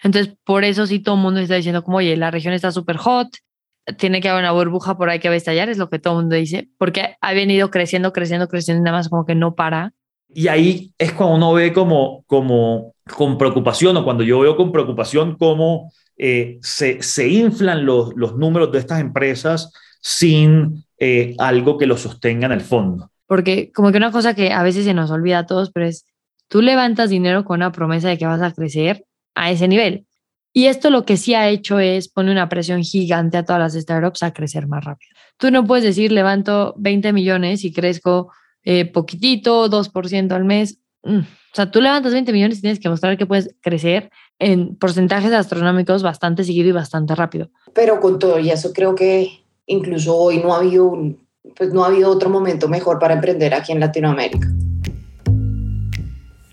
Entonces, 0.05 0.37
por 0.45 0.65
eso 0.65 0.87
sí 0.87 1.01
todo 1.01 1.15
el 1.15 1.23
mundo 1.23 1.41
está 1.41 1.55
diciendo 1.55 1.83
como, 1.83 1.97
oye, 1.97 2.15
la 2.17 2.31
región 2.31 2.53
está 2.53 2.71
súper 2.71 2.99
hot, 2.99 3.29
tiene 3.97 4.21
que 4.21 4.29
haber 4.29 4.43
una 4.43 4.53
burbuja 4.53 4.99
por 4.99 5.09
ahí 5.09 5.19
que 5.19 5.29
va 5.29 5.35
a 5.35 5.39
estallar, 5.39 5.71
es 5.71 5.79
lo 5.79 5.89
que 5.89 5.99
todo 5.99 6.15
el 6.15 6.21
mundo 6.21 6.37
dice, 6.37 6.69
porque 6.79 7.17
ha 7.21 7.33
venido 7.33 7.71
creciendo, 7.71 8.13
creciendo, 8.13 8.47
creciendo, 8.47 8.83
y 8.83 8.85
nada 8.85 8.99
más 8.99 9.09
como 9.09 9.25
que 9.25 9.35
no 9.35 9.55
para. 9.55 9.95
Y 10.29 10.49
ahí 10.49 10.93
es 10.99 11.13
cuando 11.13 11.37
uno 11.37 11.53
ve 11.55 11.73
como, 11.73 12.23
como 12.27 12.93
con 13.17 13.39
preocupación 13.39 13.97
o 13.97 14.05
cuando 14.05 14.25
yo 14.25 14.41
veo 14.41 14.57
con 14.57 14.73
preocupación 14.73 15.37
cómo 15.37 15.91
eh, 16.19 16.59
se, 16.61 17.03
se 17.03 17.29
inflan 17.29 17.87
los, 17.87 18.15
los 18.15 18.37
números 18.37 18.73
de 18.73 18.81
estas 18.81 19.01
empresas 19.01 19.73
sin 20.03 20.85
eh, 20.99 21.35
algo 21.39 21.79
que 21.79 21.87
lo 21.87 21.97
sostenga 21.97 22.45
en 22.45 22.53
el 22.53 22.61
fondo. 22.61 23.11
Porque 23.27 23.73
como 23.73 23.91
que 23.91 23.97
una 23.97 24.13
cosa 24.13 24.35
que 24.35 24.53
a 24.53 24.63
veces 24.63 24.85
se 24.85 24.93
nos 24.93 25.11
olvida 25.11 25.39
a 25.39 25.47
todos, 25.47 25.71
pero 25.73 25.87
es, 25.87 26.05
tú 26.49 26.61
levantas 26.61 27.09
dinero 27.09 27.45
con 27.45 27.61
una 27.61 27.73
promesa 27.73 28.09
de 28.09 28.19
que 28.19 28.27
vas 28.27 28.43
a 28.43 28.53
crecer 28.53 29.07
a 29.35 29.51
ese 29.51 29.69
nivel. 29.69 30.07
Y 30.53 30.67
esto 30.67 30.91
lo 30.91 31.05
que 31.05 31.17
sí 31.17 31.35
ha 31.35 31.49
hecho 31.49 31.81
es 31.81 32.09
poner 32.09 32.33
una 32.33 32.49
presión 32.49 32.83
gigante 32.83 33.37
a 33.37 33.45
todas 33.45 33.61
las 33.61 33.83
startups 33.83 34.23
a 34.23 34.33
crecer 34.33 34.69
más 34.69 34.85
rápido. 34.85 35.11
Tú 35.37 35.51
no 35.51 35.67
puedes 35.67 35.85
decir, 35.85 36.13
levanto 36.13 36.75
20 36.79 37.13
millones 37.13 37.65
y 37.65 37.73
crezco 37.73 38.31
eh, 38.63 38.85
poquitito, 38.85 39.69
2% 39.69 40.33
al 40.33 40.45
mes. 40.45 40.79
Mm. 41.03 41.19
O 41.19 41.55
sea, 41.55 41.71
tú 41.71 41.81
levantas 41.81 42.13
20 42.13 42.33
millones 42.33 42.59
y 42.59 42.61
tienes 42.61 42.79
que 42.79 42.89
mostrar 42.89 43.19
que 43.19 43.27
puedes 43.27 43.55
crecer 43.61 44.11
en 44.39 44.77
porcentajes 44.77 45.33
astronómicos 45.33 46.03
bastante 46.03 46.45
seguido 46.45 46.69
y 46.69 46.73
bastante 46.73 47.15
rápido. 47.15 47.51
Pero 47.75 48.01
con 48.01 48.19
todo 48.19 48.39
y 48.39 48.51
eso 48.51 48.73
creo 48.73 48.95
que 48.95 49.45
incluso 49.67 50.17
hoy 50.17 50.39
no 50.39 50.55
ha 50.55 50.59
habido 50.59 50.93
pues 51.57 51.73
no 51.73 51.85
ha 51.85 51.89
habido 51.89 52.11
otro 52.11 52.31
momento 52.31 52.69
mejor 52.69 52.99
para 52.99 53.15
emprender 53.15 53.55
aquí 53.55 53.73
en 53.73 53.81
Latinoamérica. 53.81 54.49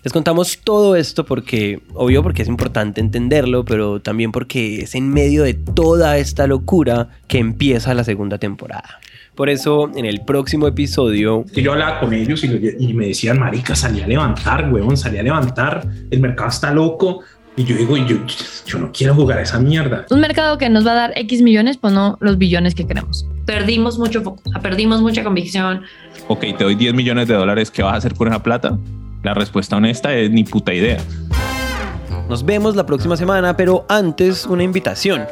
Les 0.04 0.12
contamos 0.12 0.58
todo 0.64 0.96
esto 0.96 1.24
porque, 1.24 1.80
obvio, 1.94 2.24
porque 2.24 2.42
es 2.42 2.48
importante 2.48 3.00
entenderlo, 3.00 3.64
pero 3.64 4.00
también 4.00 4.32
porque 4.32 4.82
es 4.82 4.96
en 4.96 5.08
medio 5.08 5.44
de 5.44 5.54
toda 5.54 6.18
esta 6.18 6.48
locura 6.48 7.10
que 7.28 7.38
empieza 7.38 7.94
la 7.94 8.02
segunda 8.02 8.38
temporada. 8.38 8.98
Por 9.36 9.48
eso, 9.48 9.92
en 9.94 10.04
el 10.04 10.22
próximo 10.22 10.66
episodio. 10.66 11.44
Que 11.54 11.62
yo 11.62 11.72
hablaba 11.72 12.00
con 12.00 12.12
ellos 12.12 12.42
y, 12.42 12.48
y 12.80 12.94
me 12.94 13.06
decían, 13.06 13.38
Marica, 13.38 13.76
salí 13.76 14.00
a 14.00 14.06
levantar, 14.08 14.72
huevón, 14.72 14.96
salí 14.96 15.18
a 15.18 15.22
levantar, 15.22 15.86
el 16.10 16.18
mercado 16.18 16.50
está 16.50 16.72
loco. 16.72 17.20
Y 17.54 17.64
yo 17.64 17.76
digo, 17.76 17.96
yo, 17.96 18.16
yo 18.66 18.78
no 18.78 18.90
quiero 18.92 19.14
jugar 19.14 19.38
a 19.38 19.42
esa 19.42 19.60
mierda. 19.60 20.06
Un 20.10 20.20
mercado 20.20 20.58
que 20.58 20.68
nos 20.68 20.84
va 20.84 20.92
a 20.92 20.94
dar 20.94 21.12
X 21.16 21.42
millones, 21.42 21.76
pues 21.76 21.92
no 21.92 22.16
los 22.20 22.38
billones 22.38 22.74
que 22.74 22.86
queremos. 22.86 23.28
Perdimos 23.46 23.98
mucho 23.98 24.22
foco, 24.22 24.42
perdimos 24.62 25.00
mucha 25.00 25.22
convicción. 25.22 25.82
Ok, 26.26 26.40
te 26.58 26.64
doy 26.64 26.74
10 26.74 26.94
millones 26.94 27.28
de 27.28 27.34
dólares, 27.34 27.70
¿qué 27.70 27.82
vas 27.82 27.94
a 27.94 27.96
hacer 27.98 28.14
con 28.14 28.26
esa 28.26 28.42
plata? 28.42 28.78
La 29.22 29.34
respuesta 29.34 29.76
honesta 29.76 30.14
es 30.14 30.30
ni 30.30 30.44
puta 30.44 30.74
idea. 30.74 30.98
Nos 32.28 32.44
vemos 32.44 32.76
la 32.76 32.86
próxima 32.86 33.16
semana, 33.16 33.56
pero 33.56 33.84
antes 33.88 34.46
una 34.46 34.62
invitación. 34.62 35.22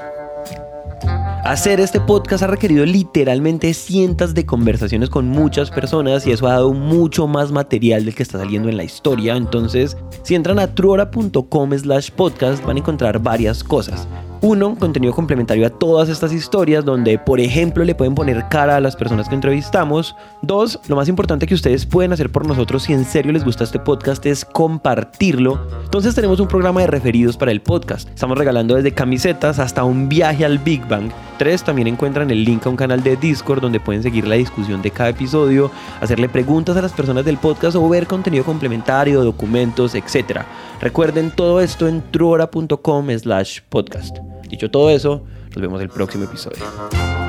Hacer 1.45 1.81
este 1.81 1.99
podcast 2.01 2.45
ha 2.45 2.47
requerido 2.47 2.85
literalmente 2.85 3.73
cientos 3.75 4.35
de 4.35 4.47
conversaciones 4.47 5.09
con 5.09 5.27
muchas 5.27 5.71
personas 5.71 6.27
y 6.27 6.33
eso 6.33 6.47
ha 6.47 6.53
dado 6.53 6.73
mucho 6.73 7.27
más 7.27 7.51
material 7.51 8.05
del 8.05 8.15
que 8.15 8.23
está 8.23 8.39
saliendo 8.39 8.69
en 8.69 8.77
la 8.77 8.85
historia. 8.85 9.35
Entonces, 9.35 9.97
si 10.23 10.35
entran 10.35 10.59
a 10.59 10.75
truora.com 10.75 11.73
slash 11.73 12.11
podcast 12.11 12.65
van 12.65 12.77
a 12.77 12.81
encontrar 12.81 13.19
varias 13.19 13.65
cosas. 13.65 14.07
Uno, 14.43 14.75
contenido 14.75 15.13
complementario 15.13 15.67
a 15.67 15.71
todas 15.71 16.09
estas 16.09 16.33
historias 16.33 16.83
donde, 16.83 17.19
por 17.19 17.41
ejemplo, 17.41 17.85
le 17.85 17.95
pueden 17.95 18.15
poner 18.15 18.49
cara 18.49 18.77
a 18.77 18.81
las 18.81 18.97
personas 18.97 19.29
que 19.29 19.35
entrevistamos. 19.35 20.17
Dos, 20.41 20.81
lo 20.89 20.97
más 20.97 21.09
importante 21.09 21.47
que 21.47 21.53
ustedes 21.53 21.85
pueden 21.85 22.15
hacer 22.15 22.33
por 22.33 22.47
nosotros 22.47 22.85
si 22.85 22.95
en 22.95 23.05
serio 23.05 23.33
les 23.33 23.45
gusta 23.45 23.65
este 23.65 23.79
podcast 23.79 24.25
es 24.25 24.47
compartirlo. 24.47 25.61
Entonces 25.85 26.15
tenemos 26.15 26.41
un 26.41 26.49
programa 26.49 26.81
de 26.81 26.87
referidos 26.87 27.37
para 27.37 27.53
el 27.53 27.61
podcast. 27.61 28.09
Estamos 28.09 28.39
regalando 28.39 28.77
desde 28.77 28.93
camisetas 28.93 29.59
hasta 29.59 29.85
un 29.85 30.09
viaje 30.09 30.47
al 30.47 30.59
Big 30.59 30.89
Bang. 30.89 31.11
Tres, 31.37 31.63
también 31.63 31.89
encuentran 31.89 32.31
el 32.31 32.43
link 32.43 32.67
a 32.67 32.71
un 32.71 32.77
canal 32.77 33.03
de 33.03 33.17
Discord 33.17 33.61
donde 33.61 33.81
pueden 33.81 34.03
seguir 34.03 34.27
la 34.27 34.37
discusión 34.37 34.81
de 34.81 34.91
cada 34.91 35.11
episodio, 35.11 35.71
hacerle 36.01 36.31
preguntas 36.31 36.79
a 36.79 36.83
las 36.83 36.93
personas 36.93 37.27
del 37.27 37.37
podcast 37.37 37.77
o 37.77 37.89
ver 37.89 38.07
contenido 38.07 38.45
complementario, 38.45 39.23
documentos, 39.23 39.95
etc. 39.95 40.43
Recuerden 40.81 41.31
todo 41.31 41.61
esto 41.61 41.89
en 41.89 42.03
truora.com 42.11 43.11
slash 43.19 43.61
podcast. 43.69 44.30
Dicho 44.51 44.71
todo 44.71 44.91
eso, 44.91 45.23
nos 45.55 45.63
vemos 45.63 45.81
el 45.81 45.89
próximo 45.89 46.25
episodio. 46.25 47.20